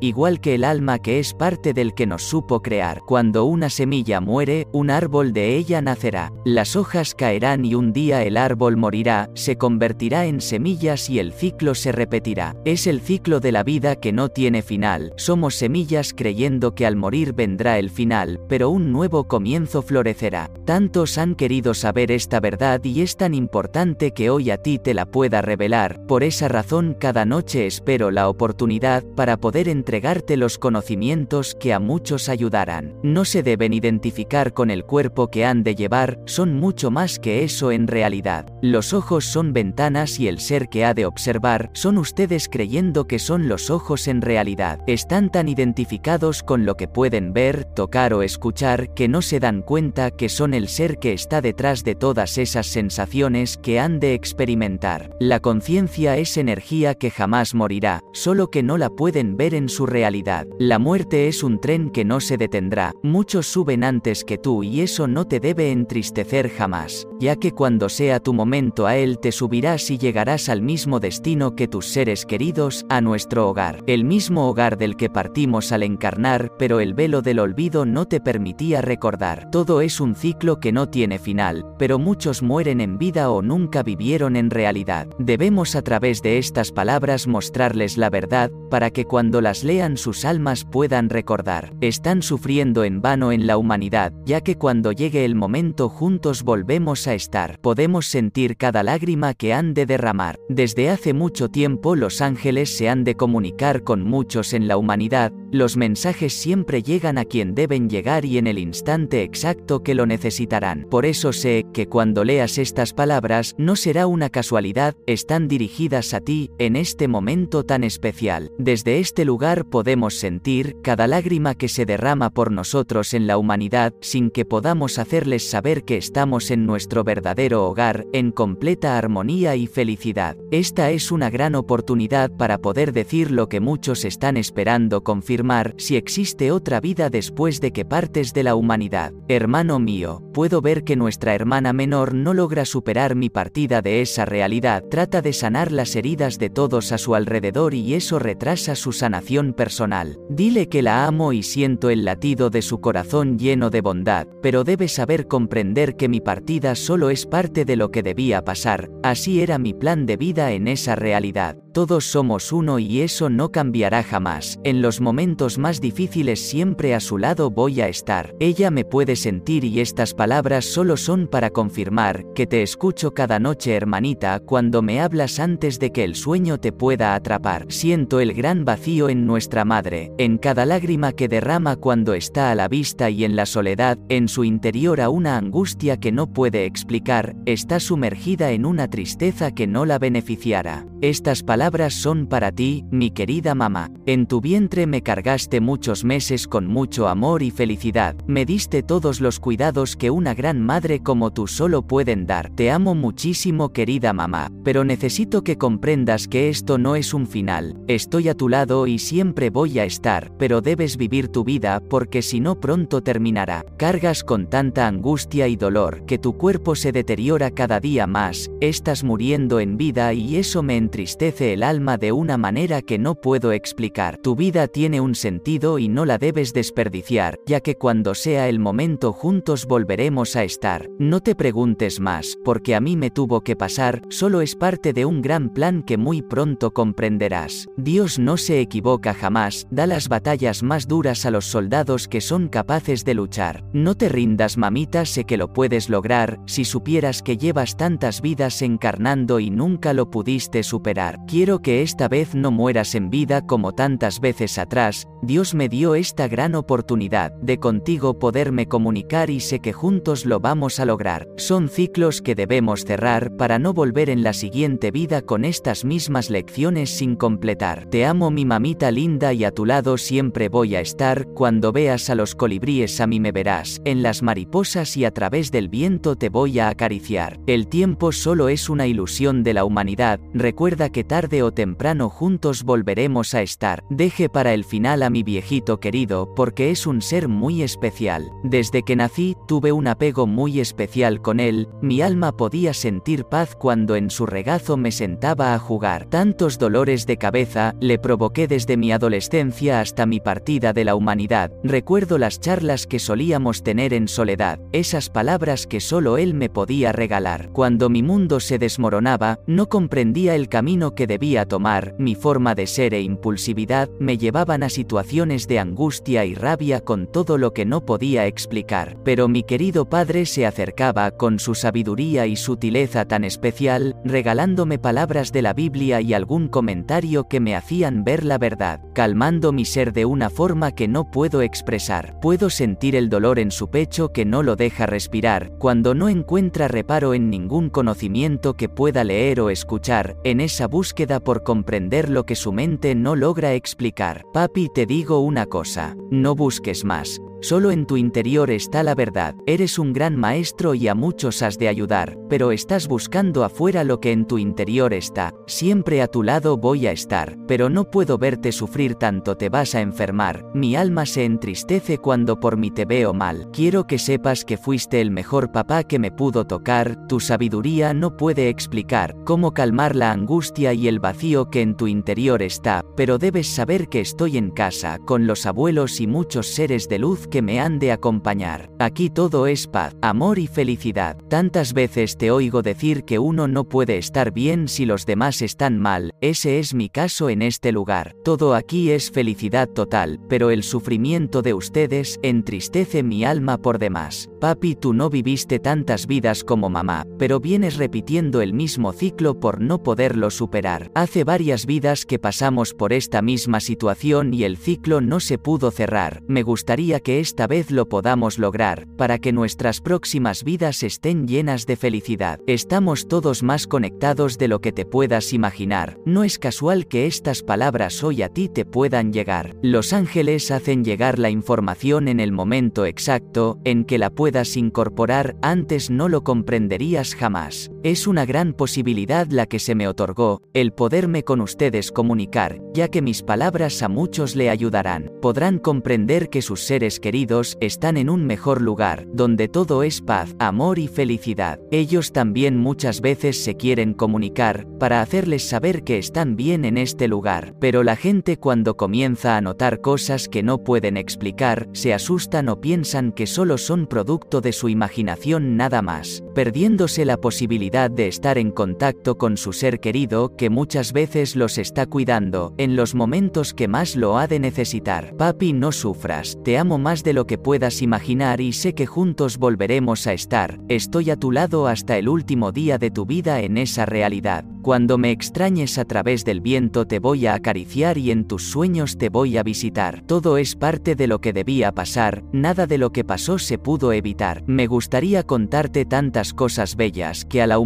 igual 0.00 0.40
que 0.40 0.54
el 0.54 0.64
alma 0.64 0.98
que 0.98 1.18
es 1.18 1.34
parte 1.34 1.72
del 1.72 1.94
que 1.94 2.06
nos 2.06 2.22
supo 2.22 2.62
crear. 2.62 3.00
Cuando 3.06 3.44
una 3.44 3.70
semilla 3.70 4.20
muere, 4.20 4.66
un 4.72 4.90
árbol 4.90 5.32
de 5.32 5.56
ella 5.56 5.80
nacerá. 5.82 6.32
Las 6.44 6.76
hojas 6.76 7.14
caerán 7.14 7.64
y 7.64 7.74
un 7.74 7.92
día 7.92 8.22
el 8.22 8.36
árbol 8.36 8.76
morirá, 8.76 9.30
se 9.34 9.56
convertirá 9.56 10.26
en 10.26 10.40
semillas 10.40 11.08
y 11.10 11.18
el 11.18 11.32
ciclo 11.32 11.74
se 11.74 11.92
repetirá. 11.92 12.56
Es 12.64 12.86
el 12.86 13.00
ciclo 13.00 13.40
de 13.40 13.52
la 13.52 13.62
vida 13.62 13.96
que 13.96 14.12
no 14.12 14.28
tiene 14.28 14.62
final. 14.62 15.12
Somos 15.16 15.54
semillas 15.54 16.12
creyendo 16.14 16.74
que 16.74 16.86
al 16.86 16.96
morir 16.96 17.32
vendrá 17.32 17.78
el 17.78 17.90
final, 17.90 18.40
pero 18.48 18.70
un 18.70 18.92
nuevo 18.92 19.24
comienzo 19.24 19.82
florecerá. 19.82 20.50
Tantos 20.64 21.18
han 21.18 21.34
querido 21.34 21.74
saber 21.74 22.10
esta 22.10 22.40
verdad 22.40 22.82
y 22.84 23.02
es 23.02 23.16
tan 23.16 23.34
importante 23.34 24.12
que 24.12 24.30
hoy 24.30 24.50
a 24.50 24.58
ti 24.58 24.78
te 24.78 24.94
la 24.94 25.06
pueda 25.06 25.42
revelar, 25.42 26.00
por 26.06 26.22
esa 26.22 26.48
razón 26.48 26.96
cada 26.98 27.24
noche 27.24 27.66
espero 27.66 28.10
la 28.10 28.28
oportunidad 28.28 29.04
para 29.14 29.35
poder 29.38 29.68
entregarte 29.68 30.36
los 30.36 30.58
conocimientos 30.58 31.54
que 31.54 31.72
a 31.72 31.78
muchos 31.78 32.28
ayudarán. 32.28 32.94
No 33.02 33.24
se 33.24 33.42
deben 33.42 33.72
identificar 33.72 34.52
con 34.52 34.70
el 34.70 34.84
cuerpo 34.84 35.28
que 35.28 35.44
han 35.44 35.62
de 35.62 35.74
llevar, 35.74 36.20
son 36.26 36.54
mucho 36.54 36.90
más 36.90 37.18
que 37.18 37.44
eso 37.44 37.72
en 37.72 37.86
realidad. 37.86 38.46
Los 38.62 38.92
ojos 38.92 39.24
son 39.24 39.52
ventanas 39.52 40.18
y 40.18 40.28
el 40.28 40.40
ser 40.40 40.68
que 40.68 40.84
ha 40.84 40.94
de 40.94 41.06
observar 41.06 41.70
son 41.72 41.98
ustedes 41.98 42.48
creyendo 42.48 43.06
que 43.06 43.18
son 43.18 43.48
los 43.48 43.70
ojos 43.70 44.08
en 44.08 44.22
realidad. 44.22 44.80
Están 44.86 45.30
tan 45.30 45.48
identificados 45.48 46.42
con 46.42 46.64
lo 46.64 46.76
que 46.76 46.88
pueden 46.88 47.32
ver, 47.32 47.64
tocar 47.64 48.14
o 48.14 48.22
escuchar 48.22 48.94
que 48.94 49.08
no 49.08 49.22
se 49.22 49.40
dan 49.40 49.62
cuenta 49.62 50.10
que 50.10 50.28
son 50.28 50.54
el 50.54 50.68
ser 50.68 50.98
que 50.98 51.12
está 51.12 51.40
detrás 51.40 51.84
de 51.84 51.94
todas 51.94 52.38
esas 52.38 52.66
sensaciones 52.66 53.56
que 53.56 53.80
han 53.80 54.00
de 54.00 54.14
experimentar. 54.14 55.10
La 55.20 55.40
conciencia 55.40 56.16
es 56.16 56.36
energía 56.36 56.94
que 56.94 57.10
jamás 57.10 57.54
morirá, 57.54 58.00
solo 58.12 58.50
que 58.50 58.62
no 58.62 58.78
la 58.78 58.90
pueden 58.90 59.25
ver 59.34 59.54
en 59.54 59.70
su 59.70 59.86
realidad. 59.86 60.46
La 60.58 60.78
muerte 60.78 61.26
es 61.26 61.42
un 61.42 61.58
tren 61.58 61.88
que 61.88 62.04
no 62.04 62.20
se 62.20 62.36
detendrá, 62.36 62.92
muchos 63.02 63.46
suben 63.46 63.82
antes 63.82 64.24
que 64.24 64.36
tú 64.36 64.62
y 64.62 64.82
eso 64.82 65.08
no 65.08 65.26
te 65.26 65.40
debe 65.40 65.72
entristecer 65.72 66.50
jamás, 66.50 67.08
ya 67.18 67.36
que 67.36 67.52
cuando 67.52 67.88
sea 67.88 68.20
tu 68.20 68.34
momento 68.34 68.86
a 68.86 68.96
él 68.96 69.18
te 69.18 69.32
subirás 69.32 69.90
y 69.90 69.98
llegarás 69.98 70.48
al 70.48 70.62
mismo 70.62 71.00
destino 71.00 71.54
que 71.54 71.68
tus 71.68 71.86
seres 71.86 72.26
queridos, 72.26 72.84
a 72.88 73.00
nuestro 73.00 73.48
hogar, 73.48 73.82
el 73.86 74.04
mismo 74.04 74.48
hogar 74.48 74.76
del 74.76 74.96
que 74.96 75.10
partimos 75.10 75.72
al 75.72 75.82
encarnar, 75.82 76.52
pero 76.58 76.80
el 76.80 76.94
velo 76.94 77.22
del 77.22 77.38
olvido 77.38 77.86
no 77.86 78.06
te 78.06 78.20
permitía 78.20 78.80
recordar. 78.82 79.50
Todo 79.50 79.80
es 79.80 80.00
un 80.00 80.14
ciclo 80.14 80.60
que 80.60 80.72
no 80.72 80.88
tiene 80.88 81.18
final, 81.18 81.66
pero 81.78 81.98
muchos 81.98 82.42
mueren 82.42 82.80
en 82.80 82.98
vida 82.98 83.30
o 83.30 83.42
nunca 83.42 83.82
vivieron 83.82 84.36
en 84.36 84.50
realidad. 84.50 85.08
Debemos 85.18 85.76
a 85.76 85.82
través 85.82 86.22
de 86.22 86.38
estas 86.38 86.72
palabras 86.72 87.26
mostrarles 87.26 87.96
la 87.96 88.10
verdad, 88.10 88.50
para 88.70 88.90
que 88.90 89.04
cuando 89.04 89.40
las 89.40 89.64
lean 89.64 89.96
sus 89.96 90.24
almas 90.24 90.64
puedan 90.64 91.08
recordar. 91.08 91.72
Están 91.80 92.22
sufriendo 92.22 92.84
en 92.84 93.00
vano 93.00 93.32
en 93.32 93.46
la 93.46 93.56
humanidad, 93.56 94.12
ya 94.24 94.40
que 94.40 94.56
cuando 94.56 94.92
llegue 94.92 95.24
el 95.24 95.34
momento 95.34 95.88
juntos 95.88 96.42
volvemos 96.42 97.05
a 97.06 97.14
estar. 97.14 97.58
Podemos 97.60 98.06
sentir 98.06 98.56
cada 98.56 98.82
lágrima 98.82 99.34
que 99.34 99.52
han 99.52 99.74
de 99.74 99.86
derramar. 99.86 100.38
Desde 100.48 100.90
hace 100.90 101.12
mucho 101.12 101.48
tiempo 101.48 101.96
los 101.96 102.20
ángeles 102.20 102.76
se 102.76 102.88
han 102.88 103.04
de 103.04 103.16
comunicar 103.16 103.82
con 103.82 104.02
muchos 104.02 104.52
en 104.52 104.68
la 104.68 104.76
humanidad, 104.76 105.32
los 105.52 105.76
mensajes 105.76 106.34
siempre 106.34 106.82
llegan 106.82 107.18
a 107.18 107.24
quien 107.24 107.54
deben 107.54 107.88
llegar 107.88 108.24
y 108.24 108.38
en 108.38 108.46
el 108.46 108.58
instante 108.58 109.22
exacto 109.22 109.82
que 109.82 109.94
lo 109.94 110.04
necesitarán. 110.04 110.86
Por 110.90 111.06
eso 111.06 111.32
sé 111.32 111.64
que 111.72 111.86
cuando 111.86 112.24
leas 112.24 112.58
estas 112.58 112.92
palabras 112.92 113.54
no 113.56 113.76
será 113.76 114.06
una 114.06 114.28
casualidad, 114.28 114.96
están 115.06 115.48
dirigidas 115.48 116.14
a 116.14 116.20
ti, 116.20 116.50
en 116.58 116.76
este 116.76 117.08
momento 117.08 117.64
tan 117.64 117.84
especial. 117.84 118.50
Desde 118.58 118.98
este 118.98 119.24
lugar 119.24 119.66
podemos 119.66 120.18
sentir 120.18 120.76
cada 120.82 121.06
lágrima 121.06 121.54
que 121.54 121.68
se 121.68 121.86
derrama 121.86 122.30
por 122.30 122.50
nosotros 122.50 123.14
en 123.14 123.26
la 123.26 123.38
humanidad 123.38 123.94
sin 124.00 124.30
que 124.30 124.44
podamos 124.44 124.98
hacerles 124.98 125.48
saber 125.48 125.84
que 125.84 125.96
estamos 125.96 126.50
en 126.50 126.66
nuestro 126.66 126.95
verdadero 127.04 127.66
hogar, 127.66 128.06
en 128.12 128.30
completa 128.30 128.98
armonía 128.98 129.56
y 129.56 129.66
felicidad. 129.66 130.36
Esta 130.50 130.90
es 130.90 131.10
una 131.12 131.30
gran 131.30 131.54
oportunidad 131.54 132.30
para 132.30 132.58
poder 132.58 132.92
decir 132.92 133.30
lo 133.30 133.48
que 133.48 133.60
muchos 133.60 134.04
están 134.04 134.36
esperando 134.36 135.02
confirmar 135.02 135.74
si 135.76 135.96
existe 135.96 136.52
otra 136.52 136.80
vida 136.80 137.10
después 137.10 137.60
de 137.60 137.72
que 137.72 137.84
partes 137.84 138.32
de 138.32 138.42
la 138.42 138.54
humanidad. 138.54 139.12
Hermano 139.28 139.78
mío, 139.78 140.22
puedo 140.32 140.60
ver 140.60 140.84
que 140.84 140.96
nuestra 140.96 141.34
hermana 141.34 141.72
menor 141.72 142.14
no 142.14 142.34
logra 142.34 142.64
superar 142.64 143.14
mi 143.14 143.30
partida 143.30 143.82
de 143.82 144.00
esa 144.02 144.24
realidad, 144.24 144.84
trata 144.90 145.22
de 145.22 145.32
sanar 145.32 145.72
las 145.72 145.96
heridas 145.96 146.38
de 146.38 146.50
todos 146.50 146.92
a 146.92 146.98
su 146.98 147.14
alrededor 147.14 147.74
y 147.74 147.94
eso 147.94 148.18
retrasa 148.18 148.74
su 148.74 148.92
sanación 148.92 149.52
personal. 149.52 150.18
Dile 150.28 150.68
que 150.68 150.82
la 150.82 151.06
amo 151.06 151.32
y 151.32 151.42
siento 151.42 151.90
el 151.90 152.04
latido 152.04 152.50
de 152.50 152.62
su 152.62 152.80
corazón 152.80 153.38
lleno 153.38 153.70
de 153.70 153.80
bondad, 153.80 154.26
pero 154.42 154.64
debe 154.64 154.88
saber 154.88 155.26
comprender 155.26 155.96
que 155.96 156.08
mi 156.08 156.20
partida 156.20 156.74
solo 156.86 157.10
es 157.10 157.26
parte 157.26 157.64
de 157.64 157.74
lo 157.74 157.90
que 157.90 158.04
debía 158.04 158.44
pasar, 158.44 158.88
así 159.02 159.40
era 159.40 159.58
mi 159.58 159.74
plan 159.74 160.06
de 160.06 160.16
vida 160.16 160.52
en 160.52 160.68
esa 160.68 160.94
realidad. 160.94 161.56
Todos 161.76 162.06
somos 162.06 162.52
uno 162.52 162.78
y 162.78 163.02
eso 163.02 163.28
no 163.28 163.50
cambiará 163.50 164.02
jamás. 164.02 164.58
En 164.64 164.80
los 164.80 165.02
momentos 165.02 165.58
más 165.58 165.78
difíciles 165.78 166.40
siempre 166.40 166.94
a 166.94 167.00
su 167.00 167.18
lado 167.18 167.50
voy 167.50 167.82
a 167.82 167.88
estar. 167.88 168.34
Ella 168.40 168.70
me 168.70 168.86
puede 168.86 169.14
sentir 169.14 169.62
y 169.62 169.80
estas 169.80 170.14
palabras 170.14 170.64
solo 170.64 170.96
son 170.96 171.26
para 171.26 171.50
confirmar 171.50 172.24
que 172.34 172.46
te 172.46 172.62
escucho 172.62 173.12
cada 173.12 173.38
noche 173.38 173.74
hermanita 173.74 174.40
cuando 174.40 174.80
me 174.80 175.02
hablas 175.02 175.38
antes 175.38 175.78
de 175.78 175.92
que 175.92 176.04
el 176.04 176.14
sueño 176.14 176.58
te 176.58 176.72
pueda 176.72 177.14
atrapar. 177.14 177.66
Siento 177.68 178.20
el 178.20 178.32
gran 178.32 178.64
vacío 178.64 179.10
en 179.10 179.26
nuestra 179.26 179.66
madre, 179.66 180.12
en 180.16 180.38
cada 180.38 180.64
lágrima 180.64 181.12
que 181.12 181.28
derrama 181.28 181.76
cuando 181.76 182.14
está 182.14 182.52
a 182.52 182.54
la 182.54 182.68
vista 182.68 183.10
y 183.10 183.24
en 183.24 183.36
la 183.36 183.44
soledad, 183.44 183.98
en 184.08 184.28
su 184.28 184.44
interior 184.44 185.02
a 185.02 185.10
una 185.10 185.36
angustia 185.36 185.98
que 185.98 186.10
no 186.10 186.32
puede 186.32 186.64
explicar, 186.76 187.34
está 187.46 187.80
sumergida 187.80 188.50
en 188.50 188.66
una 188.66 188.88
tristeza 188.88 189.50
que 189.50 189.66
no 189.66 189.86
la 189.86 189.98
beneficiara. 189.98 190.84
Estas 191.00 191.42
palabras 191.42 191.94
son 191.94 192.26
para 192.26 192.52
ti, 192.52 192.84
mi 192.90 193.10
querida 193.10 193.54
mamá. 193.54 193.90
En 194.04 194.26
tu 194.26 194.42
vientre 194.42 194.86
me 194.86 195.02
cargaste 195.02 195.62
muchos 195.62 196.04
meses 196.04 196.46
con 196.46 196.66
mucho 196.66 197.08
amor 197.08 197.42
y 197.42 197.50
felicidad, 197.50 198.14
me 198.26 198.44
diste 198.44 198.82
todos 198.82 199.22
los 199.22 199.40
cuidados 199.40 199.96
que 199.96 200.10
una 200.10 200.34
gran 200.34 200.62
madre 200.62 201.00
como 201.00 201.32
tú 201.32 201.46
solo 201.46 201.80
pueden 201.80 202.26
dar. 202.26 202.50
Te 202.50 202.70
amo 202.70 202.94
muchísimo 202.94 203.72
querida 203.72 204.12
mamá, 204.12 204.50
pero 204.62 204.84
necesito 204.84 205.42
que 205.42 205.56
comprendas 205.56 206.28
que 206.28 206.50
esto 206.50 206.76
no 206.76 206.94
es 206.94 207.14
un 207.14 207.26
final. 207.26 207.80
Estoy 207.88 208.28
a 208.28 208.34
tu 208.34 208.50
lado 208.50 208.86
y 208.86 208.98
siempre 208.98 209.48
voy 209.48 209.78
a 209.78 209.86
estar, 209.86 210.30
pero 210.38 210.60
debes 210.60 210.98
vivir 210.98 211.28
tu 211.28 211.42
vida 211.42 211.80
porque 211.88 212.20
si 212.20 212.40
no 212.40 212.60
pronto 212.60 213.02
terminará. 213.02 213.64
Cargas 213.78 214.24
con 214.24 214.50
tanta 214.50 214.86
angustia 214.86 215.48
y 215.48 215.56
dolor 215.56 216.04
que 216.04 216.18
tu 216.18 216.36
cuerpo 216.36 216.65
se 216.74 216.92
deteriora 216.92 217.50
cada 217.50 217.80
día 217.80 218.06
más, 218.06 218.50
estás 218.60 219.04
muriendo 219.04 219.60
en 219.60 219.76
vida 219.76 220.12
y 220.12 220.36
eso 220.36 220.62
me 220.62 220.76
entristece 220.76 221.52
el 221.52 221.62
alma 221.62 221.98
de 221.98 222.12
una 222.12 222.36
manera 222.36 222.82
que 222.82 222.98
no 222.98 223.14
puedo 223.14 223.52
explicar. 223.52 224.18
Tu 224.18 224.34
vida 224.34 224.66
tiene 224.66 225.00
un 225.00 225.14
sentido 225.14 225.78
y 225.78 225.88
no 225.88 226.04
la 226.04 226.18
debes 226.18 226.52
desperdiciar, 226.52 227.38
ya 227.46 227.60
que 227.60 227.76
cuando 227.76 228.14
sea 228.14 228.48
el 228.48 228.58
momento 228.58 229.12
juntos 229.12 229.66
volveremos 229.66 230.36
a 230.36 230.44
estar. 230.44 230.88
No 230.98 231.20
te 231.20 231.34
preguntes 231.34 232.00
más, 232.00 232.36
porque 232.44 232.74
a 232.74 232.80
mí 232.80 232.96
me 232.96 233.10
tuvo 233.10 233.42
que 233.42 233.56
pasar, 233.56 234.02
solo 234.08 234.40
es 234.40 234.56
parte 234.56 234.92
de 234.92 235.04
un 235.04 235.22
gran 235.22 235.50
plan 235.50 235.82
que 235.82 235.96
muy 235.96 236.22
pronto 236.22 236.72
comprenderás. 236.72 237.68
Dios 237.76 238.18
no 238.18 238.36
se 238.36 238.60
equivoca 238.60 239.14
jamás, 239.14 239.66
da 239.70 239.86
las 239.86 240.08
batallas 240.08 240.62
más 240.62 240.88
duras 240.88 241.26
a 241.26 241.30
los 241.30 241.44
soldados 241.44 242.08
que 242.08 242.20
son 242.20 242.48
capaces 242.48 243.04
de 243.04 243.14
luchar. 243.14 243.64
No 243.72 243.94
te 243.94 244.08
rindas 244.08 244.56
mamita, 244.56 245.04
sé 245.04 245.24
que 245.24 245.36
lo 245.36 245.52
puedes 245.52 245.88
lograr, 245.90 246.40
si 246.56 246.64
supieras 246.64 247.20
que 247.20 247.36
llevas 247.36 247.76
tantas 247.76 248.22
vidas 248.22 248.62
encarnando 248.62 249.40
y 249.40 249.50
nunca 249.50 249.92
lo 249.92 250.10
pudiste 250.10 250.62
superar. 250.62 251.18
Quiero 251.26 251.60
que 251.60 251.82
esta 251.82 252.08
vez 252.08 252.34
no 252.34 252.50
mueras 252.50 252.94
en 252.94 253.10
vida 253.10 253.42
como 253.46 253.72
tantas 253.72 254.20
veces 254.20 254.56
atrás, 254.56 255.06
Dios 255.20 255.54
me 255.54 255.68
dio 255.68 255.94
esta 255.94 256.28
gran 256.28 256.54
oportunidad 256.54 257.32
de 257.42 257.58
contigo 257.58 258.18
poderme 258.18 258.68
comunicar 258.68 259.28
y 259.28 259.40
sé 259.40 259.60
que 259.60 259.74
juntos 259.74 260.24
lo 260.24 260.40
vamos 260.40 260.80
a 260.80 260.86
lograr. 260.86 261.28
Son 261.36 261.68
ciclos 261.68 262.22
que 262.22 262.34
debemos 262.34 262.86
cerrar 262.86 263.36
para 263.36 263.58
no 263.58 263.74
volver 263.74 264.08
en 264.08 264.22
la 264.22 264.32
siguiente 264.32 264.90
vida 264.90 265.20
con 265.20 265.44
estas 265.44 265.84
mismas 265.84 266.30
lecciones 266.30 266.88
sin 266.88 267.16
completar. 267.16 267.84
Te 267.90 268.06
amo 268.06 268.30
mi 268.30 268.46
mamita 268.46 268.90
linda 268.90 269.34
y 269.34 269.44
a 269.44 269.50
tu 269.50 269.66
lado 269.66 269.98
siempre 269.98 270.48
voy 270.48 270.74
a 270.74 270.80
estar, 270.80 271.26
cuando 271.34 271.70
veas 271.70 272.08
a 272.08 272.14
los 272.14 272.34
colibríes 272.34 272.98
a 273.02 273.06
mí 273.06 273.20
me 273.20 273.32
verás, 273.32 273.82
en 273.84 274.02
las 274.02 274.22
mariposas 274.22 274.96
y 274.96 275.04
a 275.04 275.10
través 275.10 275.50
del 275.50 275.68
viento 275.68 276.16
te 276.16 276.30
voy 276.30 276.45
a 276.58 276.68
acariciar. 276.68 277.38
El 277.46 277.68
tiempo 277.68 278.12
solo 278.12 278.48
es 278.48 278.68
una 278.68 278.86
ilusión 278.86 279.42
de 279.42 279.54
la 279.54 279.64
humanidad, 279.64 280.20
recuerda 280.32 280.90
que 280.90 281.04
tarde 281.04 281.42
o 281.42 281.52
temprano 281.52 282.08
juntos 282.08 282.62
volveremos 282.62 283.34
a 283.34 283.42
estar. 283.42 283.84
Deje 283.90 284.28
para 284.28 284.54
el 284.54 284.64
final 284.64 285.02
a 285.02 285.10
mi 285.10 285.22
viejito 285.22 285.80
querido 285.80 286.34
porque 286.34 286.70
es 286.70 286.86
un 286.86 287.02
ser 287.02 287.28
muy 287.28 287.62
especial. 287.62 288.30
Desde 288.42 288.82
que 288.82 288.96
nací 288.96 289.36
tuve 289.48 289.72
un 289.72 289.86
apego 289.86 290.26
muy 290.26 290.60
especial 290.60 291.20
con 291.20 291.40
él, 291.40 291.68
mi 291.82 292.00
alma 292.00 292.36
podía 292.36 292.74
sentir 292.74 293.24
paz 293.24 293.54
cuando 293.54 293.96
en 293.96 294.10
su 294.10 294.26
regazo 294.26 294.76
me 294.76 294.92
sentaba 294.92 295.54
a 295.54 295.58
jugar. 295.58 296.06
Tantos 296.06 296.58
dolores 296.58 297.06
de 297.06 297.16
cabeza 297.16 297.74
le 297.80 297.98
provoqué 297.98 298.46
desde 298.48 298.76
mi 298.76 298.92
adolescencia 298.92 299.80
hasta 299.80 300.06
mi 300.06 300.20
partida 300.20 300.72
de 300.72 300.84
la 300.84 300.94
humanidad. 300.94 301.52
Recuerdo 301.62 302.18
las 302.18 302.40
charlas 302.40 302.86
que 302.86 302.98
solíamos 302.98 303.62
tener 303.62 303.92
en 303.92 304.08
soledad, 304.08 304.60
esas 304.72 305.10
palabras 305.10 305.66
que 305.66 305.80
solo 305.80 306.18
él 306.18 306.25
me 306.34 306.48
podía 306.48 306.92
regalar. 306.92 307.50
Cuando 307.52 307.88
mi 307.88 308.02
mundo 308.02 308.40
se 308.40 308.58
desmoronaba, 308.58 309.40
no 309.46 309.68
comprendía 309.68 310.34
el 310.34 310.48
camino 310.48 310.94
que 310.94 311.06
debía 311.06 311.46
tomar, 311.46 311.94
mi 311.98 312.14
forma 312.14 312.54
de 312.54 312.66
ser 312.66 312.94
e 312.94 313.00
impulsividad 313.00 313.88
me 313.98 314.18
llevaban 314.18 314.62
a 314.62 314.68
situaciones 314.68 315.48
de 315.48 315.58
angustia 315.58 316.24
y 316.24 316.34
rabia 316.34 316.80
con 316.80 317.06
todo 317.10 317.38
lo 317.38 317.52
que 317.52 317.64
no 317.64 317.84
podía 317.84 318.26
explicar. 318.26 318.96
Pero 319.04 319.28
mi 319.28 319.42
querido 319.42 319.88
padre 319.88 320.26
se 320.26 320.46
acercaba 320.46 321.10
con 321.10 321.38
su 321.38 321.54
sabiduría 321.54 322.26
y 322.26 322.36
sutileza 322.36 323.04
tan 323.04 323.24
especial, 323.24 323.96
regalándome 324.04 324.78
palabras 324.78 325.32
de 325.32 325.42
la 325.42 325.52
Biblia 325.52 326.00
y 326.00 326.14
algún 326.14 326.48
comentario 326.48 327.28
que 327.28 327.40
me 327.40 327.56
hacían 327.56 328.04
ver 328.04 328.24
la 328.24 328.38
verdad, 328.38 328.80
calmando 328.94 329.52
mi 329.52 329.64
ser 329.64 329.92
de 329.92 330.04
una 330.04 330.30
forma 330.30 330.72
que 330.72 330.88
no 330.88 331.10
puedo 331.10 331.42
expresar. 331.42 332.18
Puedo 332.20 332.50
sentir 332.50 332.96
el 332.96 333.08
dolor 333.08 333.38
en 333.38 333.50
su 333.50 333.68
pecho 333.68 334.12
que 334.12 334.24
no 334.24 334.42
lo 334.42 334.56
deja 334.56 334.86
respirar, 334.86 335.52
cuando 335.58 335.94
no 335.94 336.08
encuentra 336.16 336.68
reparo 336.68 337.14
en 337.14 337.30
ningún 337.30 337.70
conocimiento 337.70 338.54
que 338.54 338.68
pueda 338.68 339.04
leer 339.04 339.40
o 339.40 339.50
escuchar, 339.50 340.16
en 340.24 340.40
esa 340.40 340.66
búsqueda 340.66 341.20
por 341.20 341.42
comprender 341.42 342.08
lo 342.08 342.24
que 342.24 342.34
su 342.34 342.52
mente 342.52 342.94
no 342.94 343.16
logra 343.16 343.52
explicar. 343.52 344.24
Papi, 344.32 344.68
te 344.74 344.86
digo 344.86 345.20
una 345.20 345.46
cosa, 345.46 345.94
no 346.10 346.34
busques 346.34 346.84
más, 346.84 347.20
Solo 347.48 347.70
en 347.70 347.86
tu 347.86 347.96
interior 347.96 348.50
está 348.50 348.82
la 348.82 348.96
verdad. 348.96 349.36
Eres 349.46 349.78
un 349.78 349.92
gran 349.92 350.16
maestro 350.16 350.74
y 350.74 350.88
a 350.88 350.96
muchos 350.96 351.42
has 351.42 351.60
de 351.60 351.68
ayudar, 351.68 352.18
pero 352.28 352.50
estás 352.50 352.88
buscando 352.88 353.44
afuera 353.44 353.84
lo 353.84 354.00
que 354.00 354.10
en 354.10 354.26
tu 354.26 354.38
interior 354.38 354.92
está. 354.92 355.32
Siempre 355.46 356.02
a 356.02 356.08
tu 356.08 356.24
lado 356.24 356.56
voy 356.56 356.88
a 356.88 356.90
estar, 356.90 357.36
pero 357.46 357.70
no 357.70 357.88
puedo 357.88 358.18
verte 358.18 358.50
sufrir 358.50 358.96
tanto, 358.96 359.36
te 359.36 359.48
vas 359.48 359.76
a 359.76 359.80
enfermar. 359.80 360.44
Mi 360.54 360.74
alma 360.74 361.06
se 361.06 361.24
entristece 361.24 361.98
cuando 361.98 362.40
por 362.40 362.56
mí 362.56 362.72
te 362.72 362.84
veo 362.84 363.14
mal. 363.14 363.48
Quiero 363.52 363.86
que 363.86 364.00
sepas 364.00 364.44
que 364.44 364.56
fuiste 364.56 365.00
el 365.00 365.12
mejor 365.12 365.52
papá 365.52 365.84
que 365.84 366.00
me 366.00 366.10
pudo 366.10 366.48
tocar, 366.48 367.06
tu 367.06 367.20
sabiduría 367.20 367.94
no 367.94 368.16
puede 368.16 368.48
explicar 368.48 369.14
cómo 369.24 369.54
calmar 369.54 369.94
la 369.94 370.10
angustia 370.10 370.72
y 370.72 370.88
el 370.88 370.98
vacío 370.98 371.48
que 371.48 371.60
en 371.60 371.76
tu 371.76 371.86
interior 371.86 372.42
está, 372.42 372.84
pero 372.96 373.18
debes 373.18 373.46
saber 373.46 373.88
que 373.88 374.00
estoy 374.00 374.36
en 374.36 374.50
casa, 374.50 374.98
con 374.98 375.28
los 375.28 375.46
abuelos 375.46 376.00
y 376.00 376.08
muchos 376.08 376.48
seres 376.48 376.88
de 376.88 376.98
luz 376.98 377.28
que 377.28 377.35
me 377.42 377.60
han 377.60 377.78
de 377.78 377.92
acompañar. 377.92 378.70
Aquí 378.78 379.10
todo 379.10 379.46
es 379.46 379.66
paz, 379.66 379.94
amor 380.02 380.38
y 380.38 380.46
felicidad. 380.46 381.16
Tantas 381.28 381.72
veces 381.72 382.16
te 382.16 382.30
oigo 382.30 382.62
decir 382.62 383.04
que 383.04 383.18
uno 383.18 383.48
no 383.48 383.64
puede 383.64 383.98
estar 383.98 384.32
bien 384.32 384.68
si 384.68 384.86
los 384.86 385.06
demás 385.06 385.42
están 385.42 385.78
mal, 385.78 386.12
ese 386.20 386.58
es 386.58 386.74
mi 386.74 386.88
caso 386.88 387.28
en 387.28 387.42
este 387.42 387.72
lugar. 387.72 388.14
Todo 388.24 388.54
aquí 388.54 388.90
es 388.90 389.10
felicidad 389.10 389.68
total, 389.68 390.20
pero 390.28 390.50
el 390.50 390.62
sufrimiento 390.62 391.42
de 391.42 391.54
ustedes 391.54 392.18
entristece 392.22 393.02
mi 393.02 393.24
alma 393.24 393.58
por 393.58 393.78
demás. 393.78 394.28
Papi, 394.40 394.74
tú 394.74 394.92
no 394.92 395.10
viviste 395.10 395.58
tantas 395.58 396.06
vidas 396.06 396.44
como 396.44 396.68
mamá, 396.68 397.06
pero 397.18 397.40
vienes 397.40 397.76
repitiendo 397.76 398.40
el 398.40 398.52
mismo 398.52 398.92
ciclo 398.92 399.40
por 399.40 399.60
no 399.60 399.82
poderlo 399.82 400.30
superar. 400.30 400.90
Hace 400.94 401.24
varias 401.24 401.66
vidas 401.66 402.04
que 402.04 402.18
pasamos 402.18 402.74
por 402.74 402.92
esta 402.92 403.22
misma 403.22 403.60
situación 403.60 404.34
y 404.34 404.44
el 404.44 404.56
ciclo 404.56 405.00
no 405.00 405.20
se 405.20 405.38
pudo 405.38 405.70
cerrar. 405.70 406.22
Me 406.26 406.42
gustaría 406.42 407.00
que 407.00 407.15
esta 407.20 407.46
vez 407.46 407.70
lo 407.70 407.88
podamos 407.88 408.38
lograr, 408.38 408.86
para 408.96 409.18
que 409.18 409.32
nuestras 409.32 409.80
próximas 409.80 410.44
vidas 410.44 410.82
estén 410.82 411.26
llenas 411.26 411.66
de 411.66 411.76
felicidad. 411.76 412.40
Estamos 412.46 413.08
todos 413.08 413.42
más 413.42 413.66
conectados 413.66 414.38
de 414.38 414.48
lo 414.48 414.60
que 414.60 414.72
te 414.72 414.84
puedas 414.84 415.32
imaginar. 415.32 415.98
No 416.04 416.24
es 416.24 416.38
casual 416.38 416.86
que 416.86 417.06
estas 417.06 417.42
palabras 417.42 418.02
hoy 418.02 418.22
a 418.22 418.28
ti 418.28 418.48
te 418.48 418.64
puedan 418.64 419.12
llegar. 419.12 419.56
Los 419.62 419.92
ángeles 419.92 420.50
hacen 420.50 420.84
llegar 420.84 421.18
la 421.18 421.30
información 421.30 422.08
en 422.08 422.20
el 422.20 422.32
momento 422.32 422.86
exacto, 422.86 423.58
en 423.64 423.84
que 423.84 423.98
la 423.98 424.10
puedas 424.10 424.56
incorporar, 424.56 425.36
antes 425.42 425.90
no 425.90 426.08
lo 426.08 426.24
comprenderías 426.24 427.14
jamás. 427.14 427.70
Es 427.86 428.08
una 428.08 428.26
gran 428.26 428.52
posibilidad 428.52 429.28
la 429.28 429.46
que 429.46 429.60
se 429.60 429.76
me 429.76 429.86
otorgó, 429.86 430.42
el 430.54 430.72
poderme 430.72 431.22
con 431.22 431.40
ustedes 431.40 431.92
comunicar, 431.92 432.60
ya 432.74 432.88
que 432.88 433.00
mis 433.00 433.22
palabras 433.22 433.80
a 433.80 433.88
muchos 433.88 434.34
le 434.34 434.50
ayudarán. 434.50 435.12
Podrán 435.22 435.60
comprender 435.60 436.28
que 436.28 436.42
sus 436.42 436.62
seres 436.62 436.98
queridos 436.98 437.56
están 437.60 437.96
en 437.96 438.10
un 438.10 438.26
mejor 438.26 438.60
lugar, 438.60 439.06
donde 439.12 439.46
todo 439.46 439.84
es 439.84 440.00
paz, 440.00 440.34
amor 440.40 440.80
y 440.80 440.88
felicidad. 440.88 441.60
Ellos 441.70 442.12
también 442.12 442.58
muchas 442.58 443.00
veces 443.00 443.44
se 443.44 443.54
quieren 443.54 443.94
comunicar, 443.94 444.66
para 444.80 445.00
hacerles 445.00 445.48
saber 445.48 445.84
que 445.84 445.98
están 445.98 446.34
bien 446.34 446.64
en 446.64 446.78
este 446.78 447.06
lugar, 447.06 447.54
pero 447.60 447.84
la 447.84 447.94
gente 447.94 448.36
cuando 448.36 448.76
comienza 448.76 449.36
a 449.36 449.40
notar 449.40 449.80
cosas 449.80 450.28
que 450.28 450.42
no 450.42 450.64
pueden 450.64 450.96
explicar, 450.96 451.68
se 451.72 451.94
asustan 451.94 452.48
o 452.48 452.60
piensan 452.60 453.12
que 453.12 453.28
solo 453.28 453.58
son 453.58 453.86
producto 453.86 454.40
de 454.40 454.52
su 454.52 454.68
imaginación 454.68 455.56
nada 455.56 455.82
más, 455.82 456.24
perdiéndose 456.34 457.04
la 457.04 457.18
posibilidad 457.18 457.75
de 457.76 458.08
estar 458.08 458.38
en 458.38 458.50
contacto 458.50 459.18
con 459.18 459.36
su 459.36 459.52
ser 459.52 459.80
querido 459.80 460.34
que 460.34 460.48
muchas 460.48 460.94
veces 460.94 461.36
los 461.36 461.58
está 461.58 461.84
cuidando, 461.84 462.54
en 462.56 462.74
los 462.74 462.94
momentos 462.94 463.52
que 463.52 463.68
más 463.68 463.96
lo 463.96 464.16
ha 464.16 464.26
de 464.26 464.40
necesitar. 464.40 465.14
Papi, 465.16 465.52
no 465.52 465.72
sufras, 465.72 466.38
te 466.42 466.56
amo 466.56 466.78
más 466.78 467.04
de 467.04 467.12
lo 467.12 467.26
que 467.26 467.36
puedas 467.36 467.82
imaginar 467.82 468.40
y 468.40 468.54
sé 468.54 468.74
que 468.74 468.86
juntos 468.86 469.36
volveremos 469.36 470.06
a 470.06 470.14
estar, 470.14 470.58
estoy 470.68 471.10
a 471.10 471.16
tu 471.16 471.32
lado 471.32 471.66
hasta 471.66 471.98
el 471.98 472.08
último 472.08 472.50
día 472.50 472.78
de 472.78 472.90
tu 472.90 473.04
vida 473.04 473.40
en 473.40 473.58
esa 473.58 473.84
realidad. 473.84 474.44
Cuando 474.62 474.98
me 474.98 475.12
extrañes 475.12 475.78
a 475.78 475.84
través 475.84 476.24
del 476.24 476.40
viento 476.40 476.88
te 476.88 476.98
voy 476.98 477.26
a 477.26 477.34
acariciar 477.34 477.98
y 477.98 478.10
en 478.10 478.24
tus 478.24 478.50
sueños 478.50 478.98
te 478.98 479.10
voy 479.10 479.36
a 479.36 479.44
visitar. 479.44 480.02
Todo 480.06 480.38
es 480.38 480.56
parte 480.56 480.96
de 480.96 481.06
lo 481.06 481.20
que 481.20 481.32
debía 481.32 481.70
pasar, 481.70 482.24
nada 482.32 482.66
de 482.66 482.76
lo 482.76 482.90
que 482.90 483.04
pasó 483.04 483.38
se 483.38 483.58
pudo 483.58 483.92
evitar. 483.92 484.42
Me 484.48 484.66
gustaría 484.66 485.22
contarte 485.22 485.84
tantas 485.84 486.34
cosas 486.34 486.74
bellas 486.74 487.24
que 487.24 487.42
a 487.42 487.46
la 487.46 487.60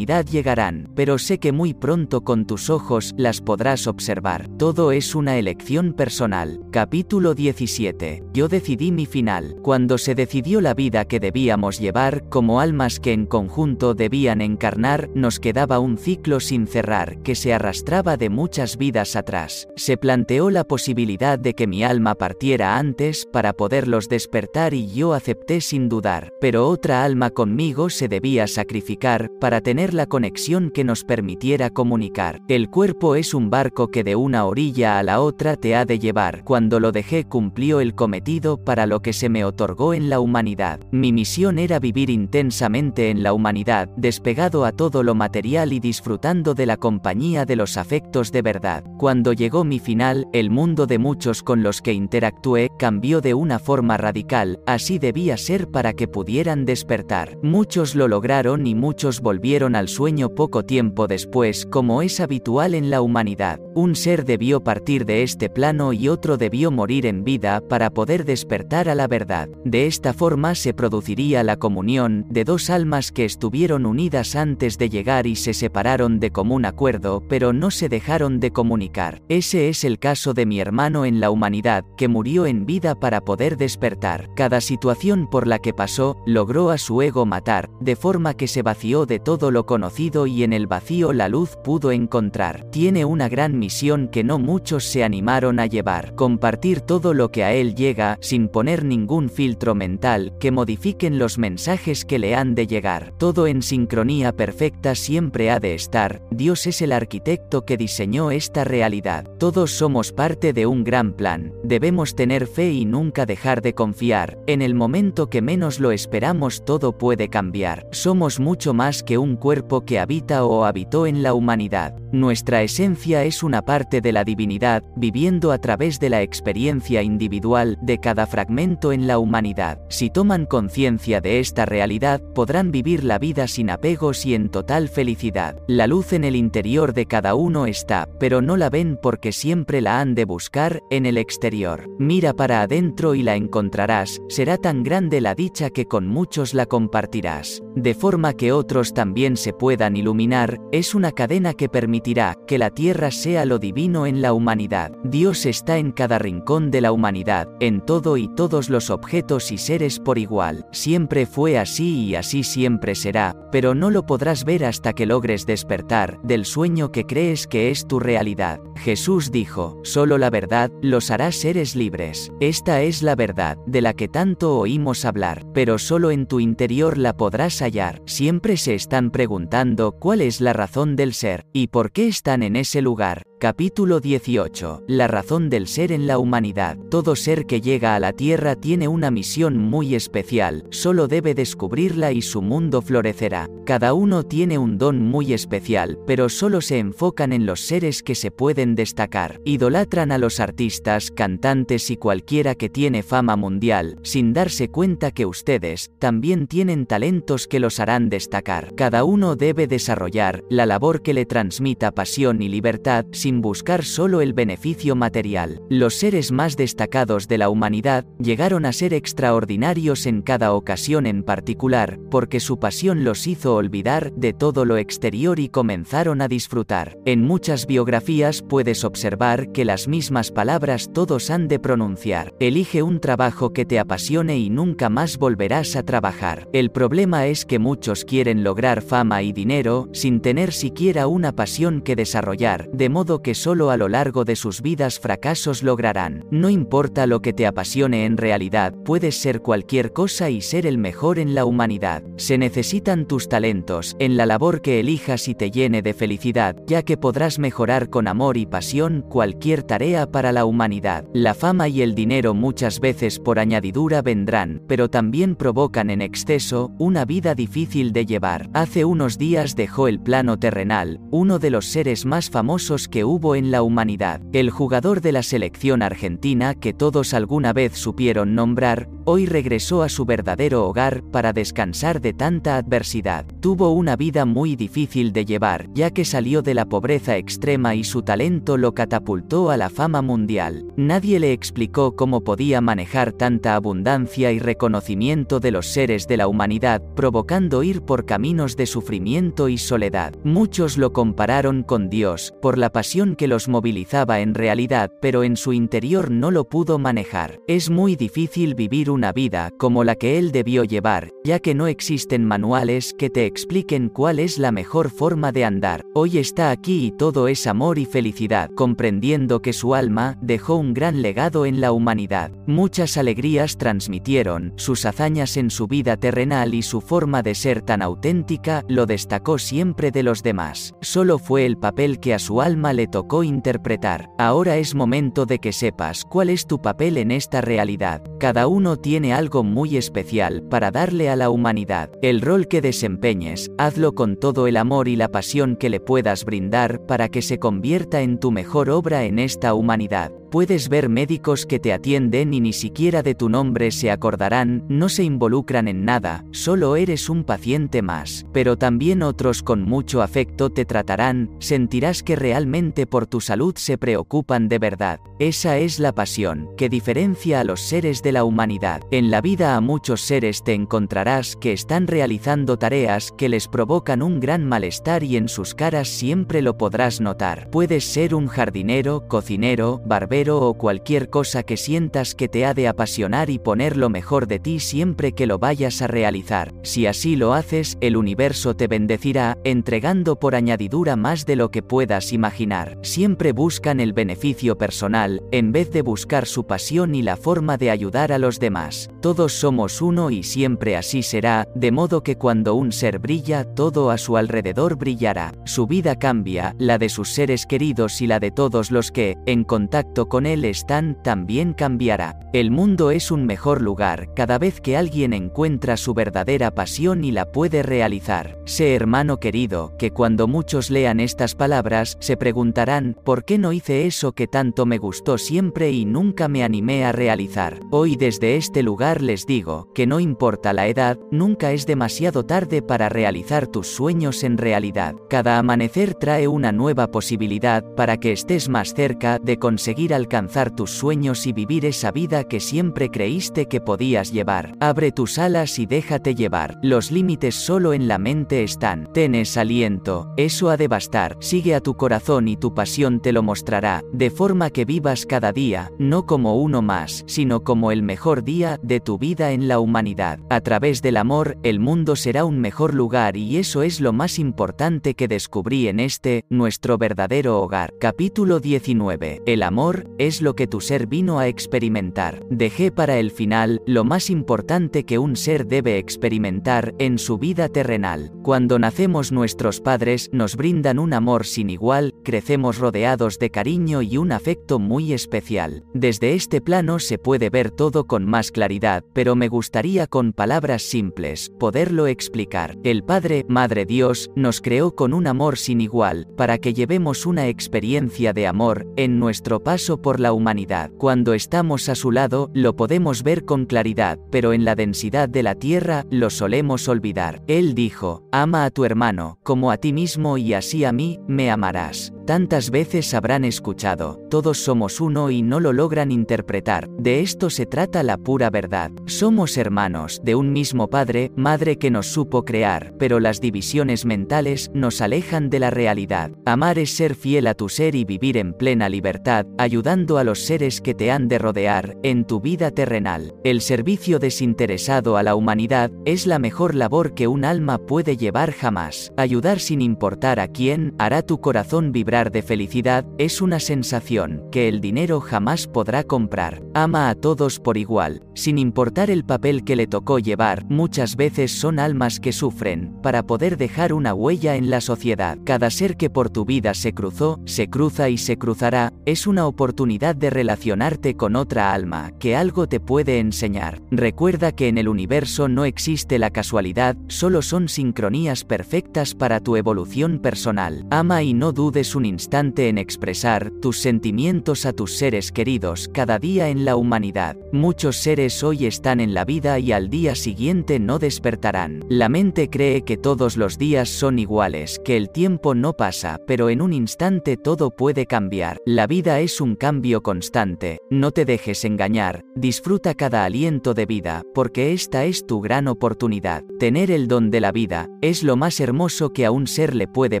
llegarán, 0.30 0.88
pero 0.94 1.18
sé 1.18 1.38
que 1.38 1.52
muy 1.52 1.74
pronto 1.74 2.22
con 2.22 2.46
tus 2.46 2.70
ojos 2.70 3.12
las 3.16 3.40
podrás 3.40 3.86
observar. 3.86 4.48
Todo 4.58 4.92
es 4.92 5.14
una 5.14 5.38
elección 5.38 5.92
personal. 5.92 6.60
Capítulo 6.70 7.34
17. 7.34 8.24
Yo 8.32 8.48
decidí 8.48 8.92
mi 8.92 9.06
final. 9.06 9.56
Cuando 9.62 9.98
se 9.98 10.14
decidió 10.14 10.60
la 10.60 10.74
vida 10.74 11.04
que 11.06 11.20
debíamos 11.20 11.78
llevar, 11.78 12.28
como 12.28 12.60
almas 12.60 13.00
que 13.00 13.12
en 13.12 13.26
conjunto 13.26 13.94
debían 13.94 14.40
encarnar, 14.40 15.08
nos 15.14 15.40
quedaba 15.40 15.78
un 15.78 15.96
ciclo 15.96 16.40
sin 16.40 16.66
cerrar 16.66 17.18
que 17.22 17.34
se 17.34 17.52
arrastraba 17.52 18.16
de 18.16 18.28
muchas 18.30 18.76
vidas 18.76 19.16
atrás. 19.16 19.68
Se 19.76 19.96
planteó 19.96 20.50
la 20.50 20.64
posibilidad 20.64 21.38
de 21.38 21.54
que 21.54 21.66
mi 21.66 21.82
alma 21.84 22.14
partiera 22.14 22.76
antes 22.76 23.26
para 23.32 23.52
poderlos 23.52 24.08
despertar 24.08 24.74
y 24.74 24.88
yo 24.88 25.14
acepté 25.14 25.60
sin 25.60 25.88
dudar, 25.88 26.32
pero 26.40 26.68
otra 26.68 27.04
alma 27.04 27.30
conmigo 27.30 27.90
se 27.90 28.08
debía 28.08 28.46
sacrificar 28.46 29.30
para 29.40 29.59
tener 29.60 29.94
la 29.94 30.06
conexión 30.06 30.70
que 30.70 30.84
nos 30.84 31.04
permitiera 31.04 31.70
comunicar. 31.70 32.40
El 32.48 32.70
cuerpo 32.70 33.14
es 33.16 33.34
un 33.34 33.50
barco 33.50 33.88
que 33.88 34.04
de 34.04 34.16
una 34.16 34.46
orilla 34.46 34.98
a 34.98 35.02
la 35.02 35.20
otra 35.20 35.56
te 35.56 35.76
ha 35.76 35.84
de 35.84 35.98
llevar. 35.98 36.42
Cuando 36.44 36.80
lo 36.80 36.92
dejé 36.92 37.24
cumplió 37.24 37.80
el 37.80 37.94
cometido 37.94 38.56
para 38.56 38.86
lo 38.86 39.02
que 39.02 39.12
se 39.12 39.28
me 39.28 39.44
otorgó 39.44 39.92
en 39.92 40.08
la 40.08 40.20
humanidad. 40.20 40.80
Mi 40.90 41.12
misión 41.12 41.58
era 41.58 41.78
vivir 41.78 42.08
intensamente 42.08 43.10
en 43.10 43.22
la 43.22 43.32
humanidad, 43.32 43.88
despegado 43.96 44.64
a 44.64 44.72
todo 44.72 45.02
lo 45.02 45.14
material 45.14 45.72
y 45.72 45.80
disfrutando 45.80 46.54
de 46.54 46.66
la 46.66 46.76
compañía 46.76 47.44
de 47.44 47.56
los 47.56 47.76
afectos 47.76 48.32
de 48.32 48.42
verdad. 48.42 48.84
Cuando 48.98 49.32
llegó 49.32 49.64
mi 49.64 49.78
final, 49.78 50.26
el 50.32 50.50
mundo 50.50 50.86
de 50.86 50.98
muchos 50.98 51.42
con 51.42 51.62
los 51.62 51.82
que 51.82 51.92
interactué 51.92 52.70
cambió 52.78 53.20
de 53.20 53.34
una 53.34 53.58
forma 53.58 53.96
radical, 53.96 54.60
así 54.66 54.98
debía 54.98 55.36
ser 55.36 55.68
para 55.68 55.92
que 55.92 56.08
pudieran 56.08 56.64
despertar. 56.64 57.36
Muchos 57.42 57.94
lo 57.94 58.08
lograron 58.08 58.66
y 58.66 58.74
muchos 58.74 59.20
volvieron 59.20 59.49
al 59.50 59.88
sueño 59.88 60.28
poco 60.28 60.64
tiempo 60.64 61.08
después, 61.08 61.66
como 61.66 62.02
es 62.02 62.20
habitual 62.20 62.74
en 62.74 62.88
la 62.88 63.02
humanidad. 63.02 63.58
Un 63.74 63.96
ser 63.96 64.24
debió 64.24 64.62
partir 64.62 65.04
de 65.04 65.24
este 65.24 65.50
plano 65.50 65.92
y 65.92 66.08
otro 66.08 66.36
debió 66.36 66.70
morir 66.70 67.04
en 67.04 67.24
vida 67.24 67.60
para 67.60 67.90
poder 67.90 68.24
despertar 68.24 68.88
a 68.88 68.94
la 68.94 69.08
verdad. 69.08 69.48
De 69.64 69.86
esta 69.86 70.12
forma 70.12 70.54
se 70.54 70.72
produciría 70.72 71.42
la 71.42 71.56
comunión 71.56 72.26
de 72.28 72.44
dos 72.44 72.70
almas 72.70 73.10
que 73.10 73.24
estuvieron 73.24 73.86
unidas 73.86 74.36
antes 74.36 74.78
de 74.78 74.88
llegar 74.88 75.26
y 75.26 75.34
se 75.34 75.52
separaron 75.52 76.20
de 76.20 76.30
común 76.30 76.64
acuerdo, 76.64 77.24
pero 77.28 77.52
no 77.52 77.72
se 77.72 77.88
dejaron 77.88 78.38
de 78.38 78.52
comunicar. 78.52 79.20
Ese 79.28 79.68
es 79.68 79.82
el 79.82 79.98
caso 79.98 80.32
de 80.32 80.46
mi 80.46 80.60
hermano 80.60 81.04
en 81.04 81.18
la 81.18 81.30
humanidad, 81.30 81.84
que 81.96 82.06
murió 82.06 82.46
en 82.46 82.66
vida 82.66 82.94
para 82.94 83.20
poder 83.22 83.56
despertar. 83.56 84.30
Cada 84.36 84.60
situación 84.60 85.28
por 85.28 85.48
la 85.48 85.58
que 85.58 85.74
pasó, 85.74 86.16
logró 86.24 86.70
a 86.70 86.78
su 86.78 87.02
ego 87.02 87.26
matar, 87.26 87.68
de 87.80 87.96
forma 87.96 88.34
que 88.34 88.46
se 88.46 88.62
vació 88.62 89.06
de 89.06 89.18
todo 89.18 89.39
lo 89.50 89.64
conocido 89.64 90.26
y 90.26 90.42
en 90.42 90.52
el 90.52 90.66
vacío 90.66 91.14
la 91.14 91.30
luz 91.30 91.56
pudo 91.56 91.92
encontrar. 91.92 92.64
Tiene 92.70 93.06
una 93.06 93.30
gran 93.30 93.58
misión 93.58 94.08
que 94.08 94.24
no 94.24 94.38
muchos 94.38 94.84
se 94.84 95.04
animaron 95.04 95.58
a 95.58 95.66
llevar, 95.66 96.14
compartir 96.16 96.82
todo 96.82 97.14
lo 97.14 97.30
que 97.30 97.44
a 97.44 97.54
él 97.54 97.74
llega, 97.74 98.18
sin 98.20 98.48
poner 98.48 98.84
ningún 98.84 99.30
filtro 99.30 99.74
mental, 99.74 100.34
que 100.38 100.50
modifiquen 100.50 101.18
los 101.18 101.38
mensajes 101.38 102.04
que 102.04 102.18
le 102.18 102.34
han 102.34 102.54
de 102.54 102.66
llegar. 102.66 103.14
Todo 103.16 103.46
en 103.46 103.62
sincronía 103.62 104.32
perfecta 104.32 104.94
siempre 104.94 105.50
ha 105.50 105.60
de 105.60 105.74
estar, 105.74 106.20
Dios 106.30 106.66
es 106.66 106.82
el 106.82 106.92
arquitecto 106.92 107.64
que 107.64 107.76
diseñó 107.76 108.30
esta 108.30 108.64
realidad. 108.64 109.26
Todos 109.38 109.70
somos 109.70 110.12
parte 110.12 110.52
de 110.52 110.66
un 110.66 110.84
gran 110.84 111.12
plan. 111.12 111.52
Debemos 111.62 112.14
tener 112.14 112.46
fe 112.46 112.72
y 112.72 112.84
nunca 112.84 113.26
dejar 113.26 113.62
de 113.62 113.74
confiar. 113.74 114.38
En 114.46 114.62
el 114.62 114.74
momento 114.74 115.28
que 115.28 115.42
menos 115.42 115.80
lo 115.80 115.92
esperamos 115.92 116.64
todo 116.64 116.96
puede 116.96 117.28
cambiar. 117.28 117.86
Somos 117.92 118.40
mucho 118.40 118.74
más 118.74 119.02
que 119.02 119.18
un 119.18 119.29
cuerpo 119.36 119.82
que 119.82 119.98
habita 119.98 120.44
o 120.44 120.64
habitó 120.64 121.06
en 121.06 121.22
la 121.22 121.34
humanidad. 121.34 121.99
Nuestra 122.12 122.62
esencia 122.62 123.22
es 123.22 123.44
una 123.44 123.62
parte 123.62 124.00
de 124.00 124.12
la 124.12 124.24
divinidad, 124.24 124.82
viviendo 124.96 125.52
a 125.52 125.58
través 125.58 126.00
de 126.00 126.10
la 126.10 126.22
experiencia 126.22 127.02
individual 127.02 127.78
de 127.82 127.98
cada 127.98 128.26
fragmento 128.26 128.92
en 128.92 129.06
la 129.06 129.18
humanidad. 129.18 129.78
Si 129.88 130.10
toman 130.10 130.44
conciencia 130.46 131.20
de 131.20 131.38
esta 131.38 131.66
realidad, 131.66 132.20
podrán 132.34 132.72
vivir 132.72 133.04
la 133.04 133.20
vida 133.20 133.46
sin 133.46 133.70
apegos 133.70 134.26
y 134.26 134.34
en 134.34 134.48
total 134.48 134.88
felicidad. 134.88 135.56
La 135.68 135.86
luz 135.86 136.12
en 136.12 136.24
el 136.24 136.34
interior 136.34 136.94
de 136.94 137.06
cada 137.06 137.36
uno 137.36 137.66
está, 137.66 138.08
pero 138.18 138.42
no 138.42 138.56
la 138.56 138.70
ven 138.70 138.98
porque 139.00 139.30
siempre 139.30 139.80
la 139.80 140.00
han 140.00 140.16
de 140.16 140.24
buscar 140.24 140.82
en 140.90 141.06
el 141.06 141.16
exterior. 141.16 141.88
Mira 142.00 142.32
para 142.32 142.62
adentro 142.62 143.14
y 143.14 143.22
la 143.22 143.36
encontrarás, 143.36 144.20
será 144.28 144.56
tan 144.56 144.82
grande 144.82 145.20
la 145.20 145.36
dicha 145.36 145.70
que 145.70 145.86
con 145.86 146.08
muchos 146.08 146.54
la 146.54 146.66
compartirás. 146.66 147.62
De 147.76 147.94
forma 147.94 148.32
que 148.34 148.50
otros 148.50 148.94
también 148.94 149.36
se 149.36 149.52
puedan 149.52 149.96
iluminar, 149.96 150.58
es 150.72 150.96
una 150.96 151.12
cadena 151.12 151.54
que 151.54 151.68
permitirá 152.00 152.34
que 152.46 152.56
la 152.56 152.70
tierra 152.70 153.10
sea 153.10 153.44
lo 153.44 153.58
divino 153.58 154.06
en 154.06 154.22
la 154.22 154.32
humanidad. 154.32 154.90
Dios 155.04 155.44
está 155.44 155.76
en 155.76 155.92
cada 155.92 156.18
rincón 156.18 156.70
de 156.70 156.80
la 156.80 156.92
humanidad, 156.92 157.46
en 157.60 157.82
todo 157.82 158.16
y 158.16 158.28
todos 158.34 158.70
los 158.70 158.88
objetos 158.88 159.52
y 159.52 159.58
seres 159.58 159.98
por 159.98 160.16
igual. 160.16 160.66
Siempre 160.72 161.26
fue 161.26 161.58
así 161.58 162.06
y 162.06 162.14
así 162.14 162.42
siempre 162.42 162.94
será, 162.94 163.36
pero 163.52 163.74
no 163.74 163.90
lo 163.90 164.06
podrás 164.06 164.44
ver 164.44 164.64
hasta 164.64 164.94
que 164.94 165.04
logres 165.04 165.44
despertar, 165.44 166.18
del 166.22 166.46
sueño 166.46 166.90
que 166.90 167.04
crees 167.04 167.46
que 167.46 167.70
es 167.70 167.86
tu 167.86 168.00
realidad. 168.00 168.60
Jesús 168.76 169.30
dijo, 169.30 169.78
solo 169.84 170.16
la 170.16 170.30
verdad 170.30 170.70
los 170.80 171.10
hará 171.10 171.32
seres 171.32 171.76
libres. 171.76 172.32
Esta 172.40 172.80
es 172.80 173.02
la 173.02 173.14
verdad, 173.14 173.58
de 173.66 173.82
la 173.82 173.92
que 173.92 174.08
tanto 174.08 174.58
oímos 174.58 175.04
hablar, 175.04 175.44
pero 175.52 175.78
solo 175.78 176.10
en 176.10 176.26
tu 176.26 176.40
interior 176.40 176.96
la 176.96 177.14
podrás 177.14 177.60
hallar. 177.60 178.00
Siempre 178.06 178.56
se 178.56 178.74
están 178.74 179.10
preguntando 179.10 179.92
cuál 179.92 180.22
es 180.22 180.40
la 180.40 180.54
razón 180.54 180.96
del 180.96 181.12
ser, 181.12 181.44
y 181.52 181.66
por 181.66 181.89
qué 181.90 182.08
están 182.08 182.42
en 182.42 182.56
ese 182.56 182.82
lugar. 182.82 183.29
Capítulo 183.40 184.00
18. 184.00 184.82
La 184.86 185.08
razón 185.08 185.48
del 185.48 185.66
ser 185.66 185.92
en 185.92 186.06
la 186.06 186.18
humanidad. 186.18 186.76
Todo 186.90 187.16
ser 187.16 187.46
que 187.46 187.62
llega 187.62 187.94
a 187.94 187.98
la 187.98 188.12
Tierra 188.12 188.54
tiene 188.54 188.86
una 188.86 189.10
misión 189.10 189.56
muy 189.56 189.94
especial, 189.94 190.66
solo 190.68 191.08
debe 191.08 191.32
descubrirla 191.32 192.12
y 192.12 192.20
su 192.20 192.42
mundo 192.42 192.82
florecerá. 192.82 193.48
Cada 193.64 193.94
uno 193.94 194.24
tiene 194.24 194.58
un 194.58 194.76
don 194.76 195.02
muy 195.02 195.32
especial, 195.32 195.98
pero 196.06 196.28
solo 196.28 196.60
se 196.60 196.80
enfocan 196.80 197.32
en 197.32 197.46
los 197.46 197.60
seres 197.62 198.02
que 198.02 198.14
se 198.14 198.30
pueden 198.30 198.74
destacar. 198.74 199.40
Idolatran 199.46 200.12
a 200.12 200.18
los 200.18 200.38
artistas, 200.38 201.10
cantantes 201.10 201.90
y 201.90 201.96
cualquiera 201.96 202.54
que 202.54 202.68
tiene 202.68 203.02
fama 203.02 203.36
mundial, 203.36 203.96
sin 204.02 204.34
darse 204.34 204.68
cuenta 204.68 205.12
que 205.12 205.24
ustedes 205.24 205.90
también 205.98 206.46
tienen 206.46 206.84
talentos 206.84 207.46
que 207.46 207.58
los 207.58 207.80
harán 207.80 208.10
destacar. 208.10 208.74
Cada 208.74 209.02
uno 209.04 209.34
debe 209.34 209.66
desarrollar 209.66 210.44
la 210.50 210.66
labor 210.66 211.00
que 211.00 211.14
le 211.14 211.24
transmita 211.24 211.90
pasión 211.92 212.42
y 212.42 212.50
libertad 212.50 213.06
sin 213.12 213.29
sin 213.30 213.42
buscar 213.42 213.84
solo 213.84 214.22
el 214.22 214.32
beneficio 214.32 214.96
material. 214.96 215.60
Los 215.68 215.94
seres 215.94 216.32
más 216.32 216.56
destacados 216.56 217.28
de 217.28 217.38
la 217.38 217.48
humanidad 217.48 218.04
llegaron 218.18 218.66
a 218.66 218.72
ser 218.72 218.92
extraordinarios 218.92 220.06
en 220.06 220.22
cada 220.22 220.52
ocasión 220.52 221.06
en 221.06 221.22
particular, 221.22 222.00
porque 222.10 222.40
su 222.40 222.58
pasión 222.58 223.04
los 223.04 223.28
hizo 223.28 223.54
olvidar 223.54 224.12
de 224.14 224.32
todo 224.32 224.64
lo 224.64 224.78
exterior 224.78 225.38
y 225.38 225.48
comenzaron 225.48 226.22
a 226.22 226.26
disfrutar. 226.26 226.98
En 227.04 227.22
muchas 227.22 227.68
biografías 227.68 228.42
puedes 228.42 228.82
observar 228.82 229.52
que 229.52 229.64
las 229.64 229.86
mismas 229.86 230.32
palabras 230.32 230.90
todos 230.92 231.30
han 231.30 231.46
de 231.46 231.60
pronunciar. 231.60 232.34
Elige 232.40 232.82
un 232.82 232.98
trabajo 232.98 233.52
que 233.52 233.64
te 233.64 233.78
apasione 233.78 234.38
y 234.38 234.50
nunca 234.50 234.88
más 234.88 235.18
volverás 235.18 235.76
a 235.76 235.84
trabajar. 235.84 236.48
El 236.52 236.72
problema 236.72 237.28
es 237.28 237.46
que 237.46 237.60
muchos 237.60 238.04
quieren 238.04 238.42
lograr 238.42 238.82
fama 238.82 239.22
y 239.22 239.30
dinero 239.30 239.88
sin 239.92 240.20
tener 240.20 240.52
siquiera 240.52 241.06
una 241.06 241.30
pasión 241.30 241.80
que 241.80 241.94
desarrollar, 241.94 242.68
de 242.72 242.88
modo 242.88 243.19
que 243.22 243.34
solo 243.34 243.70
a 243.70 243.76
lo 243.76 243.88
largo 243.88 244.24
de 244.24 244.36
sus 244.36 244.62
vidas 244.62 244.98
fracasos 244.98 245.62
lograrán. 245.62 246.24
No 246.30 246.50
importa 246.50 247.06
lo 247.06 247.22
que 247.22 247.32
te 247.32 247.46
apasione 247.46 248.04
en 248.04 248.16
realidad, 248.16 248.74
puedes 248.84 249.20
ser 249.20 249.40
cualquier 249.40 249.92
cosa 249.92 250.30
y 250.30 250.40
ser 250.40 250.66
el 250.66 250.78
mejor 250.78 251.18
en 251.18 251.34
la 251.34 251.44
humanidad. 251.44 252.02
Se 252.16 252.38
necesitan 252.38 253.06
tus 253.06 253.28
talentos, 253.28 253.96
en 253.98 254.16
la 254.16 254.26
labor 254.26 254.62
que 254.62 254.80
elijas 254.80 255.28
y 255.28 255.34
te 255.34 255.50
llene 255.50 255.82
de 255.82 255.94
felicidad, 255.94 256.56
ya 256.66 256.82
que 256.82 256.96
podrás 256.96 257.38
mejorar 257.38 257.90
con 257.90 258.08
amor 258.08 258.36
y 258.36 258.46
pasión 258.46 259.04
cualquier 259.08 259.62
tarea 259.62 260.10
para 260.10 260.32
la 260.32 260.44
humanidad. 260.44 261.04
La 261.12 261.34
fama 261.34 261.68
y 261.68 261.82
el 261.82 261.94
dinero 261.94 262.34
muchas 262.34 262.80
veces 262.80 263.18
por 263.18 263.38
añadidura 263.38 264.02
vendrán, 264.02 264.62
pero 264.66 264.88
también 264.88 265.36
provocan 265.36 265.90
en 265.90 266.02
exceso 266.02 266.72
una 266.78 267.04
vida 267.04 267.34
difícil 267.34 267.92
de 267.92 268.06
llevar. 268.06 268.50
Hace 268.52 268.84
unos 268.84 269.18
días 269.18 269.56
dejó 269.56 269.88
el 269.88 270.00
plano 270.00 270.38
terrenal, 270.38 271.00
uno 271.10 271.38
de 271.38 271.50
los 271.50 271.66
seres 271.66 272.06
más 272.06 272.30
famosos 272.30 272.88
que 272.88 273.04
hubo 273.10 273.34
en 273.34 273.50
la 273.50 273.62
humanidad. 273.62 274.20
El 274.32 274.50
jugador 274.50 275.00
de 275.00 275.10
la 275.10 275.24
selección 275.24 275.82
argentina 275.82 276.54
que 276.54 276.72
todos 276.72 277.12
alguna 277.12 277.52
vez 277.52 277.72
supieron 277.72 278.36
nombrar, 278.36 278.88
hoy 279.04 279.26
regresó 279.26 279.82
a 279.82 279.88
su 279.88 280.04
verdadero 280.04 280.64
hogar 280.64 281.02
para 281.10 281.32
descansar 281.32 282.00
de 282.00 282.12
tanta 282.12 282.56
adversidad. 282.56 283.26
Tuvo 283.40 283.72
una 283.72 283.96
vida 283.96 284.26
muy 284.26 284.54
difícil 284.54 285.12
de 285.12 285.24
llevar, 285.24 285.68
ya 285.74 285.90
que 285.90 286.04
salió 286.04 286.42
de 286.42 286.54
la 286.54 286.66
pobreza 286.66 287.16
extrema 287.16 287.74
y 287.74 287.82
su 287.82 288.02
talento 288.02 288.56
lo 288.56 288.74
catapultó 288.74 289.50
a 289.50 289.56
la 289.56 289.70
fama 289.70 290.02
mundial. 290.02 290.66
Nadie 290.76 291.18
le 291.18 291.32
explicó 291.32 291.96
cómo 291.96 292.22
podía 292.22 292.60
manejar 292.60 293.10
tanta 293.10 293.56
abundancia 293.56 294.30
y 294.30 294.38
reconocimiento 294.38 295.40
de 295.40 295.50
los 295.50 295.66
seres 295.66 296.06
de 296.06 296.16
la 296.16 296.28
humanidad, 296.28 296.80
provocando 296.94 297.64
ir 297.64 297.82
por 297.82 298.06
caminos 298.06 298.56
de 298.56 298.66
sufrimiento 298.66 299.48
y 299.48 299.58
soledad. 299.58 300.14
Muchos 300.22 300.78
lo 300.78 300.92
compararon 300.92 301.64
con 301.64 301.90
Dios, 301.90 302.34
por 302.40 302.56
la 302.56 302.70
pasión 302.70 302.99
que 303.00 303.28
los 303.28 303.48
movilizaba 303.48 304.20
en 304.20 304.34
realidad, 304.34 304.92
pero 305.00 305.24
en 305.24 305.36
su 305.36 305.54
interior 305.54 306.10
no 306.10 306.30
lo 306.30 306.44
pudo 306.44 306.78
manejar. 306.78 307.40
Es 307.46 307.70
muy 307.70 307.96
difícil 307.96 308.54
vivir 308.54 308.90
una 308.90 309.12
vida 309.12 309.50
como 309.58 309.84
la 309.84 309.94
que 309.94 310.18
él 310.18 310.32
debió 310.32 310.64
llevar, 310.64 311.10
ya 311.24 311.38
que 311.38 311.54
no 311.54 311.66
existen 311.66 312.26
manuales 312.26 312.92
que 312.92 313.08
te 313.08 313.24
expliquen 313.24 313.88
cuál 313.88 314.18
es 314.18 314.38
la 314.38 314.52
mejor 314.52 314.90
forma 314.90 315.32
de 315.32 315.46
andar. 315.46 315.86
Hoy 315.94 316.18
está 316.18 316.50
aquí 316.50 316.86
y 316.86 316.90
todo 316.92 317.26
es 317.26 317.46
amor 317.46 317.78
y 317.78 317.86
felicidad, 317.86 318.50
comprendiendo 318.54 319.40
que 319.40 319.54
su 319.54 319.74
alma 319.74 320.18
dejó 320.20 320.56
un 320.56 320.74
gran 320.74 321.00
legado 321.00 321.46
en 321.46 321.62
la 321.62 321.72
humanidad. 321.72 322.30
Muchas 322.46 322.98
alegrías 322.98 323.56
transmitieron, 323.56 324.52
sus 324.56 324.84
hazañas 324.84 325.38
en 325.38 325.50
su 325.50 325.66
vida 325.66 325.96
terrenal 325.96 326.52
y 326.52 326.60
su 326.60 326.82
forma 326.82 327.22
de 327.22 327.34
ser 327.34 327.62
tan 327.62 327.80
auténtica 327.80 328.62
lo 328.68 328.84
destacó 328.84 329.38
siempre 329.38 329.90
de 329.90 330.02
los 330.02 330.22
demás. 330.22 330.74
Solo 330.82 331.18
fue 331.18 331.46
el 331.46 331.56
papel 331.56 331.98
que 331.98 332.12
a 332.12 332.18
su 332.18 332.42
alma 332.42 332.74
le 332.74 332.79
tocó 332.86 333.24
interpretar. 333.24 334.10
Ahora 334.18 334.56
es 334.56 334.74
momento 334.74 335.26
de 335.26 335.38
que 335.38 335.52
sepas 335.52 336.04
cuál 336.04 336.30
es 336.30 336.46
tu 336.46 336.60
papel 336.60 336.96
en 336.96 337.10
esta 337.10 337.40
realidad. 337.40 338.02
Cada 338.18 338.46
uno 338.46 338.76
tiene 338.76 339.12
algo 339.12 339.42
muy 339.42 339.76
especial 339.76 340.42
para 340.42 340.70
darle 340.70 341.10
a 341.10 341.16
la 341.16 341.30
humanidad. 341.30 341.90
El 342.02 342.20
rol 342.20 342.48
que 342.48 342.60
desempeñes, 342.60 343.50
hazlo 343.58 343.94
con 343.94 344.16
todo 344.16 344.46
el 344.46 344.56
amor 344.56 344.88
y 344.88 344.96
la 344.96 345.08
pasión 345.08 345.56
que 345.56 345.70
le 345.70 345.80
puedas 345.80 346.24
brindar 346.24 346.86
para 346.86 347.08
que 347.08 347.22
se 347.22 347.38
convierta 347.38 348.02
en 348.02 348.18
tu 348.18 348.30
mejor 348.30 348.70
obra 348.70 349.04
en 349.04 349.18
esta 349.18 349.54
humanidad. 349.54 350.12
Puedes 350.30 350.68
ver 350.68 350.88
médicos 350.88 351.44
que 351.44 351.58
te 351.58 351.72
atienden 351.72 352.32
y 352.32 352.40
ni 352.40 352.52
siquiera 352.52 353.02
de 353.02 353.16
tu 353.16 353.28
nombre 353.28 353.72
se 353.72 353.90
acordarán, 353.90 354.64
no 354.68 354.88
se 354.88 355.02
involucran 355.02 355.66
en 355.66 355.84
nada, 355.84 356.24
solo 356.30 356.76
eres 356.76 357.10
un 357.10 357.24
paciente 357.24 357.82
más. 357.82 358.26
Pero 358.32 358.56
también 358.56 359.02
otros 359.02 359.42
con 359.42 359.62
mucho 359.62 360.02
afecto 360.02 360.48
te 360.48 360.64
tratarán, 360.64 361.30
sentirás 361.40 362.04
que 362.04 362.14
realmente 362.14 362.86
por 362.86 363.08
tu 363.08 363.20
salud 363.20 363.56
se 363.56 363.76
preocupan 363.76 364.48
de 364.48 364.60
verdad. 364.60 365.00
Esa 365.18 365.58
es 365.58 365.80
la 365.80 365.92
pasión, 365.92 366.48
que 366.56 366.68
diferencia 366.68 367.40
a 367.40 367.44
los 367.44 367.60
seres 367.60 368.00
de 368.00 368.12
la 368.12 368.22
humanidad. 368.22 368.82
En 368.92 369.10
la 369.10 369.20
vida 369.20 369.56
a 369.56 369.60
muchos 369.60 370.00
seres 370.00 370.44
te 370.44 370.54
encontrarás 370.54 371.34
que 371.34 371.52
están 371.52 371.88
realizando 371.88 372.56
tareas 372.56 373.12
que 373.18 373.28
les 373.28 373.48
provocan 373.48 374.00
un 374.00 374.20
gran 374.20 374.46
malestar 374.46 375.02
y 375.02 375.16
en 375.16 375.28
sus 375.28 375.56
caras 375.56 375.88
siempre 375.88 376.40
lo 376.40 376.56
podrás 376.56 377.00
notar. 377.00 377.50
Puedes 377.50 377.84
ser 377.84 378.14
un 378.14 378.28
jardinero, 378.28 379.08
cocinero, 379.08 379.82
barbero, 379.84 380.19
o 380.28 380.52
cualquier 380.54 381.08
cosa 381.08 381.42
que 381.42 381.56
sientas 381.56 382.14
que 382.14 382.28
te 382.28 382.44
ha 382.44 382.52
de 382.52 382.68
apasionar 382.68 383.30
y 383.30 383.38
poner 383.38 383.78
lo 383.78 383.88
mejor 383.88 384.26
de 384.26 384.38
ti 384.38 384.60
siempre 384.60 385.12
que 385.12 385.26
lo 385.26 385.38
vayas 385.38 385.80
a 385.80 385.86
realizar. 385.86 386.52
Si 386.62 386.86
así 386.86 387.16
lo 387.16 387.32
haces, 387.32 387.78
el 387.80 387.96
universo 387.96 388.54
te 388.54 388.66
bendecirá, 388.66 389.38
entregando 389.44 390.18
por 390.18 390.34
añadidura 390.34 390.96
más 390.96 391.24
de 391.24 391.36
lo 391.36 391.50
que 391.50 391.62
puedas 391.62 392.12
imaginar. 392.12 392.76
Siempre 392.82 393.32
buscan 393.32 393.80
el 393.80 393.92
beneficio 393.92 394.58
personal, 394.58 395.22
en 395.30 395.52
vez 395.52 395.70
de 395.70 395.82
buscar 395.82 396.26
su 396.26 396.46
pasión 396.46 396.94
y 396.94 397.02
la 397.02 397.16
forma 397.16 397.56
de 397.56 397.70
ayudar 397.70 398.12
a 398.12 398.18
los 398.18 398.40
demás. 398.40 398.90
Todos 399.00 399.32
somos 399.32 399.80
uno 399.80 400.10
y 400.10 400.22
siempre 400.22 400.76
así 400.76 401.02
será, 401.02 401.48
de 401.54 401.72
modo 401.72 402.02
que 402.02 402.18
cuando 402.18 402.54
un 402.54 402.72
ser 402.72 402.98
brilla, 402.98 403.44
todo 403.44 403.90
a 403.90 403.96
su 403.96 404.16
alrededor 404.16 404.76
brillará. 404.76 405.32
Su 405.44 405.66
vida 405.66 405.96
cambia, 405.96 406.54
la 406.58 406.76
de 406.76 406.88
sus 406.88 407.10
seres 407.10 407.46
queridos 407.46 408.00
y 408.02 408.06
la 408.06 408.20
de 408.20 408.30
todos 408.30 408.70
los 408.70 408.90
que, 408.90 409.16
en 409.26 409.44
contacto 409.44 410.08
con 410.10 410.26
él 410.26 410.44
están, 410.44 411.02
también 411.02 411.54
cambiará. 411.54 412.20
El 412.34 412.50
mundo 412.50 412.90
es 412.90 413.10
un 413.10 413.24
mejor 413.24 413.62
lugar 413.62 414.12
cada 414.14 414.38
vez 414.38 414.60
que 414.60 414.76
alguien 414.76 415.14
encuentra 415.14 415.78
su 415.78 415.94
verdadera 415.94 416.50
pasión 416.50 417.04
y 417.04 417.12
la 417.12 417.32
puede 417.32 417.62
realizar. 417.62 418.38
Sé 418.44 418.74
hermano 418.74 419.18
querido, 419.18 419.72
que 419.78 419.92
cuando 419.92 420.26
muchos 420.26 420.70
lean 420.70 421.00
estas 421.00 421.34
palabras, 421.34 421.96
se 422.00 422.16
preguntarán, 422.16 422.96
¿por 423.04 423.24
qué 423.24 423.38
no 423.38 423.52
hice 423.52 423.86
eso 423.86 424.12
que 424.12 424.26
tanto 424.26 424.66
me 424.66 424.78
gustó 424.78 425.16
siempre 425.16 425.70
y 425.70 425.84
nunca 425.84 426.28
me 426.28 426.44
animé 426.44 426.84
a 426.84 426.92
realizar? 426.92 427.60
Hoy 427.70 427.96
desde 427.96 428.36
este 428.36 428.62
lugar 428.62 429.00
les 429.00 429.26
digo, 429.26 429.68
que 429.74 429.86
no 429.86 430.00
importa 430.00 430.52
la 430.52 430.66
edad, 430.66 430.98
nunca 431.10 431.52
es 431.52 431.66
demasiado 431.66 432.26
tarde 432.26 432.60
para 432.62 432.88
realizar 432.88 433.46
tus 433.46 433.68
sueños 433.68 434.24
en 434.24 434.38
realidad. 434.38 434.96
Cada 435.08 435.38
amanecer 435.38 435.94
trae 435.94 436.26
una 436.26 436.50
nueva 436.50 436.90
posibilidad 436.90 437.64
para 437.76 437.98
que 437.98 438.10
estés 438.10 438.48
más 438.48 438.74
cerca 438.74 439.20
de 439.20 439.38
conseguir 439.38 439.94
alcanzar 440.00 440.50
tus 440.50 440.70
sueños 440.70 441.26
y 441.26 441.32
vivir 441.32 441.64
esa 441.64 441.92
vida 441.92 442.24
que 442.24 442.40
siempre 442.40 442.90
creíste 442.90 443.46
que 443.46 443.60
podías 443.60 444.12
llevar. 444.12 444.56
Abre 444.60 444.92
tus 444.92 445.18
alas 445.18 445.58
y 445.58 445.66
déjate 445.66 446.14
llevar. 446.14 446.58
Los 446.62 446.90
límites 446.90 447.34
solo 447.34 447.72
en 447.72 447.86
la 447.86 447.98
mente 447.98 448.42
están. 448.42 448.90
Tenes 448.92 449.36
aliento, 449.36 450.12
eso 450.16 450.50
ha 450.50 450.56
de 450.56 450.68
bastar. 450.68 451.16
Sigue 451.20 451.54
a 451.54 451.60
tu 451.60 451.76
corazón 451.76 452.28
y 452.28 452.36
tu 452.36 452.54
pasión 452.54 453.00
te 453.00 453.12
lo 453.12 453.22
mostrará, 453.22 453.84
de 453.92 454.10
forma 454.10 454.50
que 454.50 454.64
vivas 454.64 455.06
cada 455.06 455.32
día, 455.32 455.70
no 455.78 456.06
como 456.06 456.40
uno 456.40 456.62
más, 456.62 457.04
sino 457.06 457.44
como 457.44 457.70
el 457.70 457.82
mejor 457.82 458.24
día 458.24 458.58
de 458.62 458.80
tu 458.80 458.98
vida 458.98 459.32
en 459.32 459.48
la 459.48 459.60
humanidad. 459.60 460.18
A 460.30 460.40
través 460.40 460.82
del 460.82 460.96
amor, 460.96 461.36
el 461.42 461.60
mundo 461.60 461.94
será 461.94 462.24
un 462.24 462.40
mejor 462.40 462.74
lugar 462.74 463.16
y 463.16 463.36
eso 463.36 463.62
es 463.62 463.80
lo 463.80 463.92
más 463.92 464.18
importante 464.18 464.94
que 464.94 465.08
descubrí 465.08 465.68
en 465.68 465.80
este, 465.80 466.24
nuestro 466.30 466.78
verdadero 466.78 467.40
hogar. 467.40 467.74
Capítulo 467.80 468.40
19. 468.40 469.22
El 469.26 469.42
amor, 469.42 469.89
es 469.98 470.22
lo 470.22 470.34
que 470.34 470.46
tu 470.46 470.60
ser 470.60 470.86
vino 470.86 471.18
a 471.18 471.28
experimentar. 471.28 472.24
Dejé 472.30 472.72
para 472.72 472.98
el 472.98 473.10
final 473.10 473.62
lo 473.66 473.84
más 473.84 474.10
importante 474.10 474.84
que 474.84 474.98
un 474.98 475.16
ser 475.16 475.46
debe 475.46 475.78
experimentar 475.78 476.74
en 476.78 476.98
su 476.98 477.18
vida 477.18 477.48
terrenal. 477.48 478.12
Cuando 478.22 478.58
nacemos 478.58 479.12
nuestros 479.12 479.60
padres 479.60 480.10
nos 480.12 480.36
brindan 480.36 480.78
un 480.78 480.92
amor 480.92 481.26
sin 481.26 481.50
igual, 481.50 481.94
crecemos 482.04 482.58
rodeados 482.58 483.18
de 483.18 483.30
cariño 483.30 483.82
y 483.82 483.96
un 483.96 484.12
afecto 484.12 484.58
muy 484.58 484.92
especial. 484.92 485.64
Desde 485.74 486.14
este 486.14 486.40
plano 486.40 486.78
se 486.78 486.98
puede 486.98 487.30
ver 487.30 487.50
todo 487.50 487.86
con 487.86 488.04
más 488.04 488.30
claridad, 488.30 488.84
pero 488.92 489.16
me 489.16 489.28
gustaría 489.28 489.86
con 489.86 490.12
palabras 490.12 490.62
simples 490.62 491.30
poderlo 491.38 491.86
explicar. 491.86 492.56
El 492.64 492.84
Padre, 492.84 493.24
Madre 493.28 493.66
Dios, 493.66 494.10
nos 494.14 494.40
creó 494.40 494.74
con 494.74 494.94
un 494.94 495.06
amor 495.06 495.38
sin 495.38 495.60
igual, 495.60 496.06
para 496.16 496.38
que 496.38 496.54
llevemos 496.54 497.06
una 497.06 497.28
experiencia 497.28 498.12
de 498.12 498.26
amor 498.26 498.66
en 498.76 498.98
nuestro 498.98 499.42
paso 499.42 499.79
por 499.80 500.00
la 500.00 500.12
humanidad. 500.12 500.70
Cuando 500.78 501.14
estamos 501.14 501.68
a 501.68 501.74
su 501.74 501.90
lado, 501.90 502.30
lo 502.34 502.56
podemos 502.56 503.02
ver 503.02 503.24
con 503.24 503.46
claridad, 503.46 503.98
pero 504.10 504.32
en 504.32 504.44
la 504.44 504.54
densidad 504.54 505.08
de 505.08 505.22
la 505.22 505.34
tierra, 505.34 505.84
lo 505.90 506.10
solemos 506.10 506.68
olvidar. 506.68 507.22
Él 507.26 507.54
dijo, 507.54 508.04
ama 508.12 508.44
a 508.44 508.50
tu 508.50 508.64
hermano, 508.64 509.18
como 509.22 509.50
a 509.50 509.56
ti 509.56 509.72
mismo 509.72 510.18
y 510.18 510.34
así 510.34 510.64
a 510.64 510.72
mí, 510.72 511.00
me 511.06 511.30
amarás. 511.30 511.92
Tantas 512.10 512.50
veces 512.50 512.92
habrán 512.92 513.24
escuchado, 513.24 514.00
todos 514.10 514.38
somos 514.38 514.80
uno 514.80 515.12
y 515.12 515.22
no 515.22 515.38
lo 515.38 515.52
logran 515.52 515.92
interpretar, 515.92 516.68
de 516.70 517.02
esto 517.02 517.30
se 517.30 517.46
trata 517.46 517.84
la 517.84 517.98
pura 517.98 518.30
verdad. 518.30 518.72
Somos 518.86 519.38
hermanos, 519.38 520.00
de 520.02 520.16
un 520.16 520.32
mismo 520.32 520.68
padre, 520.68 521.12
madre 521.14 521.56
que 521.56 521.70
nos 521.70 521.86
supo 521.86 522.24
crear, 522.24 522.74
pero 522.80 522.98
las 522.98 523.20
divisiones 523.20 523.84
mentales 523.84 524.50
nos 524.52 524.80
alejan 524.80 525.30
de 525.30 525.38
la 525.38 525.50
realidad. 525.50 526.10
Amar 526.26 526.58
es 526.58 526.74
ser 526.74 526.96
fiel 526.96 527.28
a 527.28 527.34
tu 527.34 527.48
ser 527.48 527.76
y 527.76 527.84
vivir 527.84 528.16
en 528.16 528.32
plena 528.32 528.68
libertad, 528.68 529.26
ayudando 529.38 529.96
a 529.96 530.02
los 530.02 530.18
seres 530.18 530.60
que 530.60 530.74
te 530.74 530.90
han 530.90 531.06
de 531.06 531.20
rodear, 531.20 531.76
en 531.84 532.04
tu 532.04 532.20
vida 532.20 532.50
terrenal. 532.50 533.14
El 533.22 533.40
servicio 533.40 534.00
desinteresado 534.00 534.96
a 534.96 535.04
la 535.04 535.14
humanidad 535.14 535.70
es 535.84 536.08
la 536.08 536.18
mejor 536.18 536.56
labor 536.56 536.92
que 536.92 537.06
un 537.06 537.24
alma 537.24 537.58
puede 537.58 537.96
llevar 537.96 538.32
jamás. 538.32 538.92
Ayudar 538.96 539.38
sin 539.38 539.60
importar 539.60 540.18
a 540.18 540.26
quién, 540.26 540.74
hará 540.76 541.02
tu 541.02 541.20
corazón 541.20 541.70
vibrar 541.70 541.99
de 542.08 542.22
felicidad, 542.22 542.86
es 542.96 543.20
una 543.20 543.38
sensación 543.38 544.22
que 544.32 544.48
el 544.48 544.62
dinero 544.62 545.02
jamás 545.02 545.46
podrá 545.46 545.84
comprar. 545.84 546.42
Ama 546.54 546.88
a 546.88 546.94
todos 546.94 547.38
por 547.38 547.58
igual, 547.58 548.02
sin 548.14 548.38
importar 548.38 548.90
el 548.90 549.04
papel 549.04 549.44
que 549.44 549.56
le 549.56 549.66
tocó 549.66 549.98
llevar, 549.98 550.46
muchas 550.48 550.96
veces 550.96 551.32
son 551.32 551.58
almas 551.58 552.00
que 552.00 552.12
sufren, 552.12 552.72
para 552.82 553.02
poder 553.02 553.36
dejar 553.36 553.74
una 553.74 553.92
huella 553.92 554.36
en 554.36 554.48
la 554.48 554.62
sociedad. 554.62 555.18
Cada 555.24 555.50
ser 555.50 555.76
que 555.76 555.90
por 555.90 556.08
tu 556.08 556.24
vida 556.24 556.54
se 556.54 556.72
cruzó, 556.72 557.20
se 557.26 557.50
cruza 557.50 557.90
y 557.90 557.98
se 557.98 558.16
cruzará, 558.16 558.72
es 558.86 559.06
una 559.06 559.26
oportunidad 559.26 559.94
de 559.94 560.08
relacionarte 560.08 560.96
con 560.96 561.16
otra 561.16 561.52
alma, 561.52 561.92
que 561.98 562.16
algo 562.16 562.48
te 562.48 562.60
puede 562.60 562.98
enseñar. 562.98 563.60
Recuerda 563.70 564.32
que 564.32 564.48
en 564.48 564.56
el 564.56 564.68
universo 564.68 565.28
no 565.28 565.44
existe 565.44 565.98
la 565.98 566.10
casualidad, 566.10 566.76
solo 566.88 567.20
son 567.20 567.48
sincronías 567.48 568.24
perfectas 568.24 568.94
para 568.94 569.20
tu 569.20 569.36
evolución 569.36 569.98
personal. 569.98 570.64
Ama 570.70 571.02
y 571.02 571.12
no 571.12 571.32
dudes 571.32 571.74
un 571.74 571.84
instante 571.90 572.48
en 572.48 572.56
expresar 572.56 573.30
tus 573.42 573.58
sentimientos 573.58 574.46
a 574.46 574.54
tus 574.54 574.76
seres 574.76 575.12
queridos 575.12 575.68
cada 575.68 575.98
día 575.98 576.30
en 576.30 576.46
la 576.46 576.56
humanidad. 576.56 577.16
Muchos 577.32 577.76
seres 577.76 578.22
hoy 578.22 578.46
están 578.46 578.80
en 578.80 578.94
la 578.94 579.04
vida 579.04 579.38
y 579.38 579.52
al 579.52 579.68
día 579.68 579.94
siguiente 579.94 580.58
no 580.58 580.78
despertarán. 580.78 581.64
La 581.68 581.90
mente 581.90 582.30
cree 582.30 582.62
que 582.62 582.78
todos 582.78 583.18
los 583.18 583.36
días 583.36 583.68
son 583.68 583.98
iguales, 583.98 584.58
que 584.64 584.78
el 584.78 584.88
tiempo 584.88 585.34
no 585.34 585.52
pasa, 585.52 585.98
pero 586.06 586.30
en 586.30 586.40
un 586.40 586.54
instante 586.54 587.18
todo 587.18 587.50
puede 587.50 587.84
cambiar. 587.84 588.38
La 588.46 588.66
vida 588.66 589.00
es 589.00 589.20
un 589.20 589.34
cambio 589.34 589.82
constante, 589.82 590.60
no 590.70 590.92
te 590.92 591.04
dejes 591.04 591.44
engañar, 591.44 592.04
disfruta 592.14 592.74
cada 592.74 593.04
aliento 593.04 593.52
de 593.52 593.66
vida, 593.66 594.02
porque 594.14 594.52
esta 594.52 594.84
es 594.84 595.06
tu 595.06 595.20
gran 595.20 595.48
oportunidad. 595.48 596.22
Tener 596.38 596.70
el 596.70 596.88
don 596.88 597.10
de 597.10 597.20
la 597.20 597.32
vida, 597.32 597.68
es 597.82 598.02
lo 598.02 598.16
más 598.16 598.40
hermoso 598.40 598.92
que 598.92 599.04
a 599.04 599.10
un 599.10 599.26
ser 599.26 599.54
le 599.54 599.66
puede 599.66 600.00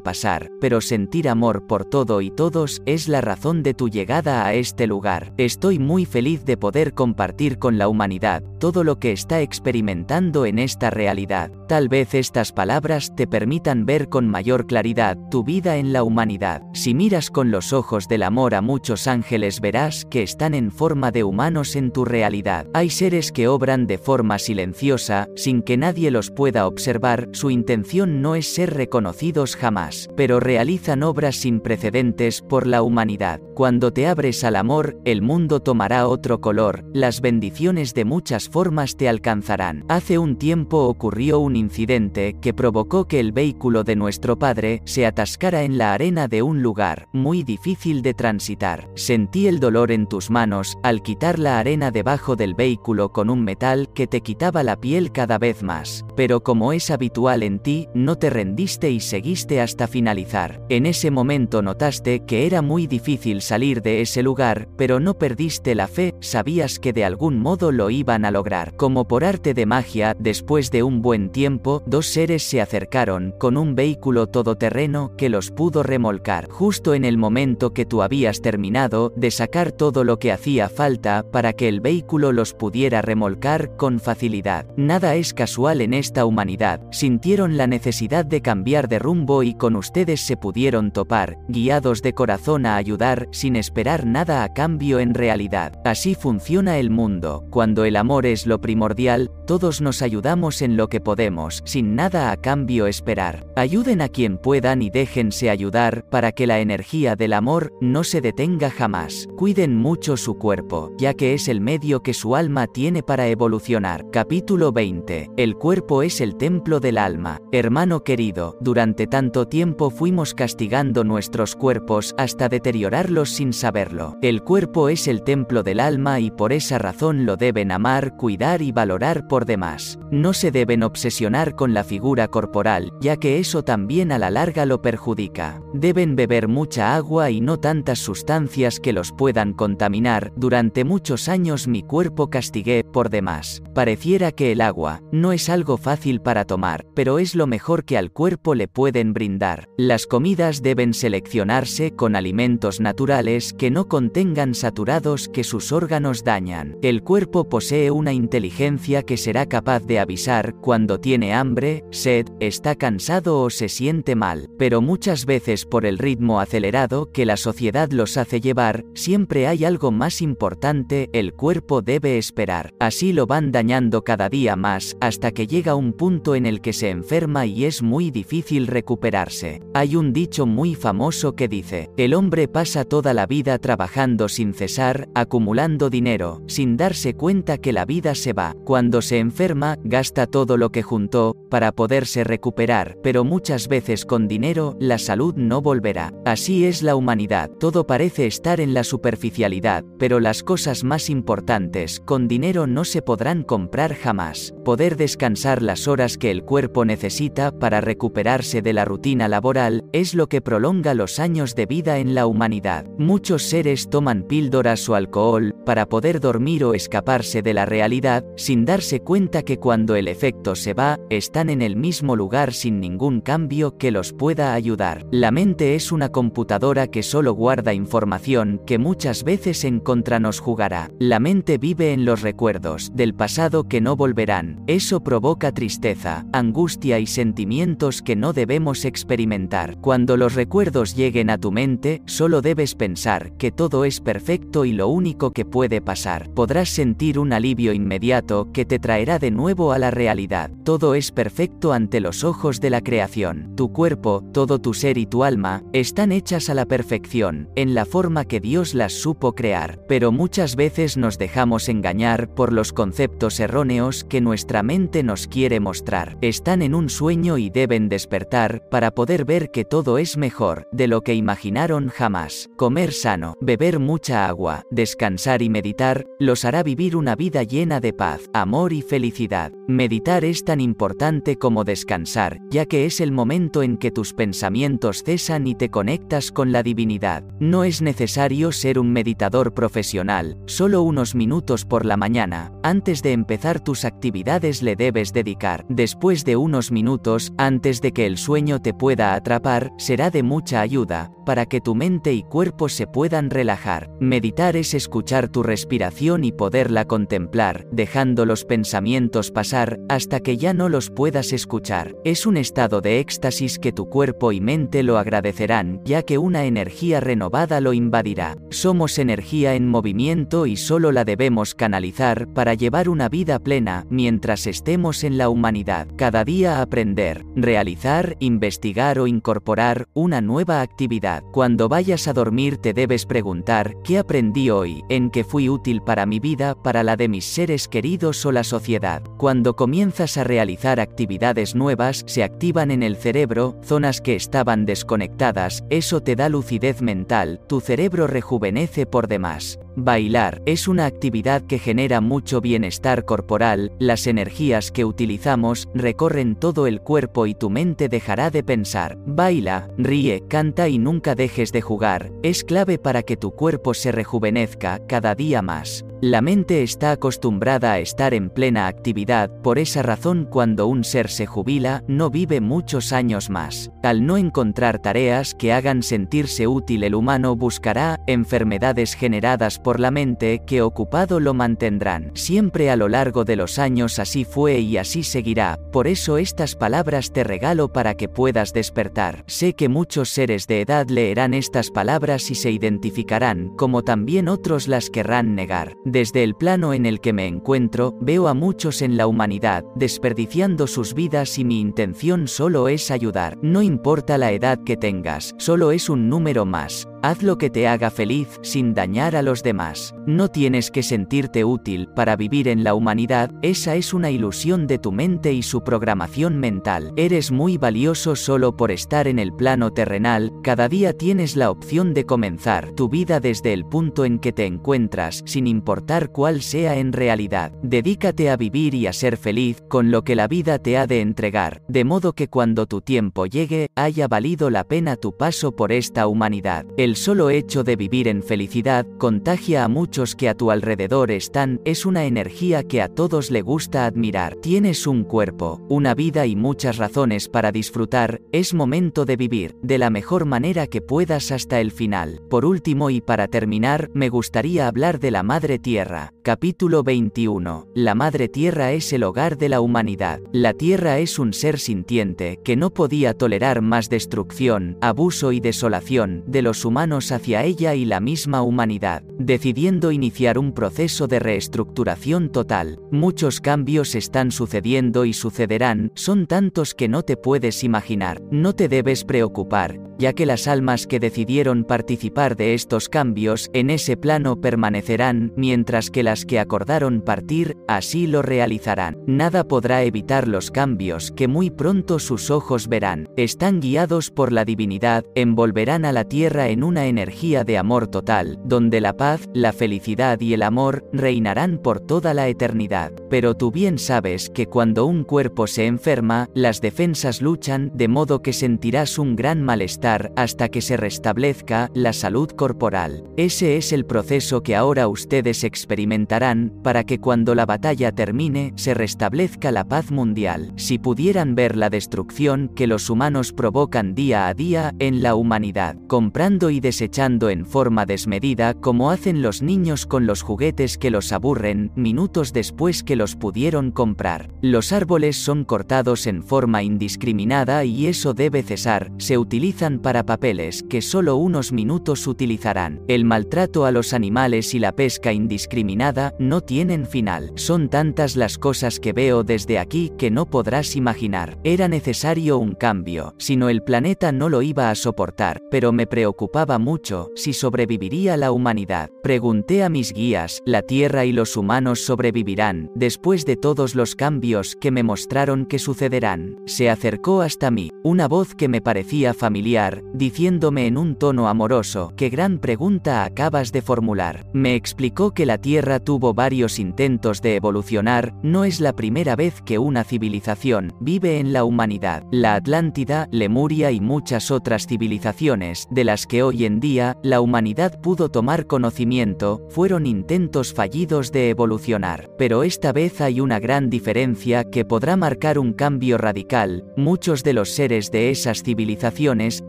pasar, 0.00 0.50
pero 0.60 0.80
sentir 0.80 1.28
amor 1.28 1.66
por 1.70 1.84
todo 1.84 2.20
y 2.20 2.32
todos 2.32 2.82
es 2.84 3.06
la 3.06 3.20
razón 3.20 3.62
de 3.62 3.74
tu 3.74 3.88
llegada 3.88 4.44
a 4.44 4.54
este 4.54 4.88
lugar. 4.88 5.32
Estoy 5.36 5.78
muy 5.78 6.04
feliz 6.04 6.44
de 6.44 6.56
poder 6.56 6.94
compartir 6.94 7.60
con 7.60 7.78
la 7.78 7.86
humanidad 7.86 8.42
todo 8.58 8.82
lo 8.82 8.98
que 8.98 9.12
está 9.12 9.40
experimentando 9.40 10.46
en 10.46 10.58
esta 10.58 10.90
realidad. 10.90 11.52
Tal 11.70 11.88
vez 11.88 12.14
estas 12.14 12.50
palabras 12.50 13.14
te 13.14 13.28
permitan 13.28 13.86
ver 13.86 14.08
con 14.08 14.28
mayor 14.28 14.66
claridad 14.66 15.16
tu 15.30 15.44
vida 15.44 15.76
en 15.76 15.92
la 15.92 16.02
humanidad. 16.02 16.62
Si 16.74 16.94
miras 16.94 17.30
con 17.30 17.52
los 17.52 17.72
ojos 17.72 18.08
del 18.08 18.24
amor 18.24 18.56
a 18.56 18.60
muchos 18.60 19.06
ángeles 19.06 19.60
verás 19.60 20.04
que 20.04 20.24
están 20.24 20.54
en 20.54 20.72
forma 20.72 21.12
de 21.12 21.22
humanos 21.22 21.76
en 21.76 21.92
tu 21.92 22.04
realidad. 22.04 22.66
Hay 22.74 22.90
seres 22.90 23.30
que 23.30 23.46
obran 23.46 23.86
de 23.86 23.98
forma 23.98 24.40
silenciosa, 24.40 25.28
sin 25.36 25.62
que 25.62 25.76
nadie 25.76 26.10
los 26.10 26.32
pueda 26.32 26.66
observar, 26.66 27.28
su 27.30 27.50
intención 27.52 28.20
no 28.20 28.34
es 28.34 28.52
ser 28.52 28.74
reconocidos 28.74 29.54
jamás, 29.54 30.08
pero 30.16 30.40
realizan 30.40 31.04
obras 31.04 31.36
sin 31.36 31.60
precedentes 31.60 32.42
por 32.42 32.66
la 32.66 32.82
humanidad. 32.82 33.40
Cuando 33.60 33.92
te 33.92 34.06
abres 34.06 34.42
al 34.42 34.56
amor, 34.56 34.98
el 35.04 35.20
mundo 35.20 35.60
tomará 35.60 36.08
otro 36.08 36.40
color, 36.40 36.82
las 36.94 37.20
bendiciones 37.20 37.92
de 37.92 38.06
muchas 38.06 38.48
formas 38.48 38.96
te 38.96 39.06
alcanzarán. 39.06 39.84
Hace 39.90 40.16
un 40.16 40.36
tiempo 40.36 40.86
ocurrió 40.86 41.40
un 41.40 41.56
incidente 41.56 42.38
que 42.40 42.54
provocó 42.54 43.06
que 43.06 43.20
el 43.20 43.32
vehículo 43.32 43.84
de 43.84 43.96
nuestro 43.96 44.38
padre 44.38 44.80
se 44.86 45.04
atascara 45.04 45.62
en 45.62 45.76
la 45.76 45.92
arena 45.92 46.26
de 46.26 46.40
un 46.40 46.62
lugar 46.62 47.06
muy 47.12 47.42
difícil 47.42 48.00
de 48.00 48.14
transitar. 48.14 48.88
Sentí 48.94 49.46
el 49.46 49.60
dolor 49.60 49.92
en 49.92 50.06
tus 50.06 50.30
manos 50.30 50.78
al 50.82 51.02
quitar 51.02 51.38
la 51.38 51.58
arena 51.58 51.90
debajo 51.90 52.36
del 52.36 52.54
vehículo 52.54 53.12
con 53.12 53.28
un 53.28 53.44
metal 53.44 53.90
que 53.94 54.06
te 54.06 54.22
quitaba 54.22 54.62
la 54.62 54.80
piel 54.80 55.12
cada 55.12 55.36
vez 55.36 55.62
más. 55.62 56.06
Pero 56.16 56.42
como 56.42 56.72
es 56.72 56.90
habitual 56.90 57.42
en 57.42 57.58
ti, 57.58 57.88
no 57.92 58.16
te 58.16 58.30
rendiste 58.30 58.90
y 58.90 59.00
seguiste 59.00 59.60
hasta 59.60 59.86
finalizar. 59.86 60.62
En 60.70 60.86
ese 60.86 61.10
momento 61.10 61.60
notaste 61.60 62.24
que 62.24 62.46
era 62.46 62.62
muy 62.62 62.86
difícil 62.86 63.42
salir 63.50 63.82
de 63.82 64.00
ese 64.00 64.22
lugar, 64.22 64.68
pero 64.76 65.00
no 65.00 65.14
perdiste 65.14 65.74
la 65.74 65.88
fe, 65.88 66.14
sabías 66.20 66.78
que 66.78 66.92
de 66.92 67.04
algún 67.04 67.40
modo 67.40 67.72
lo 67.72 67.90
iban 67.90 68.24
a 68.24 68.30
lograr. 68.30 68.76
Como 68.76 69.08
por 69.08 69.24
arte 69.24 69.54
de 69.54 69.66
magia, 69.66 70.14
después 70.16 70.70
de 70.70 70.84
un 70.84 71.02
buen 71.02 71.30
tiempo, 71.30 71.82
dos 71.84 72.06
seres 72.06 72.44
se 72.44 72.60
acercaron 72.60 73.34
con 73.40 73.56
un 73.56 73.74
vehículo 73.74 74.28
todoterreno 74.28 75.16
que 75.16 75.28
los 75.28 75.50
pudo 75.50 75.82
remolcar. 75.82 76.48
Justo 76.48 76.94
en 76.94 77.04
el 77.04 77.18
momento 77.18 77.74
que 77.74 77.84
tú 77.84 78.02
habías 78.02 78.40
terminado 78.40 79.12
de 79.16 79.32
sacar 79.32 79.72
todo 79.72 80.04
lo 80.04 80.20
que 80.20 80.30
hacía 80.30 80.68
falta 80.68 81.24
para 81.32 81.52
que 81.52 81.66
el 81.66 81.80
vehículo 81.80 82.30
los 82.30 82.54
pudiera 82.54 83.02
remolcar 83.02 83.74
con 83.76 83.98
facilidad. 83.98 84.64
Nada 84.76 85.16
es 85.16 85.34
casual 85.34 85.80
en 85.80 85.92
esta 85.92 86.24
humanidad. 86.24 86.82
Sintieron 86.92 87.56
la 87.56 87.66
necesidad 87.66 88.24
de 88.24 88.42
cambiar 88.42 88.86
de 88.86 89.00
rumbo 89.00 89.42
y 89.42 89.54
con 89.54 89.74
ustedes 89.74 90.20
se 90.20 90.36
pudieron 90.36 90.92
topar, 90.92 91.38
guiados 91.48 92.00
de 92.00 92.12
corazón 92.12 92.64
a 92.64 92.76
ayudar 92.76 93.26
sin 93.40 93.56
esperar 93.56 94.04
nada 94.04 94.44
a 94.44 94.52
cambio 94.52 95.00
en 95.00 95.14
realidad. 95.14 95.72
Así 95.86 96.14
funciona 96.14 96.78
el 96.78 96.90
mundo. 96.90 97.46
Cuando 97.48 97.86
el 97.86 97.96
amor 97.96 98.26
es 98.26 98.46
lo 98.46 98.60
primordial, 98.60 99.30
todos 99.46 99.80
nos 99.80 100.02
ayudamos 100.02 100.60
en 100.60 100.76
lo 100.76 100.88
que 100.88 101.00
podemos, 101.00 101.62
sin 101.64 101.94
nada 101.94 102.32
a 102.32 102.36
cambio 102.36 102.86
esperar. 102.86 103.46
Ayuden 103.56 104.02
a 104.02 104.08
quien 104.08 104.36
puedan 104.36 104.82
y 104.82 104.90
déjense 104.90 105.48
ayudar 105.48 106.04
para 106.10 106.32
que 106.32 106.46
la 106.46 106.60
energía 106.60 107.16
del 107.16 107.32
amor 107.32 107.72
no 107.80 108.04
se 108.04 108.20
detenga 108.20 108.68
jamás. 108.70 109.26
Cuiden 109.38 109.74
mucho 109.74 110.18
su 110.18 110.34
cuerpo, 110.34 110.92
ya 110.98 111.14
que 111.14 111.32
es 111.32 111.48
el 111.48 111.62
medio 111.62 112.02
que 112.02 112.12
su 112.12 112.36
alma 112.36 112.66
tiene 112.66 113.02
para 113.02 113.26
evolucionar. 113.28 114.04
Capítulo 114.12 114.70
20. 114.70 115.30
El 115.38 115.56
cuerpo 115.56 116.02
es 116.02 116.20
el 116.20 116.36
templo 116.36 116.78
del 116.78 116.98
alma. 116.98 117.38
Hermano 117.52 118.04
querido, 118.04 118.58
durante 118.60 119.06
tanto 119.06 119.48
tiempo 119.48 119.88
fuimos 119.88 120.34
castigando 120.34 121.04
nuestros 121.04 121.56
cuerpos 121.56 122.14
hasta 122.18 122.50
deteriorarlos 122.50 123.19
sin 123.26 123.52
saberlo. 123.52 124.16
El 124.22 124.42
cuerpo 124.42 124.88
es 124.88 125.08
el 125.08 125.22
templo 125.22 125.62
del 125.62 125.80
alma 125.80 126.20
y 126.20 126.30
por 126.30 126.52
esa 126.52 126.78
razón 126.78 127.26
lo 127.26 127.36
deben 127.36 127.72
amar, 127.72 128.16
cuidar 128.16 128.62
y 128.62 128.72
valorar 128.72 129.26
por 129.28 129.44
demás. 129.44 129.98
No 130.10 130.32
se 130.32 130.50
deben 130.50 130.82
obsesionar 130.82 131.54
con 131.54 131.74
la 131.74 131.84
figura 131.84 132.28
corporal, 132.28 132.92
ya 133.00 133.16
que 133.16 133.38
eso 133.38 133.62
también 133.62 134.12
a 134.12 134.18
la 134.18 134.30
larga 134.30 134.66
lo 134.66 134.82
perjudica. 134.82 135.60
Deben 135.74 136.16
beber 136.16 136.48
mucha 136.48 136.94
agua 136.96 137.30
y 137.30 137.40
no 137.40 137.58
tantas 137.58 137.98
sustancias 137.98 138.80
que 138.80 138.92
los 138.92 139.12
puedan 139.12 139.52
contaminar. 139.52 140.32
Durante 140.36 140.84
muchos 140.84 141.28
años 141.28 141.68
mi 141.68 141.82
cuerpo 141.82 142.30
castigué 142.30 142.84
por 142.84 143.10
demás. 143.10 143.62
Pareciera 143.74 144.32
que 144.32 144.52
el 144.52 144.60
agua 144.60 145.02
no 145.12 145.32
es 145.32 145.48
algo 145.48 145.76
fácil 145.76 146.20
para 146.20 146.44
tomar, 146.44 146.86
pero 146.94 147.18
es 147.18 147.34
lo 147.34 147.46
mejor 147.46 147.84
que 147.84 147.98
al 147.98 148.12
cuerpo 148.12 148.54
le 148.54 148.68
pueden 148.68 149.12
brindar. 149.12 149.68
Las 149.76 150.06
comidas 150.06 150.62
deben 150.62 150.94
seleccionarse 150.94 151.94
con 151.94 152.16
alimentos 152.16 152.80
naturales 152.80 153.09
que 153.58 153.72
no 153.72 153.88
contengan 153.88 154.54
saturados 154.54 155.28
que 155.28 155.42
sus 155.42 155.72
órganos 155.72 156.22
dañan. 156.22 156.76
El 156.80 157.02
cuerpo 157.02 157.48
posee 157.48 157.90
una 157.90 158.12
inteligencia 158.12 159.02
que 159.02 159.16
será 159.16 159.46
capaz 159.46 159.80
de 159.80 159.98
avisar 159.98 160.54
cuando 160.60 161.00
tiene 161.00 161.34
hambre, 161.34 161.84
sed, 161.90 162.28
está 162.38 162.76
cansado 162.76 163.40
o 163.42 163.50
se 163.50 163.68
siente 163.68 164.14
mal, 164.14 164.48
pero 164.58 164.80
muchas 164.80 165.26
veces 165.26 165.66
por 165.66 165.86
el 165.86 165.98
ritmo 165.98 166.38
acelerado 166.38 167.10
que 167.10 167.26
la 167.26 167.36
sociedad 167.36 167.90
los 167.90 168.16
hace 168.16 168.40
llevar, 168.40 168.84
siempre 168.94 169.48
hay 169.48 169.64
algo 169.64 169.90
más 169.90 170.22
importante, 170.22 171.10
el 171.12 171.34
cuerpo 171.34 171.82
debe 171.82 172.16
esperar. 172.16 172.74
Así 172.78 173.12
lo 173.12 173.26
van 173.26 173.50
dañando 173.50 174.04
cada 174.04 174.28
día 174.28 174.54
más, 174.54 174.96
hasta 175.00 175.32
que 175.32 175.48
llega 175.48 175.74
un 175.74 175.94
punto 175.94 176.36
en 176.36 176.46
el 176.46 176.60
que 176.60 176.72
se 176.72 176.90
enferma 176.90 177.44
y 177.44 177.64
es 177.64 177.82
muy 177.82 178.12
difícil 178.12 178.68
recuperarse. 178.68 179.62
Hay 179.74 179.96
un 179.96 180.12
dicho 180.12 180.46
muy 180.46 180.76
famoso 180.76 181.34
que 181.34 181.48
dice, 181.48 181.90
el 181.96 182.14
hombre 182.14 182.46
pasa 182.46 182.84
todo 182.84 182.99
toda 183.00 183.14
la 183.14 183.24
vida 183.24 183.58
trabajando 183.58 184.28
sin 184.28 184.52
cesar, 184.52 185.08
acumulando 185.14 185.88
dinero, 185.88 186.42
sin 186.46 186.76
darse 186.76 187.14
cuenta 187.14 187.56
que 187.56 187.72
la 187.72 187.86
vida 187.86 188.14
se 188.14 188.34
va. 188.34 188.54
Cuando 188.66 189.00
se 189.00 189.18
enferma, 189.18 189.78
gasta 189.84 190.26
todo 190.26 190.58
lo 190.58 190.70
que 190.70 190.82
juntó, 190.82 191.34
para 191.48 191.72
poderse 191.72 192.24
recuperar, 192.24 192.98
pero 193.02 193.24
muchas 193.24 193.68
veces 193.68 194.04
con 194.04 194.28
dinero, 194.28 194.76
la 194.80 194.98
salud 194.98 195.34
no 195.34 195.62
volverá. 195.62 196.12
Así 196.26 196.66
es 196.66 196.82
la 196.82 196.94
humanidad, 196.94 197.48
todo 197.58 197.86
parece 197.86 198.26
estar 198.26 198.60
en 198.60 198.74
la 198.74 198.84
superficialidad, 198.84 199.82
pero 199.98 200.20
las 200.20 200.42
cosas 200.42 200.84
más 200.84 201.08
importantes, 201.08 202.00
con 202.04 202.28
dinero 202.28 202.66
no 202.66 202.84
se 202.84 203.00
podrán 203.00 203.44
comprar 203.44 203.94
jamás. 203.94 204.52
Poder 204.62 204.98
descansar 204.98 205.62
las 205.62 205.88
horas 205.88 206.18
que 206.18 206.30
el 206.30 206.44
cuerpo 206.44 206.84
necesita 206.84 207.50
para 207.50 207.80
recuperarse 207.80 208.60
de 208.60 208.74
la 208.74 208.84
rutina 208.84 209.26
laboral, 209.26 209.84
es 209.94 210.14
lo 210.14 210.28
que 210.28 210.42
prolonga 210.42 210.92
los 210.92 211.18
años 211.18 211.54
de 211.54 211.64
vida 211.64 211.96
en 211.96 212.14
la 212.14 212.26
humanidad. 212.26 212.89
Muchos 213.00 213.44
seres 213.44 213.88
toman 213.88 214.24
píldoras 214.24 214.86
o 214.90 214.94
alcohol, 214.94 215.54
para 215.64 215.86
poder 215.86 216.20
dormir 216.20 216.64
o 216.64 216.74
escaparse 216.74 217.40
de 217.40 217.54
la 217.54 217.64
realidad, 217.64 218.26
sin 218.36 218.66
darse 218.66 219.00
cuenta 219.00 219.42
que 219.42 219.58
cuando 219.58 219.96
el 219.96 220.06
efecto 220.06 220.54
se 220.54 220.74
va, 220.74 221.00
están 221.08 221.48
en 221.48 221.62
el 221.62 221.76
mismo 221.76 222.14
lugar 222.14 222.52
sin 222.52 222.78
ningún 222.78 223.22
cambio 223.22 223.78
que 223.78 223.90
los 223.90 224.12
pueda 224.12 224.52
ayudar. 224.52 225.06
La 225.10 225.30
mente 225.30 225.76
es 225.76 225.92
una 225.92 226.10
computadora 226.10 226.88
que 226.88 227.02
solo 227.02 227.32
guarda 227.32 227.72
información 227.72 228.60
que 228.66 228.76
muchas 228.76 229.24
veces 229.24 229.64
en 229.64 229.80
contra 229.80 230.20
nos 230.20 230.38
jugará. 230.38 230.90
La 230.98 231.20
mente 231.20 231.56
vive 231.56 231.94
en 231.94 232.04
los 232.04 232.20
recuerdos 232.20 232.90
del 232.94 233.14
pasado 233.14 233.64
que 233.64 233.80
no 233.80 233.96
volverán. 233.96 234.62
Eso 234.66 235.02
provoca 235.02 235.52
tristeza, 235.52 236.26
angustia 236.34 236.98
y 236.98 237.06
sentimientos 237.06 238.02
que 238.02 238.14
no 238.14 238.34
debemos 238.34 238.84
experimentar. 238.84 239.78
Cuando 239.80 240.18
los 240.18 240.34
recuerdos 240.34 240.94
lleguen 240.94 241.30
a 241.30 241.38
tu 241.38 241.50
mente, 241.50 242.02
solo 242.04 242.42
debes 242.42 242.74
pensar 242.74 242.89
que 243.38 243.52
todo 243.52 243.84
es 243.84 244.00
perfecto 244.00 244.64
y 244.64 244.72
lo 244.72 244.88
único 244.88 245.32
que 245.32 245.44
puede 245.44 245.80
pasar. 245.80 246.30
Podrás 246.30 246.70
sentir 246.70 247.18
un 247.18 247.32
alivio 247.32 247.72
inmediato 247.72 248.48
que 248.52 248.64
te 248.64 248.78
traerá 248.78 249.18
de 249.18 249.30
nuevo 249.30 249.72
a 249.72 249.78
la 249.78 249.90
realidad. 249.90 250.50
Todo 250.64 250.94
es 250.94 251.12
perfecto 251.12 251.72
ante 251.72 252.00
los 252.00 252.24
ojos 252.24 252.60
de 252.60 252.70
la 252.70 252.80
creación. 252.80 253.54
Tu 253.56 253.72
cuerpo, 253.72 254.24
todo 254.32 254.58
tu 254.58 254.74
ser 254.74 254.98
y 254.98 255.06
tu 255.06 255.24
alma, 255.24 255.62
están 255.72 256.10
hechas 256.10 256.50
a 256.50 256.54
la 256.54 256.66
perfección, 256.66 257.48
en 257.54 257.74
la 257.74 257.84
forma 257.84 258.24
que 258.24 258.40
Dios 258.40 258.74
las 258.74 258.92
supo 258.92 259.34
crear. 259.34 259.80
Pero 259.88 260.10
muchas 260.10 260.56
veces 260.56 260.96
nos 260.96 261.18
dejamos 261.18 261.68
engañar 261.68 262.34
por 262.34 262.52
los 262.52 262.72
conceptos 262.72 263.38
erróneos 263.40 264.04
que 264.04 264.20
nuestra 264.20 264.62
mente 264.62 265.02
nos 265.02 265.26
quiere 265.26 265.60
mostrar. 265.60 266.16
Están 266.22 266.62
en 266.62 266.74
un 266.74 266.88
sueño 266.88 267.38
y 267.38 267.50
deben 267.50 267.88
despertar 267.88 268.68
para 268.70 268.90
poder 268.90 269.24
ver 269.24 269.50
que 269.50 269.64
todo 269.64 269.98
es 269.98 270.16
mejor 270.16 270.66
de 270.72 270.88
lo 270.88 271.02
que 271.02 271.14
imaginaron 271.14 271.88
jamás. 271.88 272.48
Comer 272.56 272.79
sano, 272.88 273.36
beber 273.42 273.78
mucha 273.78 274.26
agua, 274.26 274.64
descansar 274.70 275.42
y 275.42 275.50
meditar, 275.50 276.06
los 276.18 276.46
hará 276.46 276.62
vivir 276.62 276.96
una 276.96 277.14
vida 277.16 277.42
llena 277.42 277.80
de 277.80 277.92
paz, 277.92 278.22
amor 278.32 278.72
y 278.72 278.80
felicidad. 278.80 279.52
Meditar 279.68 280.24
es 280.24 280.44
tan 280.44 280.60
importante 280.60 281.36
como 281.36 281.64
descansar, 281.64 282.38
ya 282.50 282.64
que 282.64 282.86
es 282.86 283.00
el 283.00 283.12
momento 283.12 283.62
en 283.62 283.76
que 283.76 283.90
tus 283.90 284.14
pensamientos 284.14 285.02
cesan 285.04 285.46
y 285.46 285.54
te 285.54 285.70
conectas 285.70 286.32
con 286.32 286.50
la 286.52 286.62
divinidad. 286.62 287.22
No 287.38 287.64
es 287.64 287.82
necesario 287.82 288.50
ser 288.52 288.78
un 288.78 288.90
meditador 288.90 289.52
profesional, 289.52 290.38
solo 290.46 290.82
unos 290.82 291.14
minutos 291.14 291.66
por 291.66 291.84
la 291.84 291.98
mañana, 291.98 292.52
antes 292.62 293.02
de 293.02 293.12
empezar 293.12 293.60
tus 293.60 293.84
actividades 293.84 294.62
le 294.62 294.76
debes 294.76 295.12
dedicar. 295.12 295.66
Después 295.68 296.24
de 296.24 296.36
unos 296.36 296.72
minutos, 296.72 297.32
antes 297.36 297.80
de 297.80 297.92
que 297.92 298.06
el 298.06 298.16
sueño 298.16 298.62
te 298.62 298.72
pueda 298.72 299.14
atrapar, 299.14 299.72
será 299.76 300.10
de 300.10 300.22
mucha 300.22 300.60
ayuda, 300.60 301.10
para 301.26 301.46
que 301.46 301.60
tu 301.60 301.74
mente 301.74 302.12
y 302.12 302.22
cuerpo 302.22 302.59
se 302.68 302.86
puedan 302.86 303.30
relajar. 303.30 303.90
Meditar 304.00 304.56
es 304.56 304.74
escuchar 304.74 305.28
tu 305.28 305.42
respiración 305.42 306.24
y 306.24 306.32
poderla 306.32 306.84
contemplar, 306.84 307.66
dejando 307.72 308.26
los 308.26 308.44
pensamientos 308.44 309.30
pasar, 309.30 309.80
hasta 309.88 310.20
que 310.20 310.36
ya 310.36 310.52
no 310.52 310.68
los 310.68 310.90
puedas 310.90 311.32
escuchar. 311.32 311.94
Es 312.04 312.26
un 312.26 312.36
estado 312.36 312.80
de 312.80 313.00
éxtasis 313.00 313.58
que 313.58 313.72
tu 313.72 313.88
cuerpo 313.88 314.32
y 314.32 314.40
mente 314.40 314.82
lo 314.82 314.98
agradecerán, 314.98 315.80
ya 315.84 316.02
que 316.02 316.18
una 316.18 316.44
energía 316.44 317.00
renovada 317.00 317.60
lo 317.60 317.72
invadirá. 317.72 318.36
Somos 318.50 318.98
energía 318.98 319.54
en 319.54 319.68
movimiento 319.68 320.46
y 320.46 320.56
solo 320.56 320.92
la 320.92 321.04
debemos 321.04 321.54
canalizar 321.54 322.28
para 322.32 322.54
llevar 322.54 322.88
una 322.88 323.08
vida 323.08 323.38
plena, 323.38 323.86
mientras 323.90 324.46
estemos 324.46 325.04
en 325.04 325.18
la 325.18 325.28
humanidad. 325.28 325.88
Cada 325.96 326.24
día 326.24 326.60
aprender, 326.60 327.24
realizar, 327.34 328.16
investigar 328.20 328.98
o 328.98 329.06
incorporar 329.06 329.88
una 329.94 330.20
nueva 330.20 330.60
actividad. 330.60 331.22
Cuando 331.32 331.68
vayas 331.68 332.08
a 332.08 332.12
dormir 332.12 332.49
te 332.56 332.72
debes 332.72 333.06
preguntar, 333.06 333.76
¿qué 333.84 333.98
aprendí 333.98 334.50
hoy? 334.50 334.84
¿En 334.88 335.10
qué 335.10 335.24
fui 335.24 335.48
útil 335.48 335.82
para 335.82 336.06
mi 336.06 336.20
vida, 336.20 336.54
para 336.54 336.82
la 336.82 336.96
de 336.96 337.08
mis 337.08 337.24
seres 337.24 337.68
queridos 337.68 338.24
o 338.26 338.32
la 338.32 338.44
sociedad? 338.44 339.02
Cuando 339.16 339.56
comienzas 339.56 340.16
a 340.16 340.24
realizar 340.24 340.80
actividades 340.80 341.54
nuevas, 341.54 342.04
se 342.06 342.22
activan 342.22 342.70
en 342.70 342.82
el 342.82 342.96
cerebro, 342.96 343.56
zonas 343.62 344.00
que 344.00 344.16
estaban 344.16 344.66
desconectadas, 344.66 345.64
eso 345.70 346.00
te 346.02 346.16
da 346.16 346.28
lucidez 346.28 346.82
mental, 346.82 347.40
tu 347.48 347.60
cerebro 347.60 348.06
rejuvenece 348.06 348.86
por 348.86 349.08
demás. 349.08 349.58
Bailar 349.82 350.42
es 350.44 350.68
una 350.68 350.84
actividad 350.84 351.40
que 351.42 351.58
genera 351.58 352.02
mucho 352.02 352.42
bienestar 352.42 353.06
corporal, 353.06 353.72
las 353.78 354.06
energías 354.06 354.70
que 354.70 354.84
utilizamos 354.84 355.68
recorren 355.74 356.36
todo 356.36 356.66
el 356.66 356.82
cuerpo 356.82 357.26
y 357.26 357.34
tu 357.34 357.48
mente 357.48 357.88
dejará 357.88 358.30
de 358.30 358.42
pensar. 358.42 358.98
Baila, 359.06 359.70
ríe, 359.78 360.22
canta 360.28 360.68
y 360.68 360.78
nunca 360.78 361.14
dejes 361.14 361.50
de 361.52 361.62
jugar, 361.62 362.12
es 362.22 362.44
clave 362.44 362.78
para 362.78 363.02
que 363.02 363.16
tu 363.16 363.30
cuerpo 363.30 363.72
se 363.72 363.90
rejuvenezca 363.90 364.80
cada 364.86 365.14
día 365.14 365.40
más. 365.40 365.84
La 366.02 366.22
mente 366.22 366.62
está 366.62 366.92
acostumbrada 366.92 367.72
a 367.72 367.78
estar 367.78 368.14
en 368.14 368.30
plena 368.30 368.68
actividad, 368.68 369.30
por 369.42 369.58
esa 369.58 369.82
razón 369.82 370.24
cuando 370.24 370.66
un 370.66 370.82
ser 370.82 371.10
se 371.10 371.26
jubila, 371.26 371.84
no 371.88 372.08
vive 372.08 372.40
muchos 372.40 372.94
años 372.94 373.28
más. 373.28 373.70
Al 373.82 374.06
no 374.06 374.16
encontrar 374.16 374.78
tareas 374.78 375.34
que 375.34 375.52
hagan 375.52 375.82
sentirse 375.82 376.46
útil 376.46 376.84
el 376.84 376.94
humano 376.94 377.36
buscará 377.36 378.00
enfermedades 378.06 378.94
generadas 378.94 379.58
por 379.58 379.69
la 379.78 379.92
mente 379.92 380.42
que 380.44 380.62
ocupado 380.62 381.20
lo 381.20 381.34
mantendrán. 381.34 382.10
Siempre 382.14 382.70
a 382.70 382.76
lo 382.76 382.88
largo 382.88 383.24
de 383.24 383.36
los 383.36 383.58
años 383.58 383.98
así 383.98 384.24
fue 384.24 384.58
y 384.58 384.78
así 384.78 385.04
seguirá, 385.04 385.58
por 385.70 385.86
eso 385.86 386.18
estas 386.18 386.56
palabras 386.56 387.12
te 387.12 387.22
regalo 387.22 387.72
para 387.72 387.94
que 387.94 388.08
puedas 388.08 388.52
despertar. 388.52 389.22
Sé 389.26 389.52
que 389.52 389.68
muchos 389.68 390.08
seres 390.08 390.46
de 390.46 390.62
edad 390.62 390.88
leerán 390.88 391.34
estas 391.34 391.70
palabras 391.70 392.30
y 392.30 392.34
se 392.34 392.50
identificarán, 392.50 393.50
como 393.56 393.82
también 393.82 394.28
otros 394.28 394.66
las 394.66 394.90
querrán 394.90 395.34
negar. 395.34 395.76
Desde 395.84 396.24
el 396.24 396.34
plano 396.34 396.72
en 396.72 396.86
el 396.86 397.00
que 397.00 397.12
me 397.12 397.26
encuentro, 397.26 397.94
veo 398.00 398.26
a 398.26 398.34
muchos 398.34 398.82
en 398.82 398.96
la 398.96 399.06
humanidad, 399.06 399.64
desperdiciando 399.76 400.66
sus 400.66 400.94
vidas 400.94 401.38
y 401.38 401.44
mi 401.44 401.60
intención 401.60 402.26
solo 402.26 402.68
es 402.68 402.90
ayudar. 402.90 403.36
No 403.42 403.62
importa 403.62 404.18
la 404.18 404.32
edad 404.32 404.58
que 404.64 404.76
tengas, 404.76 405.34
solo 405.38 405.70
es 405.70 405.88
un 405.90 406.08
número 406.08 406.44
más. 406.44 406.89
Haz 407.02 407.22
lo 407.22 407.38
que 407.38 407.48
te 407.48 407.66
haga 407.66 407.90
feliz 407.90 408.28
sin 408.42 408.74
dañar 408.74 409.16
a 409.16 409.22
los 409.22 409.42
demás. 409.42 409.94
No 410.06 410.28
tienes 410.28 410.70
que 410.70 410.82
sentirte 410.82 411.46
útil 411.46 411.88
para 411.96 412.14
vivir 412.14 412.46
en 412.46 412.62
la 412.62 412.74
humanidad, 412.74 413.30
esa 413.40 413.74
es 413.76 413.94
una 413.94 414.10
ilusión 414.10 414.66
de 414.66 414.78
tu 414.78 414.92
mente 414.92 415.32
y 415.32 415.42
su 415.42 415.64
programación 415.64 416.36
mental. 416.36 416.92
Eres 416.96 417.30
muy 417.30 417.56
valioso 417.56 418.16
solo 418.16 418.54
por 418.54 418.70
estar 418.70 419.08
en 419.08 419.18
el 419.18 419.32
plano 419.32 419.70
terrenal, 419.70 420.30
cada 420.42 420.68
día 420.68 420.92
tienes 420.92 421.36
la 421.36 421.50
opción 421.50 421.94
de 421.94 422.04
comenzar 422.04 422.72
tu 422.72 422.90
vida 422.90 423.18
desde 423.18 423.54
el 423.54 423.64
punto 423.64 424.04
en 424.04 424.18
que 424.18 424.32
te 424.32 424.44
encuentras, 424.44 425.22
sin 425.24 425.46
importar 425.46 426.10
cuál 426.10 426.42
sea 426.42 426.76
en 426.76 426.92
realidad. 426.92 427.50
Dedícate 427.62 428.28
a 428.28 428.36
vivir 428.36 428.74
y 428.74 428.86
a 428.86 428.92
ser 428.92 429.16
feliz 429.16 429.62
con 429.68 429.90
lo 429.90 430.04
que 430.04 430.16
la 430.16 430.28
vida 430.28 430.58
te 430.58 430.76
ha 430.76 430.86
de 430.86 431.00
entregar, 431.00 431.62
de 431.66 431.84
modo 431.84 432.12
que 432.12 432.28
cuando 432.28 432.66
tu 432.66 432.82
tiempo 432.82 433.24
llegue, 433.24 433.70
haya 433.74 434.06
valido 434.06 434.50
la 434.50 434.64
pena 434.64 434.96
tu 434.96 435.16
paso 435.16 435.56
por 435.56 435.72
esta 435.72 436.06
humanidad. 436.06 436.66
Solo 436.96 437.30
hecho 437.30 437.62
de 437.62 437.76
vivir 437.76 438.08
en 438.08 438.22
felicidad 438.22 438.84
contagia 438.98 439.64
a 439.64 439.68
muchos 439.68 440.16
que 440.16 440.28
a 440.28 440.34
tu 440.34 440.50
alrededor 440.50 441.10
están, 441.10 441.60
es 441.64 441.86
una 441.86 442.06
energía 442.06 442.64
que 442.64 442.82
a 442.82 442.88
todos 442.88 443.30
le 443.30 443.42
gusta 443.42 443.86
admirar. 443.86 444.34
Tienes 444.36 444.86
un 444.86 445.04
cuerpo, 445.04 445.60
una 445.68 445.94
vida 445.94 446.26
y 446.26 446.34
muchas 446.34 446.78
razones 446.78 447.28
para 447.28 447.52
disfrutar, 447.52 448.22
es 448.32 448.54
momento 448.54 449.04
de 449.04 449.16
vivir, 449.16 449.56
de 449.62 449.78
la 449.78 449.90
mejor 449.90 450.24
manera 450.24 450.66
que 450.66 450.80
puedas 450.80 451.30
hasta 451.30 451.60
el 451.60 451.70
final. 451.70 452.22
Por 452.28 452.44
último 452.44 452.90
y 452.90 453.00
para 453.00 453.28
terminar, 453.28 453.90
me 453.94 454.08
gustaría 454.08 454.66
hablar 454.66 454.98
de 454.98 455.12
la 455.12 455.22
Madre 455.22 455.60
Tierra. 455.60 456.12
Capítulo 456.22 456.82
21. 456.82 457.68
La 457.74 457.94
Madre 457.94 458.28
Tierra 458.28 458.72
es 458.72 458.92
el 458.92 459.04
hogar 459.04 459.38
de 459.38 459.48
la 459.48 459.60
humanidad. 459.60 460.20
La 460.32 460.54
Tierra 460.54 460.98
es 460.98 461.20
un 461.20 461.34
ser 461.34 461.60
sintiente 461.60 462.40
que 462.42 462.56
no 462.56 462.70
podía 462.70 463.14
tolerar 463.14 463.62
más 463.62 463.88
destrucción, 463.88 464.76
abuso 464.80 465.30
y 465.30 465.38
desolación 465.38 466.24
de 466.26 466.42
los 466.42 466.64
humanos 466.64 466.79
hacia 467.12 467.44
ella 467.44 467.74
y 467.74 467.84
la 467.84 468.00
misma 468.00 468.42
humanidad, 468.42 469.02
decidiendo 469.18 469.92
iniciar 469.92 470.38
un 470.38 470.52
proceso 470.52 471.06
de 471.06 471.18
reestructuración 471.18 472.30
total. 472.30 472.78
Muchos 472.90 473.40
cambios 473.40 473.94
están 473.94 474.30
sucediendo 474.30 475.04
y 475.04 475.12
sucederán, 475.12 475.92
son 475.94 476.26
tantos 476.26 476.74
que 476.74 476.88
no 476.88 477.02
te 477.02 477.16
puedes 477.16 477.62
imaginar. 477.64 478.22
No 478.30 478.54
te 478.54 478.68
debes 478.68 479.04
preocupar, 479.04 479.78
ya 480.00 480.14
que 480.14 480.24
las 480.24 480.48
almas 480.48 480.86
que 480.86 480.98
decidieron 480.98 481.64
participar 481.64 482.34
de 482.34 482.54
estos 482.54 482.88
cambios 482.88 483.50
en 483.52 483.68
ese 483.68 483.98
plano 483.98 484.40
permanecerán, 484.40 485.34
mientras 485.36 485.90
que 485.90 486.02
las 486.02 486.24
que 486.24 486.40
acordaron 486.40 487.02
partir, 487.02 487.58
así 487.68 488.06
lo 488.06 488.22
realizarán. 488.22 488.96
Nada 489.06 489.44
podrá 489.44 489.82
evitar 489.82 490.26
los 490.26 490.50
cambios 490.50 491.12
que 491.12 491.28
muy 491.28 491.50
pronto 491.50 491.98
sus 491.98 492.30
ojos 492.30 492.66
verán. 492.66 493.10
Están 493.16 493.60
guiados 493.60 494.10
por 494.10 494.32
la 494.32 494.46
divinidad, 494.46 495.04
envolverán 495.14 495.84
a 495.84 495.92
la 495.92 496.04
tierra 496.04 496.48
en 496.48 496.64
una 496.64 496.86
energía 496.86 497.44
de 497.44 497.58
amor 497.58 497.86
total, 497.86 498.38
donde 498.42 498.80
la 498.80 498.96
paz, 498.96 499.28
la 499.34 499.52
felicidad 499.52 500.18
y 500.20 500.32
el 500.32 500.42
amor 500.42 500.82
reinarán 500.94 501.58
por 501.58 501.78
toda 501.78 502.14
la 502.14 502.26
eternidad. 502.28 502.90
Pero 503.10 503.34
tú 503.34 503.50
bien 503.50 503.78
sabes 503.78 504.30
que 504.30 504.46
cuando 504.46 504.86
un 504.86 505.04
cuerpo 505.04 505.46
se 505.46 505.66
enferma, 505.66 506.30
las 506.32 506.62
defensas 506.62 507.20
luchan 507.20 507.70
de 507.74 507.88
modo 507.88 508.22
que 508.22 508.32
sentirás 508.32 508.98
un 508.98 509.14
gran 509.14 509.42
malestar 509.42 509.89
hasta 510.16 510.48
que 510.48 510.60
se 510.60 510.76
restablezca 510.76 511.70
la 511.74 511.92
salud 511.92 512.28
corporal. 512.30 513.04
Ese 513.16 513.56
es 513.56 513.72
el 513.72 513.86
proceso 513.86 514.42
que 514.42 514.56
ahora 514.56 514.88
ustedes 514.88 515.44
experimentarán 515.44 516.52
para 516.62 516.84
que 516.84 516.98
cuando 516.98 517.34
la 517.34 517.46
batalla 517.46 517.92
termine 517.92 518.52
se 518.56 518.74
restablezca 518.74 519.50
la 519.50 519.64
paz 519.64 519.90
mundial. 519.90 520.52
Si 520.56 520.78
pudieran 520.78 521.34
ver 521.34 521.56
la 521.56 521.70
destrucción 521.70 522.50
que 522.54 522.66
los 522.66 522.90
humanos 522.90 523.32
provocan 523.32 523.94
día 523.94 524.28
a 524.28 524.34
día 524.34 524.74
en 524.78 525.02
la 525.02 525.14
humanidad, 525.14 525.76
comprando 525.88 526.50
y 526.50 526.60
desechando 526.60 527.30
en 527.30 527.46
forma 527.46 527.86
desmedida 527.86 528.54
como 528.54 528.90
hacen 528.90 529.22
los 529.22 529.42
niños 529.42 529.86
con 529.86 530.06
los 530.06 530.22
juguetes 530.22 530.78
que 530.78 530.90
los 530.90 531.12
aburren 531.12 531.72
minutos 531.74 532.32
después 532.32 532.82
que 532.82 532.96
los 532.96 533.16
pudieron 533.16 533.70
comprar. 533.70 534.30
Los 534.42 534.72
árboles 534.72 535.16
son 535.16 535.44
cortados 535.44 536.06
en 536.06 536.22
forma 536.22 536.62
indiscriminada 536.62 537.64
y 537.64 537.86
eso 537.86 538.14
debe 538.14 538.42
cesar, 538.42 538.92
se 538.98 539.18
utilizan 539.18 539.79
para 539.80 540.04
papeles 540.04 540.62
que 540.68 540.82
solo 540.82 541.16
unos 541.16 541.52
minutos 541.52 542.06
utilizarán. 542.06 542.82
El 542.88 543.04
maltrato 543.04 543.64
a 543.64 543.72
los 543.72 543.92
animales 543.92 544.54
y 544.54 544.58
la 544.58 544.72
pesca 544.72 545.12
indiscriminada 545.12 546.14
no 546.18 546.40
tienen 546.40 546.86
final. 546.86 547.32
Son 547.36 547.68
tantas 547.68 548.16
las 548.16 548.38
cosas 548.38 548.80
que 548.80 548.92
veo 548.92 549.24
desde 549.24 549.58
aquí 549.58 549.92
que 549.98 550.10
no 550.10 550.26
podrás 550.26 550.76
imaginar. 550.76 551.38
Era 551.44 551.68
necesario 551.68 552.38
un 552.38 552.54
cambio, 552.54 553.14
si 553.18 553.36
no 553.36 553.48
el 553.48 553.62
planeta 553.62 554.12
no 554.12 554.28
lo 554.28 554.42
iba 554.42 554.70
a 554.70 554.74
soportar, 554.74 555.40
pero 555.50 555.72
me 555.72 555.86
preocupaba 555.86 556.58
mucho 556.58 557.10
si 557.14 557.32
sobreviviría 557.32 558.16
la 558.16 558.32
humanidad. 558.32 558.90
Pregunté 559.02 559.62
a 559.62 559.68
mis 559.68 559.92
guías, 559.92 560.42
la 560.44 560.62
Tierra 560.62 561.04
y 561.04 561.12
los 561.12 561.36
humanos 561.36 561.80
sobrevivirán, 561.80 562.70
después 562.74 563.24
de 563.24 563.36
todos 563.36 563.74
los 563.74 563.94
cambios 563.94 564.56
que 564.56 564.70
me 564.70 564.82
mostraron 564.82 565.46
que 565.46 565.58
sucederán. 565.58 566.36
Se 566.46 566.70
acercó 566.70 567.22
hasta 567.22 567.50
mí, 567.50 567.70
una 567.82 568.08
voz 568.08 568.34
que 568.34 568.48
me 568.48 568.60
parecía 568.60 569.14
familiar, 569.14 569.59
diciéndome 569.92 570.66
en 570.66 570.78
un 570.78 570.94
tono 570.96 571.28
amoroso, 571.28 571.92
¿qué 571.96 572.08
gran 572.08 572.38
pregunta 572.38 573.04
acabas 573.04 573.52
de 573.52 573.62
formular? 573.62 574.26
Me 574.32 574.54
explicó 574.54 575.12
que 575.12 575.26
la 575.26 575.38
Tierra 575.38 575.80
tuvo 575.80 576.14
varios 576.14 576.58
intentos 576.58 577.20
de 577.20 577.36
evolucionar, 577.36 578.14
no 578.22 578.44
es 578.44 578.60
la 578.60 578.74
primera 578.74 579.16
vez 579.16 579.42
que 579.42 579.58
una 579.58 579.84
civilización 579.84 580.72
vive 580.80 581.18
en 581.18 581.32
la 581.32 581.44
humanidad. 581.44 582.04
La 582.10 582.34
Atlántida, 582.34 583.08
Lemuria 583.10 583.70
y 583.70 583.80
muchas 583.80 584.30
otras 584.30 584.66
civilizaciones, 584.66 585.68
de 585.70 585.84
las 585.84 586.06
que 586.06 586.22
hoy 586.22 586.44
en 586.44 586.60
día 586.60 586.96
la 587.02 587.20
humanidad 587.20 587.80
pudo 587.80 588.08
tomar 588.08 588.46
conocimiento, 588.46 589.42
fueron 589.50 589.86
intentos 589.86 590.54
fallidos 590.54 591.12
de 591.12 591.30
evolucionar. 591.30 592.10
Pero 592.16 592.42
esta 592.44 592.72
vez 592.72 593.00
hay 593.00 593.20
una 593.20 593.38
gran 593.40 593.68
diferencia 593.68 594.44
que 594.44 594.64
podrá 594.64 594.96
marcar 594.96 595.38
un 595.38 595.52
cambio 595.52 595.98
radical. 595.98 596.64
Muchos 596.76 597.22
de 597.22 597.34
los 597.34 597.50
seres 597.50 597.90
de 597.90 598.10
esas 598.10 598.42
civilizaciones 598.42 599.44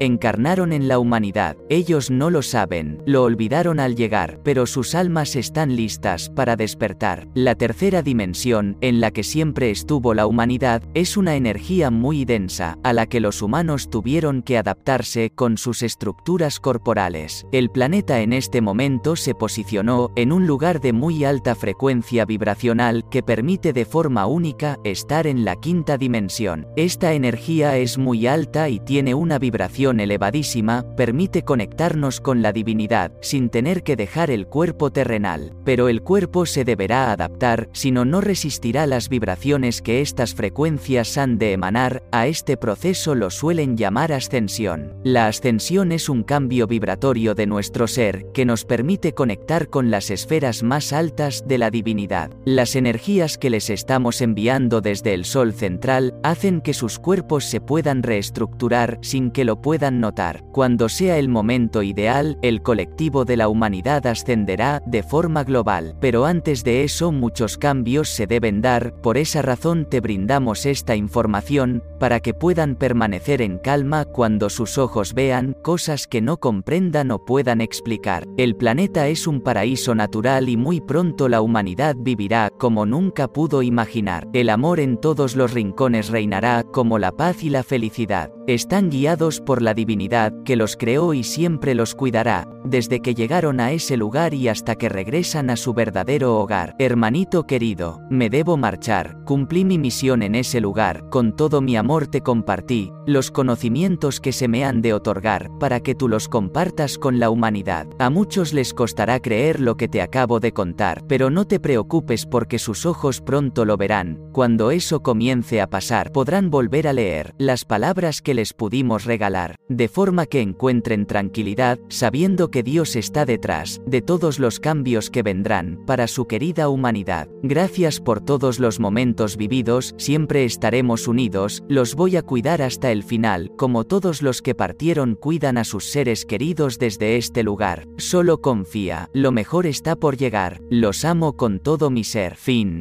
encarnaron 0.00 0.72
en 0.72 0.88
la 0.88 0.98
humanidad. 0.98 1.56
Ellos 1.68 2.10
no 2.10 2.30
lo 2.30 2.42
saben, 2.42 3.02
lo 3.06 3.22
olvidaron 3.22 3.78
al 3.78 3.94
llegar, 3.94 4.40
pero 4.42 4.66
sus 4.66 4.94
almas 4.94 5.36
están 5.36 5.76
listas 5.76 6.30
para 6.30 6.56
despertar. 6.56 7.28
La 7.34 7.54
tercera 7.54 8.02
dimensión, 8.02 8.76
en 8.80 9.00
la 9.00 9.10
que 9.10 9.22
siempre 9.22 9.70
estuvo 9.70 10.14
la 10.14 10.26
humanidad, 10.26 10.82
es 10.94 11.16
una 11.16 11.36
energía 11.36 11.90
muy 11.90 12.24
densa, 12.24 12.78
a 12.82 12.92
la 12.92 13.06
que 13.06 13.20
los 13.20 13.42
humanos 13.42 13.90
tuvieron 13.90 14.42
que 14.42 14.58
adaptarse 14.58 15.30
con 15.34 15.58
sus 15.58 15.82
estructuras 15.82 16.60
corporales. 16.60 17.46
El 17.52 17.70
planeta 17.70 18.20
en 18.20 18.32
este 18.32 18.60
momento 18.60 19.16
se 19.16 19.34
posicionó 19.34 20.10
en 20.16 20.32
un 20.32 20.46
lugar 20.46 20.80
de 20.80 20.94
muy 20.94 21.24
alta 21.24 21.54
frecuencia 21.54 22.24
vibracional 22.24 23.04
que 23.10 23.22
permite 23.22 23.72
de 23.72 23.84
forma 23.84 24.26
única 24.26 24.78
estar 24.84 25.26
en 25.26 25.44
la 25.44 25.56
quinta 25.56 25.98
dimensión. 25.98 26.66
Esta 26.76 27.12
energía 27.12 27.76
es 27.76 27.98
muy 27.98 28.26
alta 28.26 28.70
y 28.70 28.80
tiene 28.80 29.14
una 29.14 29.38
vibración 29.38 29.89
elevadísima, 29.98 30.84
permite 30.96 31.42
conectarnos 31.42 32.20
con 32.20 32.42
la 32.42 32.52
divinidad, 32.52 33.10
sin 33.20 33.50
tener 33.50 33.82
que 33.82 33.96
dejar 33.96 34.30
el 34.30 34.46
cuerpo 34.46 34.92
terrenal. 34.92 35.54
Pero 35.64 35.88
el 35.88 36.02
cuerpo 36.02 36.46
se 36.46 36.64
deberá 36.64 37.10
adaptar, 37.10 37.68
si 37.72 37.90
no 37.90 38.04
no 38.04 38.20
resistirá 38.20 38.86
las 38.86 39.08
vibraciones 39.08 39.82
que 39.82 40.00
estas 40.02 40.34
frecuencias 40.34 41.16
han 41.18 41.38
de 41.38 41.52
emanar, 41.52 42.04
a 42.12 42.26
este 42.26 42.56
proceso 42.56 43.14
lo 43.14 43.30
suelen 43.30 43.76
llamar 43.76 44.12
ascensión. 44.12 44.94
La 45.02 45.26
ascensión 45.26 45.92
es 45.92 46.08
un 46.08 46.22
cambio 46.22 46.66
vibratorio 46.66 47.34
de 47.34 47.46
nuestro 47.46 47.88
ser, 47.88 48.26
que 48.32 48.44
nos 48.44 48.64
permite 48.64 49.14
conectar 49.14 49.68
con 49.68 49.90
las 49.90 50.10
esferas 50.10 50.62
más 50.62 50.92
altas 50.92 51.44
de 51.46 51.58
la 51.58 51.70
divinidad. 51.70 52.30
Las 52.44 52.76
energías 52.76 53.38
que 53.38 53.50
les 53.50 53.70
estamos 53.70 54.20
enviando 54.20 54.80
desde 54.80 55.14
el 55.14 55.24
Sol 55.24 55.54
central 55.54 56.14
hacen 56.22 56.60
que 56.60 56.74
sus 56.74 56.98
cuerpos 56.98 57.44
se 57.44 57.60
puedan 57.60 58.02
reestructurar 58.02 58.98
sin 59.00 59.30
que 59.30 59.44
lo 59.44 59.60
puedan 59.62 59.79
notar. 59.88 60.44
Cuando 60.52 60.88
sea 60.88 61.16
el 61.18 61.28
momento 61.28 61.82
ideal, 61.82 62.38
el 62.42 62.60
colectivo 62.60 63.24
de 63.24 63.36
la 63.38 63.48
humanidad 63.48 64.06
ascenderá 64.06 64.82
de 64.84 65.02
forma 65.02 65.44
global, 65.44 65.96
pero 66.00 66.26
antes 66.26 66.64
de 66.64 66.84
eso 66.84 67.12
muchos 67.12 67.56
cambios 67.56 68.10
se 68.10 68.26
deben 68.26 68.60
dar, 68.60 68.94
por 69.00 69.16
esa 69.16 69.40
razón 69.40 69.86
te 69.88 70.00
brindamos 70.00 70.66
esta 70.66 70.96
información, 70.96 71.82
para 71.98 72.20
que 72.20 72.34
puedan 72.34 72.74
permanecer 72.74 73.40
en 73.40 73.58
calma 73.58 74.04
cuando 74.04 74.50
sus 74.50 74.76
ojos 74.76 75.14
vean 75.14 75.56
cosas 75.62 76.06
que 76.06 76.20
no 76.20 76.38
comprendan 76.38 77.10
o 77.10 77.24
puedan 77.24 77.60
explicar. 77.60 78.26
El 78.36 78.56
planeta 78.56 79.08
es 79.08 79.26
un 79.26 79.40
paraíso 79.40 79.94
natural 79.94 80.48
y 80.48 80.56
muy 80.56 80.80
pronto 80.80 81.28
la 81.28 81.40
humanidad 81.40 81.96
vivirá 81.98 82.50
como 82.58 82.86
nunca 82.86 83.28
pudo 83.28 83.62
imaginar. 83.62 84.28
El 84.32 84.50
amor 84.50 84.80
en 84.80 84.96
todos 84.96 85.36
los 85.36 85.52
rincones 85.52 86.08
reinará 86.08 86.64
como 86.64 86.98
la 86.98 87.12
paz 87.12 87.42
y 87.42 87.50
la 87.50 87.62
felicidad. 87.62 88.32
Están 88.46 88.90
guiados 88.90 89.40
por 89.40 89.62
la 89.70 89.74
divinidad 89.74 90.32
que 90.44 90.56
los 90.56 90.76
creó 90.76 91.14
y 91.14 91.22
siempre 91.22 91.76
los 91.76 91.94
cuidará, 91.94 92.48
desde 92.64 92.98
que 92.98 93.14
llegaron 93.14 93.60
a 93.60 93.70
ese 93.70 93.96
lugar 93.96 94.34
y 94.34 94.48
hasta 94.48 94.74
que 94.74 94.88
regresan 94.88 95.48
a 95.48 95.54
su 95.54 95.74
verdadero 95.74 96.36
hogar. 96.38 96.74
Hermanito 96.80 97.46
querido, 97.46 98.00
me 98.10 98.30
debo 98.30 98.56
marchar, 98.56 99.22
cumplí 99.24 99.64
mi 99.64 99.78
misión 99.78 100.22
en 100.22 100.34
ese 100.34 100.60
lugar, 100.60 101.08
con 101.08 101.36
todo 101.36 101.60
mi 101.60 101.76
amor 101.76 102.08
te 102.08 102.20
compartí, 102.20 102.90
los 103.06 103.30
conocimientos 103.30 104.18
que 104.18 104.32
se 104.32 104.48
me 104.48 104.64
han 104.64 104.82
de 104.82 104.92
otorgar, 104.92 105.52
para 105.60 105.78
que 105.78 105.94
tú 105.94 106.08
los 106.08 106.26
compartas 106.26 106.98
con 106.98 107.20
la 107.20 107.30
humanidad. 107.30 107.86
A 108.00 108.10
muchos 108.10 108.52
les 108.52 108.74
costará 108.74 109.20
creer 109.20 109.60
lo 109.60 109.76
que 109.76 109.86
te 109.86 110.02
acabo 110.02 110.40
de 110.40 110.52
contar, 110.52 111.04
pero 111.06 111.30
no 111.30 111.46
te 111.46 111.60
preocupes 111.60 112.26
porque 112.26 112.58
sus 112.58 112.86
ojos 112.86 113.20
pronto 113.20 113.64
lo 113.64 113.76
verán, 113.76 114.18
cuando 114.32 114.72
eso 114.72 115.00
comience 115.00 115.60
a 115.60 115.70
pasar 115.70 116.10
podrán 116.10 116.50
volver 116.50 116.88
a 116.88 116.92
leer 116.92 117.36
las 117.38 117.64
palabras 117.64 118.20
que 118.20 118.34
les 118.34 118.52
pudimos 118.52 119.04
regalar, 119.04 119.59
de 119.68 119.88
forma 119.88 120.26
que 120.26 120.40
encuentren 120.40 121.06
tranquilidad, 121.06 121.78
sabiendo 121.88 122.50
que 122.50 122.62
Dios 122.62 122.96
está 122.96 123.24
detrás 123.24 123.80
de 123.86 124.02
todos 124.02 124.38
los 124.38 124.60
cambios 124.60 125.10
que 125.10 125.22
vendrán 125.22 125.78
para 125.86 126.06
su 126.06 126.26
querida 126.26 126.68
humanidad. 126.68 127.28
Gracias 127.42 128.00
por 128.00 128.20
todos 128.20 128.58
los 128.58 128.80
momentos 128.80 129.36
vividos, 129.36 129.94
siempre 129.96 130.44
estaremos 130.44 131.08
unidos, 131.08 131.62
los 131.68 131.94
voy 131.94 132.16
a 132.16 132.22
cuidar 132.22 132.62
hasta 132.62 132.92
el 132.92 133.02
final, 133.02 133.50
como 133.56 133.84
todos 133.84 134.22
los 134.22 134.42
que 134.42 134.54
partieron 134.54 135.14
cuidan 135.14 135.58
a 135.58 135.64
sus 135.64 135.84
seres 135.90 136.24
queridos 136.24 136.78
desde 136.78 137.16
este 137.16 137.42
lugar. 137.42 137.86
Solo 137.96 138.40
confía, 138.40 139.08
lo 139.12 139.32
mejor 139.32 139.66
está 139.66 139.96
por 139.96 140.16
llegar, 140.16 140.60
los 140.70 141.04
amo 141.04 141.36
con 141.36 141.58
todo 141.58 141.90
mi 141.90 142.04
ser. 142.04 142.36
Fin. 142.36 142.78